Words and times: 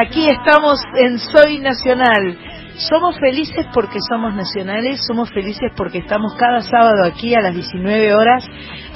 aquí 0.00 0.26
estamos 0.28 0.80
en 0.96 1.18
Soy 1.18 1.58
Nacional. 1.58 2.36
Somos 2.76 3.18
felices 3.18 3.66
porque 3.72 3.98
somos 4.08 4.34
nacionales, 4.34 5.00
somos 5.06 5.30
felices 5.30 5.72
porque 5.76 5.98
estamos 5.98 6.34
cada 6.34 6.62
sábado 6.62 7.04
aquí 7.04 7.34
a 7.34 7.40
las 7.40 7.54
19 7.54 8.14
horas 8.14 8.44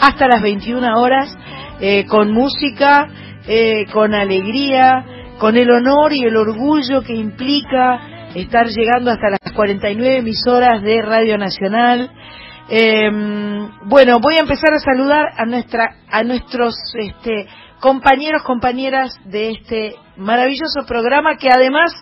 hasta 0.00 0.28
las 0.28 0.42
21 0.42 1.00
horas 1.00 1.36
eh, 1.80 2.04
con 2.06 2.32
música, 2.32 3.08
eh, 3.46 3.86
con 3.92 4.14
alegría, 4.14 5.04
con 5.38 5.56
el 5.56 5.70
honor 5.70 6.12
y 6.12 6.24
el 6.24 6.36
orgullo 6.36 7.02
que 7.02 7.14
implica 7.14 8.28
estar 8.34 8.66
llegando 8.66 9.10
hasta 9.10 9.30
las 9.30 9.52
49 9.52 10.18
emisoras 10.18 10.82
de 10.82 11.02
Radio 11.02 11.38
Nacional. 11.38 12.10
Eh, 12.68 13.10
bueno, 13.84 14.18
voy 14.20 14.36
a 14.36 14.40
empezar 14.40 14.72
a 14.74 14.78
saludar 14.78 15.26
a 15.36 15.44
nuestra, 15.44 15.96
a 16.10 16.22
nuestros 16.22 16.74
este, 16.98 17.46
compañeros, 17.82 18.44
compañeras 18.44 19.12
de 19.24 19.50
este 19.50 19.96
maravilloso 20.16 20.86
programa 20.86 21.36
que 21.36 21.48
además 21.50 21.92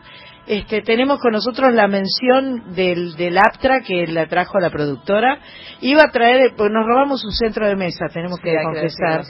este, 0.47 0.83
tenemos 0.83 1.19
con 1.21 1.33
nosotros 1.33 1.73
la 1.73 1.89
mención 1.89 2.75
del, 2.75 3.17
del 3.17 3.39
APTRA 3.39 3.81
que 3.81 4.07
la 4.07 4.27
trajo 4.27 4.61
la 4.61 4.69
productora. 4.69 5.39
Iba 5.81 6.03
a 6.03 6.13
traer, 6.13 6.53
pues 6.55 6.71
nos 6.71 6.85
robamos 6.87 7.25
un 7.25 7.33
centro 7.33 7.67
de 7.67 7.77
mesa, 7.77 8.07
tenemos 8.13 8.39
Sí, 8.39 8.43
que 8.45 8.57
confesar, 8.63 9.23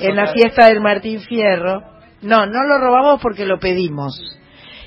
en 0.00 0.16
la 0.16 0.32
fiesta 0.32 0.66
del 0.66 0.80
Martín 0.80 1.20
Fierro. 1.20 1.82
No, 2.22 2.46
no 2.46 2.64
lo 2.64 2.78
robamos 2.78 3.20
porque 3.20 3.44
lo 3.44 3.58
pedimos 3.58 4.20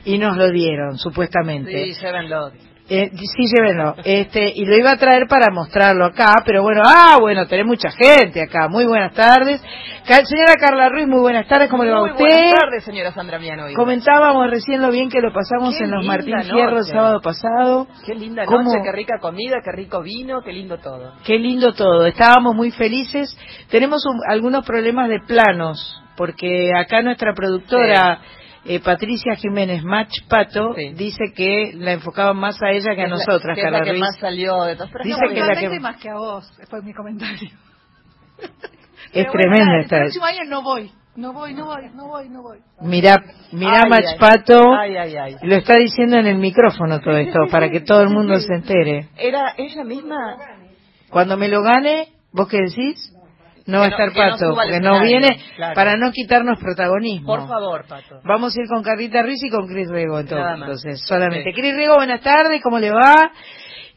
y 0.06 0.18
nos 0.18 0.38
lo 0.38 0.50
dieron, 0.52 0.98
supuestamente. 0.98 1.94
Sí. 1.94 2.69
Eh, 2.92 3.12
sí, 3.14 3.44
llévenlo. 3.56 3.96
Este, 4.04 4.52
y 4.56 4.66
lo 4.66 4.76
iba 4.76 4.92
a 4.92 4.98
traer 4.98 5.28
para 5.30 5.52
mostrarlo 5.52 6.06
acá, 6.06 6.42
pero 6.46 6.64
bueno, 6.64 6.82
ah, 6.84 7.18
bueno, 7.22 7.46
tenés 7.48 7.66
mucha 7.68 7.92
gente 7.92 8.42
acá. 8.42 8.68
Muy 8.68 8.86
buenas 8.86 9.14
tardes. 9.14 9.62
Ca- 10.08 10.26
señora 10.26 10.56
Carla 10.60 10.90
Ruiz, 10.90 11.08
muy 11.08 11.20
buenas 11.20 11.48
tardes, 11.48 11.70
¿cómo 11.70 11.84
le 11.84 11.92
va 11.92 11.98
a 11.98 12.02
Muy 12.02 12.12
usted? 12.12 12.24
buenas 12.26 12.54
tardes, 12.60 12.84
señora 12.84 13.12
Sandra 13.14 13.38
Mianovi. 13.38 13.76
Comentábamos 13.76 14.50
recién 14.50 14.82
lo 14.82 14.90
bien 14.90 15.08
que 15.10 15.22
lo 15.22 15.32
pasamos 15.32 15.76
Qué 15.78 15.84
en 15.84 15.92
los 15.92 16.04
Martín 16.04 16.36
noche. 16.36 16.50
Fierro 16.52 16.78
el 16.80 16.86
sábado 16.86 17.22
pasado. 17.22 17.88
Qué 18.08 18.16
linda 18.16 18.46
¿Cómo? 18.46 18.64
noche, 18.64 18.80
qué 18.84 18.92
rica 18.92 19.20
comida, 19.22 19.58
qué 19.64 19.72
rico 19.72 20.02
vino, 20.02 20.42
qué 20.42 20.52
lindo 20.52 20.80
todo. 20.80 21.14
Qué 21.24 21.38
lindo 21.38 21.74
todo. 21.74 22.08
Estábamos 22.08 22.56
muy 22.56 22.72
felices. 22.72 23.38
Tenemos 23.70 24.04
un- 24.08 24.20
algunos 24.28 24.66
problemas 24.66 25.10
de 25.10 25.20
planos, 25.28 26.02
porque 26.18 26.72
acá 26.76 27.04
nuestra 27.04 27.34
productora 27.36 28.20
eh, 28.66 28.80
Patricia 28.82 29.36
Jiménez 29.36 29.84
Mach 29.84 30.10
Pato 30.28 30.74
Sí. 30.76 30.94
dice 30.94 31.32
que 31.36 31.72
la 31.76 31.94
enfocaban 31.94 32.38
más 32.38 32.62
a 32.62 32.70
ella 32.72 32.94
que 32.96 33.02
a 33.02 33.06
Es 33.06 33.10
la- 33.12 33.16
nosotras, 33.18 33.56
que 33.56 33.62
es 33.62 33.66
Carla 33.66 33.80
la 33.80 33.84
que 33.84 33.92
Ruiz. 33.92 34.02
más 34.02 34.18
salió 34.20 34.64
de 34.64 34.76
todas. 34.76 34.92
pero 34.92 35.04
Dice 35.06 35.20
muy 35.26 35.34
que 35.34 35.40
la 35.42 35.56
que- 35.56 35.80
más 35.80 35.98
que 36.02 36.10
a 36.10 36.16
vos, 36.16 36.54
fue 36.70 36.82
mi 36.82 36.94
comentario. 36.94 37.50
Es 39.12 39.26
Pero 39.26 39.32
bueno, 39.32 39.50
tremenda 39.50 39.80
esta. 39.80 39.96
El 39.98 40.02
próximo 40.04 40.26
año 40.26 40.40
no 40.50 40.62
voy, 40.62 40.92
no 41.16 41.34
voy, 41.34 41.54
no 41.56 41.66
voy, 41.66 41.90
no 41.96 42.08
voy, 42.08 42.30
no 42.30 42.42
voy. 42.44 42.60
Mirá, 42.82 43.18
mirá 43.52 43.82
Ay, 43.86 43.90
Mach 43.90 44.06
ay. 44.08 44.18
Pato. 44.20 44.74
Ay, 44.74 44.98
ay, 44.98 45.16
ay. 45.16 45.36
Lo 45.42 45.56
está 45.56 45.76
diciendo 45.78 46.18
en 46.18 46.28
el 46.28 46.38
micrófono 46.38 47.00
todo 47.00 47.18
esto, 47.18 47.40
para 47.50 47.70
que 47.70 47.80
todo 47.82 48.02
el 48.04 48.10
mundo 48.10 48.38
se 48.40 48.54
entere. 48.54 49.08
Era 49.18 49.54
ella 49.58 49.84
misma. 49.84 50.38
Cuando 51.10 51.38
me 51.38 51.48
lo 51.48 51.64
gane, 51.64 52.10
¿vos 52.32 52.48
qué 52.50 52.58
decís? 52.58 53.12
No 53.66 53.80
va 53.80 53.86
a 53.86 53.90
estar 53.90 54.14
Pato, 54.14 54.56
porque 54.56 54.80
no 54.80 55.02
viene 55.02 55.40
claro. 55.56 55.76
para 55.76 55.98
no 55.98 56.12
quitarnos 56.12 56.60
protagonismo. 56.60 57.28
Por 57.28 57.48
favor, 57.48 57.86
Pato. 57.88 58.22
Vamos 58.24 58.56
a 58.58 58.62
ir 58.62 58.68
con 58.68 58.84
Carlita 58.84 59.22
Ruiz 59.22 59.44
y 59.44 59.50
con 59.50 59.68
Cris 59.68 59.90
Rego 59.90 60.20
entonces, 60.20 61.02
solamente. 61.06 61.52
Sí. 61.52 61.62
Cris 61.62 61.76
Rego, 61.76 61.96
buenas 61.96 62.22
tardes, 62.22 62.62
¿cómo 62.62 62.80
le 62.80 62.92
va? 62.92 63.32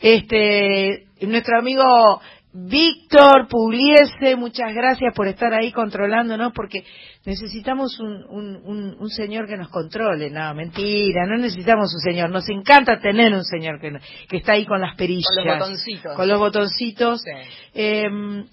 Este, 0.01 1.05
nuestro 1.23 1.59
amigo 1.59 2.21
Víctor 2.55 3.49
Pugliese, 3.49 4.37
muchas 4.37 4.75
gracias 4.75 5.15
por 5.15 5.27
estar 5.27 5.55
ahí 5.55 5.73
controlándonos 5.73 6.53
porque 6.53 6.85
necesitamos 7.25 7.99
un, 7.99 8.25
un, 8.29 8.57
un, 8.65 8.97
un 8.99 9.09
señor 9.09 9.47
que 9.47 9.57
nos 9.57 9.69
controle. 9.71 10.29
No, 10.29 10.53
mentira, 10.55 11.25
no 11.25 11.39
necesitamos 11.39 11.95
un 11.95 12.01
señor. 12.01 12.29
Nos 12.29 12.47
encanta 12.51 13.01
tener 13.01 13.33
un 13.33 13.45
señor 13.45 13.81
que, 13.81 13.93
que 14.29 14.37
está 14.37 14.53
ahí 14.53 14.67
con 14.67 14.83
las 14.83 14.97
perillas. 14.97 15.31
Con 15.35 15.47
los 15.47 15.59
botoncitos. 15.59 16.15
Con 16.15 16.29
los 16.29 16.39
botoncitos. 16.39 17.23
Sí. 17.23 17.31
Eh, 17.73 18.45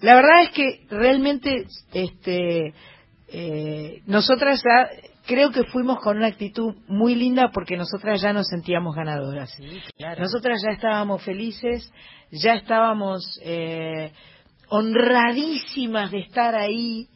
la 0.00 0.14
verdad 0.14 0.42
es 0.42 0.50
que 0.50 0.86
realmente 0.90 1.66
este 1.92 2.74
eh, 3.28 4.02
nosotras 4.06 4.62
ya 4.62 4.90
creo 5.26 5.50
que 5.50 5.64
fuimos 5.64 5.98
con 5.98 6.18
una 6.18 6.28
actitud 6.28 6.74
muy 6.86 7.14
linda 7.14 7.50
porque 7.52 7.76
nosotras 7.76 8.20
ya 8.22 8.32
nos 8.32 8.46
sentíamos 8.46 8.94
ganadoras. 8.94 9.52
Sí, 9.56 9.80
claro. 9.96 10.22
Nosotras 10.22 10.62
ya 10.64 10.74
estábamos 10.74 11.22
felices, 11.22 11.92
ya 12.30 12.54
estábamos 12.54 13.40
eh, 13.42 14.12
honradísimas 14.68 16.10
de 16.10 16.20
estar 16.20 16.54
ahí. 16.54 17.08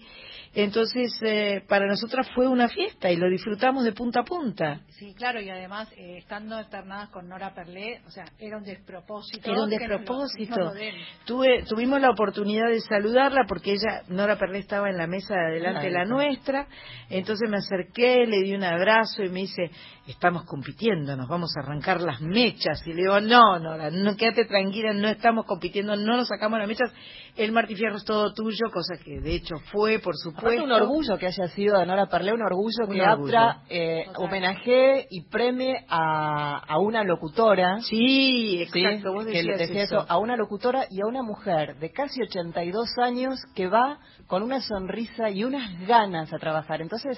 Entonces, 0.52 1.12
eh, 1.22 1.62
para 1.68 1.86
nosotras 1.86 2.28
fue 2.34 2.48
una 2.48 2.68
fiesta 2.68 3.08
y 3.10 3.16
lo 3.16 3.28
disfrutamos 3.30 3.84
de 3.84 3.92
punta 3.92 4.20
a 4.20 4.24
punta. 4.24 4.80
Sí, 4.88 5.14
claro, 5.14 5.40
y 5.40 5.48
además, 5.48 5.88
eh, 5.96 6.16
estando 6.18 6.56
alternadas 6.56 7.08
con 7.10 7.28
Nora 7.28 7.54
Perlé, 7.54 8.00
o 8.04 8.10
sea, 8.10 8.24
era 8.38 8.56
un 8.58 8.64
despropósito. 8.64 9.48
Era 9.48 9.62
un 9.62 9.70
que 9.70 9.76
nos 9.78 9.88
lo- 9.88 9.96
despropósito. 9.98 10.56
nos 10.56 10.74
lo 10.74 10.74
den. 10.74 10.94
Tuve, 11.24 11.62
tuvimos 11.68 12.00
la 12.00 12.10
oportunidad 12.10 12.68
de 12.68 12.80
saludarla 12.80 13.44
porque 13.46 13.70
ella, 13.72 14.02
Nora 14.08 14.36
Perlé, 14.38 14.58
estaba 14.58 14.90
en 14.90 14.96
la 14.96 15.06
mesa 15.06 15.34
de 15.34 15.46
adelante 15.52 15.86
de 15.86 15.92
la 15.92 16.04
nuestra. 16.04 16.66
Entonces 17.08 17.48
me 17.48 17.58
acerqué, 17.58 18.26
le 18.26 18.42
di 18.42 18.52
un 18.54 18.64
abrazo 18.64 19.22
y 19.22 19.28
me 19.28 19.40
dice, 19.40 19.70
estamos 20.06 20.44
compitiendo, 20.44 21.16
nos 21.16 21.28
vamos 21.28 21.50
a 21.56 21.60
arrancar 21.60 22.00
las 22.00 22.20
mechas. 22.20 22.82
Y 22.86 22.92
le 22.92 23.02
digo, 23.02 23.20
no, 23.20 23.58
Nora, 23.58 23.90
no, 23.90 24.16
quédate 24.16 24.44
tranquila, 24.44 24.92
no 24.92 25.08
estamos 25.08 25.46
compitiendo, 25.46 25.94
no 25.96 26.16
nos 26.16 26.28
sacamos 26.28 26.58
las 26.58 26.68
mechas. 26.68 26.90
El 27.36 27.52
Martí 27.52 27.76
Fierro 27.76 27.96
es 27.96 28.04
todo 28.04 28.32
tuyo, 28.34 28.70
cosa 28.72 28.96
que 29.02 29.20
de 29.20 29.34
hecho 29.34 29.56
fue, 29.70 29.98
por 30.00 30.16
supuesto. 30.16 30.48
Aparte 30.48 30.62
un 30.62 30.72
orgullo 30.72 31.16
que 31.16 31.26
haya 31.26 31.46
sido 31.48 31.78
de 31.78 31.86
Nora 31.86 32.06
Perlé, 32.06 32.32
un 32.32 32.42
orgullo 32.42 32.86
Un 32.88 32.94
que 32.94 33.02
orgullo. 33.02 33.38
APTRA 33.38 33.62
eh, 33.68 34.02
Total. 34.06 34.24
homenajee 34.24 35.06
y 35.10 35.22
premie 35.28 35.84
a, 35.88 36.58
a 36.58 36.78
una 36.78 37.04
locutora. 37.04 37.80
Sí, 37.80 38.66
¿sí? 38.72 38.82
exacto, 38.84 39.12
vos 39.12 39.24
que 39.26 39.30
decías 39.32 39.46
le 39.46 39.56
decía 39.58 39.82
eso. 39.84 39.98
eso, 40.00 40.06
a 40.08 40.18
una 40.18 40.36
locutora 40.36 40.86
y 40.90 41.00
a 41.02 41.06
una 41.06 41.22
mujer 41.22 41.76
de 41.78 41.92
casi 41.92 42.20
82 42.22 42.88
años 42.98 43.38
que 43.54 43.68
va 43.68 43.98
con 44.26 44.42
una 44.42 44.60
sonrisa 44.60 45.30
y 45.30 45.44
unas 45.44 45.86
ganas 45.86 46.32
a 46.32 46.38
trabajar. 46.38 46.82
Entonces, 46.82 47.16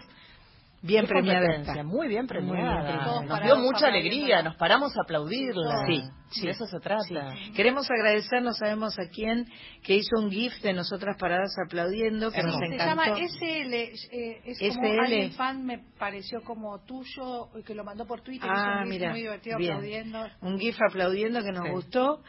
Bien 0.83 1.07
premiada 1.07 1.55
está. 1.57 1.83
Muy 1.85 1.85
bien 1.85 1.93
Muy 1.93 2.09
bien 2.09 2.27
premiada. 2.27 3.23
Nos 3.23 3.43
dio 3.43 3.57
mucha 3.57 3.87
alegría, 3.87 4.43
nos 4.43 4.57
paramos 4.57 4.93
a 4.97 5.03
aplaudirla. 5.05 5.85
Sí, 5.87 6.03
sí. 6.31 6.43
De 6.47 6.51
eso 6.51 6.67
se 6.67 6.81
trata. 6.81 7.03
Sí. 7.05 7.53
Queremos 7.53 7.89
agradecer, 7.91 8.43
no 8.43 8.53
sabemos 8.53 8.99
a 8.99 9.09
quién, 9.09 9.47
que 9.85 9.95
hizo 9.95 10.19
un 10.19 10.31
GIF 10.31 10.61
de 10.61 10.73
nosotras 10.73 11.17
paradas 11.19 11.55
aplaudiendo, 11.65 12.33
que 12.33 12.43
nos 12.43 12.57
Se 12.57 12.65
encantó. 12.75 12.85
llama 12.85 13.17
SL, 13.17 13.75
eh, 13.75 14.41
es 14.45 14.59
como 14.77 14.89
SL. 14.89 15.01
alguien 15.01 15.33
fan, 15.33 15.65
me 15.65 15.79
pareció 15.99 16.43
como 16.43 16.81
tuyo, 16.85 17.49
que 17.65 17.75
lo 17.77 17.85
mandó 17.85 18.05
por 18.05 18.21
Twitter, 18.23 18.51
hizo 18.53 18.61
Ah, 18.61 18.79
un 18.79 18.85
GIF 18.85 18.91
mira, 18.91 19.11
muy 19.11 19.21
divertido 19.21 19.59
bien. 19.59 19.73
aplaudiendo. 19.73 20.27
Un 20.41 20.59
GIF 20.59 20.77
aplaudiendo 20.89 21.43
que 21.45 21.53
nos 21.53 21.65
Sí. 21.65 21.71
gustó. 21.71 22.23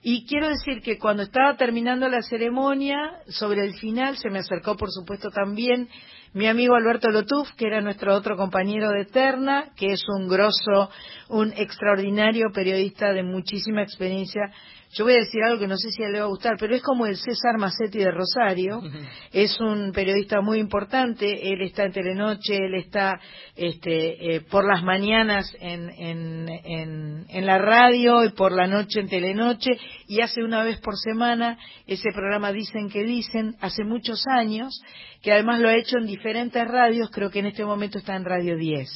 Y 0.00 0.24
quiero 0.26 0.48
decir 0.48 0.80
que 0.82 0.96
cuando 0.98 1.24
estaba 1.24 1.56
terminando 1.56 2.08
la 2.08 2.22
ceremonia, 2.22 2.96
sobre 3.26 3.64
el 3.66 3.74
final, 3.74 4.16
se 4.16 4.30
me 4.30 4.38
acercó, 4.38 4.76
por 4.76 4.90
supuesto, 4.90 5.30
también 5.30 5.88
mi 6.34 6.46
amigo 6.46 6.74
Alberto 6.74 7.10
Lotuf, 7.10 7.52
que 7.56 7.66
era 7.66 7.80
nuestro 7.80 8.14
otro 8.14 8.36
compañero 8.36 8.90
de 8.90 9.06
Terna, 9.06 9.70
que 9.76 9.92
es 9.92 10.02
un 10.08 10.28
grosso, 10.28 10.90
un 11.28 11.52
extraordinario 11.56 12.50
periodista 12.52 13.12
de 13.12 13.22
muchísima 13.22 13.82
experiencia. 13.82 14.52
Yo 14.92 15.04
voy 15.04 15.14
a 15.14 15.18
decir 15.18 15.42
algo 15.44 15.60
que 15.60 15.66
no 15.66 15.76
sé 15.76 15.90
si 15.90 16.02
a 16.02 16.06
él 16.06 16.12
le 16.12 16.20
va 16.20 16.24
a 16.24 16.28
gustar, 16.28 16.56
pero 16.58 16.74
es 16.74 16.82
como 16.82 17.04
el 17.04 17.16
César 17.16 17.58
Macetti 17.58 17.98
de 17.98 18.10
Rosario. 18.10 18.80
Es 19.32 19.60
un 19.60 19.92
periodista 19.92 20.40
muy 20.40 20.58
importante. 20.58 21.52
Él 21.52 21.60
está 21.60 21.84
en 21.84 21.92
Telenoche, 21.92 22.56
él 22.56 22.74
está 22.74 23.20
este, 23.54 24.36
eh, 24.36 24.40
por 24.40 24.66
las 24.66 24.82
mañanas 24.82 25.54
en, 25.60 25.90
en, 25.90 26.48
en, 26.48 27.26
en 27.28 27.46
la 27.46 27.58
radio 27.58 28.24
y 28.24 28.30
por 28.30 28.52
la 28.52 28.66
noche 28.66 29.00
en 29.00 29.08
Telenoche 29.08 29.72
y 30.06 30.22
hace 30.22 30.42
una 30.42 30.64
vez 30.64 30.80
por 30.80 30.96
semana 30.96 31.58
ese 31.86 32.10
programa 32.12 32.52
Dicen 32.52 32.88
que 32.88 33.04
Dicen, 33.04 33.56
hace 33.60 33.84
muchos 33.84 34.22
años, 34.26 34.82
que 35.22 35.32
además 35.32 35.60
lo 35.60 35.68
ha 35.68 35.76
hecho 35.76 35.98
en 35.98 36.06
diferentes 36.06 36.66
radios, 36.66 37.10
creo 37.10 37.30
que 37.30 37.40
en 37.40 37.46
este 37.46 37.64
momento 37.64 37.98
está 37.98 38.16
en 38.16 38.24
Radio 38.24 38.56
10. 38.56 38.88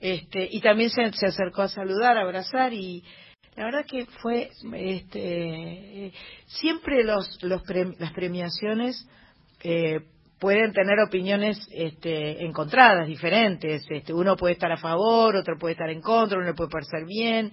Este, 0.00 0.48
y 0.50 0.60
también 0.60 0.90
se, 0.90 1.12
se 1.12 1.26
acercó 1.26 1.62
a 1.62 1.68
saludar, 1.68 2.16
a 2.16 2.22
abrazar 2.22 2.72
y 2.72 3.04
la 3.56 3.64
verdad 3.64 3.84
que 3.86 4.06
fue 4.22 4.50
este 4.72 6.12
siempre 6.46 7.04
los, 7.04 7.42
los 7.42 7.62
pre- 7.62 7.94
las 7.98 8.12
premiaciones 8.12 9.06
eh, 9.62 10.00
pueden 10.38 10.72
tener 10.72 10.98
opiniones 11.06 11.58
este, 11.70 12.44
encontradas, 12.44 13.06
diferentes. 13.06 13.82
Este, 13.90 14.12
uno 14.14 14.36
puede 14.36 14.54
estar 14.54 14.72
a 14.72 14.78
favor, 14.78 15.36
otro 15.36 15.58
puede 15.58 15.72
estar 15.72 15.90
en 15.90 16.00
contra, 16.00 16.38
uno 16.38 16.46
le 16.46 16.54
puede 16.54 16.70
parecer 16.70 17.04
bien. 17.06 17.52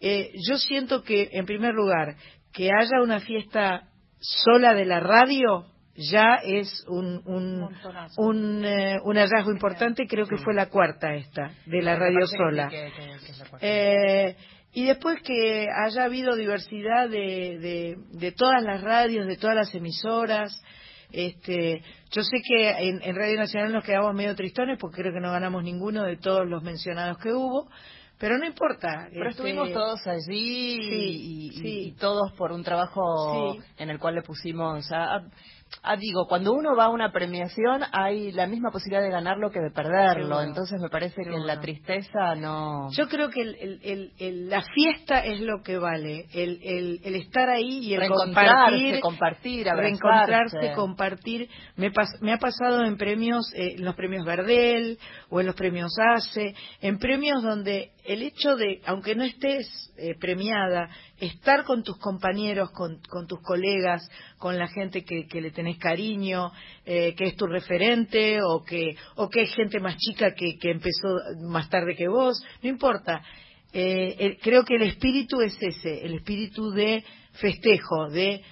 Eh, 0.00 0.30
yo 0.48 0.56
siento 0.56 1.02
que, 1.02 1.28
en 1.32 1.46
primer 1.46 1.74
lugar, 1.74 2.14
que 2.52 2.70
haya 2.70 3.02
una 3.02 3.18
fiesta 3.20 3.88
sola 4.20 4.72
de 4.74 4.84
la 4.84 5.00
radio 5.00 5.66
ya 5.94 6.36
es 6.44 6.84
un 6.88 7.22
un, 7.26 7.68
un, 8.16 8.64
eh, 8.64 8.98
un 9.04 9.16
hallazgo 9.16 9.50
importante, 9.50 10.06
creo 10.06 10.26
que 10.26 10.38
fue 10.38 10.54
la 10.54 10.66
cuarta 10.66 11.14
esta, 11.14 11.50
de 11.66 11.82
la 11.82 11.96
radio 11.96 12.26
sola. 12.26 12.70
Eh, 13.60 14.36
y 14.72 14.84
después 14.86 15.20
que 15.22 15.68
haya 15.70 16.04
habido 16.04 16.34
diversidad 16.34 17.08
de, 17.08 17.58
de, 17.58 17.96
de, 18.10 18.32
todas 18.32 18.62
las 18.62 18.80
radios, 18.80 19.26
de 19.26 19.36
todas 19.36 19.54
las 19.56 19.74
emisoras. 19.74 20.62
Este, 21.10 21.82
yo 22.10 22.22
sé 22.22 22.38
que 22.42 22.70
en, 22.70 23.02
en 23.02 23.14
Radio 23.14 23.36
Nacional 23.36 23.70
nos 23.70 23.84
quedamos 23.84 24.14
medio 24.14 24.34
tristones 24.34 24.78
porque 24.80 25.02
creo 25.02 25.12
que 25.12 25.20
no 25.20 25.30
ganamos 25.30 25.62
ninguno 25.62 26.04
de 26.04 26.16
todos 26.16 26.48
los 26.48 26.62
mencionados 26.62 27.18
que 27.18 27.34
hubo, 27.34 27.68
pero 28.18 28.38
no 28.38 28.46
importa. 28.46 29.08
Pero 29.10 29.28
este, 29.28 29.42
estuvimos 29.42 29.72
todos 29.74 30.06
allí 30.06 30.78
y, 31.62 31.92
todos 32.00 32.32
por 32.32 32.50
un 32.50 32.64
trabajo 32.64 33.56
en 33.76 33.90
el 33.90 33.98
cual 33.98 34.14
le 34.14 34.22
pusimos 34.22 34.90
a, 34.90 35.22
Ah, 35.82 35.96
digo, 35.96 36.26
cuando 36.28 36.52
uno 36.52 36.76
va 36.76 36.84
a 36.84 36.88
una 36.90 37.10
premiación 37.10 37.82
hay 37.92 38.30
la 38.32 38.46
misma 38.46 38.70
posibilidad 38.70 39.02
de 39.02 39.10
ganarlo 39.10 39.50
que 39.50 39.60
de 39.60 39.70
perderlo, 39.70 40.40
entonces 40.42 40.80
me 40.80 40.88
parece 40.88 41.22
que 41.24 41.38
la 41.38 41.60
tristeza 41.60 42.34
no... 42.36 42.88
Yo 42.92 43.08
creo 43.08 43.30
que 43.30 43.40
el, 43.40 44.48
la 44.48 44.62
fiesta 44.62 45.24
es 45.24 45.40
lo 45.40 45.62
que 45.62 45.78
vale, 45.78 46.26
el, 46.32 47.00
estar 47.16 47.48
ahí 47.48 47.78
y 47.80 47.94
el 47.94 48.08
compartir, 48.08 49.00
compartir 49.00 49.66
reencontrarse, 49.66 50.72
compartir. 50.74 51.48
Me, 51.76 51.90
me 52.20 52.32
ha 52.32 52.38
pasado 52.38 52.84
en 52.84 52.96
premios, 52.96 53.52
eh, 53.54 53.74
en 53.76 53.84
los 53.84 53.94
premios 53.94 54.24
Gardel 54.24 54.98
o 55.30 55.40
en 55.40 55.46
los 55.46 55.54
premios 55.54 55.92
ACE, 56.14 56.54
en 56.80 56.98
premios 56.98 57.42
donde 57.42 57.92
el 58.04 58.22
hecho 58.22 58.56
de, 58.56 58.80
aunque 58.86 59.14
no 59.14 59.24
estés 59.24 59.92
eh, 59.96 60.14
premiada, 60.18 60.88
estar 61.22 61.64
con 61.64 61.84
tus 61.84 61.98
compañeros, 61.98 62.70
con, 62.72 63.00
tus 63.28 63.40
colegas, 63.42 64.08
con 64.38 64.58
la 64.58 64.66
gente 64.66 65.04
que, 65.04 65.40
le 65.40 65.52
tenés 65.52 65.78
cariño, 65.78 66.50
eh, 66.84 67.14
que 67.14 67.26
es 67.26 67.36
tu 67.36 67.46
referente 67.46 68.40
o 68.42 68.64
que, 68.64 68.96
o 69.14 69.28
que 69.28 69.42
es 69.42 69.54
gente 69.54 69.78
más 69.78 69.96
chica 69.98 70.34
que, 70.34 70.58
empezó 70.62 71.18
más 71.42 71.70
tarde 71.70 71.94
que 71.94 72.08
vos, 72.08 72.44
no 72.62 72.68
importa. 72.68 73.22
Eh, 73.72 74.36
creo 74.42 74.64
que 74.64 74.74
el 74.74 74.82
espíritu 74.82 75.40
es 75.40 75.56
ese, 75.60 76.04
el 76.04 76.14
espíritu 76.14 76.70
de 76.72 77.04
festejo, 77.34 78.08
de 78.10 78.42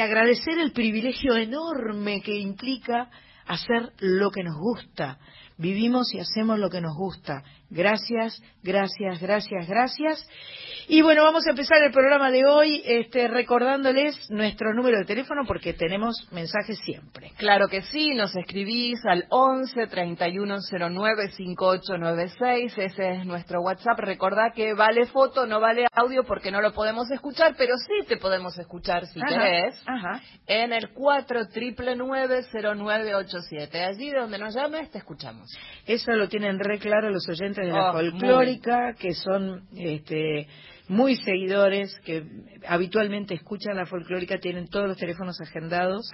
agradecer 0.00 0.58
el 0.58 0.72
privilegio 0.72 1.36
enorme 1.36 2.22
que 2.22 2.38
implica 2.38 3.10
hacer 3.46 3.92
lo 3.98 4.30
que 4.30 4.42
nos 4.42 4.56
gusta. 4.56 5.18
Vivimos 5.56 6.12
y 6.14 6.18
hacemos 6.18 6.58
lo 6.58 6.68
que 6.68 6.80
nos 6.80 6.96
gusta. 6.96 7.44
Gracias, 7.74 8.40
gracias, 8.62 9.20
gracias, 9.20 9.68
gracias. 9.68 10.26
Y 10.86 11.02
bueno, 11.02 11.24
vamos 11.24 11.44
a 11.46 11.50
empezar 11.50 11.82
el 11.82 11.90
programa 11.90 12.30
de 12.30 12.46
hoy 12.46 12.82
este, 12.84 13.26
recordándoles 13.26 14.30
nuestro 14.30 14.72
número 14.74 14.98
de 14.98 15.06
teléfono 15.06 15.42
porque 15.46 15.72
tenemos 15.72 16.28
mensajes 16.30 16.78
siempre. 16.84 17.32
Claro 17.36 17.66
que 17.68 17.80
sí, 17.82 18.14
nos 18.14 18.36
escribís 18.36 19.04
al 19.06 19.24
11 19.30 19.86
3109 19.86 21.30
5896, 21.30 22.78
ese 22.78 23.10
es 23.12 23.26
nuestro 23.26 23.62
WhatsApp. 23.62 23.98
Recordá 23.98 24.52
que 24.54 24.74
vale 24.74 25.06
foto, 25.06 25.46
no 25.46 25.58
vale 25.58 25.86
audio 25.92 26.22
porque 26.24 26.52
no 26.52 26.60
lo 26.60 26.72
podemos 26.72 27.10
escuchar, 27.10 27.54
pero 27.56 27.76
sí 27.78 28.06
te 28.06 28.18
podemos 28.18 28.56
escuchar 28.58 29.06
si 29.06 29.20
querés 29.20 29.82
en 30.46 30.72
el 30.72 30.92
4 30.92 31.48
0987. 31.48 33.82
Allí 33.82 34.10
donde 34.10 34.38
nos 34.38 34.54
llames 34.54 34.90
te 34.90 34.98
escuchamos. 34.98 35.50
Eso 35.86 36.12
lo 36.12 36.28
tienen 36.28 36.58
re 36.58 36.78
claro 36.78 37.08
los 37.10 37.26
oyentes 37.28 37.63
de 37.66 37.72
la 37.72 37.90
oh, 37.90 37.92
folclórica, 37.92 38.94
que 38.98 39.14
son 39.14 39.68
este 39.76 40.46
muy 40.88 41.16
seguidores 41.16 41.98
que 42.04 42.24
habitualmente 42.68 43.34
escuchan 43.34 43.76
la 43.76 43.86
folclórica, 43.86 44.38
tienen 44.38 44.68
todos 44.68 44.86
los 44.86 44.98
teléfonos 44.98 45.40
agendados. 45.40 46.10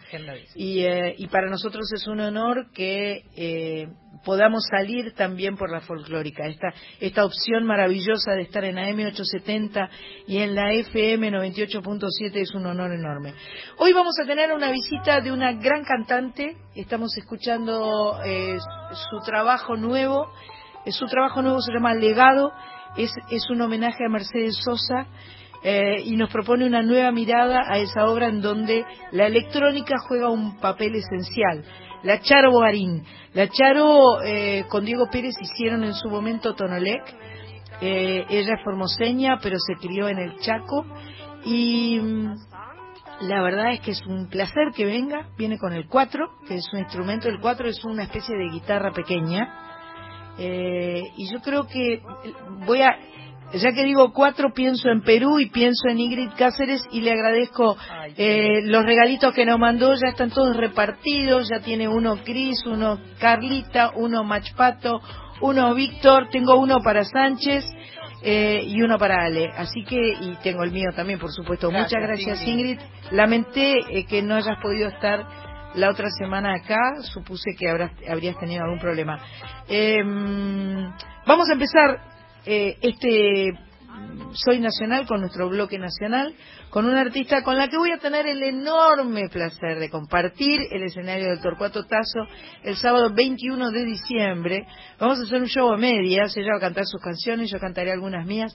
Y, 0.54 0.80
eh, 0.80 1.14
y 1.18 1.26
para 1.26 1.50
nosotros 1.50 1.92
es 1.92 2.06
un 2.06 2.20
honor 2.20 2.70
que 2.72 3.24
eh, 3.36 3.88
podamos 4.24 4.64
salir 4.70 5.12
también 5.14 5.56
por 5.56 5.72
la 5.72 5.80
folclórica. 5.80 6.46
Esta, 6.46 6.68
esta 7.00 7.24
opción 7.24 7.64
maravillosa 7.64 8.32
de 8.32 8.42
estar 8.42 8.64
en 8.64 8.76
AM870 8.76 9.88
y 10.28 10.38
en 10.38 10.54
la 10.54 10.72
FM 10.72 11.32
98.7 11.32 12.36
es 12.36 12.54
un 12.54 12.66
honor 12.66 12.92
enorme. 12.92 13.34
Hoy 13.78 13.92
vamos 13.92 14.14
a 14.22 14.26
tener 14.26 14.52
una 14.52 14.70
visita 14.70 15.20
de 15.20 15.32
una 15.32 15.52
gran 15.54 15.82
cantante. 15.82 16.56
Estamos 16.76 17.16
escuchando 17.16 18.20
eh, 18.24 18.56
su 19.10 19.18
trabajo 19.26 19.76
nuevo. 19.76 20.32
Su 20.86 21.06
trabajo 21.06 21.42
nuevo 21.42 21.60
se 21.60 21.72
llama 21.72 21.94
Legado 21.94 22.52
es, 22.96 23.12
es 23.30 23.48
un 23.50 23.60
homenaje 23.60 24.04
a 24.04 24.08
Mercedes 24.08 24.56
Sosa 24.64 25.06
eh, 25.62 26.02
y 26.04 26.16
nos 26.16 26.30
propone 26.30 26.66
una 26.66 26.82
nueva 26.82 27.12
mirada 27.12 27.62
a 27.68 27.78
esa 27.78 28.06
obra 28.06 28.28
en 28.28 28.40
donde 28.40 28.84
la 29.12 29.26
electrónica 29.26 29.96
juega 30.08 30.30
un 30.30 30.56
papel 30.58 30.94
esencial. 30.94 31.64
La 32.02 32.20
Charo 32.20 32.50
Bogarín. 32.50 33.04
La 33.34 33.46
Charo 33.48 34.22
eh, 34.22 34.64
con 34.68 34.84
Diego 34.84 35.08
Pérez 35.10 35.34
hicieron 35.40 35.84
en 35.84 35.94
su 35.94 36.08
momento 36.08 36.54
Tonolec. 36.54 37.02
Eh, 37.82 38.24
ella 38.28 38.54
es 38.54 38.64
formoseña, 38.64 39.38
pero 39.42 39.56
se 39.58 39.74
crió 39.74 40.08
en 40.08 40.18
el 40.18 40.38
Chaco. 40.38 40.86
Y 41.44 41.98
mm, 42.00 42.34
la 43.20 43.42
verdad 43.42 43.72
es 43.74 43.80
que 43.80 43.90
es 43.90 44.00
un 44.06 44.28
placer 44.28 44.72
que 44.74 44.86
venga. 44.86 45.28
Viene 45.36 45.58
con 45.58 45.74
el 45.74 45.86
cuatro, 45.88 46.38
que 46.48 46.54
es 46.54 46.66
un 46.72 46.80
instrumento. 46.80 47.28
El 47.28 47.38
cuatro 47.38 47.68
es 47.68 47.84
una 47.84 48.04
especie 48.04 48.34
de 48.34 48.48
guitarra 48.48 48.92
pequeña 48.92 49.69
eh, 50.42 51.02
y 51.18 51.30
yo 51.30 51.42
creo 51.42 51.66
que 51.66 52.00
voy 52.64 52.80
a, 52.80 52.96
ya 53.52 53.72
que 53.72 53.84
digo 53.84 54.10
cuatro, 54.14 54.54
pienso 54.54 54.88
en 54.88 55.02
Perú 55.02 55.38
y 55.38 55.50
pienso 55.50 55.88
en 55.90 56.00
Ingrid 56.00 56.30
Cáceres 56.34 56.82
y 56.90 57.02
le 57.02 57.10
agradezco 57.10 57.76
eh, 58.16 58.62
los 58.64 58.86
regalitos 58.86 59.34
que 59.34 59.44
nos 59.44 59.58
mandó, 59.58 59.92
ya 59.92 60.08
están 60.08 60.30
todos 60.30 60.56
repartidos, 60.56 61.50
ya 61.50 61.60
tiene 61.60 61.88
uno 61.88 62.16
Cris, 62.24 62.64
uno 62.64 62.98
Carlita, 63.18 63.92
uno 63.94 64.24
Machpato, 64.24 65.02
uno 65.42 65.74
Víctor, 65.74 66.28
tengo 66.30 66.56
uno 66.58 66.78
para 66.82 67.04
Sánchez. 67.04 67.64
Eh, 68.22 68.64
y 68.66 68.82
uno 68.82 68.98
para 68.98 69.24
Ale. 69.24 69.48
Así 69.56 69.82
que, 69.82 69.96
y 69.96 70.36
tengo 70.42 70.62
el 70.62 70.72
mío 70.72 70.90
también, 70.94 71.18
por 71.18 71.32
supuesto. 71.32 71.70
Muchas 71.70 72.02
gracias, 72.02 72.46
Ingrid. 72.46 72.78
Lamenté 73.12 74.04
que 74.10 74.20
no 74.20 74.34
hayas 74.34 74.58
podido 74.60 74.90
estar 74.90 75.24
la 75.74 75.90
otra 75.90 76.08
semana 76.10 76.54
acá, 76.54 77.02
supuse 77.02 77.50
que 77.58 77.68
habrás, 77.68 77.92
habrías 78.08 78.38
tenido 78.38 78.64
algún 78.64 78.78
problema. 78.78 79.20
Em, 79.68 80.90
vamos 81.26 81.48
a 81.48 81.52
empezar 81.52 82.00
eh, 82.44 82.76
este 82.80 83.52
Soy 84.32 84.60
Nacional 84.60 85.06
con 85.06 85.20
nuestro 85.20 85.48
bloque 85.48 85.78
nacional, 85.78 86.34
con 86.70 86.86
una 86.86 87.00
artista 87.00 87.42
con 87.42 87.56
la 87.56 87.68
que 87.68 87.76
voy 87.76 87.90
a 87.90 87.98
tener 87.98 88.26
el 88.26 88.42
enorme 88.42 89.28
placer 89.28 89.78
de 89.78 89.90
compartir 89.90 90.60
el 90.70 90.84
escenario 90.84 91.28
del 91.28 91.40
Torcuato 91.40 91.84
Tazo 91.84 92.26
el 92.62 92.76
sábado 92.76 93.10
21 93.12 93.70
de 93.70 93.84
diciembre. 93.84 94.66
Vamos 94.98 95.18
a 95.18 95.22
hacer 95.22 95.40
un 95.40 95.48
show 95.48 95.72
a 95.72 95.76
medias, 95.76 96.36
ella 96.36 96.52
va 96.52 96.58
a 96.58 96.60
cantar 96.60 96.84
sus 96.86 97.00
canciones, 97.00 97.50
yo 97.50 97.58
cantaré 97.58 97.92
algunas 97.92 98.24
mías. 98.24 98.54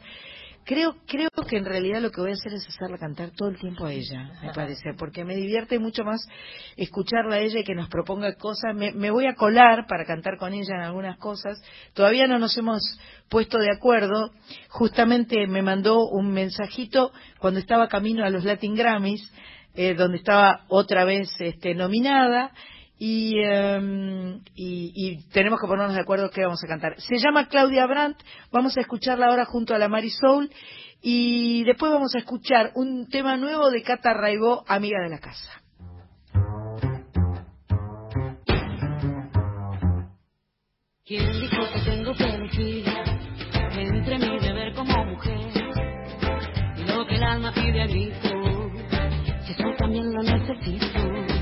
Creo, 0.65 0.95
creo 1.05 1.29
que 1.48 1.57
en 1.57 1.65
realidad 1.65 2.01
lo 2.01 2.10
que 2.10 2.22
voy 2.22 2.31
a 2.31 2.34
hacer 2.34 2.51
es 2.53 2.67
hacerla 2.67 2.98
cantar 2.98 3.29
todo 3.38 3.50
el 3.50 3.60
tiempo 3.60 3.86
a 3.86 3.93
ella, 3.93 4.31
me 4.41 4.51
parece, 4.51 4.95
porque 4.98 5.24
me 5.24 5.36
divierte 5.36 5.77
mucho 5.77 6.03
más 6.03 6.27
escucharla 6.75 7.36
a 7.36 7.39
ella 7.39 7.60
y 7.60 7.63
que 7.63 7.75
nos 7.75 7.88
proponga 7.88 8.34
cosas. 8.34 8.74
Me, 8.74 8.91
me, 8.91 9.12
voy 9.12 9.27
a 9.27 9.36
colar 9.36 9.86
para 9.88 10.05
cantar 10.05 10.38
con 10.39 10.53
ella 10.53 10.74
en 10.75 10.81
algunas 10.81 11.19
cosas. 11.19 11.62
Todavía 11.93 12.25
no 12.25 12.39
nos 12.39 12.57
hemos 12.57 12.81
puesto 13.29 13.60
de 13.60 13.69
acuerdo. 13.72 14.31
Justamente 14.69 15.45
me 15.45 15.62
mandó 15.62 16.07
un 16.07 16.31
mensajito 16.31 17.12
cuando 17.38 17.60
estaba 17.60 17.88
camino 17.88 18.25
a 18.25 18.31
los 18.31 18.43
Latin 18.43 18.74
Grammys, 18.74 19.22
eh, 19.75 19.93
donde 19.93 20.17
estaba 20.17 20.65
otra 20.67 21.05
vez 21.05 21.29
este, 21.41 21.75
nominada 21.75 22.51
Em, 22.97 24.41
y, 24.55 24.91
y, 24.95 25.29
tenemos 25.31 25.59
que 25.59 25.67
ponernos 25.67 25.95
de 25.95 26.01
acuerdo 26.01 26.29
qué 26.29 26.43
vamos 26.43 26.63
a 26.63 26.67
cantar. 26.67 26.99
Se 27.01 27.17
llama 27.17 27.47
Claudia 27.47 27.85
Brandt, 27.87 28.17
vamos 28.51 28.77
a 28.77 28.81
escucharla 28.81 29.27
ahora 29.27 29.45
junto 29.45 29.75
a 29.75 29.77
la 29.77 29.89
Marisol 29.89 30.49
y 31.01 31.63
después 31.65 31.91
vamos 31.91 32.15
a 32.15 32.19
escuchar 32.19 32.71
un 32.75 33.07
tema 33.09 33.35
nuevo 33.35 33.69
de 33.69 33.83
Cata 33.83 34.13
Raibó, 34.13 34.63
amiga 34.67 34.99
de 35.03 35.09
la 35.09 35.19
casa. 35.19 35.61
¿Quién 41.05 41.31
dijo 41.39 41.63
que 41.73 41.81
tengo 41.81 42.13
que 42.15 42.83
entre 43.77 44.17
mi 44.17 44.39
deber 44.39 44.73
como 44.73 45.05
mujer 45.05 45.37
y 46.77 46.83
lo 46.85 47.05
que 47.05 47.15
el 47.15 47.23
alma 47.23 47.51
pide 47.53 47.81
a 47.81 47.87
grito? 47.87 48.71
Si 49.45 49.51
eso 49.51 49.63
también 49.77 50.13
lo 50.13 50.23
necesito 50.23 51.34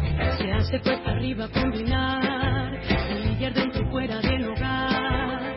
se 0.63 0.77
hace 0.77 0.79
cuesta 0.81 1.11
arriba 1.11 1.47
combinar, 1.49 2.79
humillar 3.11 3.53
dentro 3.53 3.81
y 3.81 3.85
fuera 3.91 4.19
del 4.19 4.47
hogar. 4.47 5.55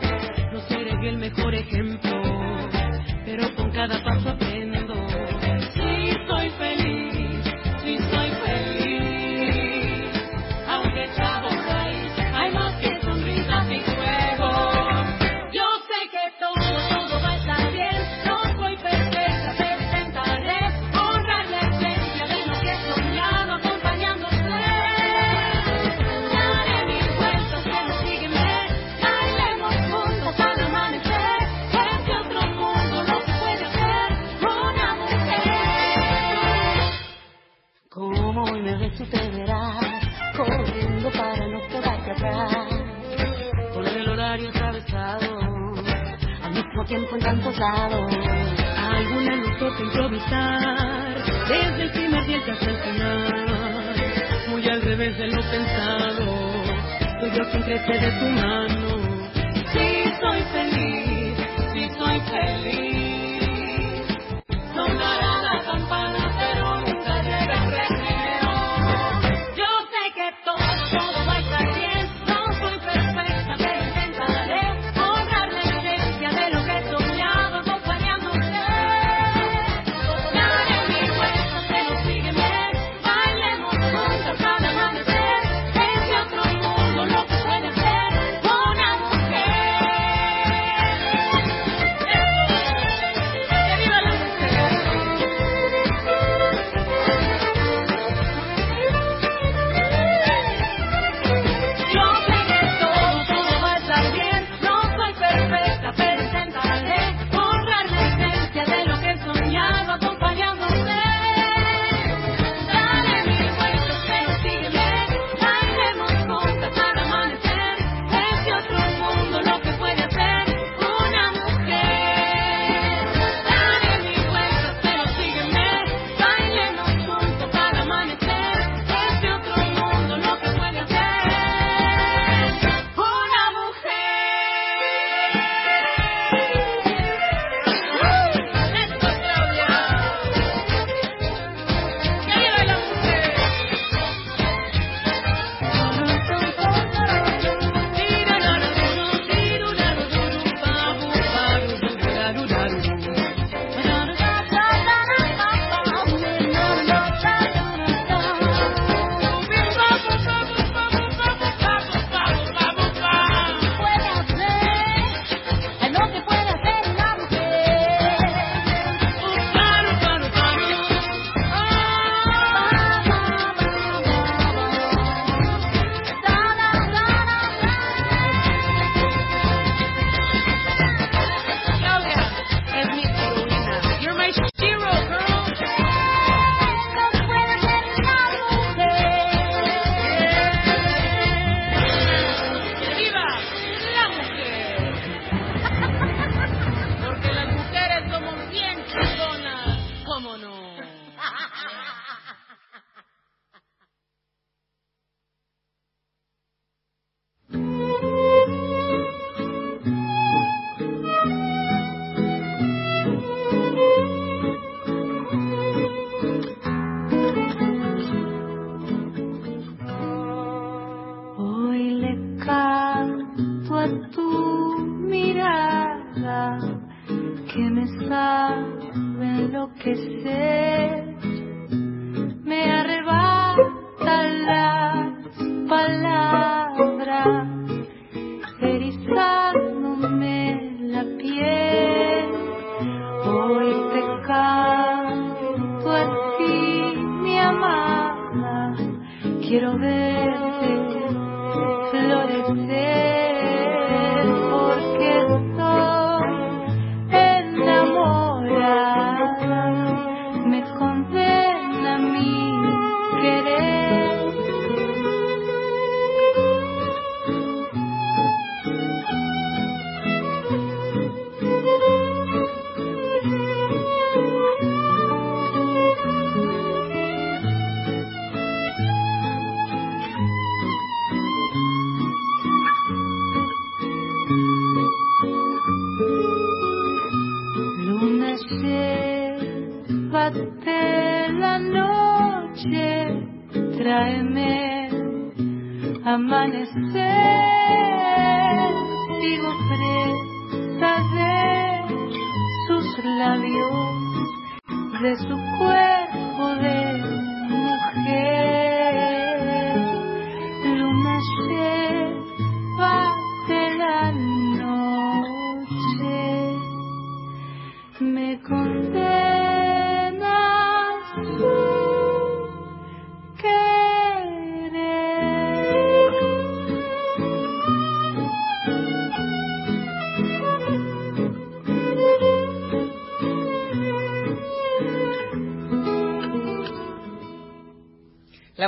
No 0.51 0.59
seré 0.61 1.09
el 1.09 1.17
mejor 1.17 1.55
ejemplo, 1.55 2.11
pero 3.25 3.55
con 3.55 3.71
cada 3.71 4.03
paso 4.03 4.36
vez 38.77 38.93
tú 38.95 39.05
te 39.05 39.29
verás 39.29 39.75
corriendo 40.35 41.11
para 41.11 41.47
no 41.47 41.59
quedarte 41.67 42.11
atrás. 42.11 42.67
Por 43.73 43.87
el 43.87 44.09
horario 44.09 44.49
atravesado, 44.49 45.37
al 46.43 46.53
mismo 46.53 46.85
tiempo 46.85 47.15
en 47.15 47.21
tantos 47.21 47.57
lados. 47.57 48.13
Alguna 48.77 49.35
luz 49.35 49.57
toca 49.59 49.83
improvisar, 49.83 51.15
desde 51.47 51.83
el 51.83 51.91
primer 51.91 52.25
día 52.25 52.37
hasta 52.37 52.69
el 52.69 52.77
final. 52.77 53.95
Muy 54.49 54.67
al 54.67 54.81
revés 54.81 55.17
de 55.17 55.27
lo 55.27 55.41
pensado, 55.41 56.25
soy 57.19 57.31
yo 57.31 57.51
quien 57.51 57.63
crece 57.63 57.93
de 57.93 58.11
tu 58.11 58.25
mano. 58.25 58.89
Si 59.53 59.59
sí, 59.73 60.13
soy 60.21 60.41
feliz, 60.53 61.37
si 61.73 61.79
sí, 61.79 61.95
soy 61.97 62.19
feliz. 62.21 62.86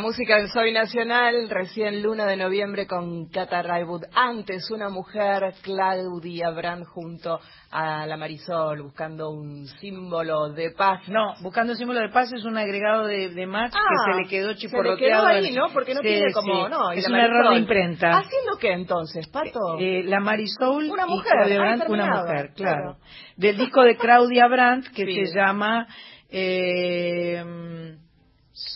Música 0.10 0.38
del 0.38 0.50
Soy 0.50 0.72
Nacional, 0.74 1.48
recién 1.52 2.02
luna 2.02 2.26
de 2.26 2.36
noviembre 2.36 2.88
con 2.88 3.28
Cata. 3.30 3.62
Antes, 4.16 4.72
una 4.72 4.90
mujer, 4.90 5.54
Claudia 5.62 6.50
Brand, 6.50 6.84
junto 6.88 7.40
a 7.70 8.08
la 8.08 8.18
Marisol, 8.18 8.82
buscando 8.82 9.30
un 9.30 9.68
símbolo 9.80 10.50
de 10.50 10.72
paz. 10.72 11.08
No, 11.10 11.36
buscando 11.42 11.74
un 11.74 11.78
símbolo 11.78 12.00
de 12.00 12.10
paz 12.10 12.34
es 12.34 12.44
un 12.44 12.58
agregado 12.58 13.06
de, 13.06 13.30
de 13.30 13.46
Match 13.46 13.72
que 13.74 13.78
Ah, 13.78 14.12
se 14.16 14.20
le 14.24 14.28
quedó 14.28 14.48
se 14.48 14.54
le 14.54 14.60
chiporroteado. 14.60 14.98
quedó 14.98 15.28
ahí, 15.28 15.48
en- 15.50 15.56
¿no? 15.56 15.68
Porque 15.72 15.94
no 15.94 16.02
Sí, 16.02 16.08
tiene 16.08 16.34
como... 16.34 16.66
sí. 16.66 16.72
No, 16.72 16.94
y 16.96 16.98
es 16.98 17.08
un 17.08 17.16
error 17.16 17.54
de 17.54 17.60
imprenta. 17.60 18.10
¿Haciendo 18.18 18.58
qué 18.60 18.72
entonces, 18.72 19.28
Pato? 19.28 19.60
Eh, 19.80 20.02
la 20.06 20.20
Marisol 20.22 20.90
Una 20.90 21.06
y 21.06 21.10
mujer, 21.12 21.34
Claudia 21.34 21.56
ah, 21.56 21.62
Brandt, 21.62 21.88
una 21.90 22.06
mujer, 22.08 22.50
claro. 22.56 22.56
claro. 22.56 22.98
Del 23.38 23.58
disco 23.58 23.84
de 23.84 23.96
Claudia 23.96 24.48
Brandt 24.48 24.88
que 24.92 25.06
Sí. 25.06 25.26
se 25.28 25.36
llama 25.36 25.86
eh, 26.32 27.44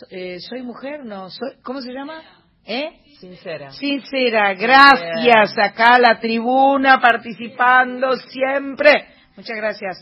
eh, 0.10 0.40
Soy 0.40 0.62
mujer, 0.62 1.06
no, 1.06 1.30
soy, 1.30 1.52
¿cómo 1.64 1.82
se 1.82 1.92
llama? 1.92 2.22
¿Eh? 2.66 3.02
Sincera. 3.20 3.72
Sincera, 3.72 4.54
gracias 4.54 5.58
acá 5.58 5.96
a 5.96 6.00
la 6.00 6.20
tribuna 6.20 7.00
participando 7.02 8.16
siempre. 8.18 9.08
Muchas 9.36 9.58
gracias. 9.58 9.98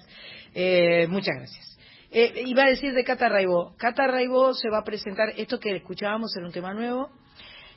Eh, 0.54 1.08
muchas 1.08 1.36
gracias. 1.36 1.72
Eh, 2.12 2.44
iba 2.46 2.63
a 2.63 2.70
decir 2.70 2.94
de 2.94 3.04
Cata 3.04 3.30
Raibó. 3.30 3.74
Cata 3.78 4.06
Raibó 4.06 4.54
se 4.54 4.70
va 4.70 4.80
a 4.80 4.84
presentar, 4.84 5.30
esto 5.38 5.60
que 5.60 5.75
escuchábamos 5.75 6.36
en 6.36 6.46
un 6.46 6.51
tema 6.51 6.74
nuevo, 6.74 7.10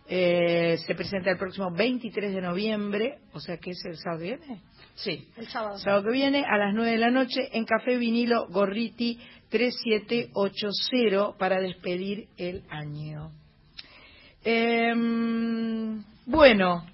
eh, 0.06 0.76
se 0.86 0.94
presenta 0.94 1.30
el 1.30 1.38
próximo 1.38 1.70
23 1.70 2.34
de 2.34 2.40
noviembre, 2.40 3.20
o 3.32 3.40
sea 3.40 3.56
que 3.56 3.70
es 3.70 3.84
el 3.84 3.96
sábado 3.96 4.20
que 4.20 4.36
viene. 4.36 4.60
Sí. 4.96 5.28
El 5.36 5.46
sábado. 5.48 5.78
Sábado 5.78 6.04
que 6.04 6.10
viene 6.10 6.44
a 6.46 6.58
las 6.58 6.74
9 6.74 6.90
de 6.90 6.98
la 6.98 7.10
noche 7.10 7.48
en 7.52 7.64
Café 7.64 7.96
Vinilo 7.96 8.48
Gorriti 8.48 9.18
3780 9.54 11.38
para 11.38 11.60
despedir 11.60 12.26
el 12.36 12.64
año. 12.70 13.30
Em, 14.42 16.02
bueno, 16.26 16.84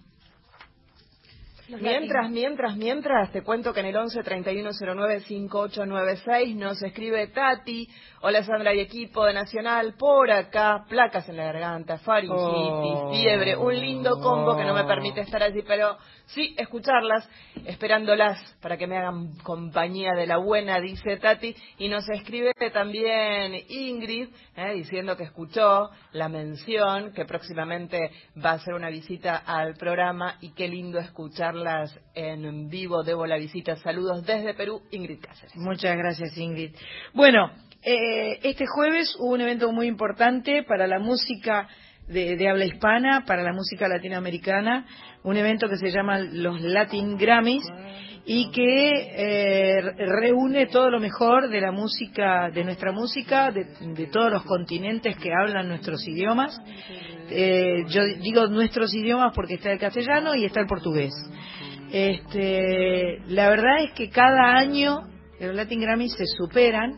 Mientras, 1.81 2.29
mientras, 2.31 2.77
mientras, 2.77 3.31
te 3.31 3.43
cuento 3.43 3.73
que 3.73 3.79
en 3.81 3.87
el 3.87 3.97
11 3.97 4.23
3109 4.25 5.21
5896 5.21 6.57
nos 6.57 6.83
escribe 6.83 7.29
Tati. 7.29 7.89
Hola 8.23 8.43
Sandra 8.45 8.75
y 8.75 8.81
equipo 8.81 9.25
de 9.25 9.33
Nacional, 9.33 9.95
por 9.99 10.31
acá, 10.31 10.85
placas 10.91 11.27
en 11.31 11.39
la 11.39 11.45
garganta, 11.45 11.97
faringitis, 11.97 12.37
Oh. 12.37 13.11
fiebre, 13.15 13.57
un 13.57 13.75
lindo 13.75 14.21
combo 14.21 14.55
que 14.59 14.65
no 14.65 14.75
me 14.75 14.85
permite 14.85 15.23
estar 15.23 15.43
allí, 15.43 15.63
pero 15.67 15.97
sí 16.27 16.55
escucharlas, 16.59 17.27
esperándolas 17.65 18.39
para 18.61 18.77
que 18.77 18.87
me 18.87 18.99
hagan 18.99 19.39
compañía 19.39 20.11
de 20.15 20.27
la 20.27 20.37
buena, 20.37 20.79
dice 20.81 21.17
Tati. 21.17 21.57
Y 21.79 21.89
nos 21.89 22.07
escribe 22.11 22.53
también 22.75 23.55
Ingrid, 23.71 24.29
eh, 24.55 24.75
diciendo 24.75 25.17
que 25.17 25.25
escuchó 25.25 25.89
la 26.13 26.29
mención, 26.29 27.15
que 27.15 27.25
próximamente 27.25 28.11
va 28.37 28.51
a 28.51 28.55
hacer 28.57 28.75
una 28.75 28.91
visita 28.91 29.39
al 29.47 29.77
programa 29.77 30.37
y 30.43 30.53
qué 30.53 30.69
lindo 30.69 30.99
escucharlas 30.99 31.99
en 32.15 32.69
vivo. 32.69 33.03
Debo 33.03 33.25
la 33.25 33.39
visita. 33.39 33.77
Saludos 33.77 34.27
desde 34.27 34.53
Perú, 34.53 34.83
Ingrid 34.91 35.21
Cáceres. 35.23 35.57
muchas 35.57 35.97
gracias 35.97 36.37
Ingrid. 36.37 36.75
Bueno, 37.15 37.51
eh, 37.83 38.39
este 38.43 38.67
jueves 38.67 39.15
hubo 39.19 39.33
un 39.35 39.41
evento 39.41 39.73
muy 39.73 39.87
importante 39.87 40.63
para 40.65 40.87
la 40.87 40.99
música 40.99 41.69
de, 42.09 42.37
de 42.37 42.49
habla 42.49 42.65
hispana, 42.65 43.25
para 43.27 43.43
la 43.43 43.53
música 43.53 43.87
latinoamericana, 43.89 44.87
un 45.23 45.37
evento 45.37 45.69
que 45.69 45.77
se 45.77 45.91
llama 45.91 46.19
los 46.19 46.61
Latin 46.61 47.17
Grammys 47.17 47.65
y 48.27 48.51
que 48.51 48.91
eh, 48.91 49.81
re- 49.81 49.95
reúne 50.21 50.67
todo 50.67 50.91
lo 50.91 51.01
mejor 51.01 51.49
de 51.49 51.61
la 51.61 51.73
música, 51.73 52.51
de 52.51 52.65
nuestra 52.65 52.93
música, 52.93 53.51
de, 53.51 53.65
de 53.95 54.07
todos 54.09 54.31
los 54.31 54.43
continentes 54.45 55.17
que 55.17 55.31
hablan 55.33 55.69
nuestros 55.69 56.07
idiomas. 56.07 56.61
Eh, 57.31 57.85
yo 57.89 58.05
digo 58.21 58.47
nuestros 58.49 58.93
idiomas 58.95 59.33
porque 59.35 59.55
está 59.55 59.73
el 59.73 59.79
castellano 59.79 60.35
y 60.35 60.45
está 60.45 60.61
el 60.61 60.67
portugués. 60.67 61.13
Este, 61.93 63.19
la 63.29 63.49
verdad 63.51 63.85
es 63.85 63.93
que 63.93 64.11
cada 64.11 64.55
año 64.57 65.03
los 65.41 65.55
Latin 65.55 65.81
Grammys 65.81 66.13
se 66.15 66.27
superan, 66.27 66.93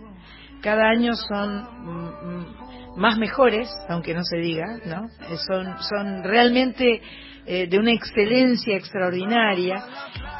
cada 0.63 0.89
año 0.89 1.15
son 1.15 1.63
mm, 1.63 2.27
mm, 2.27 2.97
más 2.97 3.19
mejores, 3.19 3.69
aunque 3.89 4.15
no 4.15 4.23
se 4.23 4.39
diga, 4.39 4.79
¿no? 4.87 5.07
Eh, 5.29 5.37
Son, 5.47 5.77
son 5.83 6.23
realmente 6.23 7.03
eh, 7.47 7.67
de 7.67 7.79
una 7.79 7.93
excelencia 7.93 8.77
extraordinaria 8.77 9.85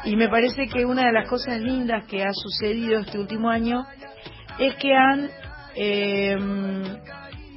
y 0.05 0.15
me 0.15 0.29
parece 0.29 0.67
que 0.67 0.85
una 0.85 1.05
de 1.05 1.11
las 1.11 1.29
cosas 1.29 1.59
lindas 1.61 2.05
que 2.05 2.23
ha 2.23 2.31
sucedido 2.33 2.99
este 2.99 3.19
último 3.19 3.49
año 3.49 3.85
es 4.59 4.75
que 4.75 4.95
han 4.95 5.29
eh, 5.75 6.37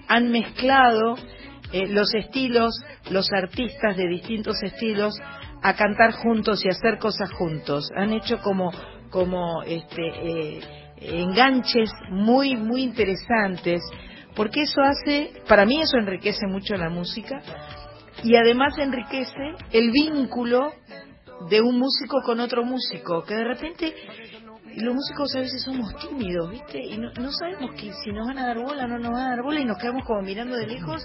han 0.09 0.31
mezclado 0.31 1.17
los 1.89 2.15
estilos, 2.15 2.81
los 3.11 3.31
artistas 3.33 3.97
de 3.97 4.07
distintos 4.09 4.63
estilos 4.63 5.15
a 5.63 5.75
cantar 5.75 6.13
juntos 6.13 6.65
y 6.65 6.69
hacer 6.69 6.99
cosas 6.99 7.31
juntos. 7.33 7.91
Han 7.97 8.13
hecho 8.13 8.39
como 8.39 8.71
como 9.11 9.63
este 9.65 10.61
enganches 11.01 11.91
muy 12.11 12.57
muy 12.57 12.83
interesantes 12.83 13.83
porque 14.35 14.63
eso 14.63 14.81
hace, 14.83 15.33
para 15.49 15.65
mí 15.65 15.81
eso 15.81 15.97
enriquece 15.99 16.47
mucho 16.47 16.77
la 16.77 16.91
música 16.91 17.41
y 18.23 18.37
además 18.37 18.77
enriquece 18.79 19.55
el 19.73 19.91
vínculo 19.91 20.73
de 21.51 21.61
un 21.61 21.79
músico 21.79 22.21
con 22.25 22.41
otro 22.41 22.65
músico, 22.65 23.23
que 23.25 23.35
de 23.35 23.45
repente 23.45 23.95
los 24.77 24.95
músicos 24.95 25.35
a 25.37 25.41
veces 25.41 25.63
somos 25.63 25.95
tímidos, 25.97 26.51
¿viste? 26.51 26.79
Y 26.85 26.99
no, 26.99 27.11
sabemos 27.33 27.71
que 27.81 27.93
si 28.05 28.13
nos 28.13 28.27
van 28.27 28.39
a 28.39 28.47
dar 28.49 28.59
bola 28.59 28.85
o 28.85 28.89
no 28.89 28.99
nos 28.99 29.11
van 29.13 29.27
a 29.27 29.31
dar 29.31 29.43
bola 29.43 29.61
y 29.61 29.65
nos 29.65 29.79
quedamos 29.79 30.05
como 30.05 30.21
mirando 30.23 30.55
de 30.57 30.67
lejos. 30.67 31.03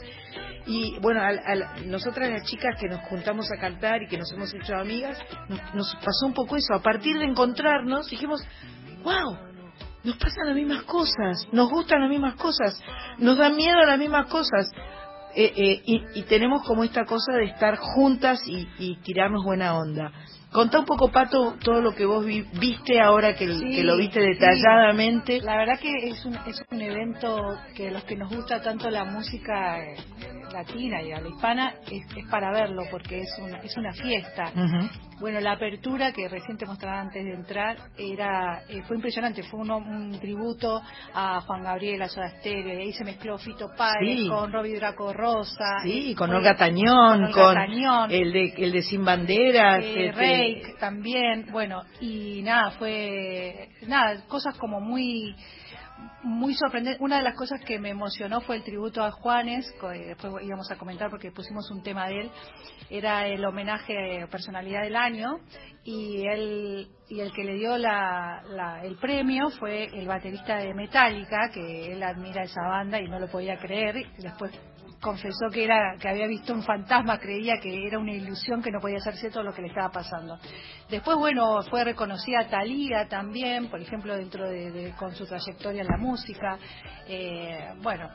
Y 0.66 1.00
bueno, 1.00 1.22
al- 1.22 1.40
al- 1.46 1.90
nosotras 1.90 2.30
las 2.30 2.44
chicas 2.44 2.76
que 2.80 2.88
nos 2.88 3.00
juntamos 3.08 3.50
a 3.52 3.60
cantar 3.60 4.04
y 4.04 4.08
que 4.08 4.18
nos 4.18 4.32
hemos 4.34 4.54
hecho 4.54 4.76
amigas, 4.76 5.18
nos, 5.48 5.60
nos 5.74 5.96
pasó 5.96 6.26
un 6.28 6.34
poco 6.34 6.58
eso. 6.58 6.74
A 6.74 6.82
partir 6.82 7.18
de 7.18 7.26
encontrarnos, 7.26 8.10
dijimos, 8.10 8.42
wow, 9.04 9.38
nos 10.04 10.18
pasan 10.18 10.48
las 10.48 10.56
mismas 10.56 10.84
cosas, 10.84 11.48
nos 11.52 11.70
gustan 11.70 12.02
las 12.02 12.10
mismas 12.10 12.36
cosas, 12.36 12.82
nos 13.18 13.38
dan 13.38 13.56
miedo 13.56 13.80
las 13.82 14.00
mismas 14.00 14.28
cosas. 14.28 14.72
Eh, 15.34 15.54
eh, 15.56 15.82
y, 15.86 16.20
y 16.20 16.24
tenemos 16.24 16.62
como 16.68 16.84
esta 16.84 17.06
cosa 17.06 17.34
de 17.34 17.46
estar 17.46 17.78
juntas 17.78 18.42
y, 18.46 18.68
y 18.80 18.98
tirarnos 18.98 19.46
buena 19.46 19.78
onda. 19.78 20.12
Contá 20.52 20.80
un 20.80 20.86
poco, 20.86 21.10
Pato, 21.12 21.56
todo 21.64 21.82
lo 21.82 21.96
que 21.96 22.06
vos 22.06 22.26
vi- 22.26 22.46
viste 22.60 23.00
ahora 23.00 23.36
que, 23.36 23.48
Sí, 23.48 23.74
que 23.74 23.84
lo 23.84 23.96
viste 23.96 24.20
sí. 24.22 24.28
detalladamente. 24.34 25.40
La 25.42 25.56
verdad 25.56 25.80
que 25.80 26.10
es 26.10 26.26
un, 26.26 26.36
es 26.46 26.62
un 26.70 26.82
evento 26.82 27.38
que 27.76 27.90
los 27.90 28.04
que 28.04 28.18
nos 28.18 28.30
gusta 28.36 28.62
tanto 28.62 28.90
la 28.90 29.06
música 29.06 29.80
eh, 29.80 29.96
latina 30.52 31.02
y 31.02 31.14
a 31.14 31.22
la 31.22 31.30
hispana 31.30 31.76
es, 31.90 32.04
es 32.18 32.26
para 32.30 32.52
verlo 32.52 32.84
porque 32.92 33.20
es 33.22 33.30
una, 33.42 33.60
es 33.60 33.78
una 33.78 33.94
fiesta. 33.94 34.52
Bueno, 35.22 35.40
la 35.40 35.52
apertura 35.52 36.12
que 36.12 36.28
recién 36.28 36.58
te 36.58 36.66
mostraba 36.66 37.00
antes 37.00 37.24
de 37.24 37.32
entrar 37.34 37.78
era 37.96 38.64
eh, 38.68 38.82
fue 38.88 38.96
impresionante, 38.98 39.44
fue 39.44 39.60
uno- 39.62 39.78
un 39.78 40.20
tributo 40.20 40.82
a 41.14 41.42
Juan 41.42 41.64
Gabriel, 41.64 42.02
a 42.02 42.10
Soda 42.10 42.28
Stereo, 42.40 42.74
y 42.80 42.82
ahí 42.88 42.92
se 42.94 43.04
mezcló 43.06 43.38
Fito 43.38 43.70
Páez 43.78 44.18
Sí. 44.18 44.28
con 44.28 44.52
Robbie 44.52 44.78
Draco 44.78 45.14
Rosa. 45.14 45.80
Sí, 45.84 46.10
y 46.10 46.16
con 46.16 46.32
Olga 46.34 46.56
Tañón, 46.56 47.26
Olga 47.26 47.32
con 47.32 48.12
el 48.12 48.34
de 48.34 48.54
el 48.58 48.72
de 48.72 48.82
Sin 48.82 49.06
Banderas, 49.06 49.84
Eh, 49.84 50.08
este, 50.08 50.41
Rake 50.42 50.76
también, 50.80 51.48
bueno, 51.52 51.84
y 52.00 52.42
nada, 52.44 52.72
fue, 52.72 53.70
nada, 53.88 54.26
cosas 54.28 54.58
como 54.58 54.80
muy, 54.80 55.36
muy 56.24 56.54
sorprendentes. 56.54 57.02
Una 57.02 57.18
de 57.18 57.24
las 57.24 57.36
cosas 57.36 57.62
que 57.62 57.80
me 57.80 57.90
emocionó 57.90 58.42
fue 58.42 58.58
el 58.58 58.64
tributo 58.64 59.04
a 59.04 59.12
Juanes, 59.12 59.72
que 59.80 59.88
después 60.08 60.34
íbamos 60.44 60.70
a 60.72 60.78
comentar 60.78 61.10
porque 61.10 61.32
pusimos 61.32 61.70
un 61.72 61.84
tema 61.84 62.08
de 62.08 62.22
él, 62.22 62.32
era 62.90 63.28
el 63.28 63.44
homenaje 63.46 64.22
a 64.24 64.28
personalidad 64.28 64.82
del 64.84 64.96
año, 64.96 65.40
y 65.84 66.26
él, 66.28 66.88
y 67.10 67.20
el 67.22 67.32
que 67.32 67.44
le 67.44 67.56
dio 67.56 67.78
la, 67.78 68.44
la- 68.50 68.84
el 68.84 68.98
premio 68.98 69.50
fue 69.52 69.86
el 69.86 70.08
baterista 70.08 70.58
de 70.58 70.74
Metallica, 70.74 71.50
que 71.54 71.94
él 71.94 72.04
admira 72.04 72.44
esa 72.44 72.62
banda 72.68 73.00
y 73.00 73.08
no 73.08 73.20
lo 73.20 73.28
podía 73.30 73.58
creer, 73.58 73.98
y 73.98 74.22
después 74.22 74.52
confesó 75.02 75.50
que 75.52 75.64
era 75.64 75.96
que 76.00 76.08
había 76.08 76.28
visto 76.28 76.54
un 76.54 76.64
fantasma, 76.64 77.18
creía 77.20 77.56
que 77.62 77.88
era 77.88 77.98
una 78.00 78.14
ilusión, 78.14 78.62
que 78.62 78.72
no 78.72 78.80
podía 78.80 79.00
ser 79.00 79.16
cierto 79.16 79.42
lo 79.44 79.52
que 79.54 79.62
le 79.64 79.68
estaba 79.70 79.90
pasando. 79.90 80.38
Después, 80.90 81.18
bueno, 81.18 81.62
fue 81.70 81.84
reconocida 81.84 82.48
Talía 82.50 83.08
también, 83.10 83.68
por 83.68 83.82
ejemplo, 83.82 84.16
dentro 84.16 84.48
de, 84.50 84.72
de- 84.72 84.92
con 84.94 85.14
su 85.16 85.26
trayectoria 85.26 85.82
en 85.82 85.88
la 85.88 85.98
música. 85.98 86.58
Eh, 87.08 87.70
bueno, 87.82 88.08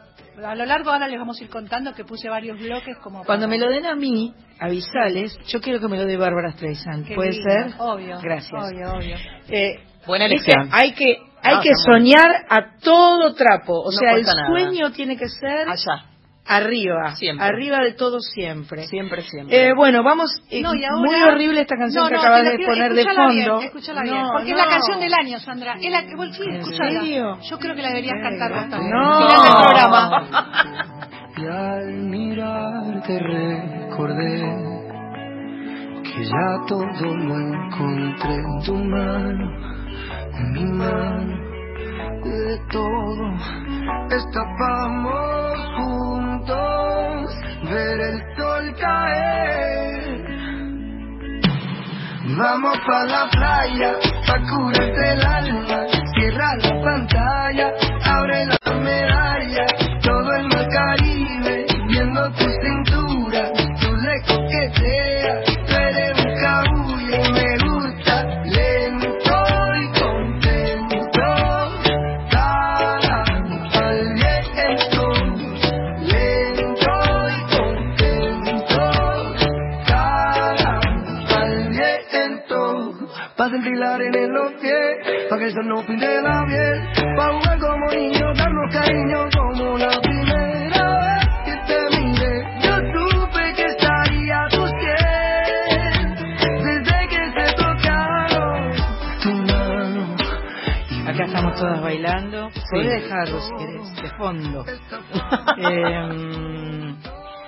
a 0.44 0.54
lo 0.54 0.64
largo 0.64 0.90
ahora 0.90 1.08
les 1.08 1.18
vamos 1.18 1.40
a 1.40 1.44
ir 1.44 1.50
contando 1.50 1.92
que 1.92 2.04
puse 2.04 2.28
varios 2.28 2.58
bloques 2.58 2.96
como 2.98 3.24
Cuando 3.24 3.46
para- 3.46 3.58
me 3.58 3.58
lo 3.58 3.68
den 3.70 3.86
a 3.86 3.94
mí, 3.96 4.32
avisales, 4.60 5.36
yo 5.48 5.60
quiero 5.60 5.80
que 5.80 5.88
me 5.88 5.96
lo 5.96 6.04
dé 6.06 6.16
Bárbara 6.16 6.52
Streisand. 6.52 7.06
Qué 7.06 7.14
¿Puede 7.14 7.32
lindo, 7.32 7.50
ser? 7.50 7.74
Obvio. 7.78 8.18
Gracias. 8.22 8.52
Obvio, 8.52 8.92
obvio. 8.94 9.16
Eh, 9.48 9.80
Buena 10.06 10.26
elección. 10.26 10.68
Hay 10.72 10.92
que 10.92 11.18
hay 11.42 11.54
No, 11.56 11.60
que 11.62 11.70
soñar 11.84 12.44
a 12.48 12.76
todo 12.80 13.34
trapo. 13.34 13.72
O 13.80 13.86
No 13.86 13.98
sea, 13.98 14.12
el 14.14 14.22
nada. 14.22 14.46
sueño 14.48 14.90
tiene 14.92 15.16
que 15.16 15.28
ser 15.28 15.68
Allá. 15.68 16.04
Arriba, 16.48 17.16
Siempre. 17.16 17.44
arriba 17.46 17.78
de 17.80 17.92
todo 17.94 18.20
siempre. 18.20 18.86
Siempre, 18.86 19.22
siempre. 19.22 19.68
Eh, 19.68 19.72
bueno, 19.76 20.02
vamos. 20.02 20.30
eh, 20.50 20.62
No, 20.62 20.74
y 20.74 20.84
ahora- 20.84 20.96
Muy 21.10 21.22
horrible 21.22 21.60
esta 21.62 21.76
canción 21.76 22.04
No, 22.04 22.10
que 22.10 22.16
acabas 22.16 22.44
de 22.44 22.58
poner 22.64 22.94
de 22.94 23.04
bien, 23.04 23.14
fondo. 23.16 23.60
escuchala 23.62 24.02
bien, 24.02 24.14
No, 24.22 24.28
porque 24.32 24.50
es 24.52 24.56
la 24.56 24.68
canción 24.68 25.00
del 25.00 25.14
año, 25.14 25.38
Sandra. 25.40 25.74
Es 25.80 25.90
la 25.90 26.06
que 26.06 26.14
vos 26.16 26.28
sí, 26.36 26.42
¿En 26.44 26.54
escuchala. 26.56 27.00
serio? 27.00 27.38
Yo 27.40 27.58
creo 27.58 27.74
que 27.74 27.82
la 27.82 27.88
deberías 27.88 28.14
cantar 28.22 28.68
también. 28.70 28.90
no. 28.90 29.20
Mirá 29.20 29.34
el 29.46 29.52
programa. 29.64 30.26
Y 31.38 31.46
al 31.46 31.92
mirarte 32.04 33.18
recordé 33.18 34.40
que 36.02 36.24
ya 36.24 36.66
todo 36.66 36.84
lo 37.14 37.38
encontré 37.38 38.34
en 38.36 38.62
tu 38.64 38.74
mano, 38.74 39.50
en 40.32 40.52
mi 40.52 40.64
mano, 40.64 41.36
de 42.24 42.58
todo 42.72 43.34
escapamos 44.10 45.58
juntos, 45.76 46.25
ver 46.46 48.00
el 48.00 48.36
sol 48.36 48.74
caer. 48.80 50.26
Vamos 52.38 52.78
pa' 52.86 53.04
la 53.04 53.28
playa, 53.30 53.92
pa' 54.26 54.40
curarte 54.48 55.12
el 55.12 55.22
alma, 55.24 55.86
cierra 56.14 56.56
la 56.62 56.82
pantalla, 56.82 57.72
sol 85.56 85.68
no 85.68 85.86
pinte 85.86 86.20
la 86.22 86.44
piel, 86.46 87.16
pa' 87.16 87.32
jugar 87.32 87.58
como 87.58 87.86
niños, 87.92 88.36
darnos 88.36 88.74
cariño 88.74 89.28
como 89.36 89.78
la 89.78 90.00
primera 90.02 90.84
vez 91.00 91.28
que 91.46 91.54
te 91.66 91.78
miré, 91.96 92.34
yo 92.62 92.74
supe 92.92 93.42
que 93.54 93.64
estaría 93.64 94.42
a 94.42 94.48
tus 94.48 94.70
pies, 94.72 96.06
desde 96.62 97.08
que 97.08 97.20
se 97.36 97.46
tocaron 97.56 98.72
tu 99.22 99.32
mano. 99.50 100.16
Acá 101.08 101.24
estamos 101.24 101.54
todas 101.54 101.80
bailando. 101.80 102.50
Podés 102.70 103.02
dejarlo 103.02 103.40
si 103.40 103.54
querés, 103.56 103.96
de 104.02 104.10
fondo. 104.18 104.64
Em, 105.56 106.55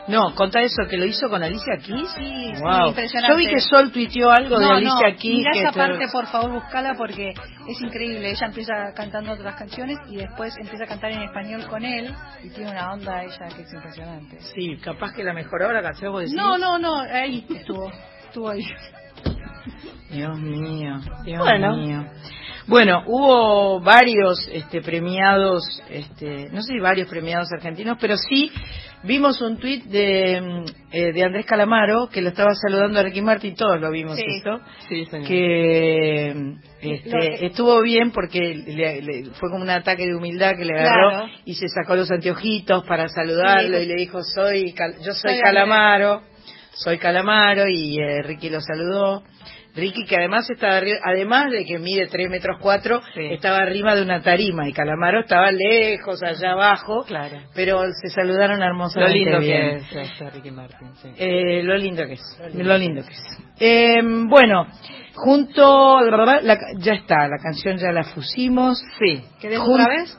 no, 0.09 0.35
contá 0.35 0.61
eso, 0.63 0.87
que 0.89 0.97
lo 0.97 1.05
hizo 1.05 1.29
con 1.29 1.43
Alicia 1.43 1.77
Keys. 1.85 2.09
Sí, 2.17 2.53
sí, 2.55 2.63
Wow. 2.63 2.89
impresionante. 2.89 3.33
Yo 3.33 3.37
vi 3.37 3.47
que 3.49 3.61
Sol 3.61 3.93
tuiteó 3.93 4.31
algo 4.31 4.59
de 4.59 4.65
No, 4.67 4.73
Alicia 4.75 5.11
no, 5.11 5.17
Keys. 5.19 5.37
mirá 5.39 5.51
que 5.53 5.59
esa 5.61 5.71
te- 5.73 5.79
parte, 5.79 6.09
por 6.11 6.27
favor, 6.27 6.51
buscala 6.53 6.95
porque 6.97 7.31
es 7.31 7.81
increíble. 7.81 8.31
Ella 8.31 8.47
empieza 8.47 8.73
cantando 8.95 9.33
otras 9.33 9.55
canciones 9.57 9.99
y 10.11 10.17
después 10.17 10.55
empieza 10.59 10.85
a 10.85 10.87
cantar 10.87 11.13
en 11.13 11.23
español 11.23 11.67
con 11.69 11.85
él 11.85 12.13
y 12.43 12.51
tiene 12.51 12.71
una 12.71 12.93
onda 12.93 13.23
ella 13.25 13.49
que 13.55 13.63
es 13.63 13.73
impresionante. 13.73 14.41
Sí, 14.55 14.77
capaz 14.83 15.13
que 15.15 15.23
la 15.23 15.33
mejoró 15.33 15.73
la 15.73 15.83
canción, 15.83 16.13
vos 16.13 16.23
decís. 16.23 16.37
No, 16.37 16.57
no, 16.59 16.79
no, 16.79 17.01
ahí 17.01 17.47
estuvo, 17.51 17.91
estuvo 18.25 18.49
ahí. 18.49 18.65
Dios 20.11 20.39
mío, 20.39 21.01
Dios 21.25 21.39
Bueno. 21.39 21.77
mío. 21.77 22.05
Bueno, 22.67 23.03
hubo 23.07 23.81
varios 23.81 24.47
este, 24.53 24.83
premiados, 24.83 25.63
este, 25.89 26.49
no 26.51 26.61
sé 26.63 26.75
si 26.75 26.81
varios 26.81 27.09
premiados 27.09 27.49
argentinos, 27.53 27.97
pero 28.01 28.17
sí 28.17 28.51
vimos 29.05 29.41
un 29.41 29.59
tuit 29.59 29.85
de, 29.85 30.65
eh, 30.93 31.13
de 31.13 31.25
Andrés 31.25 31.47
Calamaro 31.47 32.09
que 32.09 32.21
lo 32.21 32.31
estaba 32.31 32.51
saludando 32.55 33.01
a 33.01 33.03
Ricky 33.03 33.23
Martin, 33.23 33.55
todos 33.55 33.81
lo 33.81 33.91
vimos 33.91 34.17
Sí. 34.17 34.25
esto, 34.27 34.61
Sí, 34.89 35.05
señor. 35.07 35.29
que 35.29 36.55
este, 36.81 37.47
estuvo 37.47 37.81
bien 37.83 38.11
porque 38.11 38.55
le- 38.55 39.03
le- 39.03 39.25
fue 39.33 39.51
como 39.51 39.63
un 39.63 39.71
ataque 39.71 40.07
de 40.07 40.15
humildad 40.15 40.57
que 40.57 40.65
le 40.65 40.79
agarró 40.79 41.11
Claro. 41.11 41.29
y 41.45 41.55
se 41.55 41.69
sacó 41.69 41.95
los 41.97 42.11
anteojitos 42.11 42.85
para 42.85 43.09
saludarlo 43.09 43.77
Sí. 43.79 43.85
y 43.85 43.87
le 43.87 43.95
dijo 43.95 44.23
soy 44.23 44.73
Cal- 44.73 44.97
yo 45.05 45.13
soy, 45.13 45.33
Soy 45.35 45.41
Calamaro 45.41 46.23
soy 46.75 46.99
Calamaro 46.99 47.65
y 47.69 47.99
eh, 47.99 48.23
Ricky 48.23 48.51
lo 48.51 48.61
saludó 48.61 49.23
Ricky 49.79 50.05
que 50.05 50.17
además 50.17 50.49
estaba 50.51 50.81
además 51.05 51.51
de 51.51 51.65
que 51.65 51.79
mide 51.79 52.07
3 52.09 52.29
metros 52.29 52.59
4 52.61 53.01
Sí. 53.15 53.27
estaba 53.33 53.59
arriba 53.59 53.95
de 53.95 54.03
una 54.03 54.21
tarima 54.23 54.69
y 54.69 54.73
Calamaro 54.73 55.21
estaba 55.21 55.51
lejos 55.53 56.23
allá 56.23 56.53
abajo 56.53 57.05
Claro. 57.07 57.39
pero 57.55 57.83
se 58.03 58.09
saludaron 58.11 58.59
Lo 58.61 58.67
hermosamente 58.67 59.15
lindo 59.19 59.39
bien. 59.41 59.61
que 59.91 60.01
es 60.03 60.11
este 60.11 60.31
Ricky 60.31 60.51
Martin, 60.51 60.95
sí. 60.97 61.09
Eh, 61.17 61.63
lo 61.63 61.77
lindo 61.77 62.05
que 62.07 62.15
es, 62.15 62.41
lo 62.55 62.77
lindo 62.77 63.03
que 63.03 63.13
es. 63.15 63.23
Eh, 63.61 64.01
bueno, 64.29 64.67
junto, 65.15 66.01
la- 66.43 66.59
ya 66.79 66.93
está, 66.95 67.29
la 67.29 67.39
canción 67.43 67.77
ya 67.77 67.91
la 67.93 68.05
fusimos. 68.05 68.83
Sí. 68.99 69.23
¿Querés 69.41 69.59
Jun- 69.61 69.81
otra 69.81 69.89
vez? 69.89 70.19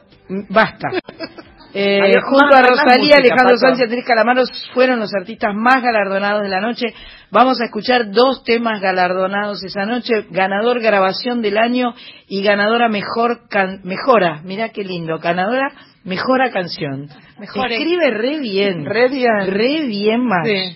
Basta. 0.50 0.89
Eh, 1.71 2.15
junto 2.23 2.55
a 2.55 2.62
Rosalía, 2.63 3.17
Alejandro 3.17 3.55
Pato. 3.55 3.58
Sánchez 3.58 3.79
y 3.79 3.84
Andrés 3.84 4.05
Calamaro 4.05 4.41
fueron 4.73 4.99
los 4.99 5.12
artistas 5.13 5.53
más 5.55 5.84
galardonados 5.84 6.41
de 6.41 6.49
la 6.49 6.62
noche. 6.62 6.88
Vamos 7.32 7.62
a 7.62 7.65
escuchar 7.65 8.10
dos 8.10 8.43
temas 8.43 8.82
galardonados 8.82 9.63
esa 9.63 9.86
noche. 9.86 10.25
Ganador 10.32 10.79
grabación 10.82 11.41
del 11.43 11.58
año 11.60 11.93
y 12.27 12.41
ganadora 12.41 12.89
mejor 12.89 13.47
can- 13.49 13.82
mejora. 13.84 14.41
Mirá 14.43 14.69
qué 14.69 14.84
lindo. 14.84 15.19
Ganadora 15.19 15.71
mejora 16.03 16.49
canción. 16.51 17.08
Escribe 17.39 18.10
re 18.12 18.39
bien. 18.39 18.86
Re 18.86 19.08
bien. 19.10 19.47
Re 19.47 19.82
bien 19.88 20.25
más. 20.25 20.47
Sí. 20.47 20.75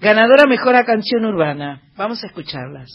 Ganadora 0.00 0.46
mejora 0.48 0.84
canción 0.84 1.26
urbana. 1.26 1.82
Vamos 1.96 2.24
a 2.24 2.26
escucharlas. 2.28 2.88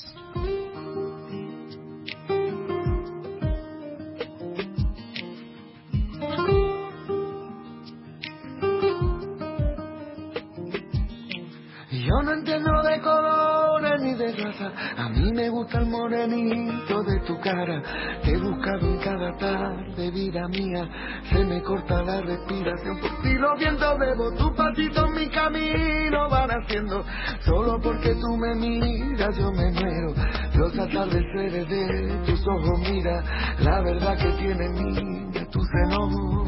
Gusta 15.58 15.80
el 15.80 15.88
morenito 15.88 17.04
de 17.04 17.20
tu 17.22 17.40
cara. 17.40 17.82
Te 18.24 18.32
he 18.32 18.38
buscado 18.38 18.88
en 18.88 18.98
cada 19.00 19.36
tarde, 19.38 20.12
vida 20.12 20.48
mía, 20.50 20.88
se 21.32 21.44
me 21.44 21.62
corta 21.64 22.04
la 22.04 22.22
respiración. 22.22 23.00
Por 23.00 23.22
ti 23.24 23.34
los 23.34 23.58
vientos 23.58 23.98
bebo, 23.98 24.32
tu 24.34 24.54
pasito 24.54 25.08
mi 25.08 25.28
camino 25.30 26.30
van 26.30 26.52
haciendo. 26.52 27.04
Solo 27.42 27.80
porque 27.82 28.14
tú 28.16 28.38
me 28.38 28.54
miras 28.56 29.36
yo 29.36 29.52
me 29.52 29.72
muero. 29.72 30.14
Los 30.56 30.78
atardeceres 30.78 31.68
de 31.68 32.22
tus 32.26 32.48
ojos, 32.48 32.80
mira, 32.80 33.24
la 33.60 33.82
verdad 33.82 34.18
que 34.18 34.32
tiene 34.34 34.70
niña 34.70 35.48
tus 35.50 35.68
enojos. 35.88 36.47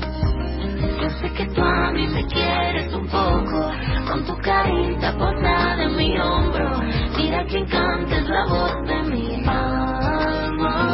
Yo 1.02 1.10
sé 1.12 1.32
que 1.32 1.46
tú 1.46 1.62
a 1.62 1.92
mí 1.92 2.08
me 2.08 2.26
quieres 2.28 2.94
un 2.94 3.08
poco, 3.08 3.72
con 4.06 4.26
tu 4.26 4.36
carita 4.42 5.18
posada 5.18 5.84
en 5.84 5.96
mi 5.96 6.20
hombro. 6.20 6.82
Mira 7.18 7.46
quién 7.46 7.66
canta 7.68 8.18
es 8.18 8.28
la 8.28 8.46
voz 8.46 8.76
de 8.86 9.04
mi 9.04 9.42
alma. 9.48 10.92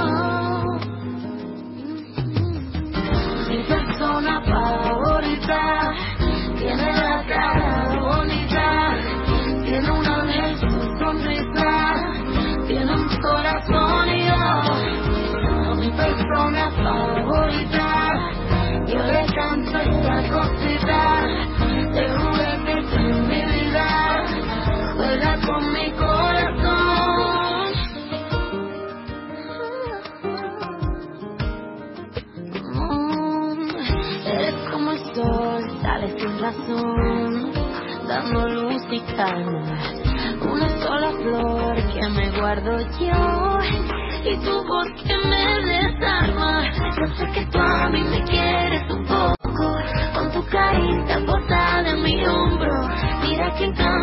Mi 3.50 3.64
persona 3.64 4.42
favorita 4.42 5.94
tiene 6.60 6.94
la 6.94 7.26
cara 7.28 7.98
bonita, 8.00 8.96
tiene 9.64 9.90
un 9.92 10.06
ángel 10.06 10.58
su 10.60 10.70
sonrisa, 11.00 11.96
tiene 12.68 12.94
un 12.94 13.08
corazón 13.22 14.10
y 14.10 14.26
yo, 14.28 15.76
mi 15.78 15.90
persona 15.90 16.70
favorita. 16.84 18.45
Yo 18.88 19.00
le 19.00 19.26
canto 19.36 19.78
esta 19.80 20.30
cosita 20.30 21.22
de 21.94 22.10
juguete 22.18 22.72
en 22.98 23.28
mi 23.28 23.42
vida, 23.46 24.26
juega 24.96 25.42
con 25.46 25.74
mi 25.74 25.92
corazón. 25.94 27.74
Mm, 32.74 33.70
Eres 34.28 34.56
como 34.72 34.92
el 34.92 35.00
sol, 35.16 35.62
sales 35.82 36.14
sin 36.20 36.40
razón, 36.40 37.52
dando 38.08 38.48
luz 38.50 38.84
y 38.92 39.00
calma. 39.16 39.80
Una 40.42 40.70
sola 40.84 41.12
flor 41.22 41.76
que 41.94 42.10
me 42.10 42.32
guardo 42.40 42.80
yo 43.00 43.58
y 44.28 44.38
tu 44.38 44.64
voz 44.64 44.88
que 45.06 45.18
me 45.28 45.62
desarma. 45.66 46.64
Yo 46.98 47.08
sé 47.16 47.32
que 47.34 47.46
tú 47.52 47.60
a 47.60 47.90
mí 47.90 48.04
me 48.04 48.24
quieres 48.24 48.92
un 48.92 49.06
poco, 49.06 49.78
con 50.16 50.32
tu 50.32 50.46
carita 50.48 51.20
posada 51.26 51.90
en 51.92 52.02
mi 52.02 52.26
hombro. 52.26 52.74
Mira 53.22 53.54
quién 53.58 53.74
canta 53.74 53.95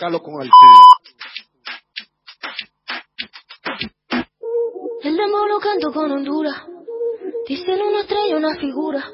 Vamos 0.00 0.14
a 0.14 0.16
arrancarlo 0.16 0.20
con 0.22 0.34
altura. 0.40 0.80
El 5.02 5.16
demo 5.16 5.46
lo 5.48 5.58
canto 5.60 5.92
con 5.92 6.10
Honduras. 6.10 6.56
Dicen 7.46 7.80
una 7.82 8.00
estrella, 8.00 8.36
una 8.36 8.54
figura. 8.58 9.04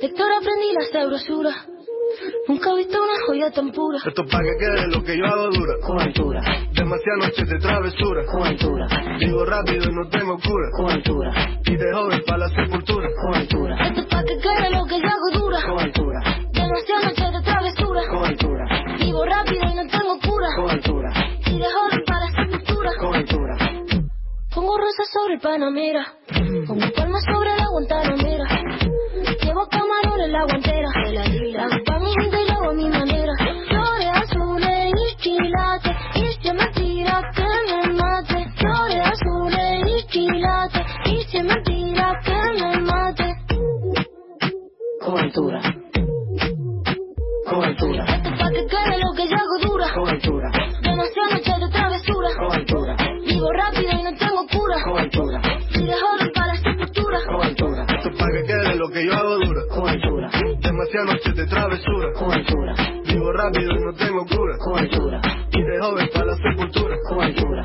De 0.00 0.06
Héctor 0.06 0.30
aprendí 0.32 0.72
la 0.72 0.84
sabrosura. 0.92 1.50
Nunca 2.48 2.70
he 2.72 2.76
visto 2.78 2.98
una 3.00 3.20
joya 3.26 3.50
tan 3.52 3.70
pura. 3.70 3.98
Esto 4.04 4.24
para 4.24 4.42
que 4.42 4.56
quede 4.58 4.88
lo 4.88 5.02
que 5.04 5.16
yo 5.16 5.24
hago 5.26 5.48
dura. 5.50 5.74
Con 5.86 6.00
altura, 6.00 6.40
Demasiadas 6.72 7.18
noches 7.28 7.48
de 7.48 7.58
travesura. 7.60 8.26
con 8.26 8.42
altura, 8.44 8.86
Vivo 9.20 9.44
rápido 9.44 9.84
y 9.90 9.94
no 9.94 10.08
tengo 10.08 10.36
cura. 10.38 10.68
con 10.76 10.90
altura, 10.90 11.60
Y 11.66 11.76
de 11.76 11.92
joven 11.92 12.20
para 12.26 12.38
la 12.38 12.48
sepultura. 12.48 13.08
con 13.22 13.34
altura. 13.34 13.76
Esto 13.86 14.00
es 14.00 14.06
pa' 14.06 14.24
que 14.24 14.38
quede 14.38 14.70
lo 14.70 14.84
que 14.86 14.98
yo 14.98 15.06
hago 15.08 15.38
dura. 15.38 15.58
Con 15.64 15.78
altura. 15.78 16.20
Demasiadas 16.52 17.04
noches 17.04 17.32
de 17.32 17.42
travesura. 17.42 17.59
Joven 21.68 22.04
para 22.06 22.20
la 22.20 22.44
sepultura. 22.44 22.90
Con 22.98 23.14
altura. 23.14 23.56
Pongo 24.54 24.76
rosas 24.78 25.08
sobre 25.12 25.34
el 25.34 25.40
Panamera. 25.40 26.06
Pongo 26.66 26.92
palmas 26.96 27.22
sobre 27.32 27.56
la 27.56 27.66
Guantanamera. 27.70 28.46
Llevo 29.42 29.66
camarones 29.68 30.26
en 30.26 30.32
la 30.32 30.44
guantera. 30.44 30.88
Hago 31.60 31.84
pa' 31.84 31.98
mi 31.98 32.12
gente 32.20 32.42
y 32.42 32.46
lo 32.48 32.52
hago 32.52 32.70
a 32.70 32.74
mi 32.74 32.88
manera. 32.88 33.32
Flores 33.68 34.08
azules 34.14 34.92
y 34.96 35.16
quilates. 35.16 35.96
Y 36.14 36.32
si 36.40 36.48
es 36.48 36.54
mentira 36.54 37.22
que 37.34 37.46
me 37.70 37.92
mate. 37.94 38.46
Flores 38.56 39.06
azules 39.06 39.86
y 39.86 40.06
quilates. 40.08 40.86
Y 41.06 41.22
si 41.24 41.36
es 41.38 41.44
mentira 41.44 42.20
que 42.24 42.62
me 42.62 42.80
mate. 42.80 43.34
Cobertura. 45.00 45.60
Cobertura. 47.48 48.04
Esto 48.04 48.30
es 48.30 48.38
pa' 48.38 48.50
que 48.50 48.66
quede 48.66 48.98
lo 48.98 49.12
que 49.16 49.28
yo 49.28 49.36
hago 49.36 49.58
dura. 49.68 49.92
Cobertura. 49.94 50.50
Que 59.00 59.06
yo 59.06 59.14
hago 59.14 59.38
dura. 59.38 59.62
Cobertura. 59.68 60.30
Demasiadas 60.60 61.14
noches 61.14 61.36
de 61.36 61.46
travesura. 61.46 62.12
Cobertura. 62.12 62.74
Vivo 63.06 63.32
rápido 63.32 63.72
y 63.72 63.84
no 63.84 63.92
tengo 63.94 64.26
cura. 64.26 64.56
Cobertura. 64.58 65.20
Y 65.52 65.62
de 65.62 65.78
joven 65.80 66.08
para 66.12 66.26
la 66.26 66.36
sepultura. 66.36 66.96
Cobertura. 67.08 67.64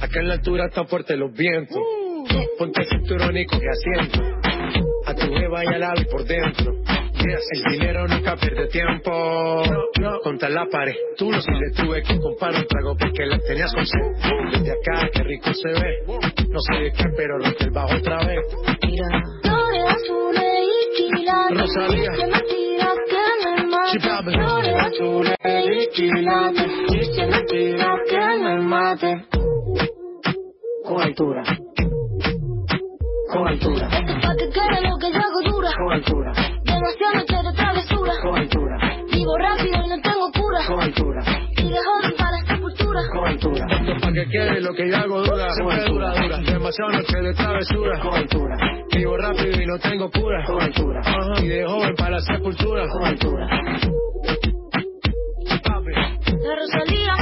Acá 0.00 0.20
en 0.20 0.28
la 0.28 0.34
altura 0.34 0.66
están 0.66 0.86
fuertes 0.86 1.18
los 1.18 1.32
vientos. 1.32 1.78
Ponte 2.58 2.82
el 2.82 2.88
cinturón 2.88 3.36
y 3.36 3.46
coge 3.46 3.66
asiento. 3.68 4.20
A 5.06 5.14
tu 5.14 5.26
jeva 5.32 5.64
y 5.64 5.68
al 5.68 6.00
y 6.00 6.04
por 6.06 6.24
dentro. 6.24 6.72
El 7.26 7.72
dinero 7.72 8.06
nunca 8.06 8.36
pierde 8.36 8.68
tiempo. 8.68 9.62
Contra 10.22 10.48
la 10.48 10.66
pared. 10.66 10.94
Tú 11.16 11.30
no 11.30 11.40
si 11.40 11.50
le 11.50 11.70
tuve 11.74 12.02
que 12.02 12.18
comprar 12.20 12.54
un 12.54 12.66
trago 12.66 12.96
porque 12.96 13.26
la 13.26 13.38
tenías 13.38 13.72
con 13.74 13.84
sed. 13.84 14.00
Desde 14.52 14.70
acá, 14.70 15.08
qué 15.12 15.22
rico 15.24 15.52
se 15.52 15.68
ve. 15.68 16.04
No 16.06 16.60
sé 16.60 16.84
de 16.84 16.92
qué, 16.92 17.04
pero 17.16 17.38
rompe 17.38 17.64
el 17.64 17.70
bajo 17.70 17.96
otra 17.96 18.18
vez. 18.24 18.40
Mira. 18.82 19.35
Quilates. 21.26 21.58
Rosalía. 21.58 22.10
Y 22.12 22.16
si 22.16 22.22
es 22.22 22.28
mentira 22.28 22.92
que 23.10 23.24
me 23.44 23.66
mate. 23.66 23.98
Chipabe. 23.98 24.32
Flores 24.32 24.76
azules 24.78 25.36
y 25.42 25.86
quilates. 25.94 26.72
Y 26.88 27.04
si 27.04 27.20
es 27.20 27.28
mentira 27.28 27.98
que 28.08 28.18
me 28.44 28.60
mate. 28.60 29.26
Cobertura. 30.84 31.42
Cobertura. 33.32 33.88
Esto 33.88 34.12
es 34.12 34.24
pa' 34.24 34.36
que 34.36 34.48
quede 34.50 34.88
lo 34.88 34.98
que 34.98 35.10
yo 35.10 35.18
hago 35.18 35.42
dura. 35.50 35.70
Cobertura. 35.76 36.32
Demasiadas 36.62 37.14
noches 37.16 37.42
de 37.42 37.52
travesura. 37.56 38.12
Cobertura. 38.22 38.76
Vivo 39.12 39.38
rápido 39.38 39.84
y 39.84 39.88
no 39.88 40.00
tengo 40.02 40.30
cura. 40.32 40.60
Cobertura. 40.68 41.22
Y 41.56 41.68
de 41.68 41.78
sepultura. 43.02 43.20
Cobertura. 43.20 43.66
Esto 43.70 44.00
para 44.00 44.12
que 44.12 44.28
quede 44.28 44.60
lo 44.60 44.72
que 44.74 44.88
yo 44.88 44.96
hago 44.96 45.22
dura. 45.22 45.50
Siempre 45.50 45.84
dura, 45.84 46.14
dura. 46.14 46.38
Demasiado 46.38 46.92
noche 46.92 47.18
de 47.20 47.34
travesura. 47.34 48.00
Cobertura. 48.00 48.56
Vivo 48.92 49.16
rápido 49.16 49.62
y 49.62 49.66
no 49.66 49.78
tengo 49.78 50.10
cura. 50.10 50.44
Cobertura. 50.46 51.00
Ajá, 51.00 51.42
Y 51.42 51.48
de 51.48 51.66
joven 51.66 51.94
para 51.96 52.10
la 52.10 52.20
sepultura. 52.20 52.86
Cobertura. 52.88 53.46
Papi. 55.62 55.92
La 55.92 56.56
Rosalía. 56.56 57.14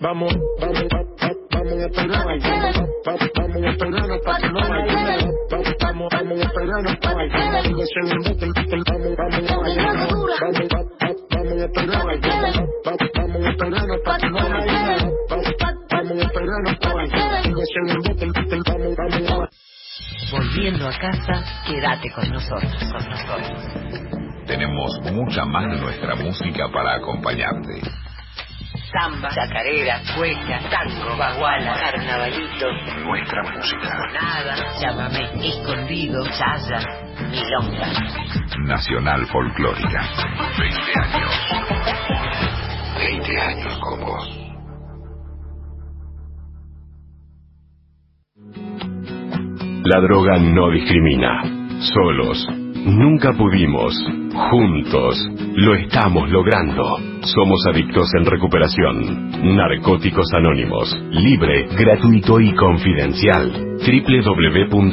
Vamos, 0.00 0.34
vamos, 0.60 0.84
vamos, 0.90 1.36
vamos 1.50 1.72
a 1.72 1.86
esperar. 1.86 2.26
Vamos, 3.06 3.30
vamos 3.36 3.62
a 3.62 3.70
esperar 3.70 4.20
para 4.24 4.38
que 4.38 4.48
no 4.48 4.60
vaya. 4.68 5.18
Vamos, 5.50 5.74
vamos, 5.80 6.08
vamos 6.12 6.40
a 6.40 6.42
esperar 6.42 6.98
para 7.00 7.18
que 7.18 7.22
no 7.22 7.38
vaya. 7.38 7.64
Vamos, 8.86 9.16
vamos 9.16 9.50
a 9.50 9.56
bailar. 9.56 10.08
Vamos, 10.08 10.26
vamos, 10.40 11.03
vamos 11.44 11.62
a 11.62 11.64
esperar. 11.66 12.68
Vamos, 12.84 13.10
vamos 13.14 13.44
a 13.44 13.50
esperar 13.50 13.86
para 14.04 14.18
que 14.18 14.30
no 14.30 14.36
vaya. 14.36 15.10
Vamos, 15.28 15.46
vamos 15.90 16.18
a 16.18 16.22
esperar 16.22 16.78
para 16.80 17.04
que 17.04 17.54
Vamos, 18.44 18.96
vamos 18.96 19.30
a 19.30 19.48
Volviendo 20.30 20.88
a 20.88 20.98
casa, 20.98 21.44
quédate 21.66 22.10
con 22.10 22.28
nosotros, 22.30 22.72
con 22.90 23.10
nosotros. 23.10 24.46
Tenemos 24.46 25.00
mucha 25.12 25.44
más 25.44 25.70
de 25.70 25.80
nuestra 25.80 26.14
música 26.16 26.68
para 26.72 26.96
acompañarte. 26.96 27.80
Samba, 28.90 29.28
chacarera, 29.30 30.00
cueca, 30.16 30.60
tango, 30.70 31.16
baguala, 31.16 31.74
carnavalito, 31.78 32.66
Nuestra 33.04 33.42
música. 33.42 33.88
nada, 34.12 34.54
llámame, 34.80 35.46
escondido, 35.48 36.24
chaya, 36.26 36.80
milonga. 37.30 37.88
Nacional 38.66 39.26
Folclórica. 39.26 40.00
20 40.58 40.80
años. 41.02 41.30
20 42.98 43.40
años 43.40 43.78
con 43.80 44.00
vos. 44.00 44.40
La 49.84 50.00
droga 50.00 50.38
no 50.38 50.70
discrimina. 50.70 51.42
Solos 51.80 52.46
Nunca 52.84 53.32
pudimos. 53.32 53.94
Juntos. 54.50 55.16
Lo 55.54 55.74
estamos 55.74 56.28
logrando. 56.28 56.98
Somos 57.22 57.64
adictos 57.66 58.10
en 58.18 58.26
recuperación. 58.26 59.56
Narcóticos 59.56 60.26
Anónimos. 60.34 60.94
Libre, 61.10 61.66
gratuito 61.78 62.40
y 62.40 62.54
confidencial. 62.54 63.78
www.na.org.ar. 63.78 64.86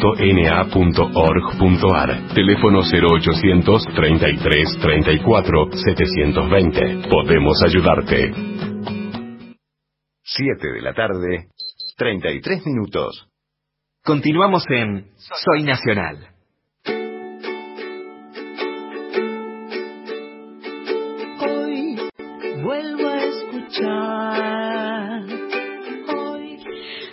Teléfono 2.33 2.79
0800 2.81 3.85
33 3.93 4.77
34 4.81 5.71
720. 5.73 7.09
Podemos 7.09 7.61
ayudarte. 7.61 8.33
7 10.23 10.71
de 10.75 10.81
la 10.81 10.93
tarde, 10.93 11.49
33 11.97 12.65
minutos. 12.67 13.27
Continuamos 14.01 14.63
en 14.69 15.07
Soy 15.17 15.63
Nacional. 15.63 16.30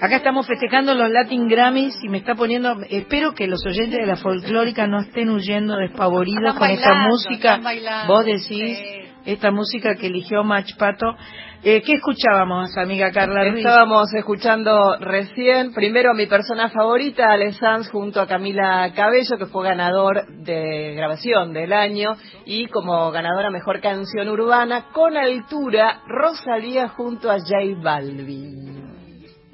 Acá 0.00 0.16
estamos 0.16 0.46
festejando 0.46 0.94
los 0.94 1.10
Latin 1.10 1.48
Grammys 1.48 1.98
y 2.04 2.08
me 2.08 2.18
está 2.18 2.36
poniendo. 2.36 2.76
Espero 2.88 3.32
que 3.34 3.48
los 3.48 3.64
oyentes 3.66 3.98
de 3.98 4.06
la 4.06 4.14
folclórica 4.16 4.86
no 4.86 5.00
estén 5.00 5.28
huyendo 5.28 5.76
despavoridos 5.76 6.54
Están 6.54 6.56
con 6.58 6.70
esta 6.70 6.88
bailando, 6.90 7.08
música. 7.10 7.48
están 7.50 7.62
bailando, 7.64 8.12
Vos 8.14 8.24
decís, 8.24 8.78
esta 9.26 9.50
música 9.50 9.96
que 9.96 10.06
eligió 10.06 10.44
Mach 10.44 10.76
Pato. 10.78 11.16
Eh, 11.64 11.82
¿Qué 11.82 11.94
escuchábamos, 11.94 12.76
amiga 12.78 13.10
Carla 13.10 13.42
Ruiz? 13.42 13.56
Estábamos 13.56 14.06
escuchando 14.14 14.96
recién, 15.00 15.74
primero 15.74 16.14
mi 16.14 16.26
persona 16.26 16.68
favorita, 16.70 17.32
Ale 17.32 17.52
Sanz, 17.54 17.90
junto 17.90 18.20
a 18.20 18.28
Camila 18.28 18.92
Cabello, 18.94 19.36
que 19.36 19.46
fue 19.46 19.64
ganador 19.64 20.28
de 20.44 20.94
grabación 20.94 21.52
del 21.52 21.72
año, 21.72 22.12
y 22.46 22.68
como 22.68 23.10
ganadora 23.10 23.50
mejor 23.50 23.80
canción 23.80 24.28
urbana, 24.28 24.86
con 24.92 25.16
altura, 25.16 26.02
Rosalía 26.06 26.86
junto 26.90 27.28
a 27.28 27.38
J 27.40 27.56
Balvin. 27.82 28.97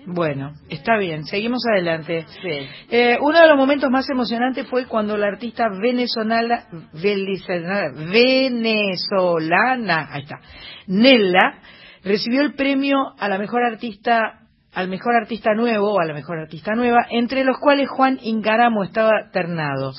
Bueno, 0.06 0.52
está 0.68 0.98
bien, 0.98 1.24
seguimos 1.24 1.62
adelante. 1.66 2.26
Sí. 2.42 2.68
Eh, 2.90 3.16
uno 3.20 3.40
de 3.40 3.48
los 3.48 3.56
momentos 3.56 3.90
más 3.90 4.08
emocionantes 4.10 4.66
fue 4.68 4.86
cuando 4.86 5.16
la 5.16 5.28
artista 5.28 5.68
venezolana, 5.80 6.66
venezolana, 6.92 7.90
venezolana, 8.12 10.08
ahí 10.12 10.22
está, 10.22 10.40
Nella, 10.86 11.58
recibió 12.04 12.42
el 12.42 12.54
premio 12.54 13.14
a 13.18 13.28
la 13.28 13.38
mejor 13.38 13.62
artista, 13.64 14.40
al 14.74 14.88
mejor 14.88 15.16
artista 15.16 15.54
nuevo 15.54 15.94
o 15.94 16.00
a 16.00 16.04
la 16.04 16.12
mejor 16.12 16.38
artista 16.38 16.74
nueva, 16.74 17.06
entre 17.08 17.42
los 17.42 17.56
cuales 17.58 17.88
Juan 17.88 18.18
Ingaramo 18.22 18.84
estaba 18.84 19.30
ternado. 19.32 19.92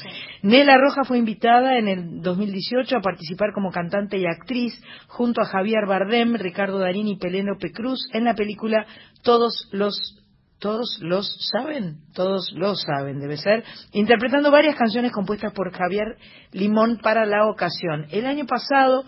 Nela 0.44 0.78
Roja 0.78 1.04
fue 1.04 1.18
invitada 1.18 1.80
en 1.80 1.88
el 1.88 2.22
2018 2.22 2.98
a 2.98 3.02
participar 3.02 3.54
como 3.56 3.72
cantante 3.72 4.20
y 4.20 4.28
actriz 4.28 4.80
junto 5.08 5.42
a 5.42 5.46
Javier 5.46 5.88
Bardem, 5.88 6.36
Ricardo 6.36 6.78
Darín 6.78 7.08
y 7.08 7.18
Penélope 7.18 7.72
Cruz 7.72 8.08
en 8.14 8.26
la 8.26 8.36
película 8.36 8.86
Todos 9.26 9.68
los 9.72 10.22
todos 10.60 11.00
los 11.02 11.38
saben, 11.52 11.98
todos 12.14 12.52
lo 12.54 12.76
saben, 12.76 13.20
debe 13.20 13.38
ser, 13.38 13.64
interpretando 13.92 14.52
varias 14.52 14.76
canciones 14.76 15.12
compuestas 15.12 15.52
por 15.52 15.72
Javier 15.72 16.18
Limón 16.54 16.98
para 17.04 17.26
la 17.26 17.48
ocasión. 17.48 18.08
El 18.10 18.26
año 18.26 18.46
pasado, 18.46 19.04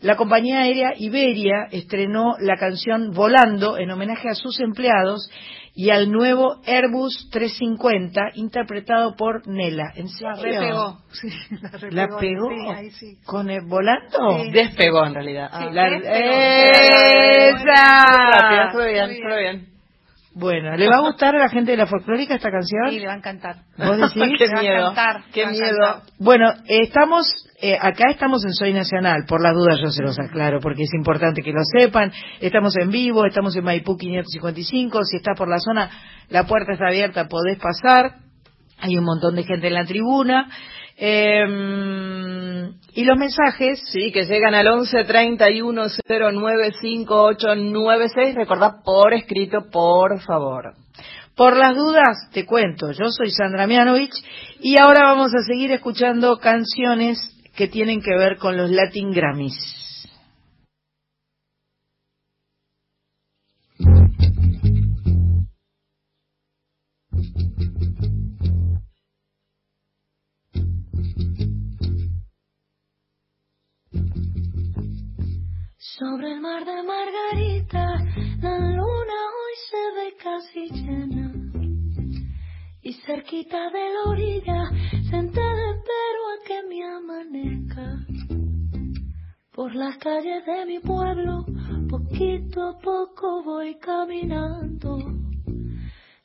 la 0.00 0.16
compañía 0.16 0.60
aérea 0.60 0.92
Iberia 0.96 1.68
estrenó 1.70 2.36
la 2.38 2.56
canción 2.56 3.10
Volando 3.12 3.78
en 3.78 3.90
homenaje 3.90 4.28
a 4.28 4.34
sus 4.34 4.60
empleados 4.60 5.28
y 5.74 5.90
al 5.90 6.10
nuevo 6.10 6.60
Airbus 6.66 7.28
350 7.30 8.32
interpretado 8.34 9.14
por 9.16 9.46
Nela. 9.48 9.92
¿En 9.96 10.08
serio? 10.08 10.34
La 10.36 10.42
repegó. 10.42 10.98
Sí, 11.12 11.28
la 11.62 11.70
repegó. 11.70 11.94
¿La 11.94 12.18
pegó? 12.18 12.48
Sí, 12.50 12.68
ahí 12.74 12.90
sí. 12.90 13.18
¿Con 13.24 13.48
el 13.50 13.62
volando? 13.66 14.42
Sí. 14.44 14.50
Despegó 14.52 15.06
en 15.06 15.14
realidad. 15.14 15.50
Sí, 15.58 15.64
La- 15.72 15.90
despegó. 15.90 16.32
¡Esa! 17.62 18.70
fue 18.72 18.92
bien, 18.92 19.10
fue 19.22 19.38
bien. 19.40 19.71
Bueno, 20.34 20.74
¿le 20.76 20.86
va 20.88 20.96
a 20.96 21.00
gustar 21.00 21.36
a 21.36 21.38
la 21.38 21.48
gente 21.50 21.72
de 21.72 21.76
la 21.76 21.86
folclórica 21.86 22.34
esta 22.34 22.50
canción? 22.50 22.90
Sí, 22.90 23.00
le 23.00 23.06
va 23.06 23.12
a 23.12 23.16
encantar. 23.16 23.56
¿Vos 23.76 23.98
decís? 23.98 24.32
Qué 24.38 24.46
Le 24.46 24.52
va 24.54 24.58
a 24.58 24.62
miedo, 24.62 24.90
encantar, 24.90 25.24
qué 25.32 25.44
a 25.44 25.50
miedo. 25.50 25.66
encantar. 25.66 26.02
Bueno, 26.18 26.52
estamos, 26.66 27.26
eh, 27.60 27.76
acá 27.78 28.10
estamos 28.10 28.42
en 28.46 28.52
Soy 28.54 28.72
Nacional, 28.72 29.24
por 29.28 29.42
las 29.42 29.52
dudas 29.52 29.78
yo 29.80 29.90
se 29.90 30.02
los 30.02 30.18
aclaro, 30.18 30.60
porque 30.60 30.84
es 30.84 30.94
importante 30.94 31.42
que 31.42 31.52
lo 31.52 31.60
sepan. 31.78 32.12
Estamos 32.40 32.74
en 32.78 32.90
vivo, 32.90 33.26
estamos 33.26 33.54
en 33.56 33.64
Maipú 33.64 33.96
555, 33.98 35.04
si 35.04 35.16
estás 35.18 35.36
por 35.36 35.48
la 35.48 35.58
zona, 35.58 35.90
la 36.30 36.44
puerta 36.46 36.72
está 36.72 36.86
abierta, 36.88 37.28
podés 37.28 37.58
pasar. 37.58 38.16
Hay 38.78 38.96
un 38.96 39.04
montón 39.04 39.36
de 39.36 39.44
gente 39.44 39.66
en 39.68 39.74
la 39.74 39.84
tribuna. 39.84 40.48
Eh, 41.04 42.70
y 42.94 43.04
los 43.04 43.18
mensajes, 43.18 43.82
Sí, 43.90 44.12
que 44.12 44.24
llegan 44.24 44.54
al 44.54 44.68
11 44.68 45.02
31 45.02 45.82
09 46.08 46.72
5896. 46.80 48.36
Recordá 48.36 48.82
por 48.84 49.12
escrito, 49.12 49.68
por 49.68 50.20
favor. 50.20 50.74
por 51.34 51.56
las 51.56 51.74
dudas, 51.74 52.30
te 52.32 52.46
cuento, 52.46 52.92
yo 52.92 53.06
soy 53.08 53.30
Sandra 53.30 53.66
Mianovich 53.66 54.14
y 54.60 54.76
ahora 54.76 55.00
vamos 55.02 55.34
a 55.34 55.42
seguir 55.42 55.72
escuchando 55.72 56.36
canciones 56.36 57.18
que 57.56 57.66
tienen 57.66 58.00
que 58.00 58.16
ver 58.16 58.36
con 58.36 58.56
los 58.56 58.70
Latin 58.70 59.10
Grammys. 59.10 59.81
Sobre 75.98 76.32
el 76.32 76.40
mar 76.40 76.64
de 76.64 76.82
Margarita, 76.84 77.84
la 78.40 78.58
luna 78.58 79.18
hoy 79.36 79.54
se 79.68 79.82
ve 79.94 80.16
casi 80.22 80.68
llena. 80.70 81.30
Y 82.80 82.94
cerquita 83.04 83.68
de 83.70 83.92
la 83.92 84.10
orilla, 84.10 84.70
sentada 85.10 85.70
espero 85.70 86.22
a 86.30 86.44
que 86.46 86.62
me 86.66 86.82
amanezca. 86.82 88.06
Por 89.52 89.74
las 89.74 89.98
calles 89.98 90.46
de 90.46 90.64
mi 90.64 90.78
pueblo, 90.78 91.44
poquito 91.90 92.68
a 92.68 92.78
poco 92.78 93.42
voy 93.42 93.74
caminando. 93.78 94.96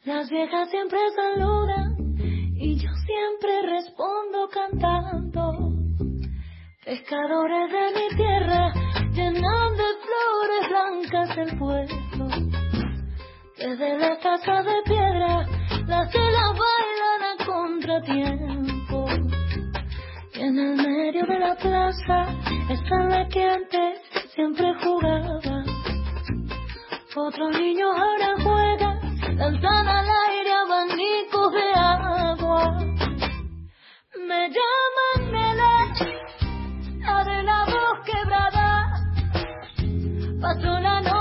Las 0.05 0.29
viejas 0.29 0.69
siempre 0.69 0.99
saludan 1.13 2.15
y 2.55 2.75
yo 2.75 2.89
siempre 3.05 3.61
respondo 3.63 4.47
cantando. 4.49 5.73
Pescadores 6.85 7.69
de 7.69 7.99
mi 7.99 8.15
tierra 8.15 8.71
llenan 9.17 9.75
de 9.75 9.89
flores 10.05 10.63
blancas 10.69 11.37
el 11.37 11.57
puerto. 11.57 12.23
Desde 13.57 13.97
la 13.97 14.15
casa 14.19 14.61
de 14.61 14.75
piedra 14.85 15.45
las 15.87 16.11
telas 16.11 16.51
bailan 16.63 17.21
a 17.31 17.45
contratiempo. 17.45 19.07
Y 20.35 20.39
en 20.39 20.59
el 20.59 20.75
medio 20.75 21.25
de 21.25 21.39
la 21.39 21.55
plaza 21.55 22.27
está 22.69 22.95
la 23.09 23.27
que 23.27 23.43
antes 23.43 24.01
siempre 24.35 24.71
jugaba. 24.83 25.63
Otros 27.15 27.59
niños 27.59 27.89
ahora 27.97 28.35
juegan, 28.43 28.99
lanzan 29.35 29.87
al 29.87 30.07
aire 30.29 30.53
abanicos 30.53 31.53
de 31.53 31.73
agua. 31.73 32.77
Me 34.27 34.49
llaman 34.55 35.31
Nela 35.31 35.67
la 36.99 37.23
de 37.23 37.43
la 37.43 37.65
voz 37.65 38.05
quebrada. 38.05 38.66
Paso 40.39 40.79
la 40.79 41.16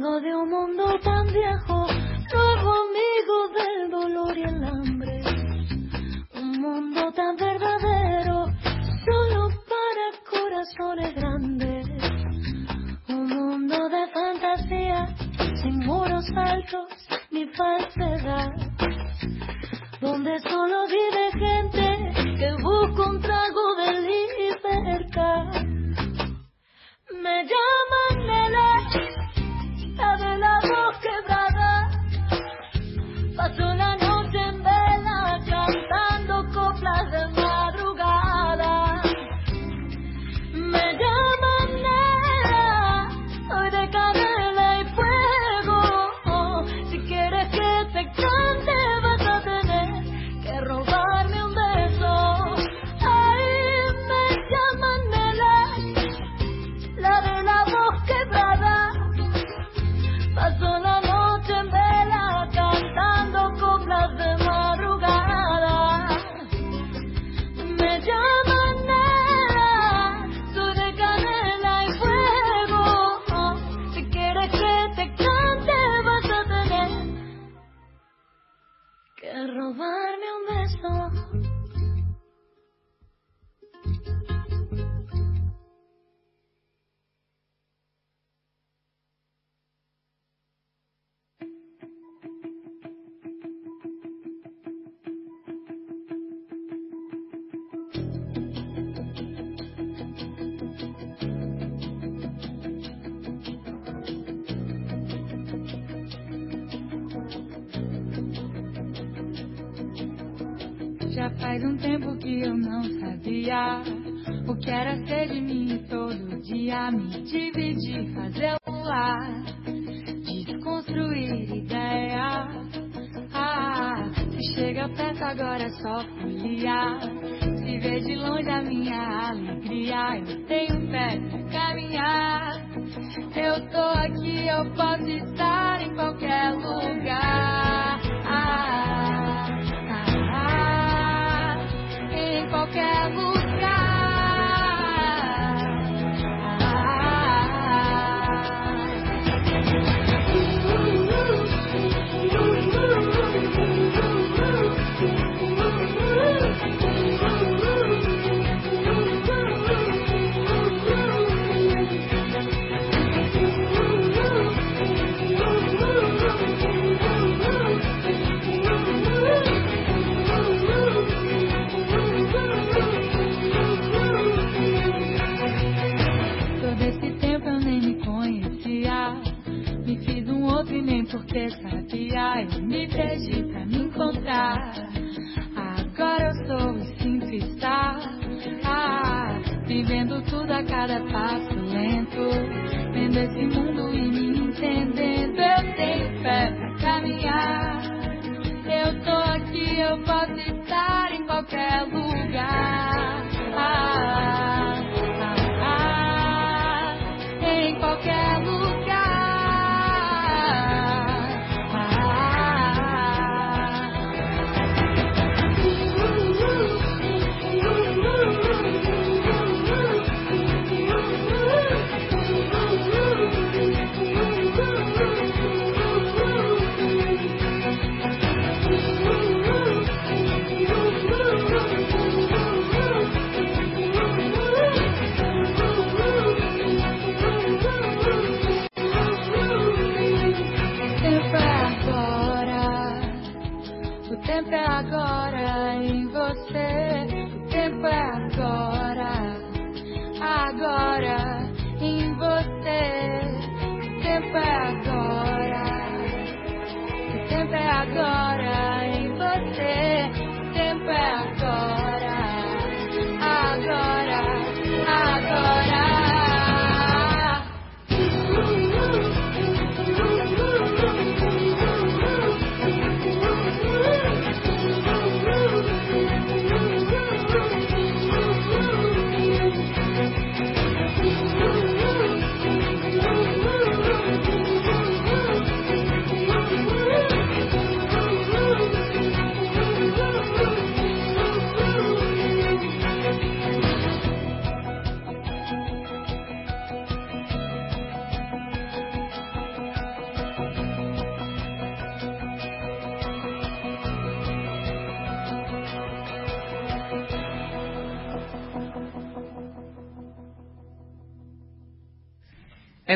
De 0.00 0.34
un 0.34 0.48
mundo 0.48 0.98
tan 1.04 1.26
viejo, 1.26 1.86
nuevo 2.32 2.72
amigo 2.88 3.48
del 3.54 3.90
dolor 3.90 4.38
y 4.38 4.42
el 4.44 4.64
hambre. 4.64 5.20
Un 6.36 6.58
mundo 6.58 7.12
tan 7.12 7.36
verdadero, 7.36 8.46
solo 9.04 9.50
para 9.68 10.06
corazones 10.30 11.14
grandes. 11.14 11.86
Un 13.10 13.28
mundo 13.28 13.76
de 13.90 14.06
fantasía, 14.08 15.06
sin 15.62 15.80
muros 15.80 16.24
altos 16.34 16.88
ni 17.30 17.44
falsedad. 17.48 18.54
Donde 20.00 20.40
solo 20.40 20.86
vive 20.86 21.30
gente 21.32 22.36
que 22.38 22.52
busca 22.62 23.10
un 23.10 23.20
trago 23.20 23.76
de 23.76 24.00
libertad. 24.00 25.62
Me 27.22 27.44
llaman 27.44 28.26
Nene. 28.26 28.70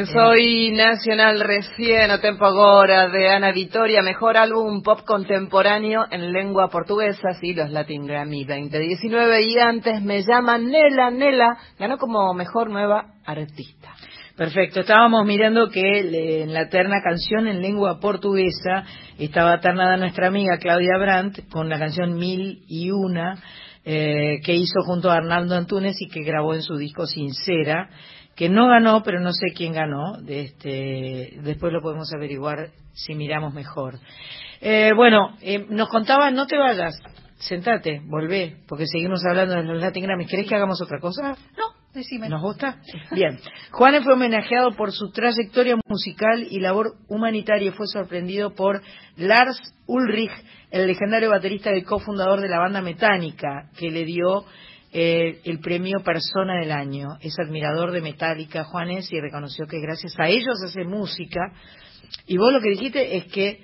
Soy 0.06 0.72
Nacional 0.72 1.40
recién 1.40 2.10
o 2.10 2.20
Tempo 2.20 2.44
Agora 2.44 3.08
de 3.08 3.28
Ana 3.30 3.52
Vitoria, 3.52 4.02
mejor 4.02 4.36
álbum 4.36 4.82
pop 4.82 5.00
contemporáneo 5.06 6.04
en 6.10 6.32
lengua 6.32 6.68
portuguesa, 6.68 7.32
sí, 7.40 7.54
los 7.54 7.70
Latin 7.70 8.06
Grammy 8.06 8.44
2019 8.44 9.42
y 9.42 9.58
antes 9.58 10.02
me 10.02 10.22
llaman 10.22 10.70
Nela, 10.70 11.10
Nela, 11.10 11.56
ganó 11.78 11.96
como 11.96 12.34
mejor 12.34 12.70
nueva 12.70 13.14
artista. 13.24 13.94
Perfecto, 14.36 14.80
estábamos 14.80 15.24
mirando 15.26 15.70
que 15.70 16.42
en 16.42 16.52
la 16.52 16.68
terna 16.68 17.00
canción 17.02 17.46
en 17.46 17.62
lengua 17.62 18.00
portuguesa 18.00 18.84
estaba 19.18 19.60
ternada 19.60 19.96
nuestra 19.96 20.26
amiga 20.26 20.58
Claudia 20.58 20.98
Brandt 20.98 21.48
con 21.50 21.68
la 21.68 21.78
canción 21.78 22.14
Mil 22.14 22.64
y 22.68 22.90
Una 22.90 23.38
eh, 23.84 24.40
que 24.44 24.54
hizo 24.54 24.80
junto 24.84 25.10
a 25.10 25.16
Arnaldo 25.16 25.54
Antunes 25.54 25.96
y 26.00 26.08
que 26.08 26.24
grabó 26.24 26.54
en 26.54 26.62
su 26.62 26.76
disco 26.76 27.06
Sincera, 27.06 27.90
que 28.36 28.48
no 28.48 28.68
ganó, 28.68 29.02
pero 29.02 29.20
no 29.20 29.32
sé 29.32 29.52
quién 29.54 29.72
ganó. 29.72 30.18
De 30.20 30.40
este, 30.42 31.40
después 31.42 31.72
lo 31.72 31.80
podemos 31.80 32.12
averiguar 32.12 32.70
si 32.92 33.14
miramos 33.14 33.54
mejor. 33.54 33.98
Eh, 34.60 34.92
bueno, 34.96 35.36
eh, 35.42 35.66
nos 35.68 35.88
contaban, 35.88 36.34
no 36.34 36.46
te 36.46 36.56
vayas, 36.56 36.98
sentate, 37.36 38.00
volvé, 38.04 38.56
porque 38.66 38.86
seguimos 38.86 39.24
hablando 39.24 39.54
de 39.54 39.64
los 39.64 39.80
Latin 39.80 40.04
Grammys. 40.04 40.28
¿Querés 40.28 40.48
que 40.48 40.54
hagamos 40.54 40.80
otra 40.82 40.98
cosa? 40.98 41.36
No, 41.56 41.64
decime. 41.92 42.28
¿Nos 42.28 42.42
gusta? 42.42 42.80
Bien. 43.12 43.38
Juanes 43.72 44.04
fue 44.04 44.14
homenajeado 44.14 44.70
por 44.72 44.92
su 44.92 45.10
trayectoria 45.10 45.76
musical 45.86 46.46
y 46.50 46.60
labor 46.60 46.94
humanitaria 47.08 47.68
y 47.68 47.72
fue 47.72 47.86
sorprendido 47.86 48.54
por 48.54 48.80
Lars 49.16 49.60
Ulrich, 49.86 50.32
el 50.70 50.86
legendario 50.86 51.30
baterista 51.30 51.74
y 51.76 51.82
cofundador 51.82 52.40
de 52.40 52.48
la 52.48 52.58
banda 52.58 52.80
Metánica, 52.80 53.70
que 53.78 53.90
le 53.90 54.04
dio 54.04 54.44
eh, 54.96 55.40
el 55.44 55.58
premio 55.58 56.04
Persona 56.04 56.60
del 56.60 56.70
Año. 56.70 57.18
Es 57.20 57.36
admirador 57.40 57.90
de 57.90 58.00
Metallica, 58.00 58.62
Juanes, 58.62 59.12
y 59.12 59.20
reconoció 59.20 59.66
que 59.66 59.80
gracias 59.80 60.14
a 60.20 60.28
ellos 60.28 60.54
hace 60.64 60.84
música. 60.84 61.52
Y 62.28 62.36
vos 62.36 62.52
lo 62.52 62.60
que 62.60 62.70
dijiste 62.70 63.16
es 63.16 63.24
que 63.24 63.60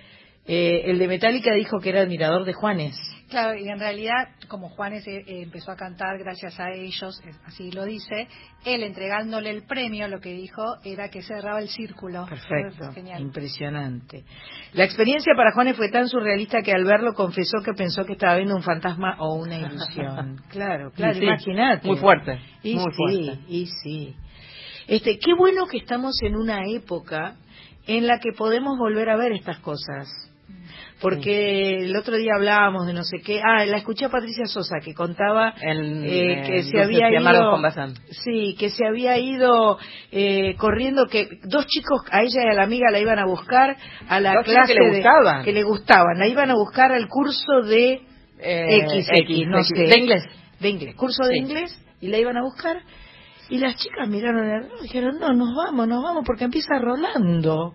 eh, 0.46 0.82
el 0.86 0.98
de 0.98 1.06
Metallica 1.06 1.54
dijo 1.54 1.78
que 1.78 1.90
era 1.90 2.00
admirador 2.00 2.44
de 2.44 2.52
Juanes. 2.52 2.96
Claro, 3.30 3.56
y 3.56 3.68
en 3.68 3.78
realidad, 3.78 4.28
como 4.48 4.68
Juanes 4.70 5.06
eh, 5.06 5.18
eh, 5.24 5.42
empezó 5.42 5.70
a 5.70 5.76
cantar 5.76 6.18
gracias 6.18 6.58
a 6.58 6.70
ellos, 6.72 7.20
eh, 7.24 7.30
así 7.46 7.70
lo 7.70 7.84
dice, 7.84 8.26
él 8.64 8.82
entregándole 8.82 9.50
el 9.50 9.62
premio, 9.66 10.08
lo 10.08 10.20
que 10.20 10.32
dijo 10.32 10.62
era 10.84 11.08
que 11.10 11.22
cerraba 11.22 11.60
el 11.60 11.68
círculo. 11.68 12.26
Perfecto, 12.28 12.90
impresionante. 13.18 14.24
La 14.72 14.82
experiencia 14.84 15.32
para 15.36 15.52
Juanes 15.52 15.76
fue 15.76 15.90
tan 15.90 16.08
surrealista 16.08 16.60
que 16.62 16.72
al 16.72 16.84
verlo 16.84 17.14
confesó 17.14 17.62
que 17.64 17.72
pensó 17.72 18.04
que 18.04 18.14
estaba 18.14 18.34
viendo 18.36 18.56
un 18.56 18.62
fantasma 18.64 19.16
o 19.20 19.36
una 19.36 19.58
ilusión. 19.58 20.42
claro, 20.50 20.90
claro, 20.90 21.12
Y 21.16 21.20
sí, 21.20 21.24
imagínate. 21.24 21.86
muy 21.86 21.98
fuerte, 21.98 22.40
Y 22.64 22.74
muy 22.74 22.90
sí, 22.90 22.96
fuerte. 22.96 23.38
y 23.48 23.66
sí. 23.82 24.16
Este, 24.88 25.18
qué 25.20 25.34
bueno 25.34 25.66
que 25.70 25.78
estamos 25.78 26.20
en 26.22 26.34
una 26.34 26.62
época 26.68 27.36
en 27.86 28.08
la 28.08 28.18
que 28.18 28.32
podemos 28.36 28.76
volver 28.76 29.08
a 29.08 29.16
ver 29.16 29.30
estas 29.32 29.60
cosas. 29.60 30.08
Porque 31.00 31.84
el 31.84 31.96
otro 31.96 32.14
día 32.16 32.32
hablábamos 32.36 32.86
de 32.86 32.92
no 32.92 33.04
sé 33.04 33.20
qué. 33.24 33.40
Ah, 33.42 33.64
la 33.64 33.78
escuché 33.78 34.04
a 34.04 34.10
Patricia 34.10 34.44
Sosa 34.44 34.80
que 34.84 34.92
contaba 34.92 35.54
El, 35.62 36.04
eh, 36.04 36.42
que 36.46 36.58
eh, 36.58 36.62
se 36.64 36.78
había 36.82 37.08
ido. 37.10 37.56
Sí, 38.22 38.54
que 38.58 38.68
se 38.68 38.86
había 38.86 39.16
ido 39.18 39.78
eh, 40.12 40.56
corriendo, 40.58 41.06
que 41.06 41.26
dos 41.44 41.66
chicos, 41.66 42.02
a 42.10 42.20
ella 42.22 42.42
y 42.44 42.48
a 42.48 42.52
la 42.54 42.64
amiga 42.64 42.90
la 42.92 42.98
iban 42.98 43.18
a 43.18 43.24
buscar 43.24 43.76
a 44.08 44.20
la 44.20 44.34
Dos 44.34 44.44
clase 44.44 44.74
que 44.74 44.78
le 44.78 44.86
de- 44.90 44.96
gustaban. 44.96 45.44
que 45.44 45.52
le 45.52 45.62
gustaban, 45.62 46.18
la 46.18 46.26
iban 46.28 46.50
a 46.50 46.54
buscar 46.54 46.92
al 46.92 47.08
curso 47.08 47.62
de 47.66 48.02
Eh, 48.38 48.76
X, 48.90 49.08
X, 49.10 49.46
no 49.48 49.62
sé. 49.64 49.74
de 49.82 49.98
inglés. 49.98 50.24
De 50.60 50.68
inglés, 50.68 50.94
curso 50.96 51.24
de 51.24 51.32
Sí. 51.32 51.38
inglés, 51.38 51.82
y 52.02 52.08
la 52.08 52.18
iban 52.18 52.36
a 52.36 52.42
buscar. 52.42 52.76
Y 53.48 53.56
las 53.58 53.74
chicas 53.76 54.06
miraron 54.06 54.68
y 54.78 54.82
dijeron, 54.82 55.18
no, 55.18 55.32
nos 55.32 55.54
vamos, 55.56 55.88
nos 55.88 56.02
vamos, 56.02 56.24
porque 56.26 56.44
empieza 56.44 56.78
Rolando. 56.78 57.74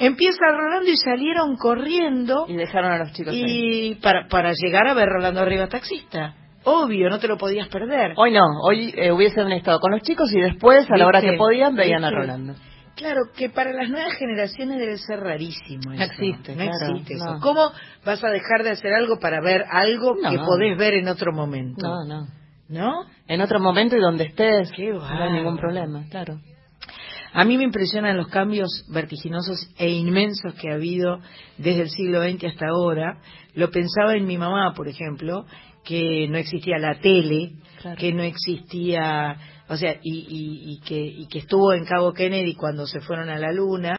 Empieza 0.00 0.38
Rolando 0.50 0.90
y 0.90 0.96
salieron 0.96 1.56
corriendo. 1.56 2.46
Y 2.48 2.54
dejaron 2.54 2.90
a 2.92 2.98
los 2.98 3.12
chicos 3.12 3.32
ahí. 3.34 3.90
Y 3.90 3.94
para, 3.96 4.26
para 4.28 4.52
llegar 4.52 4.88
a 4.88 4.94
ver 4.94 5.06
Rolando 5.06 5.40
Arriba 5.40 5.68
Taxista. 5.68 6.34
Obvio, 6.64 7.08
no 7.08 7.18
te 7.18 7.28
lo 7.28 7.36
podías 7.38 7.68
perder. 7.68 8.14
Hoy 8.16 8.32
no, 8.32 8.40
hoy 8.66 8.92
eh, 8.96 9.12
hubiesen 9.12 9.50
estado 9.52 9.78
con 9.80 9.92
los 9.92 10.02
chicos 10.02 10.30
y 10.34 10.40
después, 10.40 10.90
a 10.90 10.96
la 10.96 11.06
hora 11.06 11.20
que 11.20 11.34
podían, 11.34 11.74
veían 11.76 12.04
a. 12.04 12.10
Rolando. 12.10 12.54
Claro, 12.96 13.20
que 13.34 13.48
para 13.48 13.72
las 13.72 13.88
nuevas 13.88 14.12
generaciones 14.18 14.78
debe 14.78 14.98
ser 14.98 15.20
rarísimo 15.20 15.92
eso. 15.92 15.98
No 15.98 16.04
existe, 16.04 16.54
No 16.54 16.64
claro, 16.64 16.86
existe 16.92 17.14
eso. 17.14 17.32
no. 17.34 17.40
¿Cómo 17.40 17.70
vas 18.04 18.22
a 18.22 18.28
dejar 18.28 18.62
de 18.62 18.70
hacer 18.72 18.92
algo 18.92 19.18
para 19.18 19.40
ver 19.40 19.64
algo 19.70 20.14
No. 20.20 20.30
que 20.30 20.36
podés 20.38 20.76
ver 20.76 20.94
en 20.94 21.08
otro 21.08 21.32
momento? 21.32 21.86
No, 21.86 22.04
no. 22.04 22.26
¿No? 22.68 23.04
En 23.26 23.40
otro 23.40 23.58
momento 23.58 23.96
y 23.96 24.00
donde 24.00 24.24
estés, 24.24 24.70
Qué 24.76 24.90
no 24.92 25.02
hay 25.02 25.32
ningún 25.32 25.56
problema, 25.56 26.04
claro. 26.10 26.38
A 27.32 27.44
mí 27.44 27.56
me 27.56 27.64
impresionan 27.64 28.16
los 28.16 28.28
cambios 28.28 28.68
vertiginosos 28.92 29.72
e 29.78 29.88
inmensos 29.90 30.54
que 30.54 30.70
ha 30.70 30.74
habido 30.74 31.20
desde 31.58 31.82
el 31.82 31.90
siglo 31.90 32.22
XX 32.22 32.44
hasta 32.44 32.66
ahora. 32.68 33.20
Lo 33.54 33.70
pensaba 33.70 34.14
en 34.16 34.26
mi 34.26 34.36
mamá, 34.36 34.74
por 34.74 34.88
ejemplo, 34.88 35.46
que 35.84 36.26
no 36.28 36.38
existía 36.38 36.78
la 36.78 36.98
tele, 37.00 37.52
Claro. 37.80 37.96
que 37.98 38.12
no 38.12 38.22
existía, 38.22 39.36
o 39.68 39.76
sea, 39.76 39.94
y, 40.02 40.18
y- 40.28 40.72
y 40.74 40.80
que, 40.80 41.00
y 41.00 41.26
que 41.28 41.38
estuvo 41.38 41.72
en 41.72 41.84
Cabo 41.86 42.12
Kennedy 42.12 42.54
cuando 42.54 42.86
se 42.86 43.00
fueron 43.00 43.30
a 43.30 43.38
la 43.38 43.52
luna, 43.52 43.96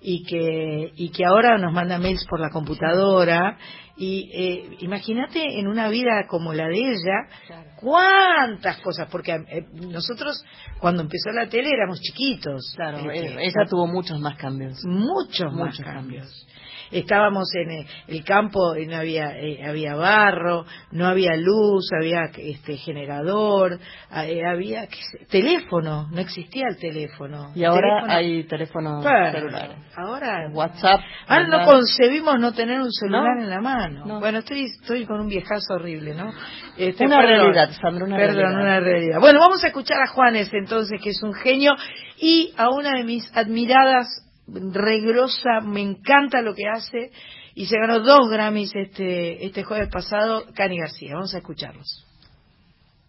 y 0.00 0.24
que, 0.24 0.92
y 0.96 1.10
que 1.10 1.24
ahora 1.24 1.58
nos 1.58 1.72
manda 1.72 1.98
mails 1.98 2.24
por 2.28 2.40
la 2.40 2.50
computadora. 2.50 3.58
Y 3.98 4.30
eh, 4.34 4.76
imagínate 4.80 5.58
en 5.58 5.66
una 5.66 5.88
vida 5.88 6.26
como 6.28 6.52
la 6.52 6.68
de 6.68 6.78
ella, 6.78 7.64
cuántas 7.76 8.78
cosas, 8.80 9.08
porque 9.10 9.32
eh, 9.32 9.64
nosotros 9.72 10.44
cuando 10.80 11.02
empezó 11.02 11.30
la 11.30 11.48
tele 11.48 11.70
éramos 11.70 12.00
chiquitos. 12.00 12.74
Claro, 12.76 13.10
Este, 13.10 13.28
eh, 13.28 13.36
ella 13.40 13.64
tuvo 13.68 13.86
muchos 13.86 14.20
más 14.20 14.36
cambios. 14.36 14.84
muchos 14.84 15.50
más 15.52 15.66
Muchos 15.78 15.80
cambios. 15.84 16.46
Estábamos 16.90 17.48
en 17.54 17.70
eh, 17.70 17.86
el 18.08 18.24
campo 18.24 18.76
y 18.76 18.86
no 18.86 18.96
había 18.96 19.36
eh, 19.38 19.64
había 19.66 19.94
barro, 19.96 20.64
no 20.92 21.06
había 21.06 21.36
luz, 21.36 21.88
había 21.98 22.30
este 22.36 22.76
generador, 22.76 23.78
eh, 24.14 24.44
había 24.46 24.86
teléfono, 25.30 26.08
no 26.10 26.20
existía 26.20 26.64
el 26.68 26.76
teléfono. 26.78 27.52
Y 27.54 27.64
ahora 27.64 28.00
Teléfono- 28.00 28.12
hay 28.12 28.44
teléfonos 28.44 29.02
Claro, 29.02 29.38
celulares. 29.38 29.76
Ahora 29.96 30.48
WhatsApp. 30.52 31.00
Ahora 31.28 31.46
no 31.48 31.64
concebimos 31.64 32.38
no 32.38 32.52
tener 32.52 32.80
un 32.80 32.92
celular 32.92 33.36
No. 33.36 33.42
en 33.42 33.50
la 33.50 33.60
mano. 33.60 34.04
No. 34.06 34.20
Bueno, 34.20 34.38
estoy 34.38 34.64
estoy 34.64 35.06
con 35.06 35.20
un 35.20 35.28
viejazo 35.28 35.74
horrible, 35.74 36.14
¿no? 36.14 36.32
Este, 36.76 37.04
Una 37.06 37.18
perdón. 37.18 37.38
realidad, 37.54 37.70
Sandra, 37.80 38.04
una 38.04 38.16
Perdón, 38.16 38.36
realidad. 38.36 38.60
una 38.62 38.80
realidad. 38.80 39.20
Bueno, 39.20 39.40
vamos 39.40 39.62
a 39.64 39.68
escuchar 39.68 40.00
a 40.02 40.06
Juanes 40.08 40.52
entonces, 40.52 41.00
que 41.02 41.10
es 41.10 41.22
un 41.22 41.32
genio, 41.34 41.72
y 42.18 42.52
a 42.56 42.70
una 42.70 42.92
de 42.96 43.04
mis 43.04 43.30
admiradas, 43.36 44.06
regrosa, 44.48 45.60
me 45.60 45.80
encanta 45.80 46.42
lo 46.42 46.54
que 46.54 46.68
hace, 46.68 47.10
y 47.54 47.66
se 47.66 47.78
ganó 47.78 48.00
dos 48.00 48.28
Grammys 48.30 48.74
este, 48.74 49.44
este 49.44 49.64
jueves 49.64 49.88
pasado, 49.88 50.44
Cani 50.54 50.78
García. 50.78 51.14
Vamos 51.14 51.34
a 51.34 51.38
escucharlos. 51.38 52.05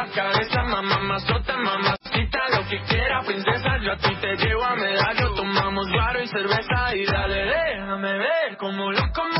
la 0.00 0.12
cabeza, 0.14 0.62
mamá, 0.62 0.98
mazota, 1.00 1.56
mamacita, 1.58 2.38
lo 2.56 2.66
que 2.68 2.80
quiera, 2.88 3.22
princesa, 3.22 3.78
yo 3.82 3.92
a 3.92 3.96
ti 3.96 4.16
te 4.16 4.36
llevo 4.36 4.64
a 4.64 4.74
medallo, 4.74 5.34
tomamos 5.34 5.90
guaro 5.90 6.22
y 6.22 6.28
cerveza 6.28 6.96
y 6.96 7.04
dale, 7.04 7.44
déjame 7.44 8.12
ver 8.18 8.56
cómo 8.56 8.90
lo, 8.92 9.00
cómo 9.12 9.39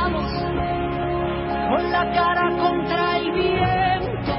con 1.71 1.89
la 1.89 2.11
cara 2.11 2.49
contra 2.57 3.17
el 3.17 3.31
viento, 3.31 4.33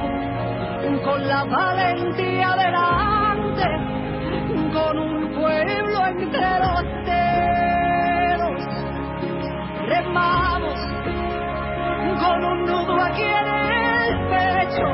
con 1.03 1.27
la 1.27 1.43
valentía 1.45 2.55
delante, 2.63 3.65
con 4.71 4.99
un 4.99 5.33
pueblo 5.33 6.07
entre 6.09 6.59
los 6.59 6.83
dedos. 7.09 8.61
Remamos 9.87 10.79
con 12.21 12.45
un 12.45 12.65
nudo 12.65 13.01
aquí 13.01 13.23
en 13.23 13.47
el 13.47 14.09
pecho, 14.29 14.87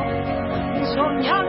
soñando 0.96 1.49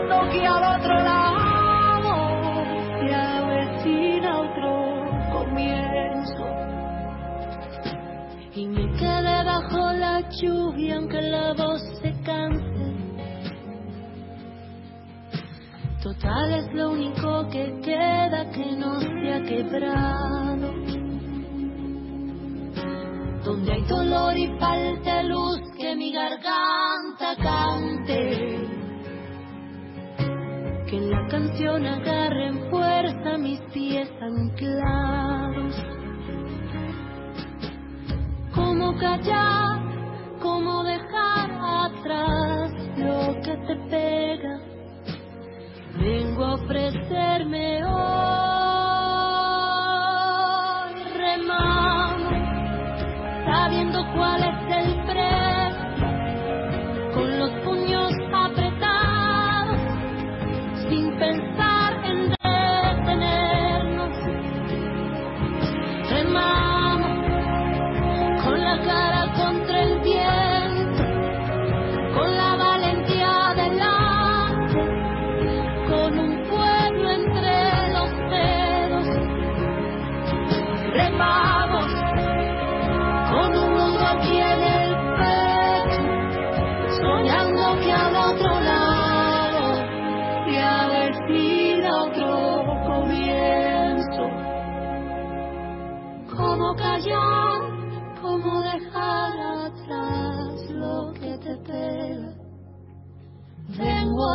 lluvia 10.40 10.96
aunque 10.96 11.20
la 11.20 11.52
voz 11.54 11.80
se 12.00 12.12
canse. 12.22 12.70
Total 16.02 16.54
es 16.54 16.72
lo 16.72 16.92
único 16.92 17.46
que 17.50 17.78
queda 17.82 18.50
que 18.50 18.74
no 18.76 19.00
se 19.00 19.32
ha 19.34 19.42
quebrado. 19.42 20.72
Donde 23.44 23.72
hay 23.72 23.82
dolor 23.82 24.38
y 24.38 24.46
falta 24.58 25.22
luz 25.24 25.60
que 25.78 25.94
mi 25.94 26.12
garganta 26.12 27.36
cante. 27.42 28.68
Que 30.88 30.96
en 30.96 31.10
la 31.10 31.26
canción 31.28 31.86
agarren 31.86 32.70
fuerza 32.70 33.36
mis 33.36 33.60
pies 33.72 34.10
anclados. 34.22 35.76
Cómo 38.54 38.96
callar, 38.96 39.79
cómo 40.40 40.82
dejar 40.84 41.50
atrás 41.50 42.72
lo 42.96 43.40
que 43.42 43.56
te 43.66 43.76
pega. 43.90 44.58
Vengo 45.98 46.44
a 46.44 46.54
ofrecerme 46.54 47.84
hoy. 47.84 48.00
Remamos, 51.16 52.32
sabiendo 53.44 53.98
cuál 54.14 54.42
es 54.44 54.59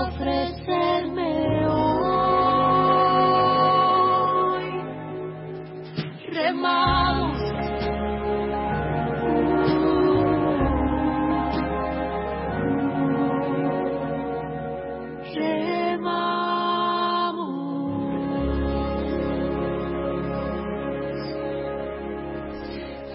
ofrecerme 0.07 1.67
hoy. 1.67 2.25
Remamos. 6.31 7.41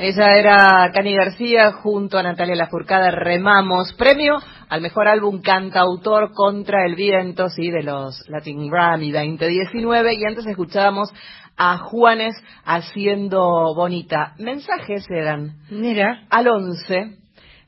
Ella 0.02 0.34
era 0.34 0.90
Cani 0.94 1.14
García 1.14 1.72
junto 1.72 2.16
a 2.18 2.22
Natalia 2.22 2.56
Lafourcade, 2.56 3.10
Remamos, 3.10 3.92
premio 3.92 4.38
al 4.70 4.80
mejor 4.80 5.06
álbum 5.08 5.42
cantautor 5.42 6.32
contra 6.32 6.86
el 6.86 6.94
viento, 6.94 7.50
sí, 7.50 7.70
de 7.70 7.82
los 7.82 8.26
Latin 8.28 8.70
Grammy 8.70 9.10
2019. 9.10 10.14
Y 10.14 10.24
antes 10.24 10.46
escuchábamos 10.46 11.12
a 11.56 11.78
Juanes 11.78 12.36
haciendo 12.64 13.74
bonita. 13.74 14.34
Mensajes 14.38 15.10
eran. 15.10 15.56
Mira. 15.70 16.24
Al 16.30 16.46
11 16.46 17.16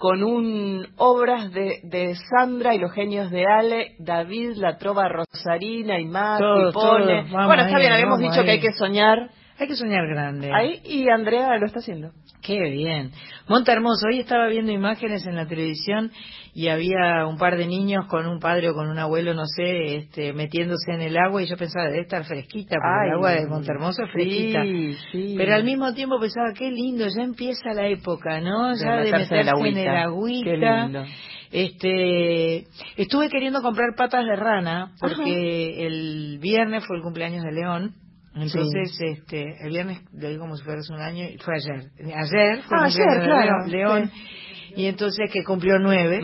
con 0.00 0.22
un 0.22 0.86
obras 0.96 1.52
de, 1.52 1.80
de 1.82 2.14
Sandra 2.14 2.74
y 2.74 2.78
los 2.78 2.90
genios 2.90 3.30
de 3.30 3.44
Ale, 3.44 3.96
David, 3.98 4.52
la 4.56 4.78
trova 4.78 5.10
rosarina 5.10 6.00
y 6.00 6.06
más, 6.06 6.40
y 6.40 6.72
pone. 6.72 7.26
todo. 7.30 7.46
Bueno, 7.46 7.64
está 7.64 7.78
bien, 7.78 7.92
habíamos 7.92 8.18
dicho 8.18 8.42
que 8.42 8.52
hay 8.52 8.60
que 8.60 8.72
soñar. 8.72 9.28
Hay 9.60 9.68
que 9.68 9.76
soñar 9.76 10.06
grande. 10.08 10.50
Ahí, 10.54 10.80
y 10.84 11.08
Andrea 11.10 11.58
lo 11.58 11.66
está 11.66 11.80
haciendo. 11.80 12.12
Qué 12.42 12.58
bien. 12.70 13.10
Monte 13.46 13.70
Hermoso, 13.72 14.06
hoy 14.10 14.20
estaba 14.20 14.48
viendo 14.48 14.72
imágenes 14.72 15.26
en 15.26 15.36
la 15.36 15.46
televisión 15.46 16.10
y 16.54 16.68
había 16.68 17.26
un 17.26 17.36
par 17.36 17.58
de 17.58 17.66
niños 17.66 18.06
con 18.06 18.26
un 18.26 18.40
padre 18.40 18.70
o 18.70 18.74
con 18.74 18.88
un 18.88 18.98
abuelo, 18.98 19.34
no 19.34 19.44
sé, 19.44 19.96
este, 19.96 20.32
metiéndose 20.32 20.92
en 20.92 21.02
el 21.02 21.16
agua 21.18 21.42
y 21.42 21.46
yo 21.46 21.56
pensaba, 21.58 21.86
debe 21.90 22.00
estar 22.00 22.24
fresquita, 22.24 22.76
porque 22.76 22.88
Ay, 23.02 23.08
el 23.08 23.14
agua 23.16 23.30
de 23.32 23.46
Monte 23.46 23.70
Hermoso 23.70 24.02
es 24.04 24.10
fresquita. 24.10 24.62
Sí, 24.62 24.96
sí. 25.12 25.34
Pero 25.36 25.54
al 25.54 25.64
mismo 25.64 25.92
tiempo 25.92 26.18
pensaba, 26.18 26.54
qué 26.58 26.70
lindo, 26.70 27.06
ya 27.14 27.22
empieza 27.22 27.74
la 27.74 27.86
época, 27.86 28.40
¿no? 28.40 28.70
De 28.70 28.82
Ya 28.82 28.92
de 28.96 29.04
meterse 29.12 29.34
meterse 29.34 29.40
en 29.40 29.46
la 29.46 29.52
en 29.52 29.76
el 29.76 29.88
agüita. 29.88 30.02
agüita. 30.02 30.50
Qué 30.50 30.56
lindo. 30.56 31.04
Este, 31.52 32.66
estuve 32.96 33.28
queriendo 33.28 33.60
comprar 33.60 33.94
patas 33.96 34.24
de 34.24 34.36
rana 34.36 34.92
porque 35.00 35.86
el 35.86 36.38
viernes 36.40 36.86
fue 36.86 36.96
el 36.96 37.02
cumpleaños 37.02 37.42
de 37.42 37.52
León. 37.52 37.94
Entonces, 38.34 38.96
este, 39.00 39.56
el 39.64 39.70
viernes, 39.70 40.00
lo 40.12 40.28
digo 40.28 40.42
como 40.42 40.56
si 40.56 40.62
fuera 40.64 40.80
un 40.88 41.00
año, 41.00 41.26
fue 41.44 41.54
ayer. 41.56 41.90
Ayer 42.14 42.62
fue 42.62 42.78
Ah, 42.78 42.84
ayer, 42.84 43.20
de 43.20 43.26
claro, 43.26 43.66
León. 43.66 44.10
sí. 44.14 44.72
Y 44.76 44.86
entonces 44.86 45.30
que 45.32 45.42
cumplió 45.42 45.78
nueve. 45.80 46.20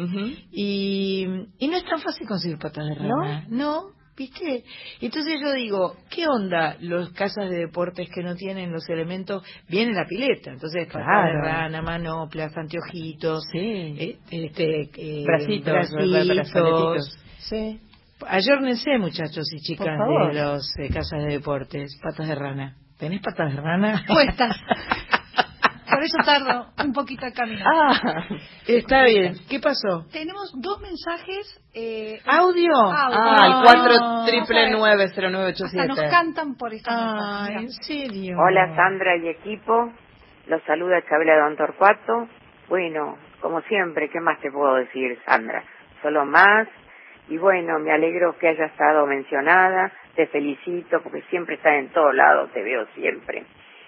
y, 0.53 1.27
y 1.59 1.69
no 1.69 1.77
es 1.77 1.85
tan 1.85 2.01
fácil 2.01 2.27
conseguir 2.29 2.59
patas 2.59 2.87
de 2.87 2.95
rana. 2.95 3.45
¿No? 3.49 3.91
¿Viste? 4.17 4.65
Entonces 5.03 5.35
yo 5.43 5.53
digo, 5.53 5.95
¿qué 6.09 6.25
onda 6.27 6.77
los 6.81 7.11
casas 7.13 7.51
de 7.51 7.59
deportes 7.59 8.09
que 8.15 8.23
no 8.23 8.35
tienen 8.35 8.73
los 8.73 8.89
elementos? 8.89 9.43
Viene 9.69 9.93
la 9.93 10.07
pileta, 10.09 10.53
entonces 10.53 10.87
patas 10.87 11.01
de 11.03 11.33
Claro. 11.33 11.41
rana, 11.43 11.83
manoplas, 11.83 12.57
anteojitos, 12.57 13.45
Sí. 13.53 13.59
eh, 13.59 14.19
este, 14.31 14.91
eh, 14.97 15.25
Bracitos, 15.27 15.65
bracitos. 15.71 16.29
brazaletitos. 16.29 17.19
Sí. 17.41 17.81
Ayórnense, 18.27 18.99
muchachos 18.99 19.47
y 19.53 19.61
chicas 19.61 19.99
de 19.99 20.35
los 20.35 20.75
eh, 20.79 20.89
casas 20.89 21.25
de 21.25 21.33
deportes, 21.35 21.99
patas 22.03 22.29
de 22.29 22.35
rana. 22.35 22.77
¿Tenés 22.99 23.21
patas 23.21 23.55
de 23.55 23.61
rana? 23.61 24.05
Cuestas. 24.09 24.57
Por 25.91 26.03
eso 26.05 26.19
tardo 26.27 26.67
un 26.85 26.93
poquito 26.93 27.25
en 27.27 27.33
caminar. 27.33 27.65
Ah, 27.67 28.25
Está 28.67 29.05
bien. 29.05 29.35
¿Qué 29.49 29.61
pasó? 29.61 30.05
Tenemos 30.13 30.53
dos 30.61 30.81
mensajes. 30.81 31.63
Eh, 31.73 32.21
¿Audio? 32.27 32.71
audio. 32.75 33.19
ah, 33.19 33.47
el. 33.47 33.65
4 33.65 34.25
triple 34.27 34.71
nueve 34.73 35.07
cero 35.15 35.29
nueve 35.31 35.51
ocho 35.55 35.65
Hasta 35.65 35.87
nos 35.87 35.97
siete. 35.97 36.11
cantan 36.11 36.55
por 36.57 36.75
esta 36.75 36.91
Ah. 36.93 37.49
¿en 37.51 37.71
serio? 37.71 38.37
Hola 38.39 38.75
Sandra 38.77 39.17
y 39.17 39.29
equipo, 39.29 39.91
los 40.49 40.63
saluda 40.65 41.01
Chabela 41.09 41.37
Don 41.45 41.57
Torcuato. 41.57 42.29
Bueno, 42.69 43.17
como 43.41 43.61
siempre, 43.63 44.11
¿qué 44.11 44.21
más 44.21 44.39
te 44.41 44.51
puedo 44.51 44.75
decir, 44.75 45.19
Sandra? 45.25 45.63
Solo 46.03 46.27
más. 46.27 46.67
Y 47.29 47.39
bueno, 47.39 47.79
me 47.79 47.93
alegro 47.93 48.37
que 48.39 48.49
haya 48.49 48.67
estado 48.67 49.07
mencionada, 49.07 49.93
te 50.15 50.27
felicito 50.27 51.01
porque 51.03 51.23
siempre 51.23 51.57
estás 51.57 51.75
en 51.75 51.89
todos 51.89 52.15
lados, 52.15 52.51
te 52.53 52.63
veo 52.63 52.87
siempre. 52.95 53.45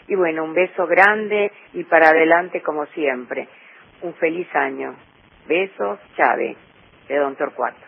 Y 0.08 0.16
bueno, 0.16 0.44
un 0.44 0.54
beso 0.54 0.86
grande 0.86 1.52
y 1.74 1.84
para 1.84 2.08
adelante 2.08 2.62
como 2.62 2.86
siempre. 2.86 3.48
Un 4.02 4.14
feliz 4.14 4.48
año. 4.54 4.94
Besos, 5.46 5.98
Chávez, 6.16 6.56
de 7.08 7.16
Don 7.16 7.36
Torcuato. 7.36 7.78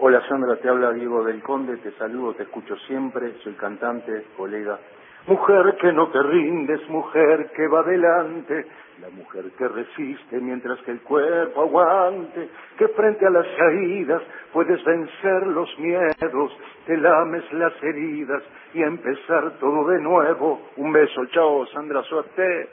Hola 0.00 0.22
Sandra, 0.28 0.56
te 0.56 0.68
habla 0.68 0.92
Diego 0.92 1.24
del 1.24 1.42
Conde, 1.42 1.76
te 1.78 1.90
saludo, 1.92 2.34
te 2.34 2.44
escucho 2.44 2.76
siempre, 2.86 3.32
soy 3.42 3.54
cantante, 3.54 4.26
colega. 4.36 4.78
Mujer 5.26 5.76
que 5.80 5.92
no 5.92 6.08
te 6.08 6.22
rindes, 6.22 6.88
mujer 6.88 7.50
que 7.56 7.66
va 7.66 7.80
adelante, 7.80 8.64
la 9.00 9.10
mujer 9.10 9.44
que 9.56 9.68
resiste 9.68 10.40
mientras 10.40 10.78
que 10.80 10.90
el 10.90 11.00
cuerpo 11.00 11.62
aguante, 11.62 12.48
que 12.76 12.88
frente 12.88 13.26
a 13.26 13.30
las 13.30 13.46
caídas 13.56 14.22
puedes 14.52 14.82
vencer 14.84 15.46
los 15.46 15.68
miedos, 15.78 16.52
te 16.86 16.96
lames 16.96 17.44
las 17.52 17.72
heridas 17.82 18.42
y 18.74 18.82
empezar 18.82 19.58
todo 19.60 19.88
de 19.88 20.00
nuevo. 20.00 20.60
Un 20.76 20.92
beso, 20.92 21.26
chao 21.26 21.66
Sandra, 21.66 22.02
suerte. 22.02 22.68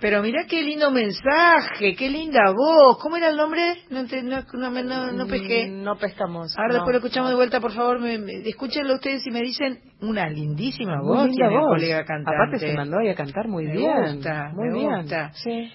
Pero 0.00 0.22
mirá 0.22 0.46
qué 0.48 0.62
lindo 0.62 0.90
mensaje, 0.90 1.94
qué 1.94 2.08
linda 2.08 2.52
voz. 2.52 2.98
¿Cómo 3.02 3.16
era 3.18 3.28
el 3.28 3.36
nombre? 3.36 3.74
No, 3.90 4.06
te- 4.06 4.22
no, 4.22 4.42
no, 4.54 4.70
me- 4.70 4.82
no, 4.82 5.12
no 5.12 5.26
pesqué. 5.26 5.68
No 5.68 5.96
pescamos. 5.96 6.56
Ahora 6.56 6.68
no. 6.68 6.74
después 6.76 6.92
lo 6.94 6.98
escuchamos 6.98 7.30
de 7.30 7.36
vuelta, 7.36 7.60
por 7.60 7.72
favor. 7.72 8.00
Me, 8.00 8.16
me- 8.18 8.48
escúchenlo 8.48 8.94
ustedes 8.94 9.26
y 9.26 9.30
me 9.30 9.40
dicen 9.42 9.78
una 10.00 10.28
lindísima 10.28 10.96
Muy 11.02 11.06
voz. 11.06 11.26
linda 11.26 11.48
tiene 11.48 11.54
el 11.54 11.60
voz. 11.60 11.68
colega 11.68 12.04
cantante. 12.04 12.34
Aparte 12.34 12.58
se 12.58 12.74
mandó 12.74 12.98
ahí 12.98 13.08
a 13.10 13.14
cantar 13.14 13.46
muy 13.48 13.66
Me 13.66 13.76
bien. 13.76 14.14
gusta, 14.14 14.50
muy 14.54 14.68
me 14.68 14.74
bien. 14.78 14.96
gusta. 15.02 15.32
Sí. 15.34 15.70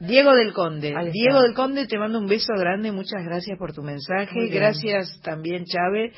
Diego 0.00 0.34
del 0.34 0.52
Conde. 0.52 0.94
Diego 1.12 1.40
del 1.42 1.54
Conde, 1.54 1.86
te 1.86 1.96
mando 1.96 2.18
un 2.18 2.26
beso 2.26 2.52
grande. 2.58 2.90
Muchas 2.92 3.24
gracias 3.24 3.56
por 3.58 3.72
tu 3.72 3.82
mensaje. 3.82 4.48
Gracias 4.48 5.20
también, 5.22 5.64
Chávez, 5.64 6.12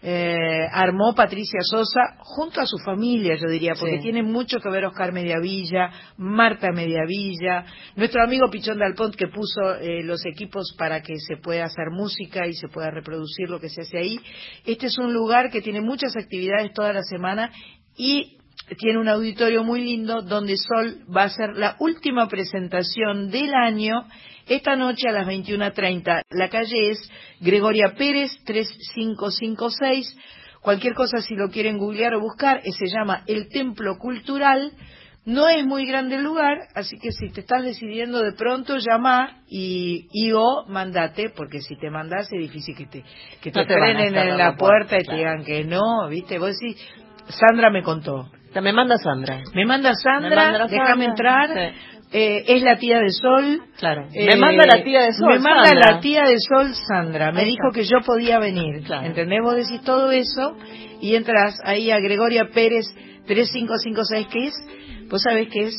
eh, 0.02 0.36
armó 0.72 1.14
Patricia 1.14 1.60
Sosa 1.62 2.16
junto 2.20 2.60
a 2.60 2.66
su 2.66 2.78
familia, 2.78 3.36
yo 3.36 3.48
diría, 3.48 3.72
porque 3.78 3.96
Sí. 3.96 4.02
tiene 4.02 4.22
mucho 4.22 4.58
que 4.60 4.70
ver 4.70 4.84
Oscar 4.86 5.12
Mediavilla, 5.12 5.90
Marta 6.16 6.72
Mediavilla, 6.72 7.64
nuestro 7.96 8.22
amigo 8.22 8.48
Pichón 8.50 8.78
de 8.78 8.86
Alpont 8.86 9.14
que 9.14 9.28
puso 9.28 9.74
eh, 9.80 10.02
los 10.02 10.24
equipos 10.26 10.74
para 10.78 11.02
que 11.02 11.14
se 11.18 11.36
pueda 11.36 11.64
hacer 11.66 11.90
música 11.90 12.46
y 12.46 12.54
se 12.54 12.68
pueda 12.68 12.90
reproducir 12.90 13.48
lo 13.50 13.60
que 13.60 13.68
se 13.68 13.82
hace 13.82 13.98
ahí. 13.98 14.20
Este 14.64 14.86
es 14.86 14.98
un 14.98 15.12
lugar 15.12 15.50
que 15.50 15.60
tiene 15.60 15.80
muchas 15.80 16.16
actividades 16.16 16.72
toda 16.72 16.92
la 16.92 17.02
semana 17.02 17.50
y 17.96 18.38
tiene 18.78 18.98
un 18.98 19.08
auditorio 19.08 19.64
muy 19.64 19.80
lindo 19.82 20.22
donde 20.22 20.56
Sol 20.56 20.98
va 21.14 21.22
a 21.22 21.26
hacer 21.26 21.56
la 21.56 21.76
última 21.78 22.28
presentación 22.28 23.30
del 23.30 23.54
año 23.54 24.06
esta 24.48 24.76
noche 24.76 25.08
a 25.08 25.12
las 25.12 25.26
21.30. 25.26 26.22
La 26.30 26.48
calle 26.48 26.90
es 26.90 27.10
Gregoria 27.40 27.94
Pérez 27.96 28.30
3556. 28.44 30.16
Cualquier 30.60 30.94
cosa 30.94 31.20
si 31.20 31.34
lo 31.34 31.48
quieren 31.50 31.78
googlear 31.78 32.14
o 32.14 32.20
buscar, 32.20 32.60
eh, 32.64 32.72
se 32.72 32.86
llama 32.86 33.22
El 33.26 33.48
Templo 33.48 33.96
Cultural. 33.98 34.72
No 35.24 35.48
es 35.48 35.64
muy 35.66 35.86
grande 35.86 36.16
el 36.16 36.22
lugar, 36.22 36.56
así 36.74 36.98
que 36.98 37.12
si 37.12 37.28
te 37.30 37.42
estás 37.42 37.62
decidiendo 37.62 38.22
de 38.22 38.32
pronto, 38.32 38.78
llama 38.78 39.42
y, 39.46 40.08
y 40.10 40.32
o 40.32 40.64
mandate, 40.68 41.30
porque 41.30 41.60
si 41.60 41.76
te 41.76 41.90
mandas 41.90 42.32
es 42.32 42.40
difícil 42.40 42.74
que 42.74 42.86
te, 42.86 43.04
que 43.42 43.50
te 43.50 43.60
No 43.60 43.66
frenen 43.66 44.16
en 44.16 44.38
la 44.38 44.56
puerta 44.56 44.96
y 44.98 45.04
te 45.04 45.16
digan 45.16 45.44
que 45.44 45.64
no, 45.64 46.08
¿viste? 46.08 46.38
Vos 46.38 46.56
decís, 46.58 46.80
Sandra 47.28 47.70
me 47.70 47.82
contó. 47.82 48.30
Me 48.60 48.72
manda 48.72 48.96
Sandra. 48.96 49.42
Me 49.54 49.66
manda 49.66 49.92
Sandra, 49.94 50.66
déjame 50.66 51.04
entrar. 51.04 51.74
Eh, 52.10 52.44
es 52.46 52.62
la 52.62 52.78
tía 52.78 53.00
de 53.00 53.10
Sol. 53.10 53.62
Claro. 53.78 54.08
Eh, 54.12 54.26
me 54.26 54.36
manda 54.36 54.64
la 54.66 54.82
tía 54.82 55.02
de 55.02 55.12
Sol. 55.12 55.28
Me 55.28 55.38
manda 55.40 55.68
Sandra. 55.68 55.92
la 55.92 56.00
tía 56.00 56.22
de 56.22 56.36
Sol, 56.38 56.74
Sandra. 56.74 57.32
Me 57.32 57.44
dijo 57.44 57.70
que 57.72 57.84
yo 57.84 57.98
podía 58.04 58.38
venir. 58.38 58.82
Claro. 58.84 59.06
¿Entendés? 59.06 59.40
Vos 59.42 59.56
decís 59.56 59.82
todo 59.82 60.10
eso 60.10 60.56
y 61.00 61.14
entras 61.14 61.58
ahí 61.64 61.90
a 61.90 62.00
Gregoria 62.00 62.48
Pérez 62.52 62.86
3556, 63.26 64.26
que 64.32 64.46
es, 64.46 65.08
vos 65.10 65.22
sabés 65.22 65.48
que 65.48 65.64
es 65.64 65.74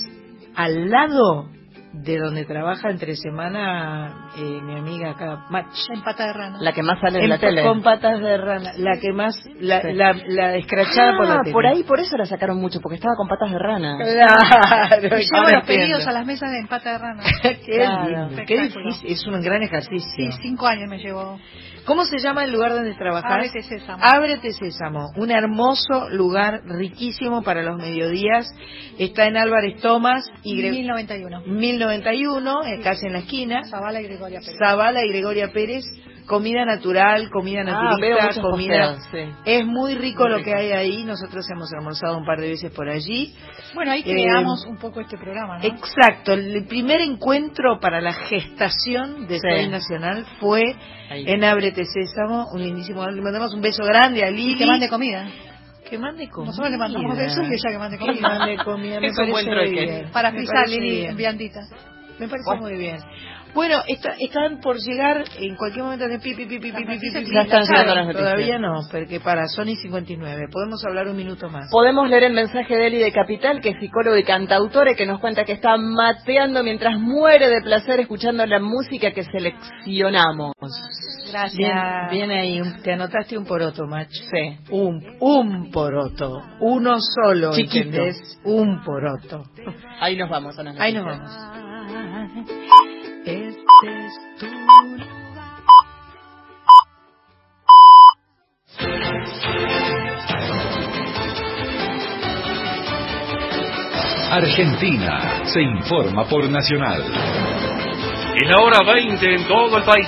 al 0.55 0.89
lado 0.89 1.49
de 1.91 2.17
donde 2.19 2.45
trabaja 2.45 2.89
entre 2.91 3.15
semana 3.15 4.29
eh, 4.37 4.61
mi 4.61 4.75
amiga 4.77 5.11
acá, 5.11 5.45
Mach. 5.49 5.65
En 5.93 6.01
pata 6.03 6.27
de 6.27 6.33
rana. 6.33 6.57
La 6.61 6.71
que 6.71 6.83
más 6.83 6.99
sale 7.01 7.19
en, 7.19 7.29
la 7.29 7.35
En- 7.35 7.41
tele. 7.41 7.63
Con 7.63 7.81
patas 7.81 8.19
de 8.19 8.37
rana, 8.37 8.71
la 8.77 8.99
que 8.99 9.11
más, 9.11 9.35
la, 9.59 9.81
Sí. 9.81 9.93
la, 9.93 10.13
la 10.27 10.55
escrachada 10.55 11.17
por 11.17 11.27
la 11.27 11.35
Ah, 11.35 11.39
tele. 11.41 11.53
por 11.53 11.65
ahí, 11.65 11.83
por 11.83 11.99
eso 11.99 12.15
la 12.17 12.25
sacaron 12.25 12.57
mucho, 12.59 12.79
porque 12.79 12.95
estaba 12.95 13.15
con 13.15 13.27
patas 13.27 13.51
de 13.51 13.59
rana. 13.59 13.97
Claro, 14.89 15.17
Y 15.17 15.21
llevo 15.23 15.37
ahora 15.37 15.57
los 15.57 15.65
pedidos 15.67 16.07
a 16.07 16.11
las 16.11 16.25
mesas 16.25 16.51
de 16.51 16.59
empata 16.59 16.91
de 16.93 16.97
rana. 16.99 17.23
Qué 17.41 17.75
Claro. 17.77 18.29
qué 18.47 18.61
difícil, 18.61 19.11
es 19.11 19.25
un 19.27 19.41
gran 19.41 19.63
ejercicio. 19.63 20.09
Sí, 20.15 20.29
cinco 20.41 20.67
años 20.67 20.89
me 20.89 20.97
llevó. 20.99 21.39
¿Cómo 21.85 22.05
se 22.05 22.19
llama 22.19 22.43
el 22.43 22.51
lugar 22.51 22.71
donde 22.73 22.93
trabajas? 22.93 23.31
Ábrete 23.31 23.63
Sésamo. 23.63 24.03
Ábrete 24.03 24.51
Sésamo, 24.53 25.07
un 25.15 25.31
hermoso 25.31 26.09
lugar 26.11 26.61
riquísimo 26.65 27.41
para 27.41 27.63
los 27.63 27.77
mediodías. 27.77 28.47
Está 28.99 29.25
en 29.25 29.37
Álvarez 29.37 29.81
Tomás 29.81 30.23
y 30.43 30.61
Gre- 30.61 30.71
1091. 30.71 31.41
1091, 31.87 32.63
eh, 32.65 32.79
casi 32.83 33.07
en 33.07 33.13
la 33.13 33.19
esquina. 33.19 33.63
Zavala 33.69 34.01
y 34.01 34.03
Gregoria 34.05 34.39
Pérez. 34.39 34.57
Zavala 34.59 35.05
y 35.05 35.09
Gregoria 35.09 35.51
Pérez, 35.51 35.83
comida 36.27 36.63
natural, 36.65 37.29
comida 37.31 37.61
Ah, 37.61 37.63
naturista, 37.63 38.25
muchos 38.27 38.39
comida. 38.43 38.93
posteos, 38.95 39.29
sí. 39.29 39.35
Es 39.45 39.65
muy 39.65 39.95
rico 39.95 40.23
Muy 40.23 40.31
lo 40.31 40.37
rico. 40.37 40.45
que 40.49 40.55
hay 40.55 40.71
ahí. 40.71 41.03
Nosotros 41.03 41.45
hemos 41.49 41.71
almorzado 41.73 42.17
un 42.17 42.25
par 42.25 42.39
de 42.39 42.49
veces 42.49 42.71
por 42.71 42.87
allí. 42.89 43.33
Bueno, 43.73 43.91
ahí 43.91 44.01
Eh, 44.01 44.03
creamos 44.11 44.65
un 44.65 44.77
poco 44.77 44.99
este 45.01 45.17
programa, 45.17 45.57
¿no? 45.59 45.63
Exacto, 45.65 46.33
el 46.33 46.65
primer 46.67 47.01
encuentro 47.01 47.79
para 47.79 48.01
la 48.01 48.13
gestación 48.13 49.27
de 49.27 49.35
Sí. 49.39 49.47
Soy 49.49 49.69
Nacional 49.69 50.25
fue 50.39 50.63
Ahí. 51.09 51.23
en 51.27 51.43
Ábrete 51.43 51.83
Sésamo, 51.85 52.47
un 52.53 52.61
lindísimo, 52.61 53.05
le 53.07 53.21
mandamos 53.21 53.53
un 53.53 53.61
beso 53.61 53.83
grande 53.83 54.23
a 54.23 54.29
Y 54.29 54.35
Lili. 54.35 54.57
que 54.57 54.65
mande 54.65 54.89
comida. 54.89 55.25
Que 55.89 55.97
mande 55.97 56.29
comida. 56.29 56.51
Nosotros 56.51 56.71
le 56.71 56.77
mandamos 56.77 57.17
eso 57.17 57.41
y 57.41 57.47
ella 57.47 57.69
que 57.71 57.77
mande 57.77 57.97
comida. 57.97 58.15
Que 58.15 58.21
mande 58.21 58.57
comida, 58.63 58.99
me 58.99 59.11
parece 59.11 59.69
bien. 59.71 60.09
Para 60.11 60.31
pisar, 60.31 60.69
Lili, 60.69 61.13
viandita. 61.15 61.61
Me 62.19 62.27
parece 62.27 62.45
bueno. 62.45 62.61
muy 62.61 62.75
bien. 62.75 62.97
Bueno, 63.53 63.81
está, 63.87 64.11
están 64.19 64.59
por 64.59 64.77
llegar 64.77 65.23
en 65.39 65.55
cualquier 65.55 65.83
momento 65.83 66.07
de 66.07 66.19
pipi, 66.19 66.45
pipi, 66.45 66.71
pipi, 66.71 66.85
pipi, 66.85 66.99
pipi. 66.99 67.33
Ya 67.33 67.41
están 67.41 67.63
llegando 67.63 67.95
las 67.95 68.05
noticias. 68.05 68.33
Todavía 68.33 68.59
no, 68.59 68.81
porque 68.91 69.19
para 69.19 69.47
Sony 69.47 69.75
59. 69.81 70.47
Podemos 70.51 70.85
hablar 70.85 71.07
un 71.07 71.17
minuto 71.17 71.49
más. 71.49 71.69
Podemos 71.71 72.07
leer 72.09 72.25
el 72.25 72.33
mensaje 72.33 72.75
de 72.75 72.87
Eli 72.87 72.99
de 72.99 73.11
Capital, 73.11 73.61
que 73.61 73.69
es 73.69 73.79
psicólogo 73.79 74.17
y 74.17 74.23
cantautore, 74.23 74.95
que 74.95 75.07
nos 75.07 75.19
cuenta 75.19 75.45
que 75.45 75.53
está 75.53 75.77
mateando 75.77 76.63
mientras 76.63 76.99
muere 76.99 77.49
de 77.49 77.61
placer 77.61 77.99
escuchando 77.99 78.45
la 78.45 78.59
música 78.59 79.11
que 79.11 79.23
seleccionamos. 79.23 80.53
Bien, 81.55 81.77
viene 82.09 82.39
ahí, 82.39 82.61
te 82.83 82.93
anotaste 82.93 83.37
un 83.37 83.45
poroto, 83.45 83.85
macho. 83.85 84.23
Sí. 84.31 84.57
Un, 84.71 85.17
un 85.19 85.71
poroto. 85.71 86.41
Uno 86.59 86.97
solo, 86.99 87.53
Chiquito. 87.53 87.85
¿entendés? 87.85 88.39
Un 88.43 88.83
poroto. 88.83 89.43
Ahí 89.99 90.15
nos 90.17 90.29
vamos 90.29 90.57
a 90.57 90.63
las 90.63 90.79
Ahí 90.79 90.93
nos 90.93 91.05
vamos. 91.05 91.31
Este 93.25 93.47
es 93.47 94.17
tu 94.39 94.47
Argentina 104.31 105.43
se 105.45 105.59
informa 105.59 106.23
por 106.25 106.47
Nacional. 106.49 107.03
Y 108.35 108.45
la 108.45 108.61
hora 108.61 108.93
20 108.93 109.35
en 109.35 109.47
todo 109.47 109.77
el 109.77 109.83
país. 109.83 110.07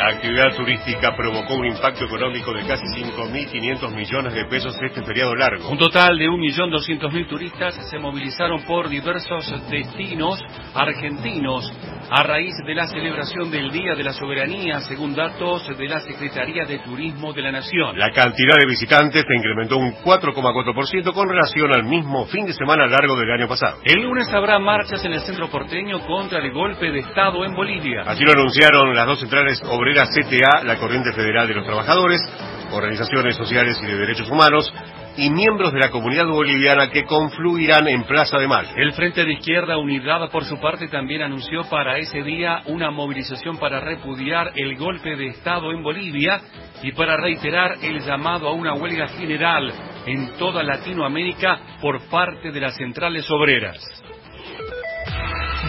La 0.00 0.14
actividad 0.14 0.56
turística 0.56 1.14
provocó 1.14 1.56
un 1.56 1.66
impacto 1.66 2.06
económico 2.06 2.54
de 2.54 2.66
casi 2.66 2.86
5.500 2.86 3.94
millones 3.94 4.32
de 4.32 4.46
pesos 4.46 4.74
este 4.80 5.02
feriado 5.02 5.34
largo. 5.34 5.68
Un 5.68 5.76
total 5.76 6.16
de 6.16 6.26
1.200.000 6.26 7.28
turistas 7.28 7.74
se 7.90 7.98
movilizaron 7.98 8.62
por 8.62 8.88
diversos 8.88 9.52
destinos 9.68 10.42
argentinos 10.74 11.70
a 12.10 12.22
raíz 12.22 12.54
de 12.66 12.74
la 12.74 12.86
celebración 12.86 13.50
del 13.50 13.70
Día 13.70 13.94
de 13.94 14.02
la 14.02 14.14
Soberanía, 14.14 14.80
según 14.80 15.14
datos 15.14 15.68
de 15.76 15.86
la 15.86 16.00
Secretaría 16.00 16.64
de 16.64 16.78
Turismo 16.78 17.34
de 17.34 17.42
la 17.42 17.52
Nación. 17.52 17.98
La 17.98 18.10
cantidad 18.10 18.56
de 18.58 18.66
visitantes 18.66 19.22
se 19.28 19.34
incrementó 19.34 19.76
un 19.76 19.92
4,4% 19.92 21.12
con 21.12 21.28
relación 21.28 21.74
al 21.74 21.84
mismo 21.84 22.24
fin 22.24 22.46
de 22.46 22.54
semana 22.54 22.86
largo 22.86 23.16
del 23.16 23.30
año 23.30 23.46
pasado. 23.46 23.80
El 23.84 24.00
lunes 24.00 24.32
habrá 24.32 24.58
marchas 24.58 25.04
en 25.04 25.12
el 25.12 25.20
centro 25.20 25.50
porteño 25.50 26.00
contra 26.06 26.38
el 26.38 26.50
golpe 26.52 26.90
de 26.90 27.00
Estado 27.00 27.44
en 27.44 27.54
Bolivia. 27.54 28.04
Así 28.06 28.24
lo 28.24 28.32
anunciaron 28.32 28.94
las 28.94 29.06
dos 29.06 29.20
centrales 29.20 29.62
obreras 29.68 29.89
CTA, 29.94 30.64
la 30.64 30.76
Corriente 30.76 31.12
Federal 31.12 31.48
de 31.48 31.54
los 31.54 31.64
Trabajadores, 31.64 32.20
organizaciones 32.72 33.36
sociales 33.36 33.80
y 33.82 33.86
de 33.86 33.96
derechos 33.96 34.30
humanos, 34.30 34.72
y 35.16 35.28
miembros 35.30 35.72
de 35.72 35.80
la 35.80 35.90
comunidad 35.90 36.26
boliviana 36.26 36.90
que 36.90 37.04
confluirán 37.04 37.88
en 37.88 38.04
Plaza 38.04 38.38
de 38.38 38.46
Mayo. 38.46 38.70
El 38.76 38.92
Frente 38.92 39.24
de 39.24 39.32
Izquierda 39.32 39.76
Unidad, 39.76 40.30
por 40.30 40.44
su 40.44 40.58
parte, 40.60 40.88
también 40.88 41.22
anunció 41.22 41.64
para 41.64 41.98
ese 41.98 42.22
día 42.22 42.62
una 42.66 42.90
movilización 42.90 43.58
para 43.58 43.80
repudiar 43.80 44.52
el 44.54 44.76
golpe 44.76 45.16
de 45.16 45.28
Estado 45.28 45.72
en 45.72 45.82
Bolivia 45.82 46.40
y 46.82 46.92
para 46.92 47.16
reiterar 47.16 47.76
el 47.82 48.00
llamado 48.00 48.48
a 48.48 48.52
una 48.52 48.74
huelga 48.74 49.08
general 49.08 49.72
en 50.06 50.32
toda 50.38 50.62
Latinoamérica 50.62 51.60
por 51.82 52.00
parte 52.08 52.50
de 52.50 52.60
las 52.60 52.76
centrales 52.76 53.28
obreras. 53.30 53.76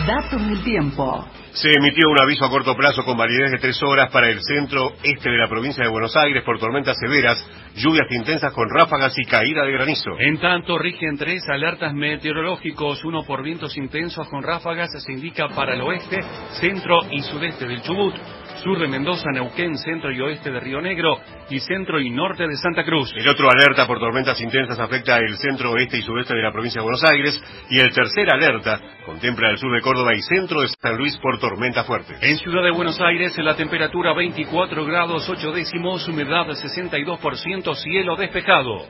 Datos 0.08 0.48
del 0.48 0.64
tiempo. 0.64 1.28
Se 1.54 1.70
emitió 1.70 2.10
un 2.10 2.22
aviso 2.22 2.46
a 2.46 2.50
corto 2.50 2.76
plazo 2.78 3.04
con 3.04 3.18
validez 3.18 3.52
de 3.52 3.58
tres 3.58 3.84
horas 3.84 4.10
para 4.10 4.30
el 4.30 4.40
centro 4.42 4.94
este 5.04 5.30
de 5.30 5.38
la 5.38 5.50
provincia 5.50 5.84
de 5.84 5.90
Buenos 5.90 6.16
Aires 6.16 6.44
por 6.44 6.58
tormentas 6.58 6.98
severas, 6.98 7.46
lluvias 7.76 8.08
intensas 8.10 8.54
con 8.54 8.70
ráfagas 8.70 9.14
y 9.18 9.26
caída 9.26 9.66
de 9.66 9.74
granizo. 9.74 10.12
En 10.18 10.40
tanto, 10.40 10.78
rigen 10.78 11.18
tres 11.18 11.44
alertas 11.50 11.94
meteorológicos, 11.94 13.04
uno 13.04 13.24
por 13.24 13.44
vientos 13.44 13.76
intensos 13.76 14.30
con 14.30 14.44
ráfagas, 14.44 14.92
se 14.98 15.12
indica 15.12 15.50
para 15.50 15.74
el 15.74 15.82
oeste, 15.82 16.22
centro 16.62 17.00
y 17.12 17.22
sudeste 17.22 17.68
del 17.68 17.82
Chubut, 17.82 18.16
sur 18.62 18.80
de 18.80 18.88
Mendoza, 18.88 19.30
Neuquén, 19.34 19.78
centro 19.78 20.12
y 20.12 20.22
oeste 20.22 20.52
de 20.52 20.60
Río 20.60 20.82
Negro 20.82 21.20
y 21.50 21.60
centro 21.60 22.00
y 22.00 22.10
norte 22.10 22.48
de 22.48 22.56
Santa 22.56 22.84
Cruz. 22.84 23.12
El 23.16 23.28
otro 23.28 23.50
alerta 23.50 23.88
por 23.88 24.00
tormentas 24.00 24.40
intensas 24.42 24.80
afecta 24.80 25.18
el 25.18 25.36
centro 25.38 25.72
oeste 25.72 25.98
y 25.98 26.02
sudeste 26.02 26.36
de 26.36 26.42
la 26.42 26.52
provincia 26.52 26.80
de 26.80 26.84
Buenos 26.84 27.04
Aires 27.04 27.42
y 27.70 27.80
el 27.80 27.92
tercer 27.92 28.30
alerta 28.32 28.80
contempla 29.06 29.50
el 29.50 29.58
sur 29.58 29.74
de 29.74 29.82
Córdoba 29.82 30.14
y 30.16 30.22
centro 30.22 30.62
de 30.62 30.68
San 30.68 30.98
Luis 30.98 31.18
por 31.18 31.40
tormenta 31.40 31.84
fuerte. 31.84 32.16
En 32.22 32.38
Ciudad 32.38 32.64
de 32.64 32.72
Buenos 32.72 33.02
Aires, 33.02 33.38
la 33.40 33.56
temperatura 33.56 34.14
24 34.14 34.86
grados 34.86 35.28
8 35.28 35.52
décimos, 35.52 36.08
humedad 36.08 36.48
62%, 36.48 37.76
cielo 37.76 38.16
despejado. 38.16 38.86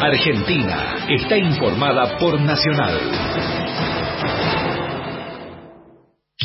Argentina 0.00 1.06
está 1.08 1.36
informada 1.36 2.18
por 2.18 2.40
Nacional. 2.40 3.00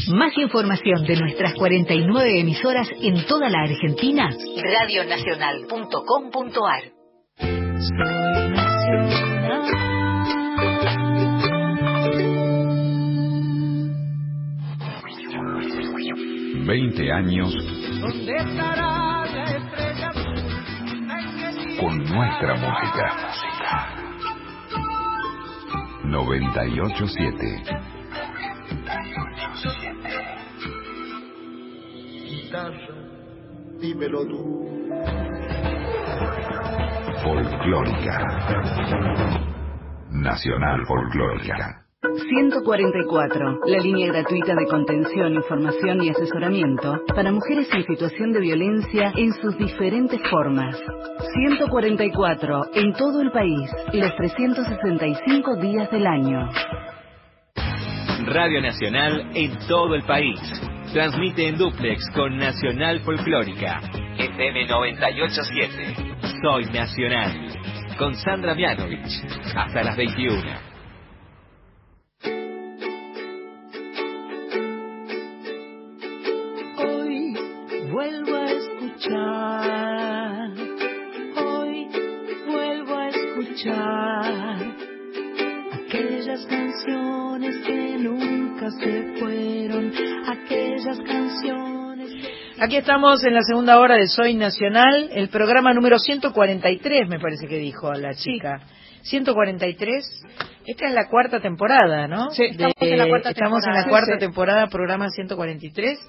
Más 0.09 0.37
información 0.37 1.03
de 1.03 1.15
nuestras 1.15 1.55
49 1.55 2.39
emisoras 2.39 2.87
en 3.01 3.25
toda 3.25 3.49
la 3.49 3.63
Argentina, 3.63 4.29
radionacional.com.ar. 4.29 6.83
20 16.67 17.11
años 17.11 17.51
¿Dónde 17.99 18.35
estará 18.35 19.25
la 19.25 19.43
estrella 19.43 20.11
con 21.79 21.97
nuestra 21.97 22.53
música. 22.55 23.11
987. 26.03 27.98
Guitarra, 32.29 32.87
dímelo 33.79 34.25
tú. 34.25 34.59
Folclórica. 37.23 38.17
Nacional 40.11 40.85
Folclórica. 40.87 41.85
144, 42.01 43.59
la 43.65 43.77
línea 43.79 44.07
gratuita 44.07 44.55
de 44.55 44.65
contención, 44.67 45.33
información 45.33 46.01
y 46.01 46.09
asesoramiento 46.09 46.97
para 47.13 47.31
mujeres 47.31 47.67
en 47.73 47.85
situación 47.85 48.31
de 48.31 48.39
violencia 48.39 49.11
en 49.15 49.33
sus 49.33 49.57
diferentes 49.57 50.21
formas. 50.29 50.77
144, 51.33 52.61
en 52.73 52.93
todo 52.93 53.21
el 53.21 53.31
país, 53.31 53.69
los 53.93 54.15
365 54.15 55.55
días 55.57 55.91
del 55.91 56.07
año. 56.07 56.49
Radio 58.25 58.61
Nacional 58.61 59.31
en 59.33 59.57
todo 59.67 59.95
el 59.95 60.03
país. 60.03 60.39
Transmite 60.93 61.47
en 61.47 61.57
duplex 61.57 62.03
con 62.13 62.37
Nacional 62.37 62.99
Folclórica. 63.01 63.81
FM 64.17 64.67
987. 64.67 65.95
Soy 66.41 66.65
Nacional. 66.65 67.47
Con 67.97 68.15
Sandra 68.15 68.55
Mianovich. 68.55 69.23
Hasta 69.55 69.83
las 69.83 69.97
21. 69.97 70.69
Hoy 76.77 77.33
vuelvo 77.91 78.35
a 78.35 78.51
escuchar, 78.51 80.49
hoy 81.37 81.87
vuelvo 82.47 82.97
a 82.97 83.07
escuchar 83.09 84.55
aquellas 85.73 86.45
canciones 86.45 87.57
que 87.65 87.78
se 88.71 89.19
fueron, 89.19 89.91
aquellas 90.27 90.99
canciones 90.99 92.09
que... 92.09 92.63
Aquí 92.63 92.77
estamos 92.77 93.23
en 93.23 93.33
la 93.33 93.41
segunda 93.41 93.79
hora 93.79 93.95
de 93.95 94.07
Soy 94.07 94.35
Nacional, 94.35 95.09
el 95.13 95.29
programa 95.29 95.73
número 95.73 95.97
143, 95.97 97.07
me 97.07 97.19
parece 97.19 97.47
que 97.47 97.57
dijo 97.57 97.91
la 97.93 98.13
chica. 98.13 98.61
143. 99.03 100.23
Esta 100.65 100.87
es 100.87 100.93
la 100.93 101.07
cuarta 101.07 101.39
temporada, 101.39 102.07
¿no? 102.07 102.29
Sí, 102.31 102.43
estamos 102.43 102.75
en 102.81 102.97
la 102.97 103.07
cuarta 103.07 103.29
estamos 103.29 103.63
en 103.65 103.73
la 103.73 103.83
temporada. 103.83 103.89
cuarta 103.89 104.05
Sí, 104.07 104.13
sí. 104.13 104.19
temporada, 104.19 104.67
programa 104.67 105.09
143. 105.09 105.99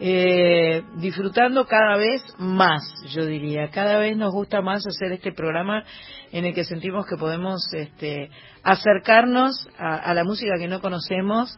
Eh, 0.00 0.82
disfrutando 0.96 1.66
cada 1.66 1.96
vez 1.96 2.20
más, 2.38 2.82
yo 3.10 3.24
diría. 3.24 3.70
Cada 3.70 3.98
vez 3.98 4.16
nos 4.16 4.32
gusta 4.32 4.60
más 4.60 4.84
hacer 4.86 5.12
este 5.12 5.32
programa 5.32 5.84
en 6.32 6.44
el 6.44 6.52
que 6.54 6.64
sentimos 6.64 7.06
que 7.06 7.16
podemos 7.16 7.62
este, 7.72 8.28
acercarnos 8.64 9.68
a, 9.78 9.94
a 9.98 10.14
la 10.14 10.24
música 10.24 10.54
que 10.58 10.66
no 10.66 10.80
conocemos, 10.80 11.56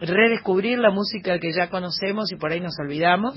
redescubrir 0.00 0.78
la 0.78 0.90
música 0.90 1.38
que 1.38 1.52
ya 1.52 1.68
conocemos 1.68 2.30
y 2.32 2.36
por 2.36 2.52
ahí 2.52 2.60
nos 2.60 2.78
olvidamos. 2.78 3.34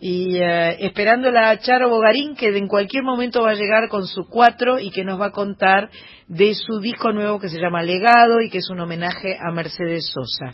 Y 0.00 0.36
eh, 0.36 0.84
esperando 0.86 1.30
la 1.30 1.58
Charo 1.58 1.88
Bogarín, 1.88 2.36
que 2.36 2.56
en 2.56 2.68
cualquier 2.68 3.02
momento 3.02 3.42
va 3.42 3.50
a 3.50 3.54
llegar 3.54 3.88
con 3.88 4.06
su 4.06 4.26
cuatro 4.26 4.78
y 4.78 4.90
que 4.90 5.04
nos 5.04 5.20
va 5.20 5.26
a 5.26 5.32
contar 5.32 5.90
de 6.26 6.54
su 6.54 6.80
disco 6.80 7.12
nuevo 7.12 7.38
que 7.40 7.48
se 7.48 7.58
llama 7.58 7.82
Legado 7.82 8.40
y 8.40 8.50
que 8.50 8.58
es 8.58 8.70
un 8.70 8.80
homenaje 8.80 9.36
a 9.40 9.50
Mercedes 9.50 10.12
Sosa. 10.12 10.52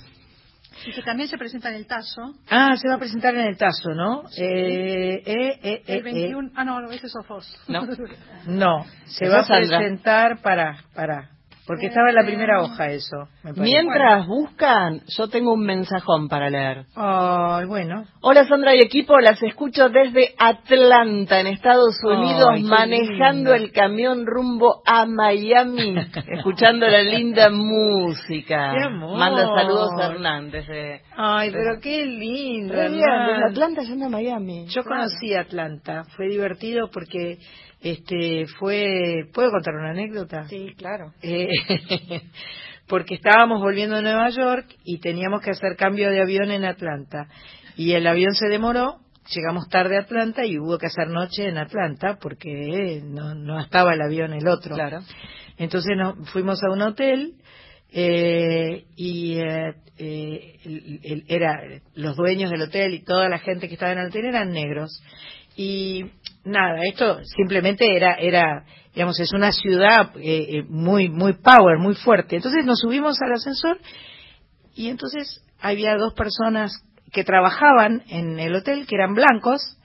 Y 0.86 0.92
que 0.92 1.02
también 1.02 1.28
se 1.28 1.38
presenta 1.38 1.70
en 1.70 1.76
el 1.76 1.86
Tazo. 1.86 2.34
Ah, 2.50 2.76
se 2.76 2.88
va 2.88 2.96
a 2.96 2.98
presentar 2.98 3.34
en 3.34 3.46
el 3.46 3.56
Tazo, 3.56 3.90
¿no? 3.94 4.24
Eh, 4.36 5.14
eh, 5.14 5.22
eh, 5.24 5.58
eh, 5.62 5.82
El 5.86 5.98
eh. 5.98 6.02
21. 6.02 6.50
Ah, 6.54 6.64
no, 6.64 6.90
ese 6.90 7.06
es 7.06 7.12
Sofos. 7.12 7.46
No. 7.68 7.86
No, 8.46 8.84
se 9.06 9.28
va 9.28 9.40
a 9.40 9.46
presentar 9.46 10.42
para, 10.42 10.84
para. 10.94 11.30
Porque 11.66 11.86
estaba 11.86 12.10
en 12.10 12.14
la 12.16 12.24
primera 12.26 12.60
hoja 12.60 12.90
eso. 12.90 13.26
me. 13.42 13.52
Mientras 13.62 14.26
buscan, 14.26 15.00
yo 15.16 15.28
tengo 15.28 15.54
un 15.54 15.64
mensajón 15.64 16.28
para 16.28 16.50
leer. 16.50 16.84
Ay, 16.94 17.64
bueno. 17.64 18.04
Hola 18.20 18.46
Sandra 18.46 18.74
y 18.74 18.80
equipo, 18.80 19.18
las 19.18 19.42
escucho 19.42 19.88
desde 19.88 20.34
Atlanta, 20.38 21.40
en 21.40 21.46
Estados 21.46 21.96
Unidos, 22.04 22.50
qué 22.56 22.62
manejando 22.64 23.54
el 23.54 23.72
camión 23.72 24.26
rumbo 24.26 24.82
a 24.84 25.06
Miami, 25.06 25.94
escuchando 26.28 26.86
la 26.86 27.02
linda 27.02 27.48
música. 27.50 28.74
Qué 28.76 28.84
amor. 28.84 29.18
Manda 29.18 29.46
saludos 29.46 29.90
a 29.98 30.06
Hernán 30.12 30.50
desde... 30.50 31.00
Ay, 31.16 31.50
pero 31.50 31.80
qué 31.80 32.04
lindo. 32.04 32.74
Desde 32.74 33.04
Atlanta 33.50 33.82
yendo 33.82 34.06
a 34.06 34.10
Miami. 34.10 34.66
Yo 34.68 34.82
Claro. 34.82 35.04
conocí 35.06 35.34
Atlanta, 35.34 36.04
fue 36.16 36.28
divertido 36.28 36.90
porque 36.92 37.38
este 37.84 38.46
fue 38.58 39.28
¿puedo 39.32 39.50
contar 39.50 39.74
una 39.74 39.90
anécdota? 39.90 40.48
Sí, 40.48 40.74
claro. 40.76 41.12
Eh, 41.22 41.48
porque 42.88 43.14
estábamos 43.14 43.60
volviendo 43.60 43.96
de 43.96 44.02
Nueva 44.02 44.28
York 44.30 44.66
y 44.84 44.98
teníamos 44.98 45.40
que 45.42 45.50
hacer 45.50 45.76
cambio 45.76 46.10
de 46.10 46.20
avión 46.20 46.50
en 46.50 46.64
Atlanta 46.64 47.28
y 47.76 47.92
el 47.92 48.06
avión 48.06 48.34
se 48.34 48.48
demoró, 48.48 49.00
llegamos 49.34 49.68
tarde 49.68 49.96
a 49.96 50.00
Atlanta 50.00 50.44
y 50.44 50.58
hubo 50.58 50.78
que 50.78 50.86
hacer 50.86 51.08
noche 51.08 51.44
en 51.48 51.58
Atlanta 51.58 52.18
porque 52.20 52.50
eh, 52.96 53.02
no, 53.04 53.34
no 53.34 53.60
estaba 53.60 53.94
el 53.94 54.02
avión 54.02 54.32
el 54.32 54.48
otro. 54.48 54.74
Claro. 54.74 55.00
Entonces 55.56 55.96
nos 55.96 56.28
fuimos 56.30 56.62
a 56.62 56.70
un 56.72 56.82
hotel 56.82 57.34
eh, 57.92 58.84
y 58.96 59.38
eh, 59.38 59.74
eh, 59.98 60.56
el- 60.64 61.00
el- 61.04 61.24
era 61.28 61.60
los 61.94 62.16
dueños 62.16 62.50
del 62.50 62.62
hotel 62.62 62.94
y 62.94 63.04
toda 63.04 63.28
la 63.28 63.38
gente 63.38 63.68
que 63.68 63.74
estaba 63.74 63.92
en 63.92 63.98
el 63.98 64.06
hotel 64.08 64.24
eran 64.26 64.50
negros 64.50 65.00
y 65.56 66.04
nada 66.44 66.80
esto 66.84 67.20
simplemente 67.24 67.96
era 67.96 68.14
era 68.14 68.64
digamos 68.94 69.18
es 69.20 69.32
una 69.32 69.50
ciudad 69.52 70.10
eh, 70.16 70.58
eh, 70.58 70.62
muy 70.68 71.08
muy 71.08 71.34
power 71.34 71.78
muy 71.78 71.94
fuerte. 71.94 72.36
Entonces 72.36 72.64
nos 72.64 72.80
subimos 72.80 73.16
al 73.22 73.32
ascensor 73.32 73.78
y 74.74 74.88
entonces 74.88 75.42
había 75.60 75.96
dos 75.96 76.14
personas 76.14 76.72
que 77.12 77.24
trabajaban 77.24 78.02
en 78.08 78.38
el 78.38 78.54
hotel 78.54 78.86
que 78.86 78.96
eran 78.96 79.14
blancos 79.14 79.78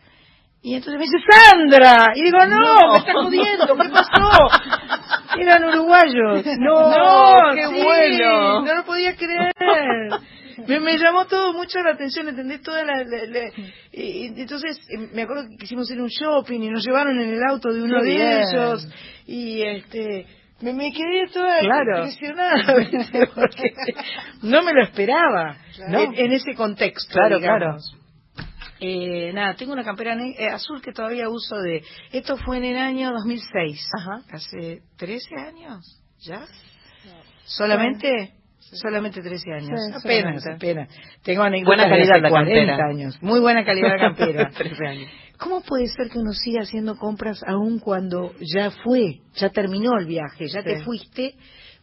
y 0.62 0.76
entonces 0.76 0.99
me 0.99 1.05
dice 1.05 1.18
Sandra 1.30 2.12
y 2.16 2.24
digo 2.24 2.38
no, 2.47 2.57
No. 2.60 2.91
me 2.93 2.97
estás 2.99 3.16
jodiendo 3.16 3.78
qué 3.78 3.89
pasó 3.89 5.39
eran 5.39 5.64
uruguayos. 5.64 6.45
No, 6.60 7.53
qué 7.55 7.68
sí, 7.68 7.84
bueno. 7.84 8.62
no 8.66 8.74
lo 8.76 8.84
podía 8.84 9.16
creer 9.16 9.53
me, 10.68 10.80
me 10.80 10.97
llamó 10.97 11.26
todo 11.26 11.53
mucho 11.53 11.80
la 11.82 11.91
atención 11.91 12.28
entendés 12.30 12.62
toda 12.62 12.84
la, 12.84 13.03
la- 13.03 13.26
la- 13.26 13.51
y- 13.91 14.28
y 14.36 14.41
entonces 14.41 14.78
eh, 14.89 14.97
me 15.14 15.24
acuerdo 15.24 15.47
que 15.49 15.57
quisimos 15.57 15.89
ir 15.91 15.99
a 15.99 16.03
un 16.03 16.10
shopping 16.10 16.60
y 16.62 16.70
nos 16.70 16.86
llevaron 16.86 17.20
en 17.20 17.30
el 17.30 17.41
auto 17.49 17.72
de 17.74 17.82
uno 17.84 17.99
Qué 18.01 18.05
de 18.10 18.16
bien. 18.18 18.41
ellos 18.51 18.88
y 19.26 19.62
este 19.62 20.26
me, 20.62 20.74
me 20.74 20.91
quedé 20.91 21.28
toda 21.34 21.60
Claro. 21.60 21.97
impresionada 21.99 22.76
porque 23.36 23.74
no 24.43 24.62
me 24.64 24.74
lo 24.74 24.84
esperaba 24.84 25.57
No. 25.88 25.99
en, 26.01 26.16
en 26.16 26.32
ese 26.34 26.53
contexto 26.55 27.14
Claro, 27.14 27.38
digamos. 27.39 27.95
Eh, 28.82 29.32
nada, 29.34 29.55
tengo 29.55 29.74
una 29.74 29.84
campera 29.84 30.16
ne- 30.16 30.36
eh, 30.39 30.47
azul 30.47 30.82
que 30.82 30.93
todavía 30.93 31.28
uso 31.28 31.57
de... 31.57 31.84
Esto 32.14 32.38
fue 32.38 32.57
en 32.57 32.64
el 32.64 32.78
año 32.78 33.12
2006. 33.12 33.89
Ajá. 33.99 34.22
Hace 34.32 34.82
13 34.97 35.36
años, 35.36 36.01
¿ya? 36.20 36.45
¿Solamente? 37.45 38.32
Solamente 38.72 39.22
13 39.22 39.51
años. 39.53 39.67
Sí, 39.67 39.93
apenas, 39.97 40.43
solamente. 40.43 40.49
apenas. 40.72 40.89
Tengo 41.24 41.43
anécdotas 41.43 41.78
Buena 41.78 41.89
calidad 41.89 42.07
de 42.07 42.11
hace 42.13 42.22
la 42.22 42.30
40 42.30 42.55
campera. 42.67 42.88
años. 42.89 43.24
Muy 43.24 43.39
buena 43.39 43.65
calidad 43.65 43.91
de 43.93 43.97
campera. 43.99 44.49
13 44.49 44.88
años. 44.88 45.11
¿Cómo 45.38 45.61
puede 45.61 45.88
ser 45.88 46.09
que 46.09 46.20
uno 46.20 46.34
siga 46.34 46.61
haciendo 46.63 46.95
compras 46.97 47.41
aún 47.47 47.80
cuando 47.80 48.34
ya 48.41 48.72
fue, 48.72 49.22
ya 49.36 49.49
terminó 49.49 49.97
el 49.97 50.05
viaje, 50.05 50.47
ya 50.47 50.61
te 50.63 50.84
fuiste? 50.84 51.36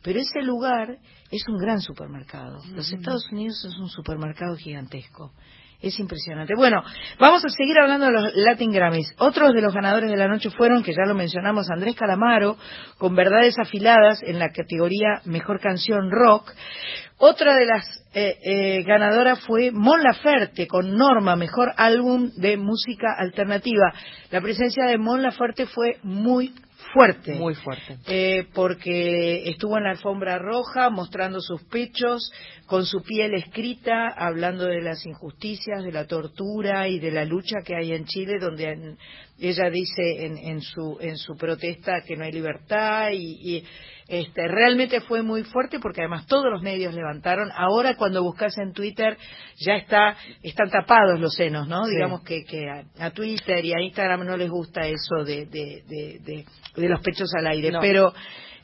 Pero 0.02 0.20
ese 0.20 0.42
lugar 0.42 0.98
es 1.30 1.48
un 1.48 1.56
gran 1.58 1.80
supermercado. 1.80 2.58
Los 2.74 2.92
Estados 2.92 3.26
Unidos 3.32 3.64
es 3.64 3.78
un 3.78 3.88
supermercado 3.88 4.56
gigantesco. 4.56 5.32
Es 5.86 6.00
impresionante. 6.00 6.54
Bueno, 6.56 6.82
vamos 7.20 7.44
a 7.44 7.48
seguir 7.48 7.78
hablando 7.78 8.06
de 8.06 8.12
los 8.12 8.34
Latin 8.34 8.72
Grammys. 8.72 9.14
Otros 9.18 9.54
de 9.54 9.62
los 9.62 9.72
ganadores 9.72 10.10
de 10.10 10.16
la 10.16 10.26
noche 10.26 10.50
fueron, 10.50 10.82
que 10.82 10.92
ya 10.92 11.06
lo 11.06 11.14
mencionamos, 11.14 11.70
Andrés 11.70 11.94
Calamaro, 11.94 12.56
con 12.98 13.14
Verdades 13.14 13.56
Afiladas 13.56 14.20
en 14.24 14.40
la 14.40 14.48
categoría 14.48 15.20
Mejor 15.26 15.60
Canción 15.60 16.10
Rock. 16.10 16.52
Otra 17.18 17.54
de 17.54 17.66
las 17.66 17.84
eh, 18.14 18.36
eh, 18.42 18.82
ganadoras 18.82 19.38
fue 19.46 19.70
Mon 19.70 20.02
Laferte 20.02 20.66
con 20.66 20.96
Norma, 20.96 21.36
Mejor 21.36 21.72
Álbum 21.76 22.32
de 22.36 22.56
Música 22.56 23.14
Alternativa. 23.16 23.92
La 24.32 24.40
presencia 24.40 24.86
de 24.86 24.98
Mon 24.98 25.22
Laferte 25.22 25.66
fue 25.66 25.98
muy 26.02 26.52
fuerte. 26.92 27.34
Muy 27.34 27.54
fuerte. 27.54 27.98
Eh, 28.06 28.46
porque 28.54 29.48
estuvo 29.48 29.76
en 29.78 29.84
la 29.84 29.90
alfombra 29.92 30.38
roja 30.38 30.90
mostrando 30.90 31.40
sus 31.40 31.62
pechos, 31.64 32.30
con 32.66 32.84
su 32.86 33.02
piel 33.02 33.34
escrita, 33.34 34.08
hablando 34.16 34.64
de 34.64 34.82
las 34.82 35.04
injusticias, 35.06 35.84
de 35.84 35.92
la 35.92 36.06
tortura 36.06 36.88
y 36.88 36.98
de 36.98 37.10
la 37.10 37.24
lucha 37.24 37.56
que 37.64 37.76
hay 37.76 37.92
en 37.92 38.04
Chile, 38.06 38.38
donde 38.40 38.64
en- 38.64 38.98
ella 39.38 39.68
dice 39.70 40.24
en, 40.24 40.38
en 40.38 40.60
su 40.62 40.96
en 41.00 41.18
su 41.18 41.36
protesta 41.36 42.02
que 42.06 42.16
no 42.16 42.24
hay 42.24 42.32
libertad 42.32 43.10
y, 43.12 43.56
y, 43.56 43.64
este 44.08 44.46
realmente 44.48 45.00
fue 45.00 45.22
muy 45.22 45.42
fuerte 45.44 45.78
porque 45.80 46.02
además 46.02 46.26
todos 46.26 46.46
los 46.50 46.62
medios 46.62 46.94
levantaron. 46.94 47.50
Ahora 47.54 47.96
cuando 47.96 48.22
buscas 48.22 48.56
en 48.58 48.72
Twitter 48.72 49.16
ya 49.58 49.74
está 49.76 50.16
están 50.42 50.70
tapados 50.70 51.18
los 51.18 51.34
senos, 51.34 51.66
¿no? 51.66 51.84
Sí. 51.86 51.94
Digamos 51.94 52.22
que, 52.22 52.44
que 52.44 52.68
a, 52.70 52.84
a 53.06 53.10
Twitter 53.10 53.64
y 53.64 53.72
a 53.72 53.80
Instagram 53.82 54.24
no 54.24 54.36
les 54.36 54.50
gusta 54.50 54.86
eso 54.86 55.24
de, 55.24 55.46
de, 55.46 55.82
de, 55.88 56.18
de- 56.24 56.44
de 56.76 56.88
los 56.88 57.00
pechos 57.00 57.30
al 57.38 57.46
aire, 57.46 57.70
No. 57.72 57.80
pero 57.80 58.12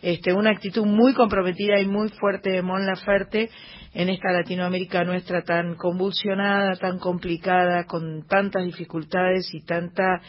este, 0.03 0.33
una 0.33 0.51
actitud 0.51 0.85
muy 0.85 1.15
comprometida 1.15 1.81
y 1.81 1.87
muy 1.87 2.09
fuerte 2.11 2.51
de 2.51 2.61
Mon 2.63 2.85
Laferte 2.85 3.49
en 3.95 4.09
esta 4.11 4.33
Latinoamérica 4.33 5.05
nuestra 5.05 5.43
tan 5.43 5.77
convulsionada, 5.77 6.75
tan 6.77 6.99
complicada, 6.99 7.85
con 7.85 8.27
tantas 8.27 8.65
dificultades 8.65 9.49
y 9.55 9.65
tanta 9.65 10.21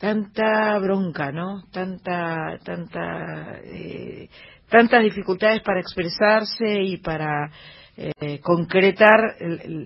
tanta 0.00 0.78
bronca, 0.78 1.30
¿no? 1.30 1.62
Tanta 1.70 2.58
tanta 2.64 3.60
eh, 3.64 4.28
tantas 4.68 5.02
dificultades 5.02 5.60
para 5.62 5.80
expresarse 5.80 6.82
y 6.82 6.96
para 6.96 7.50
eh, 7.96 8.40
concretar 8.40 9.36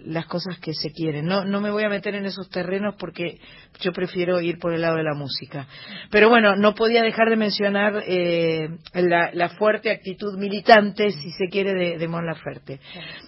las 0.07 0.27
cosas 0.27 0.61
que 0.61 0.73
se 0.73 0.93
quieren. 0.93 1.27
No, 1.27 1.45
no 1.45 1.61
me 1.61 1.73
voy 1.73 1.83
a 1.83 1.89
meter 1.89 2.15
en 2.15 2.27
esos 2.27 2.49
terrenos 2.49 2.95
porque 2.97 3.41
yo 3.81 3.93
prefiero 3.93 4.41
ir 4.41 4.59
por 4.61 4.73
el 4.73 4.83
lado 4.83 4.97
de 4.97 5.03
la 5.03 5.15
música. 5.15 5.67
Pero 6.11 6.29
bueno, 6.29 6.55
no 6.55 6.77
podía 6.77 7.03
dejar 7.03 7.29
de 7.29 7.37
mencionar 7.37 8.05
eh, 8.07 8.69
la, 8.93 9.31
la 9.33 9.49
fuerte 9.49 9.91
actitud 9.91 10.39
militante, 10.39 11.11
si 11.11 11.33
se 11.33 11.49
quiere, 11.49 11.75
de, 11.75 11.99
de 11.99 12.09
Mon 12.09 12.25
Laferte. 12.25 12.79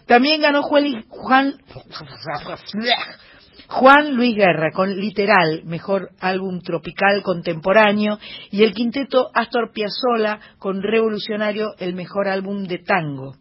También 0.06 0.40
ganó 0.40 0.62
Juan, 0.62 1.04
Juan, 1.08 1.54
Juan 3.68 4.14
Luis 4.14 4.36
Guerra 4.36 4.70
con 4.72 4.96
Literal, 4.96 5.62
mejor 5.64 6.10
álbum 6.20 6.60
tropical 6.60 7.22
contemporáneo, 7.22 8.18
y 8.50 8.62
el 8.62 8.72
quinteto 8.72 9.30
Astor 9.34 9.72
Piazzolla 9.72 10.40
con 10.58 10.82
Revolucionario, 10.82 11.74
el 11.78 11.94
mejor 11.94 12.28
álbum 12.28 12.64
de 12.64 12.78
tango. 12.78 13.34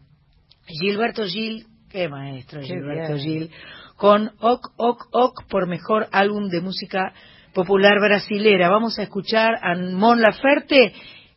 Gilberto 0.67 1.25
Gil, 1.25 1.67
qué 1.89 2.09
maestro 2.09 2.61
Qué 2.61 2.67
Gilberto 2.67 3.13
bien. 3.13 3.25
Gil, 3.25 3.51
con 3.97 4.31
Ok 4.39 4.67
Ok 4.77 5.07
Ok 5.11 5.43
por 5.49 5.67
mejor 5.67 6.07
álbum 6.11 6.49
de 6.49 6.61
música 6.61 7.13
popular 7.53 7.99
brasilera. 7.99 8.69
Vamos 8.69 8.97
a 8.99 9.03
escuchar 9.03 9.51
a 9.61 9.75
Mon 9.75 10.21
Laferte 10.21 10.93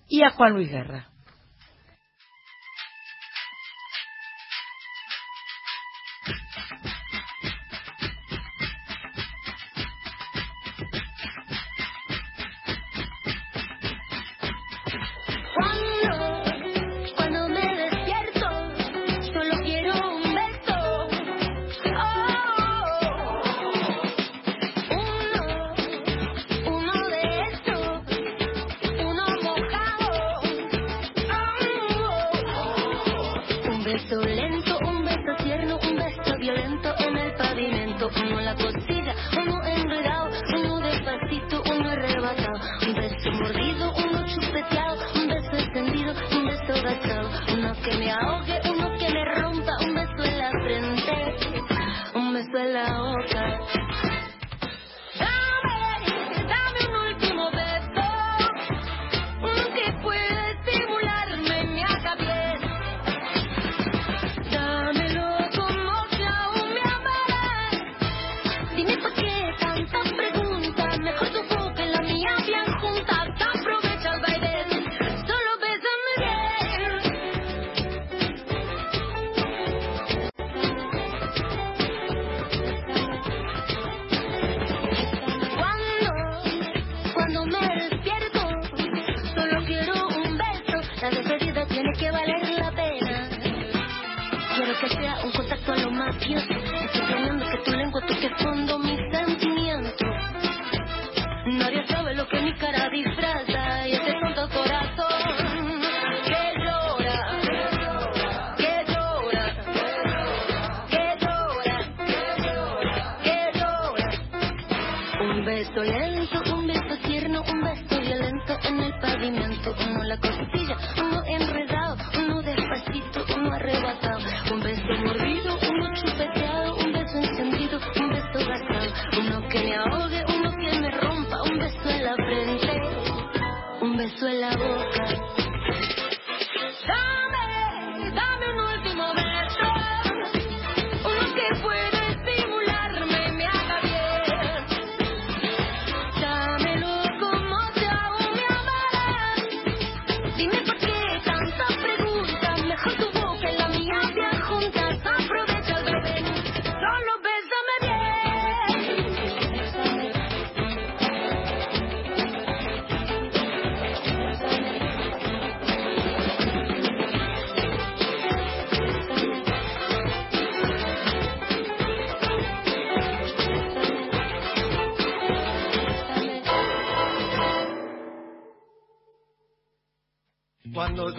y 0.08 0.22
a 0.22 0.30
Juan 0.30 0.54
Luis 0.54 0.70
Guerra. 0.70 1.07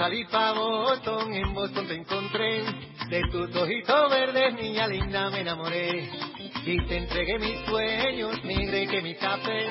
Cuando 0.10 0.24
salí 0.24 0.26
pa' 0.26 0.54
Boston, 0.54 1.34
en 1.36 1.54
Boston 1.54 1.88
te 1.88 1.94
encontré. 1.94 2.64
De 3.10 3.22
tus 3.32 3.56
ojitos 3.56 4.10
verdes, 4.10 4.56
niña 4.56 4.88
linda, 4.88 5.30
me 5.30 5.42
enamoré. 5.42 6.10
Y 6.66 6.86
te 6.88 6.98
entregué 6.98 7.38
mis 7.38 7.60
sueños, 7.66 8.44
mi 8.44 8.56
que 8.88 9.02
mi 9.04 9.14
café. 9.16 9.68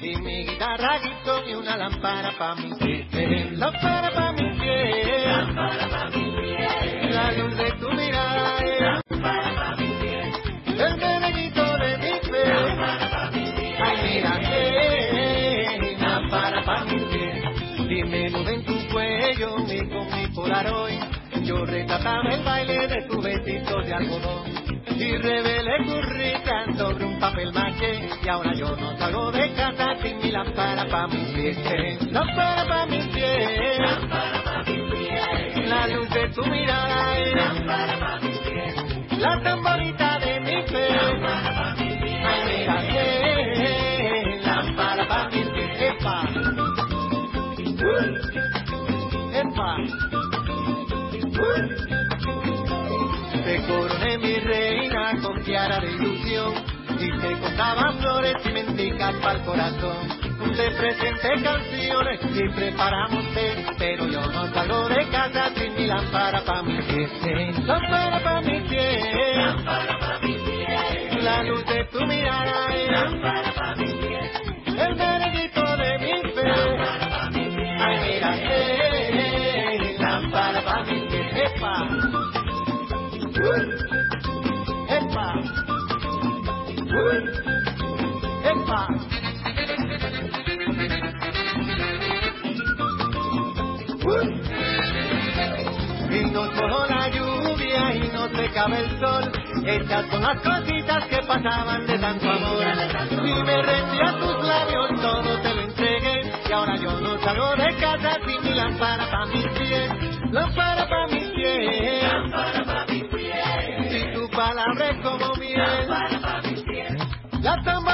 Y 0.00 0.16
mi 0.16 0.46
guitarra 0.46 1.00
Gibson 1.00 1.48
y 1.48 1.54
una 1.54 1.76
lámpara 1.76 2.32
pa' 2.38 2.54
mi 2.54 2.72
pie. 2.74 3.50
Lámpara 3.52 4.12
pa' 4.12 4.32
mi 4.32 4.60
pie. 4.60 5.26
Lámpara 5.26 5.88
pa' 5.88 6.10
mi 6.16 6.30
pie. 6.36 7.10
La 7.10 7.32
luz 7.32 7.56
de 7.56 7.72
tu 7.72 7.90
mirada 7.90 8.59
retrataba 21.66 22.30
el 22.30 22.42
baile 22.42 22.88
de 22.88 23.02
tu 23.08 23.20
vestido 23.20 23.82
de 23.82 23.94
algodón 23.94 24.60
y 24.96 25.16
revelé 25.16 25.84
tu 25.86 26.00
risa 26.02 26.64
sobre 26.76 27.04
un 27.04 27.18
papel 27.18 27.52
maché. 27.52 28.08
Y 28.22 28.28
ahora 28.28 28.54
yo 28.54 28.76
no 28.76 28.96
salgo 28.98 29.32
de 29.32 29.52
casa 29.54 29.94
sin 30.02 30.18
mi 30.18 30.30
lámpara 30.30 30.86
pa' 30.86 31.06
mi 31.08 31.24
pie 31.32 31.54
lámpara 32.10 32.66
pa' 32.66 32.86
mi 32.86 32.98
pie 33.14 33.78
lámpara 33.78 34.42
pa' 34.44 34.62
mi 34.66 34.90
pie 34.90 35.66
la 35.66 35.86
luz 35.88 36.10
de 36.10 36.28
tu 36.28 36.44
mirada 36.46 37.18
es. 37.18 37.34
Lámpara 37.34 37.98
pa' 37.98 38.18
mi 38.20 38.32
pie 38.38 38.74
la 39.18 39.40
tan 39.42 39.62
bonita 39.62 40.18
de 40.18 40.40
mi 40.40 40.62
fe. 40.68 40.88
Lámpara 40.90 41.54
pa' 41.54 41.74
mi 41.82 41.96
pie 41.96 43.19
contaba 57.60 57.92
flores 57.92 58.36
y 58.44 58.52
mendigas 58.52 59.14
para 59.16 59.38
el 59.38 59.44
corazón. 59.44 60.08
Te 60.56 60.70
presenté 60.70 61.42
canciones 61.42 62.20
y 62.34 62.48
preparamos 62.54 63.24
té, 63.34 63.66
pero 63.78 64.06
yo 64.06 64.20
no 64.20 64.52
salgo 64.52 64.88
de 64.88 65.08
casa 65.10 65.50
sin 65.54 65.74
mi 65.74 65.86
lámpara 65.86 66.40
pa' 66.42 66.62
mi 66.62 66.80
pie. 66.82 67.08
Lámpara 67.66 68.20
pa' 68.22 68.40
mi 68.40 68.60
pie. 68.60 69.36
Lámpara 69.36 69.98
pa' 69.98 70.18
mi 70.22 70.34
pie. 70.38 71.22
La 71.22 71.42
luz 71.42 71.64
de 71.66 71.84
tu 71.84 72.06
mirada 72.06 72.74
es. 72.74 72.90
Lámpara 72.90 73.52
pa' 73.52 73.69
Y 96.10 96.24
no 96.32 96.44
solo 96.56 96.86
la 96.86 97.08
lluvia 97.08 97.94
y 97.94 98.08
no 98.12 98.28
se 98.28 98.50
cabe 98.50 98.80
el 98.80 98.98
sol. 98.98 99.30
Estas 99.64 100.10
son 100.10 100.22
las 100.22 100.42
cositas 100.42 101.04
que 101.04 101.18
pasaban 101.18 101.86
de 101.86 101.98
tanto 101.98 102.28
amor. 102.28 102.64
Y 103.12 103.42
me 103.44 103.62
rendí 103.62 104.00
a 104.00 104.18
tus 104.18 104.44
labios, 104.44 105.00
todo 105.00 105.40
te 105.40 105.54
lo 105.54 105.60
entregué. 105.62 106.32
Y 106.48 106.52
ahora 106.52 106.76
yo 106.76 107.00
no 107.00 107.18
salgo 107.22 107.54
de 107.56 107.76
casa 107.76 108.16
sin 108.26 108.42
mi 108.42 108.54
lámpara 108.54 109.08
pa' 109.10 109.26
mis 109.26 109.46
pies. 109.56 109.90
Lámpara 110.32 110.88
pa' 110.88 111.06
mis 111.12 111.30
pies. 111.30 112.02
Lámpara 112.02 112.64
pa' 112.64 112.86
mis 112.92 113.04
pies. 113.04 113.92
Si 113.92 114.12
tu 114.12 114.28
palabra 114.30 114.90
es 114.90 115.00
como 115.02 115.34
miel. 115.36 115.88
Lámpara 115.88 116.20
pa' 116.20 116.48
mis 116.48 116.62
pies. 116.62 117.20
La 117.42 117.56
tan 117.62 117.84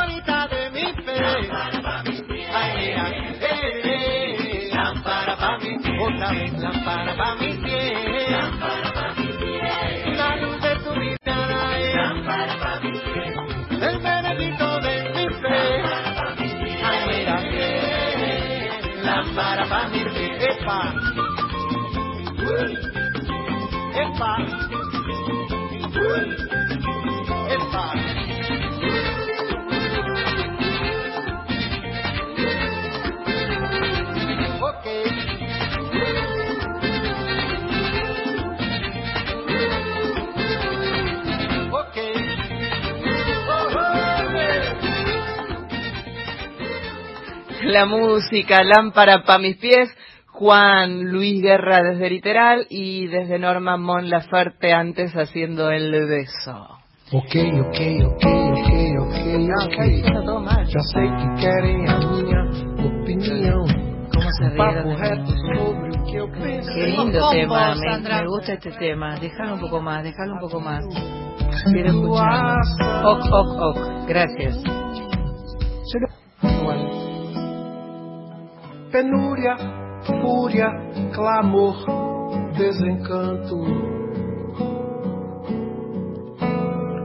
Otra 6.17 6.31
vez 6.31 6.53
lámpara 6.59 7.15
pa' 7.15 7.35
mis 7.35 7.57
pies. 7.59 8.31
Lámpara 8.31 8.91
pa' 8.95 9.21
mis 9.21 9.37
pies. 9.37 10.17
La 10.17 10.37
luz 10.37 10.63
de 10.63 10.77
tu 10.77 10.91
mirada 10.97 11.79
es. 11.79 11.95
Lámpara 11.95 12.55
pa' 12.59 12.81
mis 12.81 13.03
pies. 13.03 13.37
El 13.83 14.01
merenguito 14.01 14.81
de 14.81 14.95
mi 15.15 15.29
fe. 15.43 15.83
Lámpara 15.83 16.15
pa' 16.17 16.35
mis 16.41 16.55
pies. 16.55 16.83
Ay, 16.83 17.01
mira, 17.07 17.37
eh, 17.53 18.71
lámpara 19.05 19.65
pa' 19.69 19.89
mis 19.89 20.05
pies. 20.05 20.43
Epa. 20.43 20.95
Epa. 24.03 24.39
Epa. 25.85 26.86
La 47.67 47.85
música, 47.85 48.63
lámpara 48.63 49.25
pa' 49.25 49.39
mis 49.39 49.57
pies, 49.57 49.89
Juan 50.27 51.11
Luis 51.11 51.43
Guerra 51.43 51.83
desde 51.83 52.11
Literal 52.11 52.67
y 52.71 53.09
desde 53.09 53.41
Norma 53.41 53.77
Mon 53.77 54.09
Laferte 54.09 54.73
antes 54.73 55.13
haciendo 55.15 55.73
el 55.73 55.91
beso. 56.07 56.79
Ok, 57.13 57.35
ok, 57.61 57.81
ok, 58.07 58.25
ok, 58.53 58.69
ok, 59.01 59.17
ok. 59.59 59.77
Já 60.69 60.81
sei 60.93 61.09
que 61.09 61.41
querem 61.41 61.89
a 61.89 61.99
minha 61.99 62.43
opinião. 62.87 63.65
¿Cómo 64.15 64.31
se 64.31 64.49
sobre 64.49 65.91
o 65.91 66.05
que 66.05 66.17
eu 66.17 66.29
penso. 66.31 66.73
Qué 66.73 66.87
lindo 66.87 67.31
tema, 67.31 67.75
me, 67.75 67.99
me 67.99 68.27
gusta 68.27 68.53
este 68.55 68.71
tema. 68.73 69.17
Déjalo 69.19 69.55
un 69.55 69.61
poco 69.61 69.81
más, 69.81 70.05
déjalo 70.05 70.35
un 70.35 70.41
poco 70.41 70.61
más. 70.61 70.85
Quiero 71.73 71.89
escucharlo. 71.89 73.11
Ok, 73.11 73.27
ok, 73.33 73.77
ok. 73.77 74.09
Gracias. 74.09 74.63
Penúria, 78.97 79.55
fúria, 80.07 80.71
clamor, 81.13 81.77
desencanto. 82.57 83.59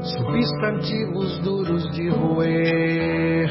Substantivos 0.02 1.40
duros 1.40 1.84
de 1.92 2.08
roer. 2.08 3.50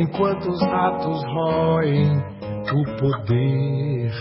Enquanto 0.00 0.48
os 0.48 0.62
ratos 0.62 1.22
roem 1.24 2.16
o 2.72 2.84
poder, 2.98 4.12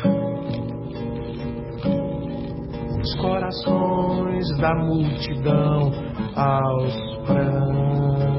os 3.00 3.16
corações 3.22 4.58
da 4.58 4.76
multidão 4.76 5.94
aos 6.36 7.18
prantos. 7.26 8.35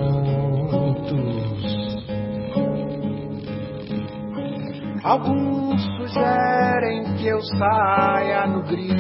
Alguns 5.07 5.81
sugerem 5.99 7.05
que 7.15 7.29
eu 7.29 7.41
saia 7.41 8.45
no 8.49 8.61
grito. 8.65 8.97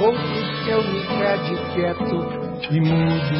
Outros 0.00 0.64
que 0.64 0.70
eu 0.70 0.82
me 0.82 1.06
quede 1.06 1.54
quieto 1.74 2.16
e 2.70 2.80
mudo. 2.80 3.36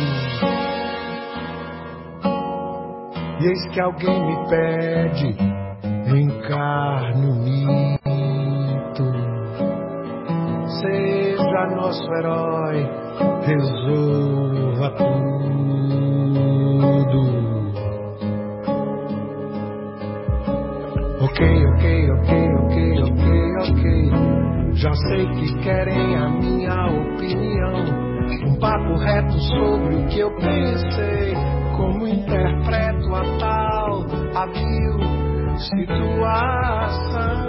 E 3.41 3.47
eis 3.47 3.67
que 3.71 3.81
alguém 3.81 4.27
me 4.27 4.49
pede, 4.51 5.35
encarne 6.15 7.27
o 7.27 7.35
mito. 7.37 9.13
Seja 10.83 11.75
nosso 11.75 12.05
herói, 12.13 12.87
resolva 13.47 14.91
tudo. 14.91 15.36
Ok, 21.37 21.45
ok, 21.45 21.85
ok, 22.13 22.31
ok, 22.63 22.77
ok, 23.03 23.25
ok. 23.69 23.83
Já 24.75 24.91
sei 24.95 25.27
que 25.27 25.59
querem 25.63 26.17
a 26.17 26.31
minha 26.31 26.87
opinião. 26.87 27.77
Um 28.47 28.59
papo 28.59 28.97
reto 28.97 29.39
sobre 29.41 29.97
o 29.97 30.07
que 30.09 30.21
eu 30.21 30.31
pensei. 30.37 31.35
Como 31.77 32.09
interpreto 32.09 33.15
a 33.15 33.39
tal, 33.39 34.07
a 34.35 34.47
vil 34.47 34.99
situação. 35.59 37.46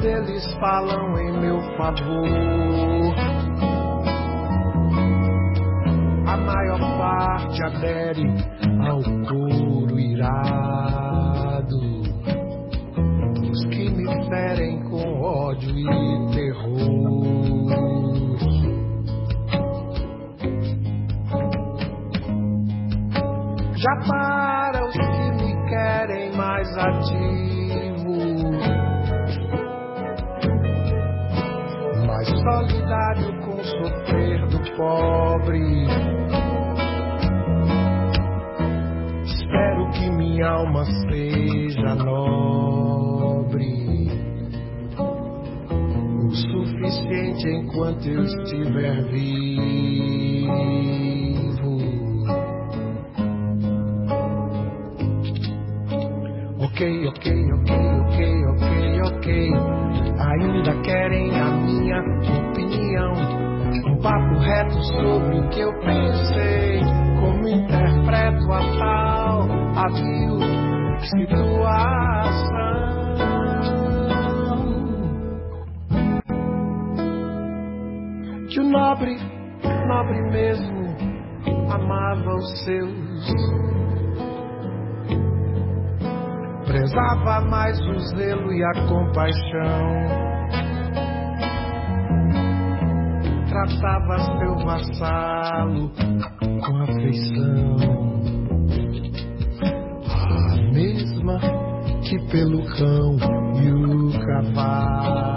Deles 0.00 0.44
falam 0.54 1.18
em 1.18 1.32
meu 1.40 1.60
favor. 1.76 3.14
A 6.26 6.36
maior 6.36 6.80
parte 6.98 7.62
adere 7.62 8.24
ao 8.88 9.02
coro 9.28 9.98
irado. 9.98 10.59
Enquanto 48.08 48.54
eu 48.54 48.89
a 89.10 89.16
compaixão. 89.16 90.30
Tratava 93.48 94.18
seu 94.38 94.54
vassalo 94.64 95.90
com 96.40 96.76
afeição, 96.82 97.76
a 100.50 100.72
mesma 100.72 101.38
que 102.02 102.18
pelo 102.30 102.64
cão 102.76 103.16
e 103.60 103.72
o 103.72 104.26
cavalo. 104.26 105.29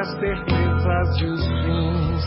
As 0.00 0.08
certezas 0.18 1.20
e 1.20 1.24
os 1.26 1.46
fins. 1.46 2.24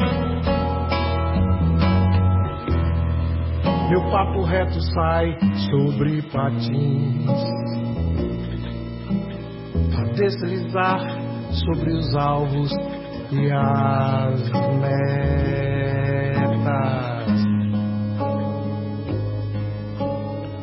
Meu 3.90 4.02
papo 4.12 4.44
reto 4.44 4.80
sai 4.94 5.36
sobre 5.72 6.22
patins 6.32 7.30
a 9.98 10.04
deslizar 10.14 11.02
sobre 11.66 11.92
os 11.94 12.16
alvos 12.16 12.72
e 13.32 13.52
as 13.52 14.52
metas. 14.80 15.34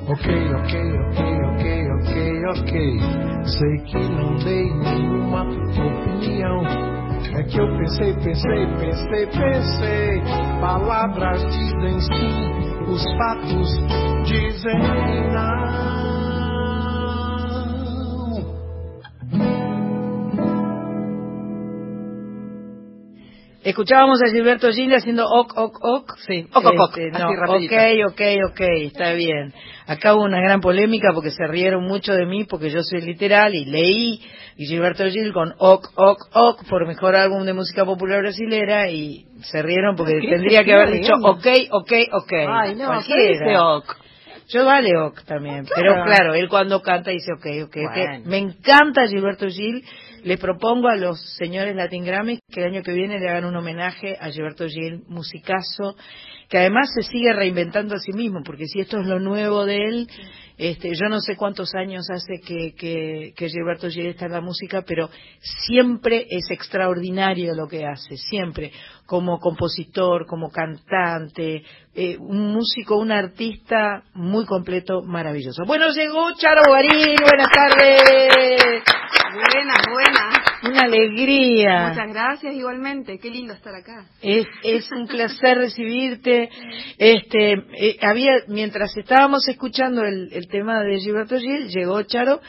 Ok, 0.09 0.27
ok, 0.55 0.75
ok, 1.01 1.19
ok, 1.49 1.65
ok, 1.91 2.15
ok. 2.47 2.73
Sei 3.45 3.79
que 3.87 3.99
não 3.99 4.37
dei 4.39 4.80
que 7.51 7.59
eu 7.59 7.67
pensei, 7.77 8.15
pensei, 8.15 8.67
pensei, 8.79 9.27
pensei. 9.27 10.23
Palavras 10.61 11.43
dizem 11.53 12.01
sim, 12.01 12.83
os 12.89 13.03
fatos 13.17 13.69
dizem 14.25 14.79
não. 15.33 15.90
Escuchábamos 23.71 24.21
a 24.21 24.31
Gilberto 24.33 24.69
Gil 24.73 24.93
haciendo 24.93 25.29
ok, 25.29 25.53
ok, 25.57 25.79
ok. 25.81 26.13
Sí, 26.27 26.45
ok, 26.53 26.67
ok, 26.67 26.81
ok. 26.81 26.99
Este, 26.99 27.11
no, 27.19 27.29
ok, 27.29 28.11
ok, 28.11 28.21
ok, 28.51 28.61
está 28.87 29.13
bien. 29.13 29.55
Acá 29.87 30.15
hubo 30.15 30.25
una 30.25 30.41
gran 30.41 30.61
polémica 30.61 31.11
porque 31.15 31.31
se 31.31 31.47
rieron 31.47 31.85
mucho 31.85 32.13
de 32.13 32.27
mí 32.27 32.45
porque 32.45 32.71
yo 32.71 32.83
soy 32.83 33.01
literal 33.03 33.55
y 33.55 33.65
leí 33.67 34.21
y 34.57 34.67
Gilberto 34.67 35.05
Gil 35.09 35.33
con 35.33 35.55
ok, 35.57 35.87
ok, 35.95 36.21
ok 36.33 36.63
por 36.69 36.85
mejor 36.87 37.15
álbum 37.15 37.45
de 37.45 37.53
música 37.53 37.85
popular 37.85 38.23
brasilera 38.23 38.91
y 38.91 39.27
se 39.43 39.63
rieron 39.63 39.95
porque 39.95 40.19
tendría 40.21 40.65
que 40.65 40.75
haber 40.75 40.91
dicho 40.91 41.15
ok, 41.23 41.47
ok, 41.71 41.93
ok. 42.13 42.33
Ay, 42.49 42.75
no, 42.75 42.87
Cualquiera. 42.87 43.23
¿qué 43.23 43.29
dice 43.29 43.57
ok? 43.57 43.97
Yo 44.49 44.65
vale 44.65 44.97
ok 44.99 45.23
también, 45.27 45.65
Claro. 45.65 45.75
pero 45.77 46.05
claro, 46.05 46.35
él 46.35 46.49
cuando 46.49 46.83
canta 46.83 47.13
dice 47.13 47.33
ok, 47.33 47.47
ok, 47.67 47.77
ok. 47.89 47.95
Bueno. 47.95 48.25
Me 48.25 48.39
encanta 48.39 49.07
Gilberto 49.07 49.47
Gil, 49.47 49.85
les 50.25 50.39
propongo 50.39 50.89
a 50.89 50.97
los 50.97 51.21
señores 51.37 51.75
Latin 51.75 52.05
Grammy 52.05 52.41
que 52.51 52.61
el 52.61 52.75
año 52.75 52.83
que 52.83 52.93
viene 52.93 53.19
le 53.19 53.29
hagan 53.29 53.45
un 53.45 53.57
homenaje 53.57 54.17
a 54.21 54.31
Gilberto 54.31 54.67
Gil, 54.67 55.03
musicazo, 55.09 55.97
que 56.49 56.59
además 56.59 56.91
se 56.95 57.03
sigue 57.03 57.33
reinventando 57.33 57.95
a 57.95 57.99
sí 57.99 58.13
mismo, 58.13 58.43
porque 58.45 58.67
si 58.67 58.81
esto 58.81 58.99
es 58.99 59.07
lo 59.07 59.21
nuevo 59.21 59.65
de 59.65 59.77
él, 59.77 60.07
este, 60.59 60.91
yo 60.95 61.09
no 61.09 61.21
sé 61.21 61.37
cuántos 61.37 61.75
años 61.75 62.07
hace 62.11 62.41
que, 62.45 62.75
que, 62.75 63.33
que 63.37 63.49
Gilberto 63.49 63.89
Gil 63.89 64.07
está 64.07 64.27
en 64.27 64.33
la 64.33 64.41
música, 64.41 64.83
pero 64.87 65.09
siempre 65.41 66.27
es 66.29 66.51
extraordinario 66.51 67.55
lo 67.55 67.69
que 67.69 67.87
hace, 67.87 68.17
siempre, 68.17 68.73
como 69.07 69.39
compositor, 69.39 70.27
como 70.27 70.51
cantante, 70.51 71.63
eh, 71.95 72.17
un 72.19 72.53
músico, 72.53 72.99
un 72.99 73.13
artista 73.13 74.03
muy 74.15 74.45
completo, 74.45 75.03
maravilloso. 75.03 75.63
Bueno, 75.67 75.87
llegó 75.95 76.33
Charo 76.37 76.63
Guarín, 76.67 77.17
buenas 77.23 77.49
tardes. 77.49 78.83
Buenas, 79.33 79.79
buenas. 79.91 80.35
Una 80.63 80.83
alegría. 80.83 81.89
Muchas 81.89 82.09
gracias 82.13 82.55
igualmente. 82.55 83.19
Qué 83.19 83.31
lindo 83.31 83.55
estar 83.55 83.75
acá. 83.75 84.05
Es, 84.21 84.47
es 84.63 84.91
un 84.93 85.07
placer 85.07 85.57
recibirte. 85.59 86.49
Este, 86.99 87.53
eh, 87.53 87.97
había, 88.03 88.33
mientras 88.49 88.97
estábamos 88.97 89.47
escuchando 89.49 90.03
el, 90.05 90.33
el 90.33 90.49
tema 90.49 90.81
de 90.83 90.99
Gilberto 90.99 91.39
Gil, 91.39 91.69
llegó 91.69 92.03
Charo 92.03 92.41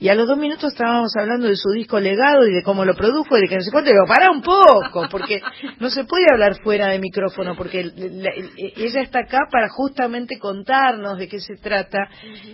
y 0.00 0.08
a 0.08 0.16
los 0.16 0.26
dos 0.26 0.36
minutos 0.38 0.72
estábamos 0.72 1.14
hablando 1.16 1.46
de 1.46 1.54
su 1.54 1.70
disco 1.70 2.00
legado 2.00 2.44
y 2.48 2.52
de 2.52 2.62
cómo 2.64 2.84
lo 2.84 2.94
produjo 2.94 3.36
y 3.36 3.42
de 3.42 3.48
que 3.48 3.54
no 3.56 3.60
sé 3.62 3.70
cuánto. 3.70 3.90
Digo, 3.90 4.04
para 4.08 4.30
un 4.32 4.42
poco, 4.42 5.06
porque 5.10 5.40
no 5.78 5.90
se 5.90 6.04
puede 6.04 6.24
hablar 6.32 6.56
fuera 6.64 6.88
de 6.88 6.98
micrófono, 6.98 7.54
porque 7.54 7.84
la- 7.84 8.32
ella 8.56 9.00
está 9.02 9.20
acá 9.20 9.38
para 9.50 9.68
justamente 9.68 10.38
contarnos 10.40 11.18
de 11.18 11.28
qué 11.28 11.38
se 11.38 11.54
trata 11.56 12.08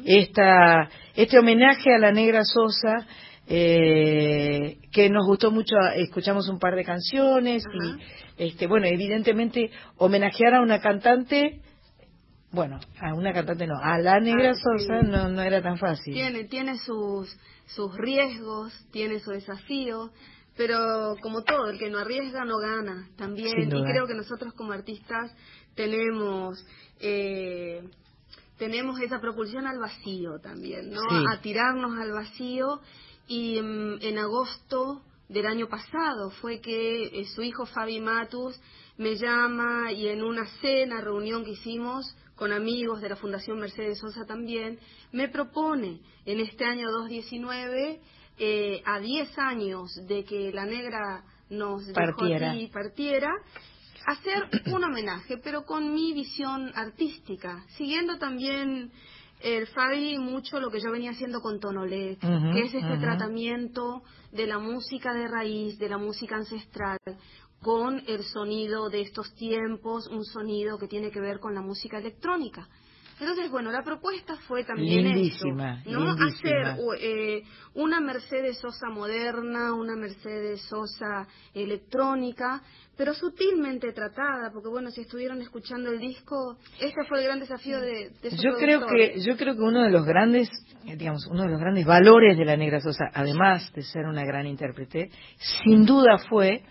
esta, 0.05 0.91
este 1.17 1.39
homenaje 1.39 1.95
a 1.95 1.99
la 1.99 2.13
negra 2.13 2.43
Sosa. 2.45 3.07
Eh, 3.51 4.77
que 4.93 5.09
nos 5.09 5.27
gustó 5.27 5.51
mucho, 5.51 5.75
escuchamos 5.97 6.49
un 6.49 6.59
par 6.59 6.77
de 6.77 6.85
canciones 6.85 7.65
y, 7.73 8.45
este, 8.45 8.67
bueno, 8.67 8.87
evidentemente 8.87 9.71
homenajear 9.97 10.55
a 10.55 10.61
una 10.61 10.81
cantante, 10.81 11.63
bueno, 12.53 12.79
a 13.01 13.15
una 13.15 13.33
cantante 13.33 13.67
no, 13.67 13.79
a 13.83 13.99
la 13.99 14.21
negra 14.21 14.51
Ah, 14.51 14.79
sí. 14.79 15.07
No, 15.07 15.29
no 15.31 15.41
era 15.41 15.63
tan 15.63 15.79
fácil. 15.79 16.13
Tiene, 16.13 16.45
tiene 16.45 16.77
sus, 16.79 17.35
sus 17.67 17.97
riesgos, 17.97 18.73
tiene 18.93 19.19
su 19.21 19.31
desafío, 19.31 20.11
pero 20.55 21.15
como 21.23 21.43
todo, 21.43 21.71
el 21.71 21.79
que 21.79 21.89
no 21.89 22.01
arriesga 22.01 22.45
no 22.45 22.59
gana 22.59 23.09
también. 23.17 23.63
Y 23.63 23.83
creo 23.83 24.07
que 24.07 24.15
nosotros 24.15 24.53
como 24.53 24.73
artistas 24.73 25.35
tenemos... 25.75 26.67
Eh, 27.01 27.83
tenemos 28.59 29.01
esa 29.01 29.21
propulsión 29.21 29.69
al 29.69 29.79
vacío 29.79 30.41
también, 30.43 30.91
¿no? 30.91 31.01
Sí. 31.01 31.25
A 31.33 31.41
tirarnos 31.41 31.97
al 31.97 32.11
vacío 32.11 32.81
y 33.29 33.61
mm, 33.61 33.99
en 34.01 34.19
agosto 34.19 35.03
del 35.29 35.47
año 35.47 35.69
pasado 35.69 36.31
fue 36.31 36.61
que 36.61 37.05
eh, 37.05 37.25
su 37.27 37.43
hijo 37.43 37.67
Fabi 37.67 38.01
Matus 38.01 38.59
me 38.97 39.17
llama 39.17 39.93
y 39.93 40.09
en 40.09 40.25
una 40.25 40.47
cena, 40.61 41.01
reunión 41.01 41.45
que 41.45 41.53
hicimos 41.53 42.17
con 42.35 42.53
amigos 42.53 43.01
de 43.01 43.11
la 43.11 43.17
Fundación 43.17 43.59
Mercedes 43.59 43.99
Sosa 43.99 44.25
también, 44.25 44.79
me 45.13 45.29
propone 45.29 46.01
en 46.25 46.41
este 46.41 46.65
año 46.65 46.91
2019, 46.91 48.01
eh, 48.39 48.83
a 48.87 49.01
10 49.01 49.39
años 49.39 49.91
de 50.07 50.25
que 50.25 50.53
la 50.53 50.65
negra 50.65 51.25
nos 51.51 51.85
dejó 51.87 52.25
aquí, 52.25 52.69
partiera, 52.73 53.31
hacer 54.07 54.49
un 54.73 54.85
homenaje, 54.85 55.39
pero 55.39 55.65
con 55.65 55.93
mi 55.93 56.13
visión 56.13 56.71
artística, 56.77 57.65
siguiendo 57.77 58.19
también 58.19 58.93
el 59.41 59.67
Fabi 59.69 60.19
mucho 60.19 60.61
lo 60.61 60.71
que 60.71 60.81
yo 60.81 60.91
venía 60.91 61.13
haciendo 61.13 61.41
con 61.41 61.61
Tonolet, 61.61 62.19
que 62.19 62.61
es 62.61 62.75
este 62.75 62.99
tratamiento 62.99 64.03
de 64.33 64.47
la 64.47 64.59
música 64.59 65.13
de 65.15 65.29
raíz, 65.29 65.79
de 65.79 65.89
la 65.89 65.99
música 65.99 66.37
ancestral, 66.37 66.99
con 67.61 68.03
el 68.07 68.25
sonido 68.25 68.89
de 68.89 69.03
estos 69.03 69.35
tiempos, 69.35 70.07
un 70.09 70.25
sonido 70.25 70.79
que 70.79 70.89
tiene 70.89 71.11
que 71.11 71.21
ver 71.21 71.41
con 71.41 71.55
la 71.55 71.61
música 71.61 71.99
electrónica. 71.99 72.69
Entonces, 73.21 73.51
bueno, 73.51 73.71
la 73.73 73.83
propuesta 73.83 74.37
fue 74.47 74.65
también 74.65 75.05
Lindísima, 75.05 75.81
eso, 75.81 75.91
¿no? 75.91 76.15
lindísima. 76.15 76.71
Hacer 76.73 76.77
eh, 77.01 77.43
una 77.75 78.01
Mercedes 78.01 78.59
Sosa 78.59 78.89
moderna, 78.91 79.75
una 79.75 79.97
Mercedes 79.97 80.63
Sosa 80.63 81.27
electrónica, 81.53 82.63
pero 82.97 83.15
sutilmente 83.15 83.93
tratada, 83.93 84.51
porque 84.53 84.69
bueno, 84.69 84.91
si 84.91 85.03
estuvieron 85.03 85.41
escuchando 85.41 85.91
el 85.91 85.99
disco, 85.99 86.59
este 86.81 87.05
fue 87.09 87.21
el 87.21 87.25
gran 87.25 87.41
desafío 87.41 87.81
de, 87.81 88.11
de 88.23 88.31
su 88.31 88.43
Yo 88.43 88.55
creo 88.57 88.87
que 88.87 89.21
yo 89.21 89.37
creo 89.37 89.55
que 89.55 89.63
uno 89.63 89.83
de 89.83 89.91
los 89.91 90.05
grandes, 90.05 90.49
eh, 90.87 90.97
digamos, 90.97 91.27
uno 91.31 91.43
de 91.43 91.51
los 91.51 91.61
grandes 91.61 91.87
valores 91.87 92.37
de 92.37 92.45
la 92.45 92.57
Negra 92.57 92.81
Sosa, 92.81 93.05
además 93.13 93.73
de 93.73 93.83
ser 93.83 94.07
una 94.07 94.25
gran 94.25 94.47
intérprete, 94.47 95.11
sin 95.65 95.85
duda 95.85 96.19
fue 96.29 96.63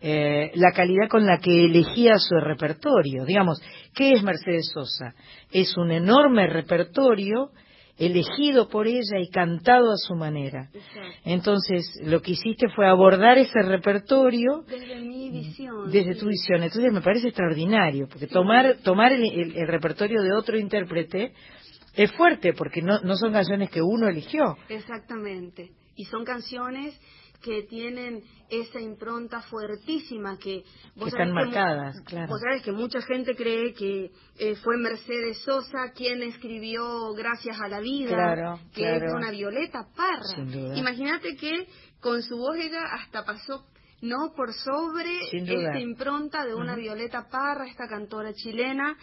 eh, 0.00 0.50
la 0.54 0.72
calidad 0.72 1.08
con 1.08 1.24
la 1.26 1.38
que 1.38 1.64
elegía 1.66 2.18
su 2.18 2.36
repertorio. 2.36 3.24
Digamos, 3.24 3.60
¿qué 3.94 4.12
es 4.12 4.22
Mercedes 4.22 4.70
Sosa? 4.72 5.14
Es 5.50 5.76
un 5.76 5.90
enorme 5.90 6.46
repertorio 6.46 7.50
elegido 7.98 8.68
por 8.68 8.86
ella 8.86 9.18
y 9.18 9.30
cantado 9.30 9.90
a 9.90 9.96
su 9.96 10.14
manera. 10.14 10.68
Entonces, 11.24 11.98
lo 12.04 12.20
que 12.20 12.32
hiciste 12.32 12.68
fue 12.68 12.86
abordar 12.86 13.38
ese 13.38 13.62
repertorio 13.62 14.64
Desde 14.68 15.00
mi 15.00 15.30
visión. 15.30 15.90
desde 15.90 16.14
tu 16.14 16.26
visión. 16.28 16.62
Entonces 16.62 16.92
me 16.92 17.00
parece 17.00 17.28
extraordinario, 17.28 18.06
porque 18.08 18.26
tomar, 18.26 18.76
tomar 18.84 19.12
el, 19.12 19.24
el- 19.24 19.56
el 19.56 19.66
repertorio 19.68 20.20
de 20.22 20.32
otro 20.34 20.58
intérprete 20.58 21.32
es 21.94 22.12
fuerte, 22.12 22.52
porque 22.52 22.82
no, 22.82 23.00
no 23.00 23.16
son 23.16 23.32
canciones 23.32 23.70
que 23.70 23.80
uno 23.80 24.08
eligió. 24.08 24.56
Exactamente. 24.68 25.70
Y 25.96 26.04
son 26.04 26.24
canciones 26.26 27.00
que 27.46 27.62
tienen 27.62 28.24
esa 28.50 28.80
impronta 28.80 29.40
fuertísima 29.42 30.36
que 30.36 30.64
Que 30.64 31.10
sabés 31.10 31.12
están 31.12 31.32
marcadas, 31.32 32.00
claro. 32.04 32.26
Vos 32.28 32.40
sabés 32.40 32.62
que 32.62 32.72
mucha 32.72 33.00
gente 33.02 33.36
cree 33.36 33.72
que 33.72 34.10
eh, 34.38 34.56
fue 34.56 34.76
Mercedes 34.78 35.38
Sosa 35.44 35.92
quien 35.94 36.22
escribió 36.24 37.12
Gracias 37.14 37.56
a 37.60 37.68
la 37.68 37.78
vida, 37.78 38.08
Claro, 38.16 38.58
que 38.74 38.82
claro. 38.82 39.06
es 39.06 39.12
una 39.14 39.30
Violeta 39.30 39.86
Parra. 39.96 40.74
Imagínate 40.74 41.36
que 41.36 41.68
con 42.00 42.20
su 42.22 42.36
voz 42.36 42.56
ella 42.56 42.82
hasta 42.92 43.24
pasó 43.24 43.64
no 44.02 44.32
por 44.36 44.52
sobre 44.52 45.20
esta 45.32 45.78
impronta 45.78 46.44
de 46.44 46.54
una. 46.54 46.74
Violeta 46.74 47.28
Parra, 47.30 47.66
esta 47.68 47.86
cantora 47.88 48.32
chilena, 48.34 48.96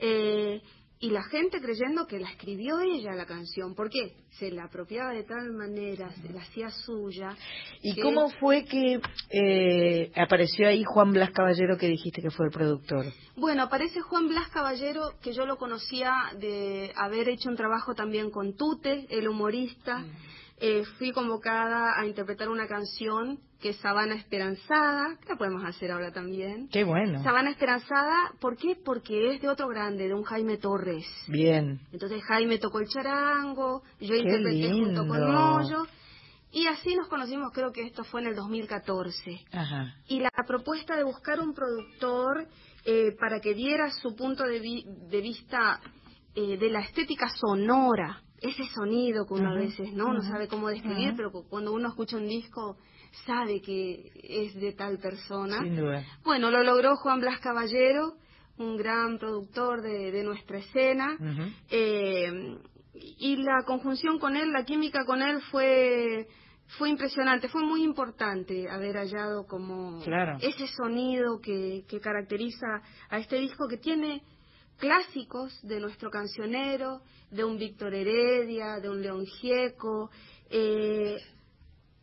eh, 0.00 0.60
y 1.02 1.10
la 1.10 1.22
gente 1.24 1.62
creyendo 1.62 2.06
que 2.06 2.18
la 2.20 2.28
escribió 2.30 2.78
ella 2.80 3.14
la 3.14 3.24
canción. 3.24 3.74
¿Por 3.74 3.88
qué? 3.88 4.12
Se 4.38 4.50
la 4.50 4.64
apropiaba 4.64 5.12
de 5.14 5.24
tal 5.24 5.50
manera, 5.52 6.12
se 6.20 6.30
la 6.30 6.42
hacía 6.42 6.70
suya. 6.70 7.34
¿Y 7.82 7.94
que- 7.94 8.02
cómo 8.02 8.28
fue 8.38 8.66
que 8.66 9.00
eh, 9.30 10.12
apareció 10.14 10.68
ahí 10.68 10.84
Juan 10.84 11.12
Blas 11.12 11.30
Caballero 11.30 11.78
que 11.78 11.88
dijiste 11.88 12.20
que 12.20 12.30
fue 12.30 12.46
el 12.46 12.52
productor? 12.52 13.06
Bueno, 13.34 13.62
aparece 13.62 14.02
Juan 14.02 14.28
Blas 14.28 14.48
Caballero, 14.50 15.14
que 15.22 15.32
yo 15.32 15.46
lo 15.46 15.56
conocía 15.56 16.12
de 16.38 16.92
haber 16.96 17.30
hecho 17.30 17.48
un 17.48 17.56
trabajo 17.56 17.94
también 17.94 18.30
con 18.30 18.54
Tute, 18.54 19.06
el 19.08 19.26
humorista. 19.26 20.04
Eh, 20.62 20.84
fui 20.98 21.10
convocada 21.12 21.98
a 21.98 22.06
interpretar 22.06 22.48
una 22.50 22.66
canción 22.66 23.38
que 23.60 23.70
es 23.70 23.76
Sabana 23.78 24.14
Esperanzada, 24.14 25.16
que 25.22 25.28
la 25.30 25.36
podemos 25.36 25.64
hacer 25.64 25.90
ahora 25.90 26.12
también. 26.12 26.68
Qué 26.70 26.84
bueno. 26.84 27.22
Sabana 27.22 27.50
Esperanzada, 27.50 28.32
¿por 28.40 28.56
qué? 28.56 28.76
Porque 28.84 29.34
es 29.34 29.40
de 29.40 29.48
otro 29.48 29.68
grande, 29.68 30.06
de 30.08 30.14
un 30.14 30.22
Jaime 30.24 30.56
Torres. 30.58 31.06
Bien. 31.28 31.80
Entonces 31.92 32.22
Jaime 32.24 32.58
tocó 32.58 32.80
el 32.80 32.88
charango, 32.88 33.82
yo 34.00 34.08
Qué 34.14 34.18
interpreté 34.18 34.72
junto 34.72 35.06
con. 35.06 35.32
Moyo. 35.32 35.86
Y 36.52 36.66
así 36.66 36.94
nos 36.96 37.06
conocimos, 37.08 37.52
creo 37.52 37.70
que 37.72 37.82
esto 37.86 38.02
fue 38.04 38.22
en 38.22 38.26
el 38.28 38.34
2014 38.34 39.44
Ajá. 39.52 39.94
y 40.08 40.18
la 40.18 40.30
propuesta 40.48 40.96
de 40.96 41.04
buscar 41.04 41.38
un 41.38 41.54
productor 41.54 42.48
eh, 42.84 43.14
para 43.20 43.38
que 43.40 43.54
diera 43.54 43.88
su 43.92 44.16
punto 44.16 44.42
de, 44.44 44.58
vi- 44.58 44.84
de 45.08 45.20
vista 45.20 45.80
eh, 46.34 46.56
de 46.58 46.70
la 46.70 46.80
estética 46.80 47.28
sonora, 47.28 48.20
ese 48.40 48.64
sonido 48.74 49.26
que 49.26 49.34
uno 49.34 49.50
a 49.50 49.54
veces 49.54 49.92
no, 49.92 50.12
no 50.12 50.22
sabe 50.22 50.48
cómo 50.48 50.68
describir, 50.68 51.14
pero 51.16 51.30
cu- 51.30 51.46
cuando 51.48 51.72
uno 51.72 51.88
escucha 51.88 52.16
un 52.16 52.28
disco 52.28 52.76
sabe 53.26 53.60
que 53.60 54.10
es 54.22 54.54
de 54.54 54.72
tal 54.72 54.98
persona. 54.98 55.62
Sin 55.62 55.76
duda. 55.76 56.04
Bueno, 56.24 56.50
lo 56.50 56.62
logró 56.62 56.96
Juan 56.96 57.20
Blas 57.20 57.40
Caballero, 57.40 58.14
un 58.58 58.76
gran 58.76 59.18
productor 59.18 59.82
de, 59.82 60.12
de 60.12 60.22
nuestra 60.22 60.58
escena. 60.58 61.16
Eh, 61.70 62.56
y 62.94 63.36
la 63.36 63.62
conjunción 63.66 64.18
con 64.18 64.36
él, 64.36 64.52
la 64.52 64.64
química 64.64 65.04
con 65.04 65.22
él 65.22 65.40
fue 65.50 66.26
fue 66.78 66.88
impresionante, 66.88 67.48
fue 67.48 67.64
muy 67.64 67.82
importante 67.82 68.68
haber 68.70 68.94
hallado 68.96 69.44
como 69.44 70.00
Claro. 70.04 70.38
ese 70.40 70.68
sonido 70.68 71.40
que, 71.42 71.82
que 71.88 71.98
caracteriza 71.98 72.80
a 73.08 73.18
este 73.18 73.40
disco 73.40 73.66
que 73.66 73.76
tiene 73.78 74.22
clásicos 74.80 75.60
de 75.62 75.78
nuestro 75.78 76.10
cancionero, 76.10 77.00
de 77.30 77.44
un 77.44 77.58
Víctor 77.58 77.94
Heredia, 77.94 78.80
de 78.80 78.88
un 78.88 79.00
León 79.00 79.24
Gieco, 79.26 80.10
eh, 80.50 81.18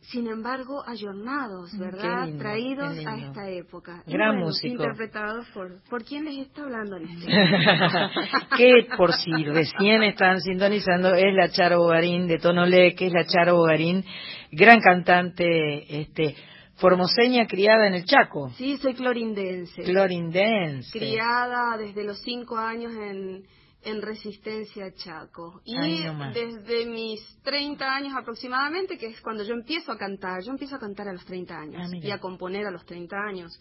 sin 0.00 0.26
embargo, 0.26 0.82
ayornados, 0.86 1.76
¿verdad? 1.76 2.22
Mm, 2.22 2.24
lindo, 2.26 2.38
Traídos 2.38 3.06
a 3.06 3.18
esta 3.18 3.50
época. 3.50 4.02
Gran 4.06 4.36
bueno, 4.36 4.46
músico. 4.46 4.82
Interpretados 4.82 5.46
por, 5.48 5.82
por 5.90 6.02
quien 6.02 6.24
les 6.24 6.38
está 6.38 6.62
hablando 6.62 6.96
en 6.96 7.08
este 7.08 7.26
que 8.56 8.88
por 8.96 9.12
si 9.12 9.44
recién 9.44 10.02
están 10.04 10.40
sintonizando 10.40 11.14
es 11.14 11.34
la 11.34 11.50
Charo 11.50 11.80
Bogarín 11.80 12.26
de 12.26 12.38
Tonolé, 12.38 12.94
que 12.94 13.08
es 13.08 13.12
la 13.12 13.26
Charo 13.26 13.56
Bogarín, 13.56 14.02
gran 14.50 14.80
cantante 14.80 16.00
este 16.00 16.36
formoseña 16.78 17.46
criada 17.46 17.86
en 17.86 17.94
el 17.94 18.04
Chaco. 18.04 18.50
Sí, 18.56 18.76
soy 18.78 18.94
clorindense. 18.94 19.82
Clorindense. 19.82 20.98
Criada 20.98 21.76
desde 21.76 22.04
los 22.04 22.20
cinco 22.22 22.56
años 22.56 22.92
en, 22.94 23.44
en 23.82 24.02
Resistencia 24.02 24.92
Chaco. 24.94 25.60
Y 25.64 26.04
nomás. 26.04 26.34
desde 26.34 26.86
mis 26.86 27.20
30 27.42 27.84
años 27.94 28.14
aproximadamente, 28.16 28.96
que 28.96 29.06
es 29.06 29.20
cuando 29.20 29.44
yo 29.44 29.54
empiezo 29.54 29.92
a 29.92 29.98
cantar, 29.98 30.42
yo 30.42 30.52
empiezo 30.52 30.76
a 30.76 30.78
cantar 30.78 31.08
a 31.08 31.12
los 31.12 31.24
30 31.24 31.58
años 31.58 31.90
Ah, 31.92 31.96
y 31.96 32.10
a 32.10 32.18
componer 32.18 32.66
a 32.66 32.70
los 32.70 32.84
30 32.86 33.16
años. 33.16 33.60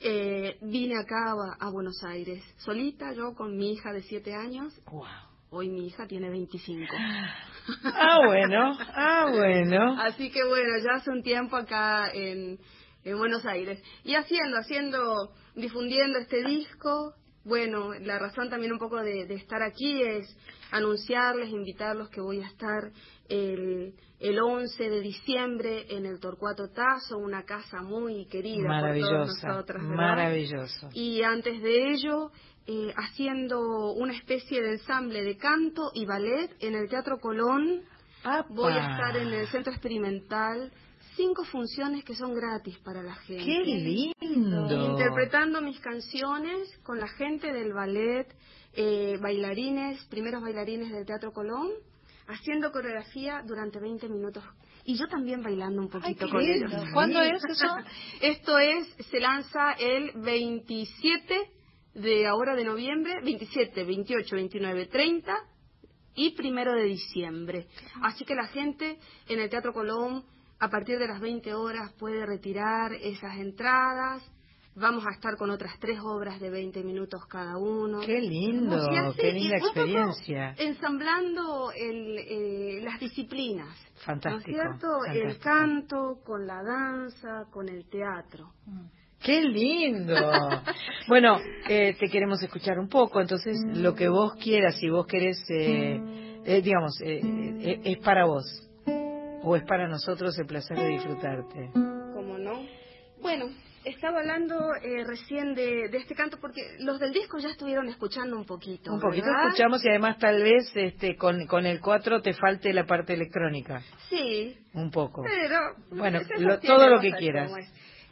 Eh, 0.00 0.58
vine 0.62 0.96
acá 0.98 1.32
a, 1.32 1.66
a 1.66 1.70
Buenos 1.70 2.02
Aires, 2.04 2.42
solita, 2.58 3.12
yo 3.14 3.34
con 3.34 3.56
mi 3.56 3.72
hija 3.72 3.92
de 3.92 4.02
7 4.02 4.34
años. 4.34 4.72
Hoy 5.50 5.68
mi 5.68 5.86
hija 5.86 6.06
tiene 6.06 6.30
25. 6.30 6.84
Ah, 7.84 8.20
bueno, 8.26 8.76
ah, 8.94 9.26
bueno. 9.30 9.96
Así 10.00 10.30
que 10.30 10.44
bueno, 10.44 10.78
ya 10.82 10.96
hace 10.96 11.10
un 11.10 11.22
tiempo 11.22 11.56
acá 11.56 12.10
en, 12.12 12.58
en 13.04 13.18
Buenos 13.18 13.44
Aires. 13.46 13.82
Y 14.04 14.14
haciendo, 14.14 14.58
haciendo, 14.58 15.30
difundiendo 15.54 16.18
este 16.18 16.42
disco. 16.44 17.14
Bueno, 17.44 17.92
la 18.00 18.18
razón 18.18 18.48
también 18.48 18.72
un 18.72 18.78
poco 18.78 19.02
de, 19.02 19.26
de 19.26 19.34
estar 19.34 19.62
aquí 19.62 20.02
es 20.02 20.34
anunciarles, 20.70 21.50
invitarlos 21.50 22.08
que 22.08 22.22
voy 22.22 22.40
a 22.42 22.46
estar 22.46 22.90
el, 23.28 23.94
el 24.18 24.38
11 24.40 24.90
de 24.90 25.00
diciembre 25.00 25.86
en 25.90 26.06
el 26.06 26.18
Torcuato 26.20 26.70
Tazo, 26.70 27.18
una 27.18 27.44
casa 27.44 27.82
muy 27.82 28.26
querida 28.26 28.80
por 28.80 28.98
todos 28.98 29.42
nosotros. 29.42 29.82
¿verdad? 29.82 29.96
maravilloso. 29.96 30.88
Y 30.94 31.22
antes 31.22 31.62
de 31.62 31.92
ello, 31.92 32.30
eh, 32.66 32.94
haciendo 32.96 33.92
una 33.92 34.14
especie 34.14 34.62
de 34.62 34.72
ensamble 34.72 35.22
de 35.22 35.36
canto 35.36 35.90
y 35.92 36.06
ballet 36.06 36.50
en 36.60 36.74
el 36.74 36.88
Teatro 36.88 37.18
Colón. 37.20 37.82
Voy 38.48 38.72
a 38.72 38.92
estar 38.92 39.16
en 39.18 39.28
el 39.28 39.46
Centro 39.48 39.70
Experimental. 39.70 40.72
Cinco 41.14 41.44
funciones 41.44 42.04
que 42.04 42.14
son 42.14 42.34
gratis 42.34 42.78
para 42.78 43.02
la 43.02 43.14
gente. 43.16 43.44
¡Qué 43.44 44.16
lindo! 44.24 44.92
Interpretando 44.92 45.60
mis 45.60 45.78
canciones 45.80 46.76
con 46.82 46.98
la 46.98 47.06
gente 47.06 47.52
del 47.52 47.74
ballet, 47.74 48.34
eh, 48.72 49.18
bailarines, 49.20 50.02
primeros 50.06 50.42
bailarines 50.42 50.90
del 50.90 51.04
Teatro 51.04 51.32
Colón, 51.32 51.68
haciendo 52.26 52.72
coreografía 52.72 53.42
durante 53.46 53.78
20 53.78 54.08
minutos. 54.08 54.42
Y 54.86 54.96
yo 54.96 55.06
también 55.06 55.42
bailando 55.42 55.82
un 55.82 55.88
poquito 55.88 56.28
con 56.28 56.40
lindo. 56.42 56.66
ellos. 56.66 56.84
¿Cuándo 56.92 57.20
es 57.20 57.44
eso? 57.44 57.66
Esto 58.22 58.58
es, 58.58 58.88
se 59.10 59.20
lanza 59.20 59.72
el 59.72 60.12
27 60.16 61.50
de 61.94 62.26
ahora 62.26 62.54
de 62.54 62.64
noviembre, 62.64 63.20
27, 63.22 63.84
28, 63.84 64.36
29, 64.36 64.86
30 64.86 65.36
y 66.14 66.30
primero 66.30 66.72
de 66.72 66.84
diciembre. 66.84 67.66
Así 68.02 68.24
que 68.24 68.34
la 68.34 68.46
gente 68.48 68.98
en 69.28 69.40
el 69.40 69.48
Teatro 69.48 69.72
Colón 69.72 70.24
a 70.58 70.68
partir 70.68 70.98
de 70.98 71.08
las 71.08 71.20
20 71.20 71.54
horas 71.54 71.92
puede 71.98 72.24
retirar 72.26 72.92
esas 72.94 73.36
entradas. 73.36 74.22
Vamos 74.76 75.04
a 75.06 75.14
estar 75.14 75.36
con 75.36 75.50
otras 75.50 75.78
tres 75.78 76.00
obras 76.02 76.40
de 76.40 76.50
20 76.50 76.82
minutos 76.82 77.24
cada 77.26 77.58
uno. 77.58 78.00
Qué 78.00 78.20
lindo, 78.20 78.76
qué 79.16 79.32
linda 79.32 79.56
experiencia. 79.58 80.54
Ensamblando 80.58 81.70
el, 81.70 82.18
eh, 82.18 82.80
las 82.82 82.98
disciplinas. 82.98 83.68
Fantástico, 84.04 84.56
¿No 84.56 84.72
es 84.72 84.80
cierto? 84.80 85.04
El 85.12 85.38
canto, 85.38 86.18
con 86.24 86.44
la 86.44 86.60
danza, 86.62 87.44
con 87.52 87.68
el 87.68 87.88
teatro. 87.88 88.52
¡Qué 89.24 89.40
lindo! 89.42 90.14
bueno, 91.08 91.40
eh, 91.68 91.96
te 91.98 92.08
queremos 92.08 92.42
escuchar 92.42 92.78
un 92.78 92.88
poco, 92.88 93.20
entonces 93.20 93.56
lo 93.74 93.94
que 93.94 94.08
vos 94.08 94.34
quieras, 94.34 94.76
si 94.78 94.88
vos 94.90 95.06
querés, 95.06 95.38
eh, 95.48 95.98
eh, 96.44 96.60
digamos, 96.62 97.00
eh, 97.02 97.20
eh, 97.24 97.80
es 97.84 97.98
para 97.98 98.26
vos. 98.26 98.44
O 99.46 99.56
es 99.56 99.62
para 99.64 99.88
nosotros 99.88 100.38
el 100.38 100.46
placer 100.46 100.76
de 100.78 100.88
disfrutarte. 100.88 101.70
¿Cómo 101.74 102.38
no? 102.38 102.62
Bueno, 103.20 103.46
estaba 103.84 104.20
hablando 104.20 104.56
eh, 104.82 105.04
recién 105.06 105.54
de, 105.54 105.88
de 105.90 105.98
este 105.98 106.14
canto 106.14 106.38
porque 106.40 106.60
los 106.80 106.98
del 106.98 107.12
disco 107.12 107.38
ya 107.38 107.48
estuvieron 107.50 107.88
escuchando 107.88 108.36
un 108.36 108.46
poquito. 108.46 108.90
Un 108.92 109.00
poquito 109.00 109.26
¿verdad? 109.26 109.48
escuchamos 109.48 109.84
y 109.84 109.88
además 109.90 110.18
tal 110.18 110.42
vez 110.42 110.70
este, 110.74 111.16
con, 111.16 111.46
con 111.46 111.66
el 111.66 111.80
4 111.80 112.22
te 112.22 112.32
falte 112.34 112.72
la 112.72 112.86
parte 112.86 113.12
electrónica. 113.14 113.82
Sí, 114.08 114.56
Un 114.74 114.90
poco. 114.90 115.22
pero... 115.22 115.58
Bueno, 115.90 116.20
lo- 116.38 116.60
todo 116.60 116.88
lo 116.88 117.00
que 117.00 117.12
quieras. 117.12 117.50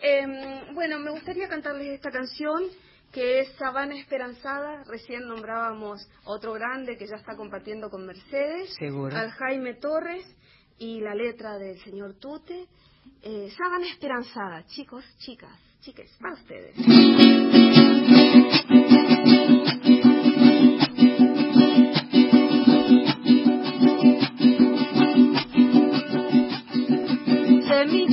Em, 0.02 0.74
bueno, 0.74 0.98
me 0.98 1.12
gustaría 1.12 1.48
cantarles 1.48 1.86
esta 1.88 2.10
canción 2.10 2.64
que 3.12 3.40
es 3.40 3.52
Sabana 3.52 3.96
Esperanzada. 3.96 4.82
Recién 4.84 5.28
nombrábamos 5.28 6.08
otro 6.24 6.52
grande 6.54 6.96
que 6.96 7.06
ya 7.06 7.16
está 7.16 7.36
compartiendo 7.36 7.88
con 7.88 8.04
Mercedes. 8.04 8.74
Seguro. 8.78 9.16
Al 9.16 9.30
Jaime 9.30 9.74
Torres 9.74 10.26
y 10.78 11.00
la 11.00 11.14
letra 11.14 11.56
del 11.56 11.78
señor 11.84 12.14
Tute. 12.14 12.66
Eh, 13.22 13.48
Sabana 13.56 13.86
Esperanzada, 13.86 14.64
chicos, 14.66 15.04
chicas, 15.18 15.56
chiques, 15.80 16.10
para 16.20 16.34
ustedes. 16.34 16.74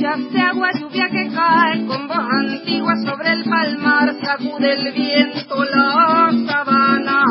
Semillas 0.00 0.32
de 0.32 0.40
agua, 0.40 0.70
lluvia 0.72 1.08
que 1.10 1.28
cae 1.28 1.86
con 1.86 2.08
voz 2.08 2.16
antigua 2.16 2.94
sobre 3.04 3.32
el 3.32 3.44
palmar, 3.44 4.14
sacude 4.24 4.72
el 4.72 4.92
viento 4.94 5.62
la 5.62 6.32
sabana. 6.48 7.22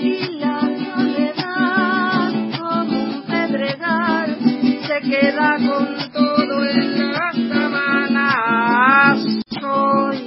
Y 0.00 0.38
la 0.38 0.60
soledad 0.96 2.32
como 2.58 2.98
un 2.98 3.22
pedregal 3.26 4.38
se 4.86 5.00
queda 5.02 5.58
con 5.58 5.86
todo 6.14 6.64
en 6.64 7.12
la 7.12 7.32
sabana. 7.52 9.16
Soy 9.60 10.18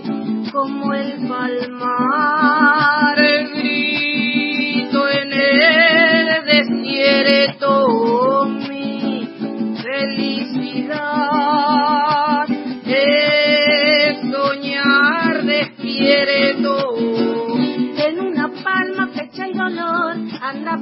como 0.52 0.94
el 0.94 1.27
palmar, 1.27 3.18
grito 3.56 5.10
en 5.10 5.34
el 5.34 6.45
desierto 6.45 7.77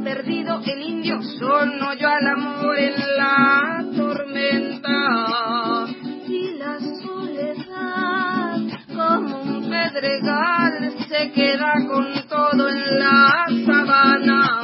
perdido 0.05 0.61
el 0.63 0.83
indio 0.83 1.19
solo 1.39 1.93
yo 1.99 2.07
al 2.07 2.27
amor 2.27 2.77
en 2.77 2.93
la 3.17 3.83
tormenta. 3.95 4.97
Y 6.27 6.51
la 6.59 6.79
soledad 7.01 8.59
como 8.93 9.41
un 9.41 9.67
pedregal 9.67 10.93
se 11.09 11.31
queda 11.31 11.73
con 11.89 12.05
todo 12.29 12.69
en 12.69 12.99
la 12.99 13.47
sabana. 13.65 14.61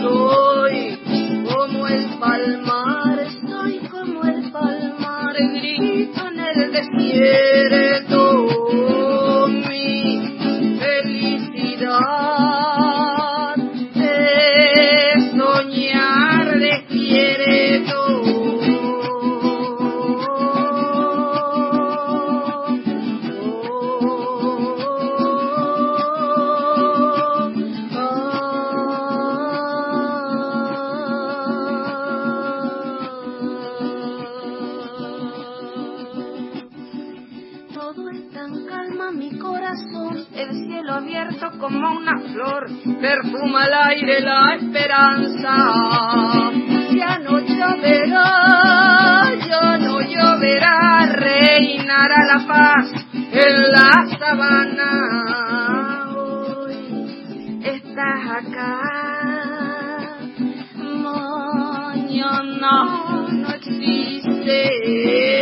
Soy 0.00 0.96
como 1.52 1.88
el 1.88 2.06
palmar, 2.20 3.18
estoy 3.18 3.78
como 3.90 4.22
el 4.22 4.52
palmar, 4.52 5.34
grito 5.60 6.28
en 6.28 6.38
el 6.38 6.72
desierto, 6.72 8.47
abierto 41.08 41.50
como 41.58 41.90
una 41.92 42.18
flor, 42.20 42.66
perfuma 43.00 43.64
el 43.64 43.72
aire 43.72 44.20
la 44.20 44.56
esperanza. 44.56 45.54
Ya 46.90 47.18
no 47.18 47.38
lloverá, 47.40 49.32
ya 49.48 49.78
no 49.78 50.00
lloverá, 50.02 51.06
reinará 51.14 52.26
la 52.26 52.46
paz 52.46 52.92
en 53.32 53.70
la 53.70 54.06
sabana. 54.18 54.92
Hoy 56.14 57.60
estás 57.64 58.30
acá, 58.40 58.80
mañana 60.76 62.72
no 63.32 63.48
existe. 63.54 65.37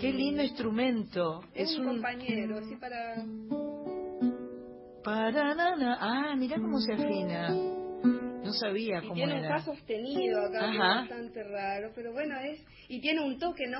Qué 0.00 0.12
lindo 0.12 0.42
instrumento. 0.42 1.42
Es, 1.54 1.70
Es 1.70 1.78
un, 1.78 1.86
un 1.86 1.92
compañero, 1.96 2.60
sí, 2.68 2.76
para... 2.76 3.16
Paranana. 5.02 5.98
Ah, 6.00 6.34
mira 6.36 6.56
cómo 6.56 6.78
se 6.80 6.92
afina. 6.94 7.50
No 8.44 8.52
sabía 8.52 8.98
Y 8.98 9.02
cómo 9.02 9.14
tiene 9.14 9.34
un 9.38 9.44
era. 9.44 9.58
fa 9.58 9.64
sostenido 9.64 10.38
acá, 10.46 10.66
que 10.66 10.72
es 10.72 10.78
bastante 10.78 11.42
raro, 11.44 11.90
pero 11.94 12.12
bueno, 12.12 12.34
es... 12.40 12.62
Y 12.88 13.00
tiene 13.00 13.22
un 13.22 13.38
toque, 13.38 13.64
¿no? 13.66 13.78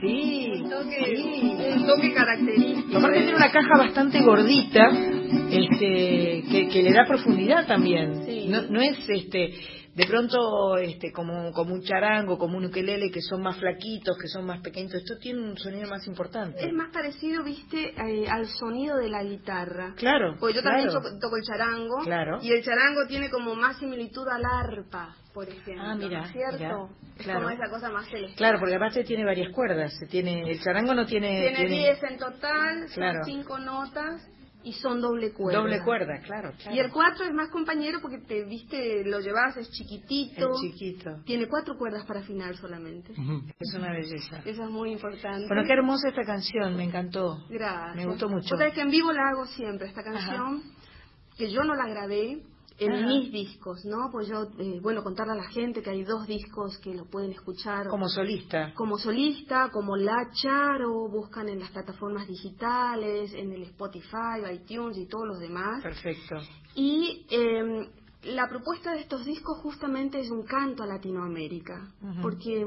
Sí, 0.00 0.50
Un 0.62 0.68
toque, 0.68 1.16
sí. 1.16 1.56
un 1.76 1.86
toque 1.86 2.12
característico. 2.12 2.98
Aparte 2.98 3.18
tiene 3.18 3.36
una 3.36 3.52
caja 3.52 3.78
bastante 3.78 4.20
gordita, 4.22 4.88
este, 5.50 6.42
que, 6.50 6.68
que 6.72 6.82
le 6.82 6.92
da 6.92 7.04
profundidad 7.06 7.66
también. 7.68 8.24
Sí. 8.26 8.48
No, 8.48 8.62
no 8.62 8.80
es 8.82 8.98
este, 9.08 9.54
de 9.94 10.06
pronto 10.06 10.76
este, 10.76 11.12
como, 11.12 11.52
como 11.52 11.74
un 11.74 11.82
charango, 11.82 12.36
como 12.36 12.58
un 12.58 12.64
ukelele, 12.66 13.10
que 13.12 13.20
son 13.20 13.42
más 13.42 13.56
flaquitos, 13.58 14.18
que 14.18 14.26
son 14.26 14.44
más 14.44 14.60
pequeñitos. 14.60 15.00
Esto 15.00 15.18
tiene 15.18 15.40
un 15.40 15.56
sonido 15.56 15.88
más 15.88 16.06
importante. 16.08 16.66
Es 16.66 16.72
más 16.72 16.90
parecido, 16.92 17.44
viste, 17.44 17.94
eh, 17.96 18.28
al 18.28 18.46
sonido 18.46 18.96
de 18.96 19.08
la 19.08 19.22
guitarra. 19.22 19.94
Claro. 19.96 20.36
Porque 20.40 20.56
yo 20.56 20.62
claro. 20.62 20.92
también 20.92 21.20
toco, 21.20 21.36
el 21.36 21.42
charango. 21.44 21.96
Claro. 22.02 22.38
Y 22.42 22.50
el 22.50 22.64
charango 22.64 23.06
tiene 23.06 23.30
como 23.30 23.54
más 23.54 23.78
similitud 23.78 24.26
al 24.28 24.44
arpa, 24.44 25.14
por 25.32 25.48
ejemplo. 25.48 25.84
Ah, 25.84 25.94
mira, 25.94 26.20
¿no 26.20 26.26
es 26.26 26.32
¿cierto? 26.32 26.58
mira, 26.58 27.14
es 27.16 27.24
claro. 27.24 27.40
como 27.40 27.50
esa 27.50 27.70
cosa 27.70 27.90
más 27.90 28.06
celestial. 28.06 28.36
Claro, 28.36 28.58
porque 28.58 28.74
aparte 28.74 29.04
tiene 29.04 29.24
varias 29.24 29.52
cuerdas. 29.52 29.92
se 29.96 30.06
Tiene, 30.06 30.50
el 30.50 30.60
charango 30.60 30.94
no 30.94 31.06
tiene... 31.06 31.52
Tiene 31.54 31.68
10 31.70 32.02
en 32.02 32.18
total, 32.18 32.86
Claro. 32.92 33.24
son 33.24 33.32
5 33.32 33.58
notas 33.60 34.28
y 34.64 34.72
son 34.72 35.00
doble 35.00 35.32
cuerda. 35.32 35.60
doble 35.60 35.82
cuerda, 35.82 36.20
claro. 36.20 36.52
claro. 36.56 36.76
Y 36.76 36.78
el 36.78 36.90
4 36.90 37.26
es 37.26 37.32
más 37.32 37.50
compañero 37.50 38.00
porque 38.00 38.18
te 38.18 38.44
viste, 38.44 39.04
lo 39.04 39.20
llevas, 39.20 39.56
es 39.56 39.70
chiquitito. 39.70 40.48
El 40.48 40.70
chiquito. 40.70 41.22
Tiene 41.24 41.46
cuatro 41.48 41.76
cuerdas 41.76 42.04
para 42.06 42.20
afinar 42.20 42.56
solamente. 42.56 43.12
Es 43.12 43.74
una 43.74 43.92
belleza. 43.92 44.40
Eso 44.44 44.64
es 44.64 44.70
muy 44.70 44.92
importante. 44.92 45.46
Bueno, 45.46 45.64
qué 45.64 45.72
hermosa 45.74 46.08
esta 46.08 46.24
canción, 46.24 46.76
me 46.76 46.84
encantó. 46.84 47.44
Gracias. 47.48 47.96
Me 47.96 48.06
gustó 48.06 48.28
mucho. 48.28 48.56
Sabés 48.56 48.74
que 48.74 48.80
en 48.80 48.90
vivo 48.90 49.12
la 49.12 49.28
hago 49.28 49.46
siempre, 49.46 49.88
esta 49.88 50.02
canción, 50.02 50.62
que 51.36 51.50
yo 51.50 51.62
no 51.62 51.74
la 51.74 51.86
grabé 51.86 52.42
en 52.78 52.92
Ajá. 52.92 53.06
mis 53.06 53.30
discos, 53.30 53.84
¿no? 53.84 54.10
Pues 54.10 54.28
yo, 54.28 54.48
eh, 54.58 54.80
bueno, 54.82 55.04
contarle 55.04 55.34
a 55.34 55.36
la 55.36 55.48
gente 55.50 55.82
que 55.82 55.90
hay 55.90 56.02
dos 56.02 56.26
discos 56.26 56.78
que 56.78 56.92
lo 56.94 57.04
pueden 57.04 57.30
escuchar. 57.30 57.86
Como 57.88 58.08
solista. 58.08 58.72
Como 58.74 58.98
solista, 58.98 59.70
como 59.70 59.96
La 59.96 60.30
Charo, 60.32 61.08
buscan 61.08 61.48
en 61.48 61.60
las 61.60 61.70
plataformas 61.70 62.26
digitales, 62.26 63.32
en 63.34 63.52
el 63.52 63.62
Spotify, 63.62 64.42
iTunes 64.52 64.98
y 64.98 65.06
todos 65.06 65.26
los 65.28 65.38
demás. 65.38 65.82
Perfecto. 65.82 66.36
Y 66.74 67.24
eh, 67.30 67.88
la 68.24 68.48
propuesta 68.48 68.92
de 68.92 69.02
estos 69.02 69.24
discos 69.24 69.58
justamente 69.58 70.18
es 70.18 70.30
un 70.30 70.42
canto 70.44 70.82
a 70.82 70.86
Latinoamérica, 70.86 71.92
porque 72.22 72.62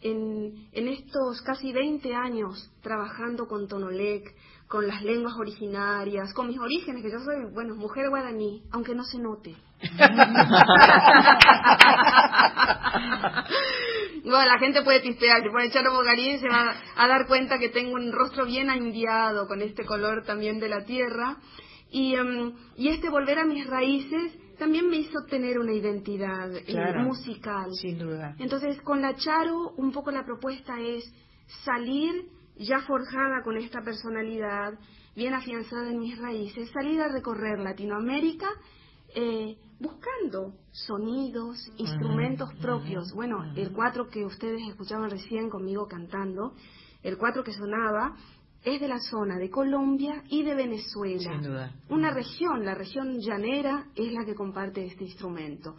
en, 0.00 0.68
en 0.72 0.88
estos 0.88 1.42
casi 1.42 1.72
20 1.72 2.14
años 2.14 2.70
trabajando 2.82 3.46
con 3.46 3.68
Tonolec, 3.68 4.34
con 4.68 4.86
las 4.86 5.02
lenguas 5.02 5.34
originarias, 5.36 6.32
con 6.34 6.48
mis 6.48 6.58
orígenes, 6.58 7.02
que 7.02 7.10
yo 7.10 7.18
soy, 7.20 7.50
bueno, 7.52 7.74
mujer 7.74 8.10
guaraní, 8.10 8.62
aunque 8.70 8.94
no 8.94 9.04
se 9.04 9.18
note. 9.18 9.56
Bueno, 14.24 14.44
la 14.44 14.58
gente 14.58 14.82
puede 14.82 15.00
pistear, 15.00 15.42
si 15.42 15.48
pone 15.48 15.70
Charo 15.70 15.94
Bogarín 15.94 16.38
se 16.38 16.48
va 16.48 16.74
a 16.96 17.08
dar 17.08 17.26
cuenta 17.26 17.58
que 17.58 17.70
tengo 17.70 17.94
un 17.94 18.12
rostro 18.12 18.44
bien 18.44 18.68
indiado 18.70 19.46
con 19.46 19.62
este 19.62 19.86
color 19.86 20.24
también 20.24 20.60
de 20.60 20.68
la 20.68 20.84
tierra. 20.84 21.38
Y, 21.90 22.14
em, 22.14 22.52
y 22.76 22.88
este 22.88 23.08
volver 23.08 23.38
a 23.38 23.46
mis 23.46 23.66
raíces 23.66 24.36
también 24.58 24.88
me 24.88 24.96
hizo 24.96 25.24
tener 25.30 25.58
una 25.58 25.72
identidad 25.72 26.50
eh, 26.54 26.98
musical. 26.98 27.70
Sin 27.80 27.98
duda. 27.98 28.34
Entonces, 28.38 28.82
con 28.82 29.00
la 29.00 29.14
Charo, 29.14 29.70
un 29.76 29.92
poco 29.92 30.10
la 30.10 30.24
propuesta 30.24 30.78
es 30.78 31.10
salir 31.64 32.26
ya 32.58 32.80
forjada 32.80 33.42
con 33.42 33.56
esta 33.56 33.82
personalidad, 33.82 34.74
bien 35.14 35.34
afianzada 35.34 35.90
en 35.90 36.00
mis 36.00 36.18
raíces, 36.18 36.70
salir 36.70 37.00
a 37.00 37.08
recorrer 37.08 37.58
Latinoamérica 37.58 38.48
eh, 39.14 39.56
buscando 39.80 40.54
sonidos, 40.70 41.56
instrumentos 41.76 42.52
propios. 42.60 43.12
Bueno, 43.14 43.44
el 43.56 43.72
cuatro 43.72 44.08
que 44.08 44.24
ustedes 44.24 44.60
escuchaban 44.68 45.10
recién 45.10 45.48
conmigo 45.48 45.86
cantando, 45.86 46.54
el 47.02 47.16
cuatro 47.16 47.42
que 47.42 47.52
sonaba, 47.52 48.16
es 48.64 48.80
de 48.80 48.88
la 48.88 48.98
zona 48.98 49.38
de 49.38 49.50
Colombia 49.50 50.24
y 50.28 50.42
de 50.42 50.54
Venezuela. 50.54 51.32
Sin 51.32 51.42
duda. 51.42 51.72
Una 51.88 52.12
región, 52.12 52.64
la 52.64 52.74
región 52.74 53.18
llanera, 53.20 53.86
es 53.94 54.12
la 54.12 54.24
que 54.24 54.34
comparte 54.34 54.84
este 54.84 55.04
instrumento. 55.04 55.76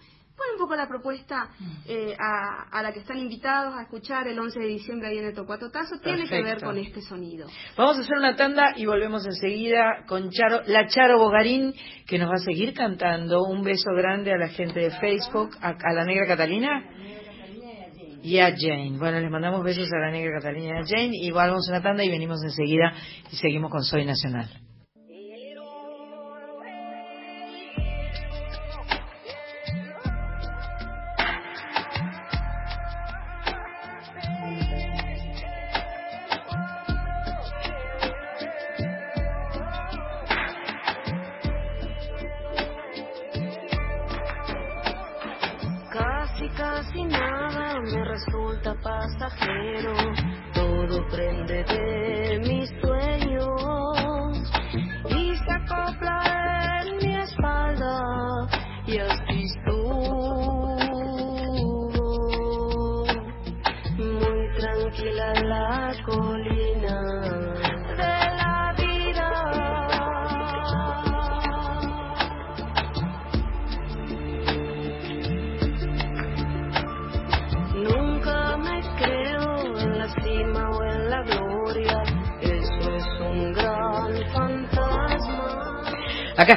Un 0.54 0.60
poco 0.60 0.76
la 0.76 0.88
propuesta 0.88 1.50
eh, 1.86 2.16
a, 2.20 2.64
a 2.72 2.82
la 2.84 2.92
que 2.92 3.00
están 3.00 3.18
invitados 3.18 3.74
a 3.76 3.84
escuchar 3.84 4.28
el 4.28 4.38
11 4.38 4.60
de 4.60 4.68
diciembre 4.68 5.08
ahí 5.10 5.18
en 5.18 5.26
el 5.26 5.34
Tocuatotazo 5.34 6.00
tiene 6.02 6.24
que 6.28 6.36
ver 6.36 6.44
Perfecto. 6.60 6.66
con 6.66 6.78
este 6.78 7.02
sonido. 7.02 7.48
Vamos 7.78 7.98
a 7.98 8.02
hacer 8.02 8.18
una 8.18 8.36
tanda 8.36 8.74
y 8.76 8.86
volvemos 8.86 9.26
enseguida 9.26 10.04
con 10.08 10.30
Charo, 10.32 10.62
la 10.68 10.88
Charo 10.88 11.18
Bogarín, 11.18 11.74
que 12.06 12.18
nos 12.18 12.30
va 12.30 12.36
a 12.36 12.44
seguir 12.44 12.74
cantando. 12.74 13.44
Un 13.44 13.64
beso 13.64 13.92
grande 13.96 14.34
a 14.34 14.38
la 14.38 14.50
gente 14.50 14.80
de 14.80 14.92
Facebook, 14.92 15.52
a, 15.62 15.70
a 15.70 15.94
la 15.94 16.04
Negra 16.04 16.28
Catalina 16.28 16.84
y 18.22 18.40
a 18.40 18.54
Jane. 18.58 18.98
Bueno, 18.98 19.20
les 19.20 19.32
mandamos 19.32 19.64
besos 19.64 19.88
a 19.94 20.00
la 20.00 20.12
Negra 20.12 20.40
Catalina 20.42 20.80
y 20.80 20.82
a 20.82 20.86
Jane. 20.86 21.12
Igual 21.22 21.50
vamos 21.52 21.70
a 21.70 21.74
una 21.74 21.82
tanda 21.82 22.04
y 22.04 22.10
venimos 22.10 22.44
enseguida 22.44 22.94
y 23.32 23.36
seguimos 23.38 23.72
con 23.72 23.84
Soy 23.84 24.06
Nacional. 24.06 24.50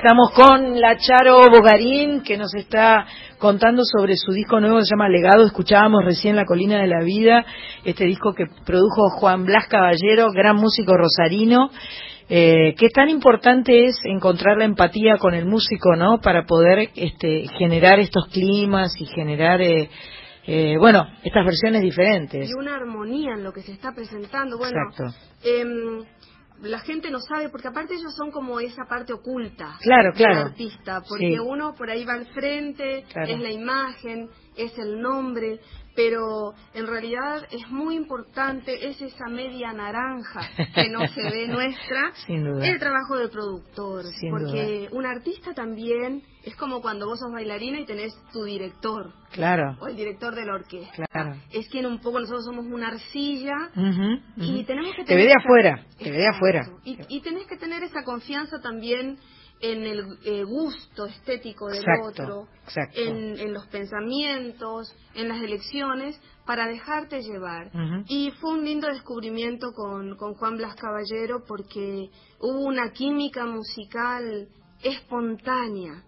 Estamos 0.03 0.33
con 0.33 0.81
la 0.81 0.97
Charo 0.97 1.43
Bogarín, 1.49 2.23
que 2.23 2.37
nos 2.37 2.53
está 2.57 3.07
contando 3.39 3.85
sobre 3.85 4.17
su 4.17 4.33
disco 4.33 4.59
nuevo 4.59 4.79
que 4.79 4.85
se 4.85 4.97
llama 4.97 5.09
Legado. 5.09 5.47
Escuchábamos 5.47 6.05
recién 6.05 6.35
La 6.35 6.45
Colina 6.45 6.81
de 6.81 6.89
la 6.89 7.05
Vida, 7.05 7.47
este 7.85 8.07
disco 8.07 8.35
que 8.35 8.47
produjo 8.67 9.11
Juan 9.11 9.45
Blas 9.45 9.69
Caballero, 9.69 10.33
gran 10.33 10.57
músico 10.57 10.97
rosarino. 10.97 11.71
Eh, 12.29 12.75
qué 12.77 12.89
tan 12.89 13.11
importante 13.11 13.85
es 13.85 14.01
encontrar 14.03 14.59
la 14.59 14.65
empatía 14.65 15.19
con 15.19 15.35
el 15.35 15.47
músico, 15.47 15.95
¿no? 15.95 16.21
Para 16.21 16.47
poder 16.47 16.89
este, 16.97 17.47
generar 17.57 18.01
estos 18.01 18.27
climas 18.27 19.01
y 19.01 19.07
generar, 19.07 19.63
eh, 19.63 19.89
eh, 20.49 20.75
bueno, 20.81 21.07
estas 21.23 21.45
versiones 21.45 21.81
diferentes. 21.81 22.51
Y 22.51 22.55
una 22.55 22.75
armonía 22.75 23.35
en 23.35 23.45
lo 23.45 23.53
que 23.53 23.63
se 23.63 23.71
está 23.71 23.93
presentando. 23.95 24.59
Bueno, 24.59 24.77
Exacto. 24.91 25.17
La 26.63 26.79
gente 26.81 27.11
no 27.11 27.19
sabe, 27.21 27.49
porque 27.49 27.69
aparte 27.69 27.95
ellos 27.95 28.15
son 28.17 28.31
como 28.31 28.61
esa 28.61 28.85
parte 28.89 29.13
oculta 29.13 29.77
Claro, 29.81 30.13
claro. 30.15 30.37
del 30.37 30.45
artista, 30.49 31.03
porque 31.09 31.33
Sí. 31.33 31.39
uno 31.39 31.75
por 31.75 31.91
ahí 31.91 32.05
va 32.05 32.15
al 32.15 32.27
frente, 32.27 33.05
Claro. 33.13 33.33
es 33.33 33.41
la 33.41 33.51
imagen, 33.51 34.31
es 34.57 34.77
el 34.79 35.01
nombre, 35.01 35.61
pero 35.95 36.55
en 36.75 36.87
realidad 36.87 37.47
es 37.51 37.69
muy 37.71 37.97
importante, 37.97 38.89
es 38.89 39.01
esa 39.03 39.27
media 39.29 39.73
naranja 39.73 40.41
que 40.75 40.89
no 40.89 41.07
se 41.09 41.23
ve 41.31 41.47
nuestra, 41.49 42.13
Sin 42.27 42.45
duda. 42.45 42.67
el 42.67 42.79
trabajo 42.79 43.17
del 43.17 43.31
productor, 43.31 44.05
Sin 44.05 44.31
porque 44.31 44.89
un 44.93 45.07
artista 45.07 45.53
también 45.55 46.23
es 46.45 46.57
como 46.57 46.81
cuando 46.83 47.07
vos 47.07 47.19
sos 47.21 47.31
bailarina 47.33 47.79
y 47.81 47.87
tenés 47.87 48.13
tu 48.33 48.45
director, 48.45 49.13
Claro, 49.31 49.77
o 49.81 49.87
el 49.87 49.97
director 49.97 50.35
de 50.35 50.45
la 50.45 50.55
orquesta. 50.55 51.05
claro. 51.11 51.37
Es 51.53 51.69
quien 51.69 51.87
un 51.87 52.01
poco 52.01 52.21
nosotros 52.21 52.45
somos 52.45 52.67
una 52.67 52.89
arcilla 52.89 53.55
Ujú, 53.77 54.21
y 54.37 54.65
tenemos 54.65 54.95
que 54.95 55.05
Te 55.05 55.15
ve 55.15 55.23
de 55.23 55.29
tener 55.29 55.37
esa- 55.39 55.45
afuera, 55.45 55.87
te 55.99 56.11
ve 56.11 56.19
de 56.19 56.27
afuera. 56.29 56.61
y, 56.85 56.99
y 57.09 57.21
tenés 57.21 57.47
que 57.47 57.57
tener 57.57 57.83
esa 57.83 58.03
confianza 58.05 58.61
también 58.61 59.19
en 59.63 59.85
el 59.85 60.19
eh, 60.25 60.43
gusto 60.43 61.07
estético 61.07 61.69
del 61.69 61.79
Exacto, 61.79 62.07
otro, 62.09 62.49
exacto. 62.65 63.01
En, 63.01 63.39
en 63.39 63.55
los 63.55 63.67
pensamientos, 63.69 64.95
en 65.15 65.29
las 65.29 65.41
elecciones, 65.41 66.21
para 66.45 66.67
dejarte 66.67 67.23
llevar. 67.23 67.71
Y 68.09 68.33
fue 68.41 68.55
un 68.55 68.65
lindo 68.65 68.89
descubrimiento 68.89 69.73
con, 69.73 70.17
con 70.17 70.35
Juan 70.35 70.57
Blas 70.57 70.75
Caballero 70.75 71.45
porque 71.47 72.11
hubo 72.41 72.67
una 72.67 72.91
química 72.91 73.47
musical 73.47 74.49
espontánea 74.83 76.03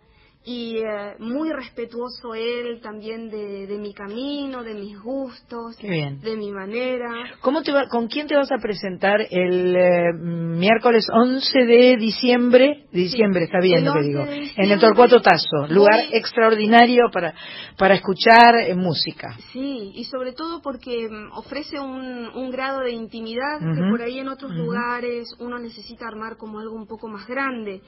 y 0.47 0.77
eh, 0.77 1.15
muy 1.21 1.51
respetuoso 1.53 2.35
él 2.35 2.81
también 2.83 3.31
de, 3.31 3.66
de 3.66 3.79
mi 3.79 3.95
camino, 3.95 4.62
de 4.62 4.75
mis 4.75 5.01
gustos, 5.01 5.77
de 5.79 6.37
mi 6.37 6.51
manera. 6.53 7.09
¿Cómo 7.41 7.62
te 7.62 7.73
va- 7.73 7.89
¿Con 7.89 8.09
quién 8.09 8.27
te 8.27 8.37
vas 8.37 8.53
a 8.53 8.59
presentar 8.59 9.23
el 9.31 9.75
eh, 9.75 10.12
miércoles 10.19 11.07
11 11.11 11.65
de 11.65 11.97
diciembre? 11.97 12.85
Diciembre, 12.93 13.45
está 13.45 13.59
bien 13.61 13.85
lo 13.87 13.93
que 13.95 13.99
11 14.01 14.09
digo. 14.09 14.25
En 14.57 14.71
el 14.71 14.79
Torcuato 14.81 15.21
Tazo, 15.23 15.66
lugar 15.71 16.01
extraordinario 16.12 17.05
para, 17.11 17.35
para 17.79 17.95
escuchar 17.95 18.55
eh, 18.66 18.75
música. 18.75 19.37
Sí, 19.53 19.93
y 19.95 20.05
sobre 20.05 20.33
todo 20.33 20.61
porque 20.61 21.09
mm, 21.09 21.33
ofrece 21.39 21.81
un, 21.81 22.29
un 22.35 22.51
grado 22.51 22.81
de 22.81 22.93
intimidad 22.93 23.61
que 23.61 23.81
por 23.91 24.03
ahí 24.03 24.19
en 24.19 24.29
otros 24.29 24.53
lugares 24.53 25.27
uno 25.39 25.59
necesita 25.59 26.07
armar 26.07 26.37
como 26.37 26.61
algo 26.61 26.75
un 26.75 26.87
poco 26.87 27.09
más 27.09 27.27
grande. 27.27 27.81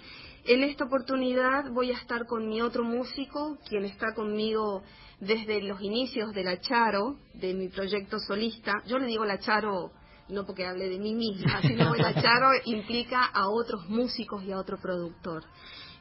En 0.48 0.62
esta 0.62 0.85
oportunidad 0.85 1.70
voy 1.73 1.90
a 1.90 1.98
estar 1.98 2.24
con 2.27 2.48
mi 2.48 2.62
otro 2.62 2.85
músico, 2.85 3.59
quien 3.68 3.85
está 3.85 4.14
conmigo 4.14 4.85
desde 5.18 5.60
los 5.62 5.81
inicios 5.81 6.32
de 6.35 6.44
la 6.44 6.60
Charo, 6.60 7.16
de 7.35 7.52
mi 7.52 7.68
proyecto 7.68 8.20
solista. 8.20 8.73
Yo 8.86 8.98
le 8.98 9.06
digo 9.06 9.24
la 9.24 9.40
Charo 9.40 9.90
no 10.28 10.44
porque 10.44 10.64
hable 10.64 10.89
de 10.89 10.98
mí 10.98 11.14
misma, 11.14 11.60
sino 11.62 11.93
que 11.93 12.02
la 12.02 12.14
Charo 12.14 12.51
implica 12.64 13.24
a 13.24 13.48
otros 13.48 13.89
músicos 13.89 14.44
y 14.44 14.52
a 14.52 14.59
otro 14.59 14.78
productor. 14.78 15.43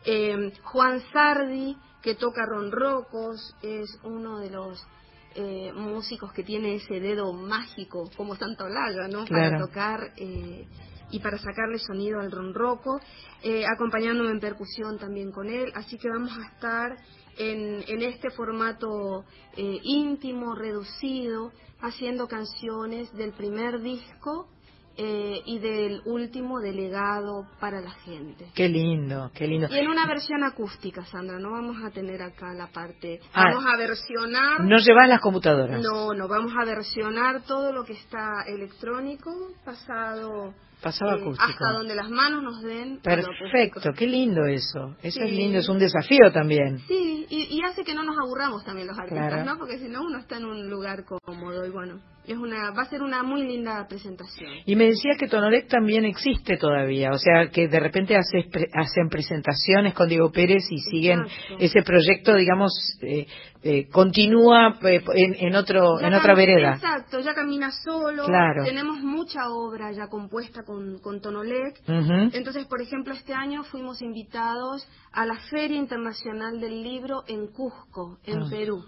Eh, 0.06 0.54
Juan 0.64 1.02
Sardi, 1.12 1.76
que 2.04 2.14
toca 2.14 2.46
ronrocos, 2.46 3.56
es 3.64 4.00
uno 4.04 4.38
de 4.38 4.52
los 4.52 4.86
eh, 5.34 5.74
músicos 5.74 6.32
que 6.34 6.44
tiene 6.44 6.76
ese 6.76 7.00
dedo 7.00 7.34
mágico, 7.34 8.12
como 8.16 8.36
Santa 8.36 8.66
Olalla, 8.66 9.08
¿no? 9.08 9.26
Para 9.26 9.58
tocar 9.58 10.14
eh, 10.18 10.68
y 11.12 11.20
para 11.20 11.38
sacarle 11.38 11.80
sonido 11.80 12.20
al 12.20 12.32
ronroco, 12.32 13.00
eh, 13.44 13.64
acompañándome 13.66 14.32
en 14.32 14.40
percusión 14.40 14.98
también 14.98 15.32
con 15.32 15.50
él. 15.50 15.72
Así 15.76 15.98
que 15.98 16.10
vamos 16.10 16.32
a 16.38 16.54
estar 16.54 16.96
en, 17.38 17.84
en 17.88 18.02
este 18.02 18.30
formato 18.32 19.26
eh, 19.56 19.80
íntimo, 19.84 20.56
reducido, 20.56 21.52
haciendo 21.82 22.28
canciones 22.28 23.12
del 23.14 23.34
primer 23.34 23.82
disco 23.82 24.50
eh, 24.98 25.42
y 25.46 25.60
del 25.60 26.02
último 26.06 26.60
delegado 26.60 27.46
para 27.60 27.82
la 27.82 27.92
gente. 27.92 28.48
Qué 28.54 28.70
lindo, 28.70 29.30
qué 29.34 29.48
lindo. 29.48 29.68
Y 29.70 29.78
en 29.80 29.90
una 29.90 30.06
versión 30.08 30.44
acústica, 30.44 31.06
Sandra, 31.06 31.38
no 31.40 31.52
vamos 31.52 31.78
a 31.84 31.90
tener 31.92 32.22
acá 32.22 32.54
la 32.54 32.68
parte. 32.68 33.20
Ah, 33.34 33.46
Vamos 33.54 33.66
a 33.66 33.78
versionar. 33.78 34.62
No 34.62 34.78
llevas 34.78 35.10
las 35.10 35.20
computadoras. 35.20 35.82
No, 35.82 36.14
no, 36.14 36.28
vamos 36.28 36.54
a 36.58 36.66
versionar 36.66 37.42
todo 37.44 37.72
lo 37.72 37.84
que 37.84 37.94
está 37.94 38.44
electrónico, 38.48 39.32
pasado. 39.66 40.54
Pasado 40.82 41.18
eh, 41.18 41.22
acústico. 41.22 41.44
Hasta 41.52 41.72
donde 41.78 41.96
las 41.96 42.10
manos 42.10 42.44
nos 42.44 42.62
den. 42.62 43.00
Perfecto, 43.02 43.92
qué 43.98 44.08
lindo 44.08 44.46
eso. 44.46 44.96
Eso 45.02 45.22
es 45.22 45.32
lindo, 45.32 45.60
es 45.60 45.70
un 45.70 45.80
desafío 45.80 46.32
también. 46.32 46.80
Sí, 46.88 47.26
y, 47.30 47.58
y 47.58 47.62
hace 47.64 47.84
que 47.84 47.96
no 47.96 48.04
nos 48.04 48.18
aburramos 48.18 48.64
también 48.64 48.88
los 48.88 48.98
artistas, 48.98 49.28
Claro. 49.30 49.46
¿no? 49.46 49.58
Porque 49.58 49.78
si 49.80 49.88
no, 49.88 50.02
uno 50.04 50.20
está 50.20 50.38
en 50.38 50.46
un 50.46 50.70
lugar 50.70 51.04
cómodo 51.06 51.66
y 51.66 51.70
bueno, 51.72 52.00
es 52.28 52.38
una, 52.38 52.72
va 52.72 52.84
a 52.84 52.90
ser 52.90 53.02
una 53.02 53.24
muy 53.24 53.44
linda 53.44 53.86
presentación. 53.88 54.50
Y 54.66 54.76
me 54.76 54.86
decías 54.86 55.18
que 55.18 55.28
Tonolec 55.28 55.68
también 55.68 56.06
existe 56.06 56.58
todavía, 56.58 57.10
o 57.12 57.18
sea, 57.18 57.50
que 57.50 57.68
de 57.68 57.80
repente 57.80 58.16
haces 58.16 58.46
pre- 58.52 58.68
hacen 58.74 59.10
presentaciones 59.10 59.94
con 59.94 60.08
Diego 60.10 60.32
Pérez 60.32 60.64
y 60.70 60.78
siguen 60.80 61.22
Exacto. 61.22 61.56
ese 61.60 61.82
proyecto, 61.84 62.36
digamos, 62.36 62.72
eh, 63.02 63.28
eh, 63.64 63.88
continúa 63.90 64.78
eh, 64.84 65.04
en, 65.16 65.48
en 65.48 65.56
otro 65.56 66.00
Ya 66.00 66.08
en 66.08 66.14
otra 66.14 66.36
vereda. 66.36 66.74
Exacto, 66.76 67.20
ya 67.20 67.34
camina 67.34 67.72
solo. 67.72 68.26
Claro. 68.26 68.64
Tenemos 68.64 69.00
mucha 69.02 69.50
obra 69.50 69.92
ya 69.92 70.08
compuesta 70.08 70.64
con, 70.64 71.00
con 71.00 71.20
Tonolec. 71.22 71.82
Entonces, 71.88 72.66
por 72.68 72.82
ejemplo, 72.82 73.14
este 73.14 73.34
año 73.34 73.64
fuimos 73.64 74.02
invitados 74.02 74.88
a 75.12 75.26
la 75.26 75.36
Feria 75.50 75.78
Internacional 75.78 76.60
del 76.60 76.84
Libro 76.84 77.24
en 77.28 77.48
Cusco, 77.48 78.20
en 78.26 78.44
Ah. 78.44 78.48
Perú, 78.50 78.84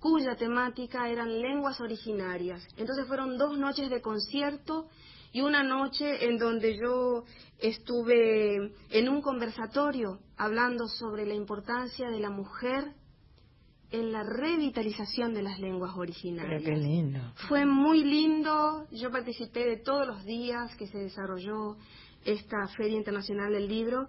cuya 0.00 0.34
temática 0.34 1.08
eran 1.08 1.40
lenguas 1.40 1.80
originarias. 1.80 2.66
Entonces 2.76 3.06
fueron 3.06 3.38
dos 3.38 3.58
noches 3.58 3.90
de 3.90 4.00
concierto 4.00 4.88
y 5.32 5.42
una 5.42 5.62
noche 5.62 6.26
en 6.26 6.38
donde 6.38 6.76
yo 6.76 7.24
estuve 7.58 8.72
en 8.90 9.08
un 9.08 9.20
conversatorio 9.20 10.18
hablando 10.36 10.88
sobre 10.88 11.26
la 11.26 11.34
importancia 11.34 12.08
de 12.08 12.18
la 12.18 12.30
mujer 12.30 12.94
en 13.92 14.12
la 14.12 14.22
revitalización 14.22 15.34
de 15.34 15.42
las 15.42 15.58
lenguas 15.58 15.90
Pero 15.92 16.02
originarias. 16.02 16.62
qué 16.62 16.76
lindo. 16.76 17.20
Fue 17.48 17.66
muy 17.66 18.04
lindo, 18.04 18.86
yo 18.92 19.10
participé 19.10 19.66
de 19.66 19.76
todos 19.78 20.06
los 20.06 20.24
días 20.24 20.74
que 20.76 20.86
se 20.86 20.98
desarrolló 20.98 21.76
esta 22.24 22.66
Feria 22.76 22.96
Internacional 22.96 23.52
del 23.52 23.68
Libro 23.68 24.08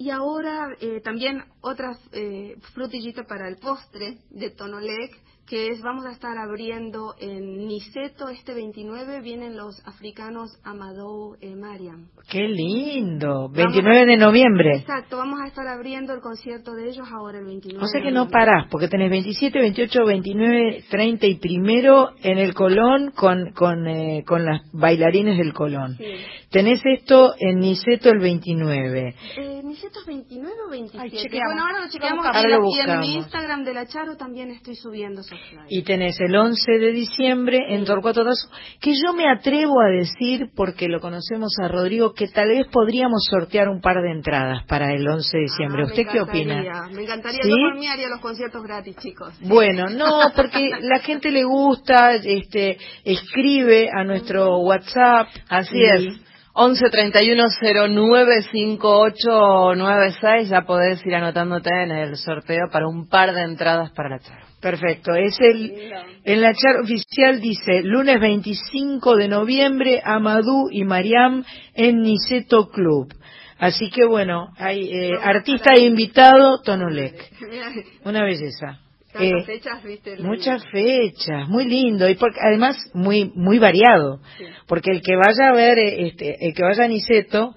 y 0.00 0.08
ahora 0.08 0.74
eh, 0.80 1.02
también 1.02 1.44
otra 1.60 1.94
eh, 2.12 2.56
frutillita 2.72 3.24
para 3.24 3.46
el 3.46 3.58
postre 3.58 4.16
de 4.30 4.48
Tonolec, 4.48 5.14
que 5.50 5.66
es 5.72 5.82
vamos 5.82 6.06
a 6.06 6.12
estar 6.12 6.38
abriendo 6.38 7.16
en 7.18 7.66
Niceto 7.66 8.28
este 8.28 8.54
29, 8.54 9.20
vienen 9.20 9.56
los 9.56 9.84
africanos 9.84 10.48
Amadou 10.62 11.34
e 11.40 11.56
Mariam. 11.56 12.06
Qué 12.30 12.46
lindo. 12.46 13.48
29 13.50 14.06
de 14.06 14.16
noviembre. 14.16 14.76
Exacto, 14.76 15.16
vamos 15.16 15.40
a 15.42 15.48
estar 15.48 15.66
abriendo 15.66 16.14
el 16.14 16.20
concierto 16.20 16.72
de 16.74 16.90
ellos 16.90 17.08
ahora 17.12 17.40
el 17.40 17.46
29. 17.46 17.84
O 17.84 17.88
sea 17.88 18.00
que 18.00 18.12
no 18.12 18.28
parás, 18.28 18.68
porque 18.70 18.86
tenés 18.86 19.10
27, 19.10 19.58
28, 19.58 20.04
29, 20.04 20.84
30 20.88 21.26
y 21.26 21.34
primero 21.40 22.10
en 22.22 22.38
el 22.38 22.54
Colón 22.54 23.10
con, 23.10 23.50
con, 23.52 23.88
eh, 23.88 24.22
con 24.24 24.44
las 24.44 24.60
bailarines 24.72 25.36
del 25.36 25.52
Colón. 25.52 25.96
Sí. 25.96 26.04
Tenés 26.50 26.80
esto 26.84 27.34
en 27.38 27.58
Niceto 27.58 28.10
el 28.10 28.20
29. 28.20 29.14
Eh, 29.36 29.62
Niceto 29.64 29.98
es 30.00 30.06
29 30.06 30.54
o 30.66 30.70
27. 30.70 31.28
Ay. 31.32 31.40
Bueno, 31.44 31.62
ahora 31.62 31.84
lo 31.84 31.90
chequeamos 31.90 32.24
Ahora 32.24 32.40
y, 32.40 32.50
lo 32.52 32.56
en- 32.58 32.64
y 32.70 32.78
en 32.80 33.00
mi 33.00 33.14
Instagram 33.14 33.64
de 33.64 33.74
la 33.74 33.86
Charo 33.86 34.16
también 34.16 34.50
estoy 34.52 34.76
subiendo. 34.76 35.22
Y 35.68 35.82
tenés 35.82 36.18
el 36.20 36.34
11 36.34 36.72
de 36.78 36.90
diciembre 36.92 37.58
en 37.68 37.84
Torcuato 37.84 38.24
Tazo, 38.24 38.48
que 38.80 38.92
yo 38.92 39.12
me 39.12 39.28
atrevo 39.30 39.80
a 39.80 39.88
decir, 39.88 40.48
porque 40.56 40.88
lo 40.88 41.00
conocemos 41.00 41.52
a 41.62 41.68
Rodrigo, 41.68 42.12
que 42.12 42.26
tal 42.28 42.48
vez 42.48 42.66
podríamos 42.72 43.24
sortear 43.30 43.68
un 43.68 43.80
par 43.80 44.02
de 44.02 44.10
entradas 44.10 44.64
para 44.66 44.92
el 44.92 45.06
11 45.06 45.36
de 45.36 45.42
diciembre. 45.44 45.82
Ah, 45.82 45.86
¿Usted 45.86 46.06
qué 46.10 46.20
opina? 46.20 46.88
Me 46.92 47.02
encantaría, 47.02 47.40
¿Sí? 47.42 47.48
yo 47.50 47.56
por 47.70 47.78
mí 47.78 47.86
haría 47.86 48.08
los 48.08 48.20
conciertos 48.20 48.62
gratis, 48.64 48.96
chicos. 48.96 49.32
Bueno, 49.42 49.88
no, 49.90 50.32
porque 50.34 50.70
la 50.80 50.98
gente 51.00 51.30
le 51.30 51.44
gusta, 51.44 52.14
este, 52.14 52.76
escribe 53.04 53.88
a 53.94 54.02
nuestro 54.04 54.58
WhatsApp. 54.58 55.28
Así 55.48 55.76
y- 55.78 55.84
es. 55.84 56.20
11 56.52 56.90
31 56.90 57.44
09 57.88 58.42
5896 58.50 60.48
ya 60.48 60.62
podés 60.62 61.04
ir 61.06 61.14
anotándote 61.14 61.70
en 61.70 61.92
el 61.92 62.16
sorteo 62.16 62.68
para 62.72 62.88
un 62.88 63.08
par 63.08 63.32
de 63.32 63.42
entradas 63.42 63.92
para 63.92 64.08
la 64.10 64.18
charla. 64.18 64.39
Perfecto, 64.60 65.14
es 65.14 65.40
el, 65.40 65.90
en 66.22 66.40
la 66.42 66.52
charla 66.52 66.82
oficial 66.82 67.40
dice, 67.40 67.82
lunes 67.82 68.20
25 68.20 69.16
de 69.16 69.28
noviembre, 69.28 70.02
Amadou 70.04 70.68
y 70.70 70.84
Mariam 70.84 71.42
en 71.74 72.02
Niceto 72.02 72.68
Club. 72.68 73.14
Así 73.58 73.90
que 73.90 74.04
bueno, 74.04 74.48
hay 74.58 74.90
eh, 74.90 75.12
artista 75.22 75.78
invitado, 75.78 76.60
Tonolec. 76.62 77.14
Una 78.04 78.22
belleza. 78.22 78.80
Eh, 79.18 79.42
fechas, 79.44 79.82
viste. 79.82 80.16
Muchas 80.18 80.62
fechas, 80.70 81.48
muy 81.48 81.64
lindo 81.64 82.08
y 82.08 82.14
porque, 82.14 82.38
además 82.40 82.76
muy 82.94 83.32
muy 83.34 83.58
variado, 83.58 84.20
porque 84.68 84.92
el 84.92 85.02
que 85.02 85.16
vaya 85.16 85.48
a 85.50 85.54
ver, 85.54 85.78
eh, 85.78 86.06
este, 86.06 86.36
el 86.46 86.54
que 86.54 86.62
vaya 86.62 86.84
a 86.84 86.88
Niceto 86.88 87.54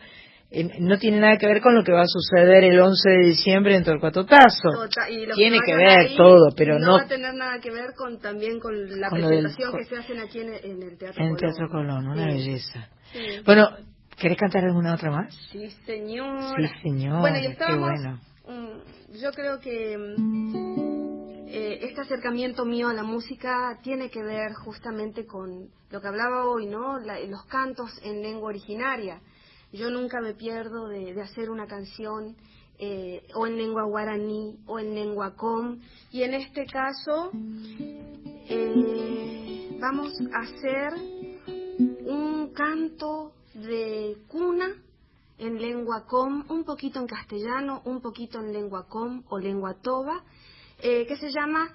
no 0.79 0.97
tiene 0.99 1.19
nada 1.19 1.37
que 1.37 1.47
ver 1.47 1.61
con 1.61 1.73
lo 1.75 1.83
que 1.83 1.91
va 1.91 2.01
a 2.01 2.07
suceder 2.07 2.63
el 2.63 2.79
11 2.79 3.09
de 3.09 3.25
diciembre 3.27 3.75
en 3.75 3.83
Torcuato 3.83 4.25
Tazo. 4.25 4.69
Tota- 4.71 5.09
y 5.09 5.25
los 5.25 5.35
Tiene 5.35 5.59
que 5.65 5.73
vayan 5.73 5.97
ver 6.05 6.15
todo, 6.15 6.53
pero 6.55 6.77
no, 6.79 6.93
va 6.97 7.01
a 7.01 7.07
tener 7.07 7.33
nada 7.33 7.59
que 7.59 7.71
ver 7.71 7.93
con 7.95 8.19
también 8.19 8.59
con 8.59 8.73
la 8.99 9.09
Con 9.09 9.21
del 9.21 9.29
presentación 9.29 9.73
que 9.77 9.85
se 9.85 9.97
hacen 9.97 10.19
aquí 10.19 10.39
en 10.41 10.53
el, 10.53 10.65
en 10.65 10.83
el 10.83 10.97
Teatro 10.97 11.23
en 11.23 11.35
Colón. 11.35 11.37
Teatro 11.37 11.69
Colón, 11.69 12.07
una 12.07 12.29
Sí. 12.29 12.35
belleza. 12.37 12.89
Sí. 13.11 13.19
Bueno, 13.45 13.69
¿querés 14.17 14.37
cantar 14.37 14.63
alguna 14.65 14.93
otra 14.93 15.09
más? 15.11 15.33
Sí, 15.51 15.69
señora. 15.85 16.55
Sí, 16.57 16.81
señora, 16.83 17.19
Bueno, 17.19 17.37
y 17.39 17.41
qué 17.41 17.47
estábamos, 17.47 17.89
bueno. 17.89 18.19
mm, 18.47 19.13
yo 19.21 19.31
creo 19.31 19.59
que 19.59 19.97
mm, 19.97 21.47
eh, 21.47 21.79
este 21.81 22.01
acercamiento 22.01 22.65
mío 22.65 22.89
a 22.89 22.93
la 22.93 23.03
música 23.03 23.77
tiene 23.83 24.09
que 24.09 24.21
ver 24.23 24.53
justamente 24.53 25.25
con 25.25 25.67
lo 25.91 26.01
que 26.01 26.07
hablaba 26.07 26.45
hoy, 26.45 26.65
¿no? 26.67 26.99
La- 26.99 27.19
los 27.21 27.43
cantos 27.45 27.89
en 28.03 28.21
lengua 28.21 28.49
originaria. 28.49 29.19
Yo 29.73 29.89
nunca 29.89 30.21
me 30.21 30.35
pierdo 30.35 30.87
de, 30.87 31.19
hacer 31.19 31.49
una 31.49 31.65
canción 31.65 32.35
eh, 32.77 33.25
o 33.33 33.47
en 33.47 33.57
lengua 33.57 33.83
guaraní 33.85 34.59
o 34.67 34.77
en 34.77 34.93
lengua 34.93 35.35
com. 35.35 35.79
Y 36.11 36.21
en 36.21 36.35
este 36.35 36.65
caso 36.67 37.31
eh, 38.47 39.75
vamos 39.79 40.13
a 40.31 40.41
hacer 40.41 40.93
un 42.05 42.51
canto 42.53 43.33
de 43.55 44.15
cuna 44.27 44.75
en 45.39 45.59
lengua 45.59 46.05
com, 46.05 46.43
un 46.49 46.63
poquito 46.63 46.99
en 46.99 47.07
castellano, 47.07 47.81
un 47.85 47.99
poquito 47.99 48.39
en 48.39 48.53
lengua 48.53 48.87
com 48.87 49.23
o 49.29 49.39
lengua 49.39 49.73
toba, 49.81 50.23
eh, 50.79 51.07
que 51.07 51.17
se 51.17 51.31
llama 51.31 51.73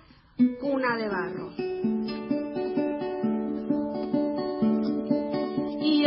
Cuna 0.61 0.97
de 0.97 1.09
Barro. 1.09 1.53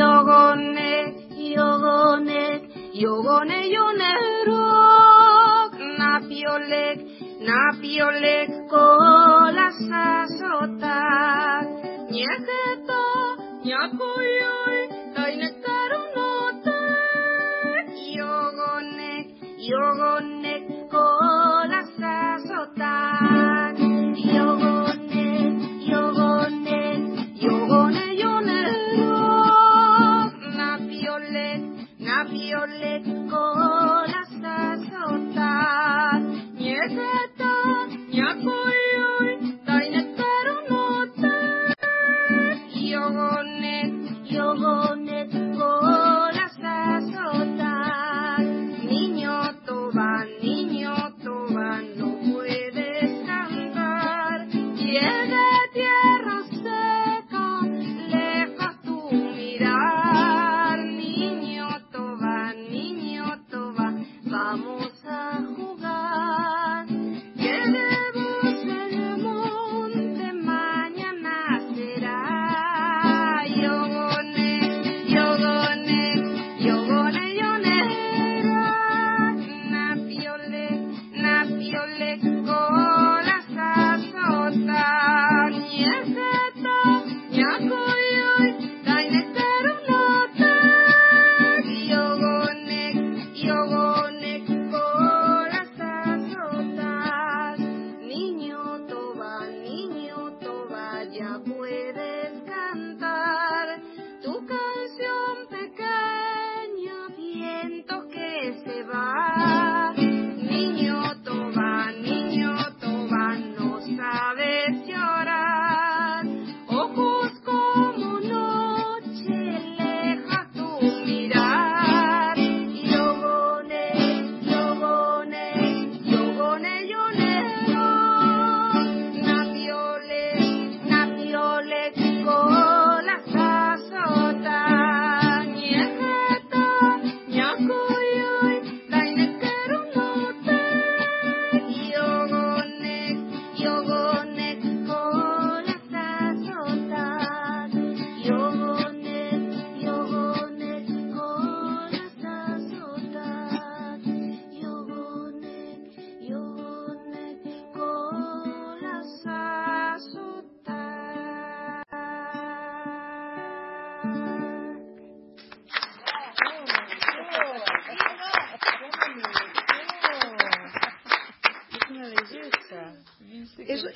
Yogone, 0.02 1.21
Iogonek, 1.42 2.62
Iogone 2.94 3.66
Ionerok, 3.74 5.74
Napiolek, 5.98 7.00
Napiolek 7.48 8.50
kolas 8.70 9.80
azotak, 9.90 11.66
Niegeto, 12.14 13.06
Niakoioi, 13.66 14.82
Tainekarunotek, 15.16 17.88
Iogonek, 18.14 19.26
Iogonek 19.70 20.64
kolas 20.94 21.92
azotak, 22.14 23.76
Iogonek, 24.30 24.81
Listen. 36.82 37.21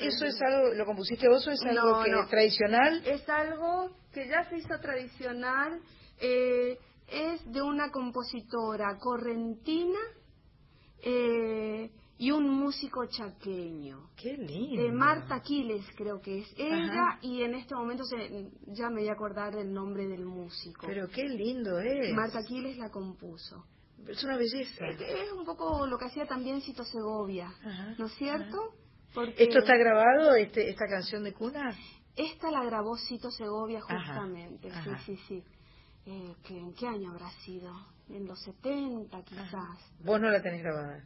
¿Eso, 0.06 0.24
¿Eso 0.24 0.36
es 0.36 0.42
algo, 0.42 0.74
lo 0.74 0.84
compusiste 0.86 1.28
vos 1.28 1.46
o 1.46 1.50
es 1.50 1.62
algo 1.62 1.90
No, 1.98 2.04
que 2.04 2.10
no. 2.10 2.22
es 2.22 2.28
tradicional? 2.28 3.02
Es 3.06 3.28
algo 3.28 3.90
que 4.12 4.28
ya 4.28 4.48
se 4.48 4.58
hizo 4.58 4.78
tradicional. 4.80 5.80
eh, 6.20 6.78
es 7.08 7.40
de 7.52 7.62
una 7.62 7.90
compositora 7.92 8.98
correntina 8.98 10.00
eh, 11.02 11.90
y 12.18 12.30
un 12.30 12.48
músico 12.48 13.04
chaqueño. 13.06 14.10
Qué 14.16 14.32
lindo. 14.36 14.82
Eh, 14.82 14.90
Marta 14.90 15.36
Aquiles 15.36 15.84
creo 15.96 16.20
que 16.20 16.38
es 16.40 16.48
ella 16.56 17.10
Ajá. 17.10 17.18
y 17.22 17.42
en 17.42 17.54
este 17.54 17.74
momento 17.74 18.04
se, 18.04 18.50
ya 18.68 18.88
me 18.88 19.00
voy 19.02 19.08
a 19.08 19.12
acordar 19.12 19.54
del 19.54 19.72
nombre 19.72 20.06
del 20.08 20.24
músico. 20.24 20.86
Pero 20.86 21.08
qué 21.08 21.24
lindo 21.28 21.78
es. 21.78 22.12
Marta 22.14 22.38
Aquiles 22.40 22.76
la 22.78 22.90
compuso. 22.90 23.64
Es 24.08 24.22
una 24.24 24.36
belleza. 24.36 24.86
Eh, 24.88 25.24
Es 25.26 25.32
un 25.32 25.44
poco 25.44 25.86
lo 25.86 25.98
que 25.98 26.06
hacía 26.06 26.26
también 26.26 26.60
Cito 26.62 26.84
Segovia, 26.84 27.52
¿no 27.98 28.06
es 28.06 28.12
cierto? 28.14 28.58
Porque 29.14 29.44
¿Esto 29.44 29.58
está 29.60 29.76
grabado, 29.76 30.34
este, 30.34 30.68
esta 30.68 30.86
canción 30.86 31.24
de 31.24 31.32
cuna? 31.32 31.74
Esta 32.16 32.50
la 32.50 32.64
grabó 32.64 32.96
Cito 32.96 33.30
Segovia 33.30 33.80
Ajá, 33.86 33.98
justamente, 33.98 34.70
ajá. 34.70 34.98
sí, 35.00 35.16
sí, 35.16 35.22
sí. 35.28 35.44
Eh, 36.06 36.34
que, 36.44 36.58
¿En 36.58 36.74
qué 36.74 36.86
año 36.86 37.10
habrá 37.10 37.30
sido? 37.44 37.72
En 38.08 38.26
los 38.26 38.40
70 38.42 39.22
quizás. 39.24 39.78
Vos 40.00 40.20
no 40.20 40.30
la 40.30 40.40
tenés 40.40 40.62
grabada. 40.62 41.04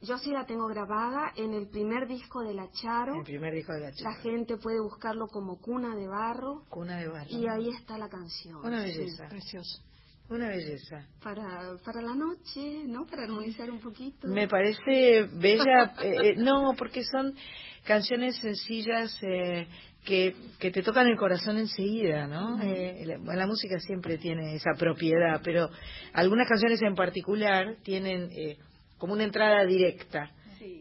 Yo 0.00 0.16
sí 0.18 0.30
la 0.30 0.46
tengo 0.46 0.68
grabada 0.68 1.32
en 1.34 1.54
el 1.54 1.68
primer 1.68 2.06
disco 2.06 2.42
de 2.42 2.54
La 2.54 2.70
Charo. 2.70 3.16
El 3.16 3.24
primer 3.24 3.52
disco 3.52 3.72
de 3.72 3.80
la 3.80 3.90
La 3.90 4.14
gente 4.22 4.56
puede 4.56 4.80
buscarlo 4.80 5.26
como 5.26 5.58
Cuna 5.60 5.96
de 5.96 6.06
Barro. 6.06 6.62
Cuna 6.68 6.98
de 6.98 7.08
barro. 7.08 7.30
Y 7.30 7.48
ahí 7.48 7.68
está 7.70 7.98
la 7.98 8.08
canción. 8.08 8.64
Una 8.64 8.84
sí. 8.84 8.96
belleza. 8.96 9.28
Una 10.30 10.48
belleza. 10.48 11.06
Para, 11.22 11.76
para 11.84 12.02
la 12.02 12.14
noche, 12.14 12.84
¿no? 12.86 13.06
Para 13.06 13.24
armonizar 13.24 13.70
un 13.70 13.80
poquito. 13.80 14.28
Me 14.28 14.46
parece 14.46 15.26
bella, 15.32 15.94
eh, 16.02 16.16
eh, 16.22 16.34
no, 16.36 16.74
porque 16.76 17.02
son 17.04 17.34
canciones 17.84 18.36
sencillas 18.36 19.18
eh, 19.22 19.66
que, 20.04 20.34
que 20.58 20.70
te 20.70 20.82
tocan 20.82 21.06
el 21.06 21.16
corazón 21.16 21.56
enseguida, 21.56 22.26
¿no? 22.26 22.60
Eh, 22.62 23.04
la, 23.06 23.34
la 23.34 23.46
música 23.46 23.78
siempre 23.80 24.18
tiene 24.18 24.54
esa 24.54 24.72
propiedad, 24.78 25.40
pero 25.42 25.70
algunas 26.12 26.46
canciones 26.46 26.82
en 26.82 26.94
particular 26.94 27.76
tienen 27.82 28.30
eh, 28.32 28.58
como 28.98 29.14
una 29.14 29.24
entrada 29.24 29.64
directa. 29.64 30.30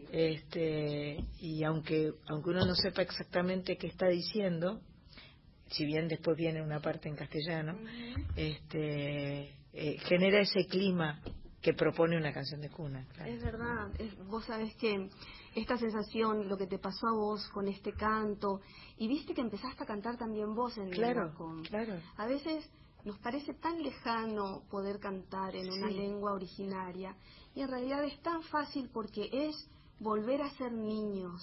Este, 0.10 1.18
y 1.42 1.64
aunque 1.64 2.12
aunque 2.30 2.50
uno 2.50 2.66
no 2.66 2.76
sepa 2.76 3.02
exactamente 3.02 3.76
qué 3.78 3.88
está 3.88 4.08
diciendo, 4.08 4.80
si 5.70 5.86
bien 5.86 6.08
después 6.08 6.38
viene 6.38 6.62
una 6.62 6.80
parte 6.80 7.10
en 7.10 7.16
castellano, 7.16 7.78
este, 8.36 9.54
eh, 9.74 9.98
genera 10.08 10.40
ese 10.40 10.66
clima 10.68 11.20
que 11.62 11.74
propone 11.74 12.16
una 12.18 12.32
canción 12.32 12.62
de 12.62 12.70
cuna. 12.70 13.06
claro. 13.14 13.32
Es 13.32 13.42
verdad, 13.44 13.92
es- 14.00 14.18
vos 14.28 14.46
sabés 14.46 14.76
que 14.76 15.10
esta 15.56 15.78
sensación, 15.78 16.48
lo 16.48 16.56
que 16.58 16.68
te 16.68 16.78
pasó 16.80 17.08
a 17.08 17.14
vos 17.14 17.48
con 17.50 17.68
este 17.68 17.94
canto, 17.94 18.62
y 18.98 19.08
viste 19.08 19.34
que 19.34 19.42
empezaste 19.42 19.84
a 19.84 19.86
cantar 19.88 20.18
también 20.18 20.54
vos 20.54 20.78
en 20.78 20.92
Claro, 20.92 21.34
con- 21.36 21.64
claro. 21.64 21.96
A 22.18 22.26
veces 22.28 22.70
nos 23.04 23.18
parece 23.20 23.54
tan 23.56 23.82
lejano 23.82 24.64
poder 24.70 25.00
cantar 25.00 25.56
en 25.56 25.70
una 25.72 25.90
lengua 25.90 26.34
originaria, 26.34 27.16
y 27.56 27.62
en 27.62 27.70
realidad 27.70 28.04
es 28.06 28.20
tan 28.22 28.44
fácil 28.44 28.90
porque 28.94 29.28
es 29.32 29.56
volver 30.00 30.42
a 30.44 30.50
ser 30.52 30.72
niños. 30.72 31.42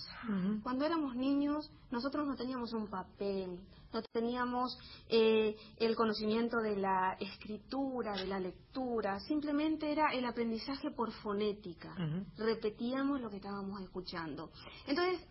Cuando 0.62 0.86
éramos 0.86 1.16
niños, 1.16 1.70
nosotros 1.90 2.26
no 2.26 2.36
teníamos 2.36 2.72
un 2.72 2.86
papel, 2.88 3.58
no 3.94 4.02
teníamos 4.12 4.76
eh, 5.08 5.56
el 5.78 5.94
conocimiento 5.94 6.58
de 6.58 6.76
la 6.76 7.16
escritura, 7.20 8.12
de 8.16 8.26
la 8.26 8.40
lectura, 8.40 9.20
simplemente 9.20 9.90
era 9.90 10.12
el 10.12 10.24
aprendizaje 10.26 10.90
por 10.90 11.12
fonética. 11.12 11.94
Repetíamos 12.36 13.20
lo 13.20 13.30
que 13.30 13.36
estábamos 13.36 13.80
escuchando. 13.80 14.50
Entonces, 14.86 15.24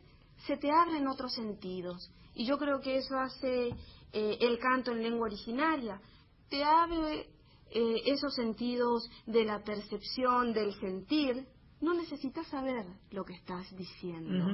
se 0.47 0.57
te 0.57 0.71
abren 0.71 1.07
otros 1.07 1.33
sentidos, 1.33 2.09
y 2.33 2.45
yo 2.45 2.57
creo 2.57 2.79
que 2.79 2.97
eso 2.97 3.15
hace 3.19 3.67
eh, 4.13 4.37
el 4.39 4.57
canto 4.59 4.91
en 4.91 5.03
lengua 5.03 5.27
originaria. 5.27 5.99
Te 6.49 6.63
abre 6.63 7.27
eh, 7.69 8.01
esos 8.05 8.33
sentidos 8.33 9.09
de 9.25 9.43
la 9.45 9.63
percepción, 9.63 10.53
del 10.53 10.73
sentir, 10.79 11.47
no 11.81 11.93
necesitas 11.93 12.47
saber 12.47 12.85
lo 13.11 13.25
que 13.25 13.33
estás 13.33 13.75
diciendo. 13.75 14.45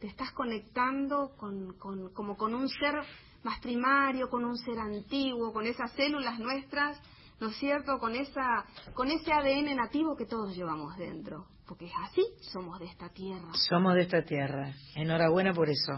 Te 0.00 0.08
estás 0.08 0.32
conectando 0.32 1.36
con, 1.36 1.74
con- 1.78 2.12
como 2.12 2.36
con 2.36 2.54
un 2.54 2.68
ser 2.68 2.94
más 3.42 3.60
primario, 3.60 4.28
con 4.28 4.44
un 4.44 4.56
ser 4.56 4.78
antiguo, 4.78 5.52
con 5.52 5.66
esas 5.66 5.90
células 5.92 6.38
nuestras, 6.38 7.00
¿no 7.40 7.48
es 7.48 7.56
cierto? 7.56 7.98
Con, 7.98 8.14
esa, 8.14 8.64
con 8.94 9.08
ese 9.10 9.32
ADN 9.32 9.76
nativo 9.76 10.16
que 10.16 10.26
todos 10.26 10.54
llevamos 10.54 10.96
dentro. 10.96 11.46
Porque 11.66 11.86
es 11.86 11.92
así, 12.04 12.22
somos 12.52 12.78
de 12.80 12.86
esta 12.86 13.08
tierra. 13.10 13.48
Somos 13.68 13.94
de 13.94 14.02
esta 14.02 14.22
tierra. 14.22 14.72
Enhorabuena 14.94 15.54
por 15.54 15.70
eso. 15.70 15.92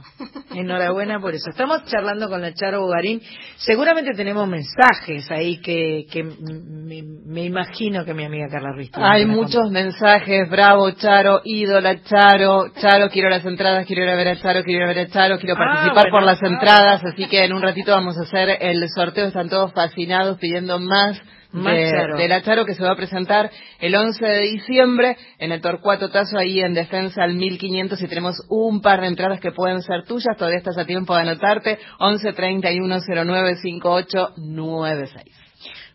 Enhorabuena 0.55 1.19
por 1.21 1.35
eso. 1.35 1.51
Estamos 1.51 1.85
charlando 1.87 2.29
con 2.29 2.43
la 2.43 2.53
Charo 2.53 2.83
Bogarín. 2.83 3.21
Seguramente 3.57 4.13
tenemos 4.15 4.47
mensajes 4.47 5.29
ahí 5.31 5.61
que, 5.63 6.07
que 6.13 6.23
me, 6.23 7.03
me 7.03 7.45
imagino 7.45 8.05
que 8.05 8.15
mi 8.15 8.25
amiga 8.25 8.47
Carla 8.49 8.73
Ruiz 8.73 8.91
tiene 8.93 9.09
Hay 9.09 9.27
muchos 9.27 9.71
mensajes, 9.71 10.49
bravo 10.51 10.91
Charo, 10.93 11.41
ídola 11.45 12.01
Charo, 12.05 12.69
Charo, 12.81 13.09
quiero 13.11 13.31
las 13.31 13.45
entradas, 13.45 13.87
quiero 13.87 14.05
ir 14.05 14.11
a 14.11 14.15
ver 14.17 14.29
a 14.29 14.37
Charo, 14.41 14.63
quiero 14.63 14.85
ir 14.85 14.85
a 14.85 14.95
ver 14.95 15.07
a 15.07 15.11
Charo, 15.11 15.39
quiero 15.39 15.55
Ah, 15.57 15.59
participar 15.59 16.05
bueno. 16.11 16.17
por 16.19 16.23
las 16.25 16.43
entradas, 16.43 17.05
así 17.05 17.27
que 17.27 17.43
en 17.45 17.53
un 17.53 17.63
ratito 17.63 17.91
vamos 17.91 18.17
a 18.19 18.23
hacer 18.23 18.59
el 18.61 18.87
sorteo, 18.95 19.27
están 19.27 19.49
todos 19.49 19.73
fascinados 19.73 20.39
pidiendo 20.39 20.79
más. 20.79 21.21
Más 21.55 21.77
de, 21.77 21.89
Charo. 21.89 22.17
de 22.17 22.29
la 22.29 22.43
Charo 22.43 22.67
que 22.67 22.75
se 22.75 22.83
va 22.83 22.91
a 22.91 22.97
presentar 22.97 23.49
el 23.79 23.95
11 23.95 24.27
de 24.27 24.41
diciembre 24.41 25.17
en 25.39 25.53
el 25.53 25.61
Torcuato 25.61 26.11
Tazo 26.11 26.37
ahí 26.37 26.59
en 26.59 26.75
Defensa 26.75 27.23
al 27.23 27.35
1500 27.35 28.03
y 28.03 28.09
tenemos 28.09 28.45
un 28.49 28.81
par 28.81 29.01
de 29.01 29.07
entradas 29.07 29.39
que 29.39 29.53
pueden 29.53 29.81
ser 29.83 30.05
tuyas, 30.05 30.37
todavía 30.37 30.59
estás 30.59 30.77
a 30.79 30.85
tiempo 30.85 31.15
de 31.15 31.21
anotarte, 31.23 31.79
11 32.01 32.33
31 32.33 32.99
09 33.07 33.57
58 33.57 34.33
96. 34.37 35.27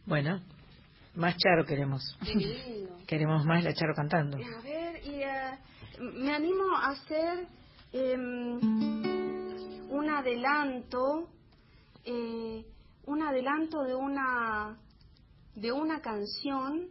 Bueno, 0.06 0.40
más 1.16 1.36
Charo 1.36 1.66
queremos. 1.66 2.18
Queremos 3.06 3.44
más 3.44 3.62
la 3.62 3.74
Charo 3.74 3.94
cantando. 3.94 4.38
A 4.38 4.62
ver, 4.62 5.02
y, 5.04 5.22
eh, 5.22 5.58
me 6.00 6.34
animo 6.34 6.74
a 6.78 6.92
hacer 6.92 7.48
em, 7.92 8.60
un 9.90 10.10
adelanto, 10.10 11.28
eh, 12.06 12.64
un 13.08 13.22
adelanto 13.22 13.84
de 13.84 13.96
una 13.96 14.78
de 15.60 15.72
una 15.72 16.02
canción 16.02 16.88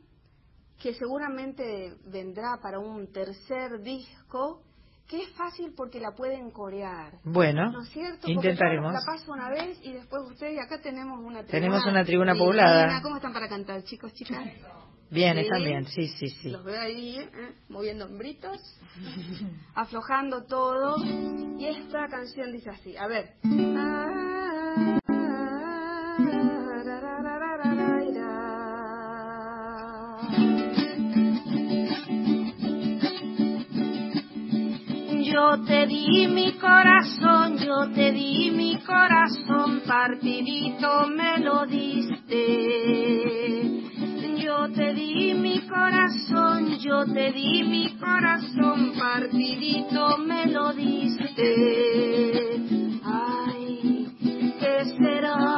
que 0.81 0.95
seguramente 0.95 1.95
vendrá 2.07 2.59
para 2.63 2.79
un 2.79 3.11
tercer 3.13 3.81
disco, 3.83 4.63
que 5.09 5.23
es 5.23 5.31
fácil 5.31 5.73
porque 5.77 5.99
la 5.99 6.13
pueden 6.13 6.51
corear. 6.51 7.15
Bueno, 7.25 7.73
¿No 7.73 7.83
es 7.83 7.89
cierto? 7.89 8.31
Intentaremos. 8.31 8.93
La 8.93 9.01
paso 9.05 9.33
una 9.33 9.49
vez 9.51 9.81
y 9.83 9.93
después 9.93 10.23
ustedes, 10.31 10.59
acá 10.61 10.81
tenemos 10.81 11.19
una 11.19 11.43
tribuna. 11.45 11.51
Tenemos 11.51 11.87
una 11.87 12.05
tribuna 12.05 12.33
divina. 12.35 12.47
poblada. 12.47 13.03
¿Cómo 13.03 13.17
están 13.17 13.33
para 13.33 13.49
cantar, 13.49 13.83
chicos, 13.85 14.13
chicas? 14.13 14.45
Bien, 15.11 15.39
están 15.39 15.65
bien, 15.65 15.87
sí, 15.87 16.07
sí, 16.19 16.29
sí. 16.29 16.51
Los 16.51 16.63
veo 16.63 16.79
ahí, 16.79 17.17
¿eh? 17.19 17.31
moviendo 17.71 18.05
hombritos, 18.05 18.59
aflojando 19.75 20.45
todo. 20.45 20.97
Y 21.59 21.65
esta 21.65 22.07
canción 22.09 22.53
dice 22.53 22.69
así, 22.71 22.95
a 22.97 23.07
ver. 23.07 23.31
Yo 35.49 35.57
te 35.65 35.87
di 35.87 36.27
mi 36.29 36.53
corazón, 36.59 37.57
yo 37.57 37.91
te 37.95 38.13
di 38.13 38.51
mi 38.51 38.77
corazón, 38.85 39.81
partidito 39.87 41.07
me 41.07 41.39
lo 41.39 41.65
diste. 41.65 42.43
Yo 44.45 44.69
te 44.75 44.93
di 44.93 45.33
mi 45.33 45.61
corazón, 45.67 46.79
yo 46.79 47.07
te 47.07 47.33
di 47.33 47.63
mi 47.63 47.97
corazón, 47.97 48.93
partidito 48.99 50.19
me 50.19 50.45
lo 50.53 50.75
diste. 50.75 52.61
Ay, 53.03 54.07
¿qué 54.61 54.85
serán? 54.99 55.58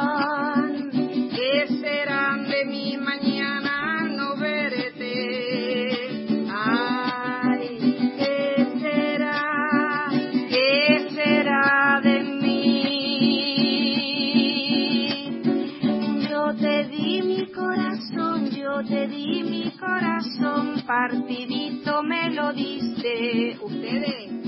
Diste. 22.53 23.57
¿Ustedes? 23.61 24.40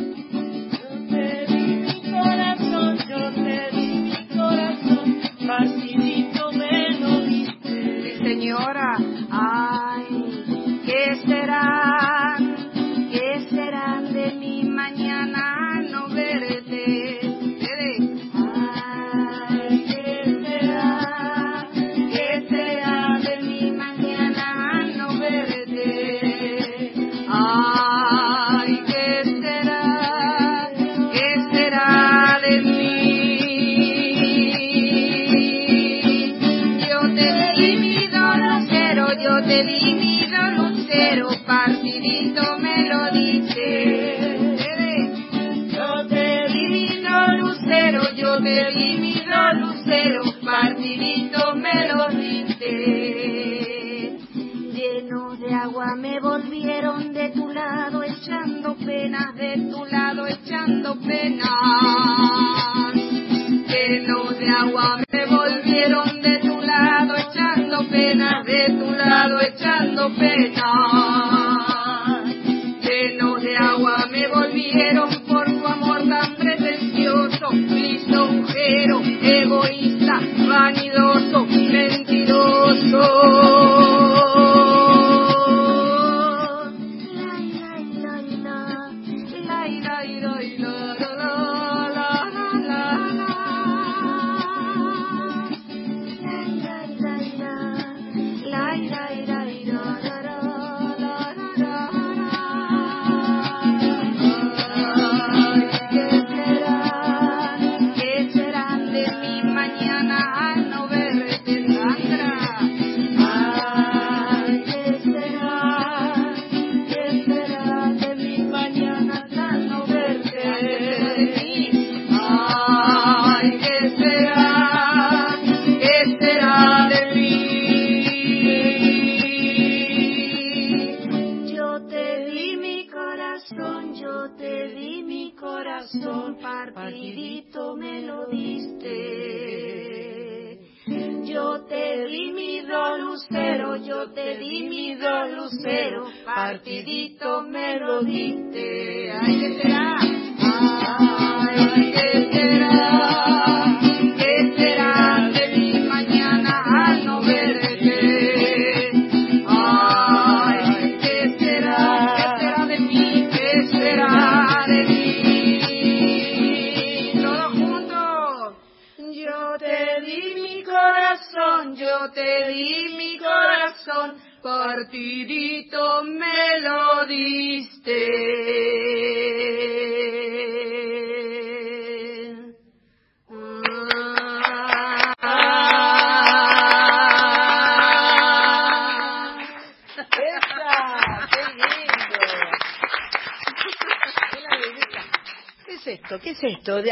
Partidito 146.23 147.41
me 147.43 147.79
lo 147.79 148.01
diste. 148.03 149.11
¿qué 149.25 149.59
será? 149.61 149.97
Ay, 149.99 151.02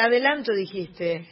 adelanto 0.05 0.53
dijiste. 0.53 1.27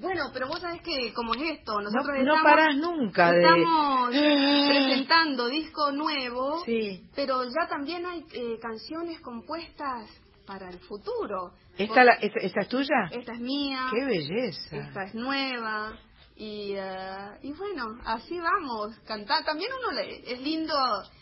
Bueno, 0.00 0.24
pero 0.32 0.48
vos 0.48 0.58
sabés 0.60 0.80
que 0.80 1.12
como 1.12 1.34
es 1.34 1.58
esto, 1.58 1.74
nosotros 1.80 2.16
No- 2.18 2.24
no 2.24 2.34
estamos, 2.36 2.42
parás 2.42 2.76
nunca 2.76 3.30
de- 3.30 3.40
estamos 3.42 4.10
presentando 4.68 5.48
disco 5.48 5.92
nuevo, 5.92 6.62
Sí. 6.64 7.04
pero 7.14 7.44
ya 7.44 7.68
también 7.68 8.06
hay 8.06 8.24
eh, 8.32 8.58
canciones 8.60 9.20
compuestas 9.20 10.08
para 10.46 10.68
el 10.70 10.78
futuro. 10.80 11.52
¿Esta, 11.76 12.04
la- 12.04 12.14
esta, 12.14 12.40
esta 12.40 12.60
es 12.62 12.68
tuya? 12.68 13.08
Esta 13.10 13.32
es 13.34 13.40
mía. 13.40 13.86
¡Qué 13.92 14.04
belleza! 14.04 14.76
Esta 14.76 15.04
es 15.04 15.14
nueva. 15.14 15.92
Y, 16.36 16.72
eh, 16.74 17.28
y 17.42 17.52
bueno, 17.52 17.84
así 18.06 18.38
vamos, 18.38 18.98
cantar. 19.06 19.44
También 19.44 19.70
uno 19.78 19.92
le, 19.92 20.32
es 20.32 20.40
lindo, 20.40 20.74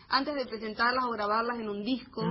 antes 0.09 0.35
de 0.35 0.47
presentarlas 0.47 1.05
o 1.05 1.10
grabarlas 1.10 1.59
en 1.59 1.68
un 1.68 1.82
disco. 1.85 2.22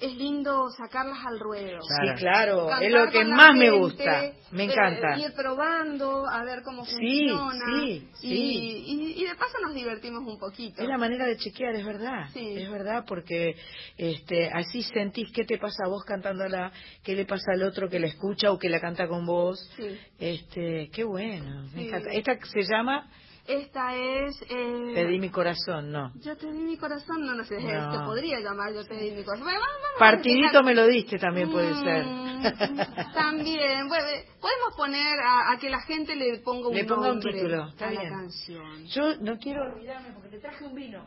Es 0.00 0.14
lindo 0.16 0.68
sacarlas 0.70 1.24
al 1.26 1.38
ruedo. 1.40 1.80
Sí, 1.82 2.14
claro, 2.18 2.66
Cantar 2.68 2.82
es 2.82 2.92
lo 2.92 3.10
que 3.10 3.24
más 3.24 3.54
me 3.54 3.70
gusta. 3.70 4.32
Me 4.50 4.64
eh, 4.64 4.72
encanta. 4.72 5.18
ir 5.18 5.32
probando, 5.34 6.26
a 6.28 6.44
ver 6.44 6.62
cómo 6.62 6.84
Sí, 6.84 7.28
funciona. 7.28 7.64
sí, 7.82 8.08
y, 8.22 8.28
sí. 8.28 8.84
y, 8.86 9.22
y 9.22 9.26
de 9.26 9.34
paso 9.34 9.58
nos 9.64 9.74
divertimos 9.74 10.22
un 10.26 10.38
poquito. 10.38 10.82
Es 10.82 10.88
la 10.88 10.98
manera 10.98 11.26
de 11.26 11.36
chequear, 11.36 11.74
es 11.74 11.84
verdad. 11.84 12.28
Sí. 12.32 12.54
Es 12.58 12.70
verdad, 12.70 13.04
porque 13.06 13.56
este, 13.96 14.50
así 14.52 14.82
sentís 14.82 15.30
qué 15.32 15.44
te 15.44 15.58
pasa 15.58 15.84
a 15.84 15.88
vos 15.88 16.04
cantándola, 16.04 16.70
qué 17.02 17.14
le 17.14 17.24
pasa 17.24 17.52
al 17.52 17.62
otro 17.62 17.88
que 17.88 17.98
la 17.98 18.06
escucha 18.06 18.52
o 18.52 18.58
que 18.58 18.68
la 18.68 18.80
canta 18.80 19.08
con 19.08 19.24
vos. 19.26 19.58
Sí. 19.76 19.98
Este, 20.18 20.90
qué 20.92 21.04
bueno. 21.04 21.62
me 21.72 21.82
Sí. 21.82 21.88
encanta. 21.88 22.10
Esta 22.12 22.38
se 22.46 22.62
llama 22.62 23.08
Esta 23.48 23.94
es... 23.94 24.36
eh, 24.50 24.92
Te 24.94 25.06
di 25.06 25.18
mi 25.20 25.30
corazón, 25.30 25.92
no. 25.92 26.12
Yo 26.16 26.36
te 26.36 26.50
di 26.50 26.58
mi 26.58 26.76
corazón, 26.76 27.24
no, 27.24 27.32
no 27.34 27.44
sé, 27.44 27.60
No. 27.60 27.92
se 27.92 27.98
podría 28.04 28.40
llamar 28.40 28.72
Yo 28.74 28.84
te 28.84 28.94
di 28.96 29.10
mi 29.12 29.22
corazón. 29.24 29.44
Bueno, 29.46 29.60
vamos, 29.60 29.76
vamos 29.82 29.98
Partidito 29.98 30.62
me 30.62 30.74
lo 30.74 30.86
diste 30.86 31.18
también 31.18 31.50
puede 31.50 31.72
Mm, 31.72 31.84
ser. 31.84 32.04
También, 33.14 33.88
bueno, 33.88 34.04
podemos 34.40 34.74
poner 34.76 35.18
a, 35.20 35.52
a 35.52 35.58
que 35.58 35.70
la 35.70 35.80
gente 35.82 36.14
le 36.16 36.38
ponga 36.38 36.68
un 36.68 36.74
Le 36.74 36.84
ponga 36.84 37.12
un 37.12 37.20
título, 37.20 37.68
está 37.68 37.88
a 37.88 37.92
la 37.92 38.00
bien. 38.00 38.12
canción. 38.12 38.84
Yo 38.86 39.16
no 39.20 39.38
quiero 39.38 39.62
olvidarme 39.62 40.10
porque 40.12 40.28
te 40.28 40.38
traje 40.38 40.64
un 40.64 40.74
vino. 40.74 41.04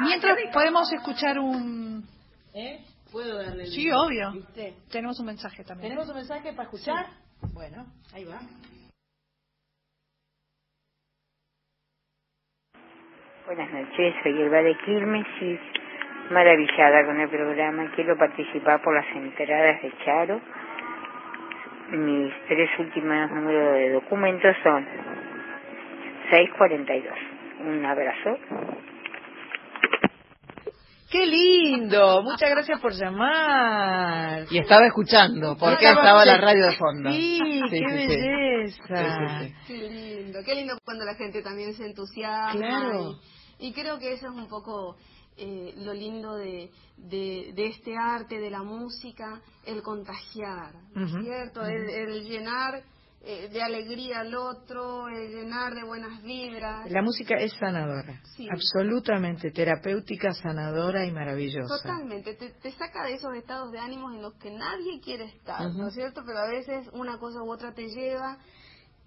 Mientras 0.00 0.36
podemos 0.52 0.90
escuchar 0.92 1.38
un... 1.38 2.06
¿Eh? 2.54 2.84
¿Puedo 3.10 3.38
darle 3.38 3.64
el 3.64 3.70
Sí, 3.70 3.84
vino? 3.86 4.02
obvio. 4.02 4.32
¿Viste? 4.32 4.76
Tenemos 4.90 5.18
un 5.20 5.26
mensaje 5.26 5.64
también. 5.64 5.90
¿Tenemos 5.90 6.08
un 6.08 6.16
mensaje 6.16 6.52
para 6.52 6.64
escuchar? 6.64 7.06
Bueno, 7.54 7.86
ahí 8.12 8.24
va. 8.24 8.40
Buenas 13.48 13.72
noches, 13.72 14.14
soy 14.22 14.42
Elba 14.42 14.58
de 14.62 14.76
Quilmes 14.84 15.26
y 15.40 15.58
maravillada 16.32 17.04
con 17.06 17.18
el 17.18 17.28
programa. 17.30 17.90
Quiero 17.96 18.16
participar 18.16 18.82
por 18.82 18.94
las 18.94 19.06
entradas 19.16 19.80
de 19.82 19.92
Charo. 20.04 20.40
Mis 21.92 22.32
tres 22.46 22.68
últimos 22.78 23.30
números 23.30 23.74
de 23.74 23.90
documentos 23.92 24.54
son 24.62 24.86
642. 26.30 27.14
Un 27.60 27.84
abrazo. 27.86 28.36
¡Qué 31.10 31.24
lindo! 31.26 32.22
Muchas 32.22 32.50
gracias 32.50 32.78
por 32.82 32.92
llamar. 32.92 34.42
Y 34.50 34.58
estaba 34.58 34.86
escuchando, 34.86 35.56
porque 35.58 35.86
Estaba- 35.86 36.02
estaba 36.02 36.24
la 36.26 36.36
radio 36.36 36.66
de 36.66 36.76
fondo. 36.76 37.10
Sí, 37.10 37.40
Sí, 37.70 37.80
qué 37.80 37.88
sí, 37.88 37.98
sí. 37.98 38.06
belleza. 38.08 39.38
Sí, 39.40 39.48
sí, 39.48 39.54
Qué 39.66 39.88
lindo, 39.88 40.38
qué 40.44 40.54
lindo 40.54 40.74
cuando 40.84 41.06
la 41.06 41.14
gente 41.14 41.40
también 41.42 41.72
se 41.72 41.86
entusiasma. 41.86 42.52
Claro. 42.52 43.00
Y, 43.12 43.37
y 43.58 43.72
creo 43.72 43.98
que 43.98 44.12
eso 44.12 44.26
es 44.28 44.32
un 44.34 44.48
poco 44.48 44.96
eh, 45.36 45.72
lo 45.78 45.92
lindo 45.94 46.34
de, 46.36 46.70
de, 46.96 47.52
de 47.54 47.66
este 47.68 47.96
arte, 47.96 48.38
de 48.38 48.50
la 48.50 48.62
música, 48.62 49.40
el 49.64 49.82
contagiar, 49.82 50.74
¿no 50.94 51.06
es 51.06 51.24
¿cierto? 51.24 51.62
el, 51.64 51.88
el 51.88 52.24
llenar 52.24 52.82
eh, 53.20 53.48
de 53.52 53.60
alegría 53.62 54.20
al 54.20 54.34
otro, 54.34 55.08
el 55.08 55.28
llenar 55.34 55.74
de 55.74 55.84
buenas 55.84 56.22
vibras. 56.22 56.88
La 56.90 57.02
música 57.02 57.34
es 57.36 57.52
sanadora, 57.54 58.20
Sí. 58.36 58.48
absolutamente 58.50 59.50
terapéutica, 59.50 60.32
sanadora 60.34 61.04
y 61.04 61.10
maravillosa. 61.12 61.82
Totalmente, 61.82 62.34
te, 62.34 62.50
te 62.50 62.70
saca 62.72 63.04
de 63.04 63.14
esos 63.14 63.34
estados 63.34 63.70
de 63.72 63.78
ánimos 63.80 64.14
en 64.14 64.22
los 64.22 64.34
que 64.34 64.50
nadie 64.50 65.00
quiere 65.00 65.24
estar. 65.24 65.68
¿no 65.74 65.88
es 65.88 65.94
cierto? 65.94 66.22
Pero 66.24 66.38
a 66.38 66.46
veces 66.48 66.88
una 66.92 67.18
cosa 67.18 67.42
u 67.42 67.50
otra 67.52 67.72
te 67.74 67.88
lleva 67.88 68.38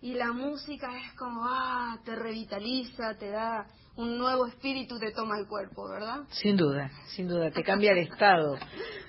y 0.01 0.13
la 0.13 0.31
música 0.33 0.87
es 0.97 1.13
como, 1.17 1.41
ah, 1.45 1.97
te 2.03 2.15
revitaliza, 2.15 3.15
te 3.17 3.29
da 3.29 3.65
un 3.95 4.17
nuevo 4.17 4.47
espíritu, 4.47 4.99
te 4.99 5.11
toma 5.11 5.37
el 5.37 5.47
cuerpo, 5.47 5.89
¿verdad? 5.89 6.21
Sin 6.29 6.57
duda, 6.57 6.89
sin 7.15 7.27
duda, 7.27 7.51
te 7.51 7.63
cambia 7.63 7.91
el 7.91 7.97
estado, 8.09 8.57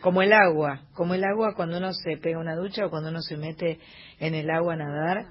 como 0.00 0.22
el 0.22 0.32
agua, 0.32 0.82
como 0.94 1.14
el 1.14 1.24
agua 1.24 1.54
cuando 1.54 1.78
uno 1.78 1.92
se 1.92 2.16
pega 2.16 2.38
una 2.38 2.56
ducha 2.56 2.86
o 2.86 2.90
cuando 2.90 3.10
uno 3.10 3.22
se 3.22 3.36
mete 3.36 3.78
en 4.18 4.34
el 4.34 4.50
agua 4.50 4.74
a 4.74 4.76
nadar, 4.76 5.26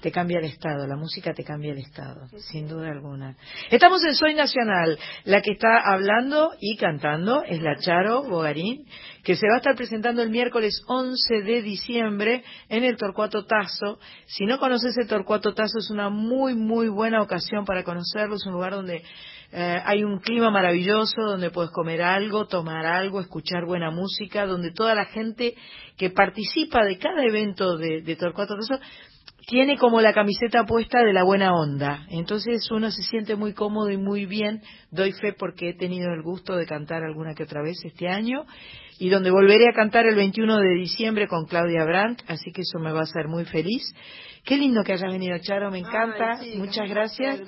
te 0.00 0.10
cambia 0.10 0.38
el 0.38 0.46
estado, 0.46 0.86
la 0.86 0.96
música 0.96 1.32
te 1.32 1.44
cambia 1.44 1.72
el 1.72 1.78
estado, 1.78 2.26
sin 2.50 2.68
duda 2.68 2.90
alguna. 2.90 3.36
Estamos 3.70 4.02
en 4.04 4.14
Soy 4.14 4.34
Nacional, 4.34 4.98
la 5.24 5.40
que 5.42 5.52
está 5.52 5.80
hablando 5.84 6.52
y 6.60 6.76
cantando 6.76 7.42
es 7.44 7.60
la 7.62 7.76
Charo 7.76 8.22
Bogarín, 8.24 8.86
que 9.22 9.36
se 9.36 9.46
va 9.46 9.54
a 9.54 9.58
estar 9.58 9.76
presentando 9.76 10.22
el 10.22 10.30
miércoles 10.30 10.82
11 10.86 11.42
de 11.42 11.62
diciembre 11.62 12.42
en 12.68 12.84
el 12.84 12.96
Torcuato 12.96 13.44
Tazo. 13.44 13.98
Si 14.26 14.44
no 14.44 14.58
conoces 14.58 14.96
el 14.98 15.06
Torcuato 15.06 15.54
Tazo 15.54 15.78
es 15.78 15.90
una 15.90 16.08
muy, 16.08 16.54
muy 16.54 16.88
buena 16.88 17.22
ocasión 17.22 17.64
para 17.64 17.84
conocerlo, 17.84 18.36
es 18.36 18.46
un 18.46 18.52
lugar 18.52 18.72
donde 18.72 19.02
eh, 19.52 19.82
hay 19.84 20.02
un 20.02 20.18
clima 20.18 20.50
maravilloso, 20.50 21.20
donde 21.22 21.50
puedes 21.50 21.70
comer 21.70 22.02
algo, 22.02 22.46
tomar 22.46 22.86
algo, 22.86 23.20
escuchar 23.20 23.66
buena 23.66 23.90
música, 23.90 24.46
donde 24.46 24.72
toda 24.72 24.94
la 24.94 25.04
gente 25.04 25.54
que 25.98 26.10
participa 26.10 26.82
de 26.84 26.98
cada 26.98 27.22
evento 27.22 27.76
de, 27.76 28.00
de 28.00 28.16
Torcuato 28.16 28.54
Tazo 28.56 28.80
tiene 29.46 29.76
como 29.76 30.00
la 30.00 30.12
camiseta 30.12 30.64
puesta 30.64 31.02
de 31.02 31.12
la 31.12 31.24
buena 31.24 31.54
onda. 31.54 32.06
Entonces 32.08 32.70
uno 32.70 32.90
se 32.90 33.02
siente 33.02 33.36
muy 33.36 33.52
cómodo 33.52 33.90
y 33.90 33.96
muy 33.96 34.26
bien. 34.26 34.62
Doy 34.90 35.12
fe 35.12 35.32
porque 35.32 35.70
he 35.70 35.74
tenido 35.74 36.12
el 36.12 36.22
gusto 36.22 36.56
de 36.56 36.66
cantar 36.66 37.02
alguna 37.02 37.34
que 37.34 37.44
otra 37.44 37.62
vez 37.62 37.76
este 37.84 38.08
año 38.08 38.44
y 39.02 39.08
donde 39.08 39.32
volveré 39.32 39.68
a 39.68 39.72
cantar 39.74 40.06
el 40.06 40.14
21 40.14 40.58
de 40.58 40.74
diciembre 40.74 41.26
con 41.26 41.46
Claudia 41.46 41.84
Brandt, 41.84 42.22
así 42.28 42.52
que 42.52 42.60
eso 42.60 42.78
me 42.78 42.92
va 42.92 43.00
a 43.00 43.02
hacer 43.02 43.26
muy 43.26 43.44
feliz. 43.44 43.82
Qué 44.44 44.56
lindo 44.56 44.84
que 44.84 44.92
hayas 44.92 45.10
venido, 45.10 45.36
Charo, 45.38 45.72
me 45.72 45.80
encanta. 45.80 46.38
Muchas 46.56 46.88
gracias. 46.88 47.40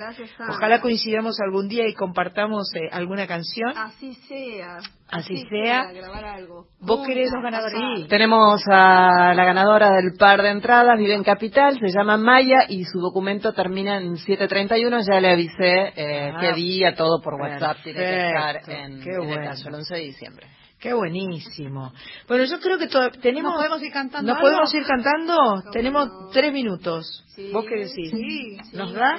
Ojalá 0.48 0.80
coincidamos 0.80 1.36
algún 1.40 1.68
día 1.68 1.86
y 1.86 1.94
compartamos 1.94 2.68
eh, 2.74 2.88
alguna 2.90 3.28
canción. 3.28 3.70
Así 3.76 4.14
sea. 4.14 4.78
Así 5.08 5.46
sea. 5.48 5.92
grabar 5.92 6.24
algo. 6.24 6.66
¿Vos 6.80 7.06
querés 7.06 7.30
los 7.32 7.42
ganadores? 7.42 8.08
Tenemos 8.08 8.60
a 8.68 9.32
la 9.32 9.44
ganadora 9.44 9.92
del 9.92 10.16
par 10.18 10.42
de 10.42 10.50
entradas, 10.50 10.98
vive 10.98 11.14
en 11.14 11.22
Capital, 11.22 11.78
se 11.78 11.96
llama 11.96 12.16
Maya 12.16 12.66
y 12.68 12.82
su 12.82 12.98
documento 12.98 13.52
termina 13.52 13.98
en 13.98 14.16
731. 14.16 14.98
Ya 15.08 15.20
le 15.20 15.30
avisé 15.30 15.92
eh, 15.94 16.32
Ah, 16.34 16.40
qué 16.40 16.52
día, 16.54 16.96
todo 16.96 17.20
por 17.22 17.34
WhatsApp, 17.34 17.76
tiene 17.84 18.00
que 18.00 18.26
estar 18.26 18.54
perfecto. 18.54 19.22
en, 19.22 19.30
el 19.30 19.44
caso, 19.44 19.68
el 19.68 19.74
11 19.76 19.94
de 19.94 20.00
diciembre. 20.00 20.46
Qué 20.84 20.92
buenísimo. 20.92 21.94
Bueno, 22.28 22.44
yo 22.44 22.60
creo 22.60 22.76
que 22.76 22.88
tenemos... 23.22 23.54
¿Nos 23.54 23.56
podemos 23.56 23.82
ir 23.82 23.90
cantando 23.90 24.28
¿Nos 24.28 24.36
algo? 24.36 24.48
podemos 24.50 24.74
ir 24.74 24.84
cantando? 24.84 25.70
Tenemos 25.72 26.30
tres 26.30 26.52
minutos. 26.52 27.24
¿Vos 27.54 27.64
qué 27.64 27.86
decís? 27.86 28.10
Sí, 28.10 28.58
¿Nos 28.74 28.92
da? 28.92 29.18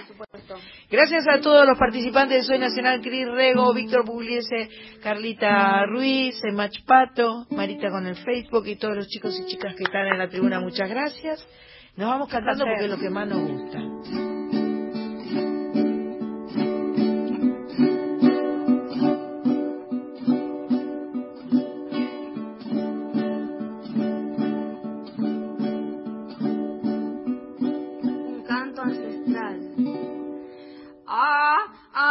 Gracias 0.91 1.25
a 1.27 1.41
todos 1.41 1.65
los 1.65 1.75
participantes 1.79 2.37
de 2.37 2.43
Soy 2.43 2.59
Nacional, 2.59 3.01
Cris 3.01 3.27
Rego, 3.27 3.73
Víctor 3.73 4.05
Pugliese, 4.05 4.69
Carlita 5.01 5.87
Ruiz, 5.87 6.39
Mach 6.53 6.75
Pato, 6.85 7.47
Marita 7.49 7.89
con 7.89 8.05
el 8.05 8.15
Facebook 8.17 8.67
y 8.67 8.75
todos 8.75 8.97
los 8.97 9.07
chicos 9.07 9.35
y 9.39 9.47
chicas 9.47 9.73
que 9.75 9.85
están 9.85 10.05
en 10.05 10.19
la 10.19 10.29
tribuna. 10.29 10.59
Muchas 10.59 10.87
gracias. 10.87 11.47
Nos 11.97 12.09
vamos 12.09 12.29
cantando 12.29 12.63
porque 12.63 12.83
es 12.85 12.91
lo 12.91 12.99
que 12.99 13.09
más 13.09 13.27
nos 13.27 13.39
gusta. 13.39 14.24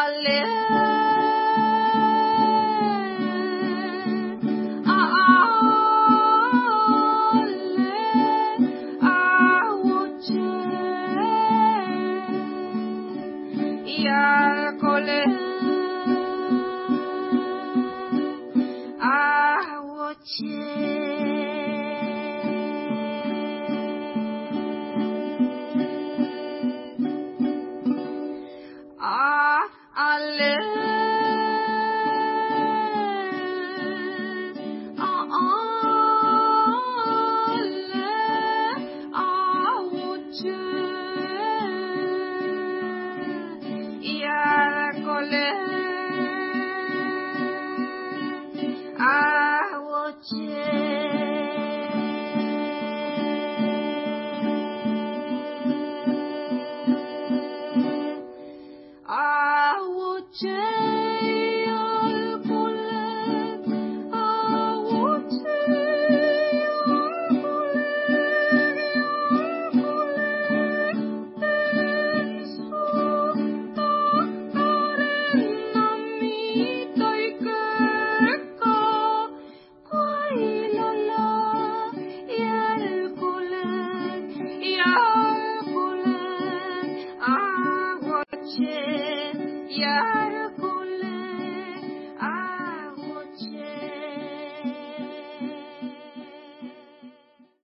Ale. 0.04 0.83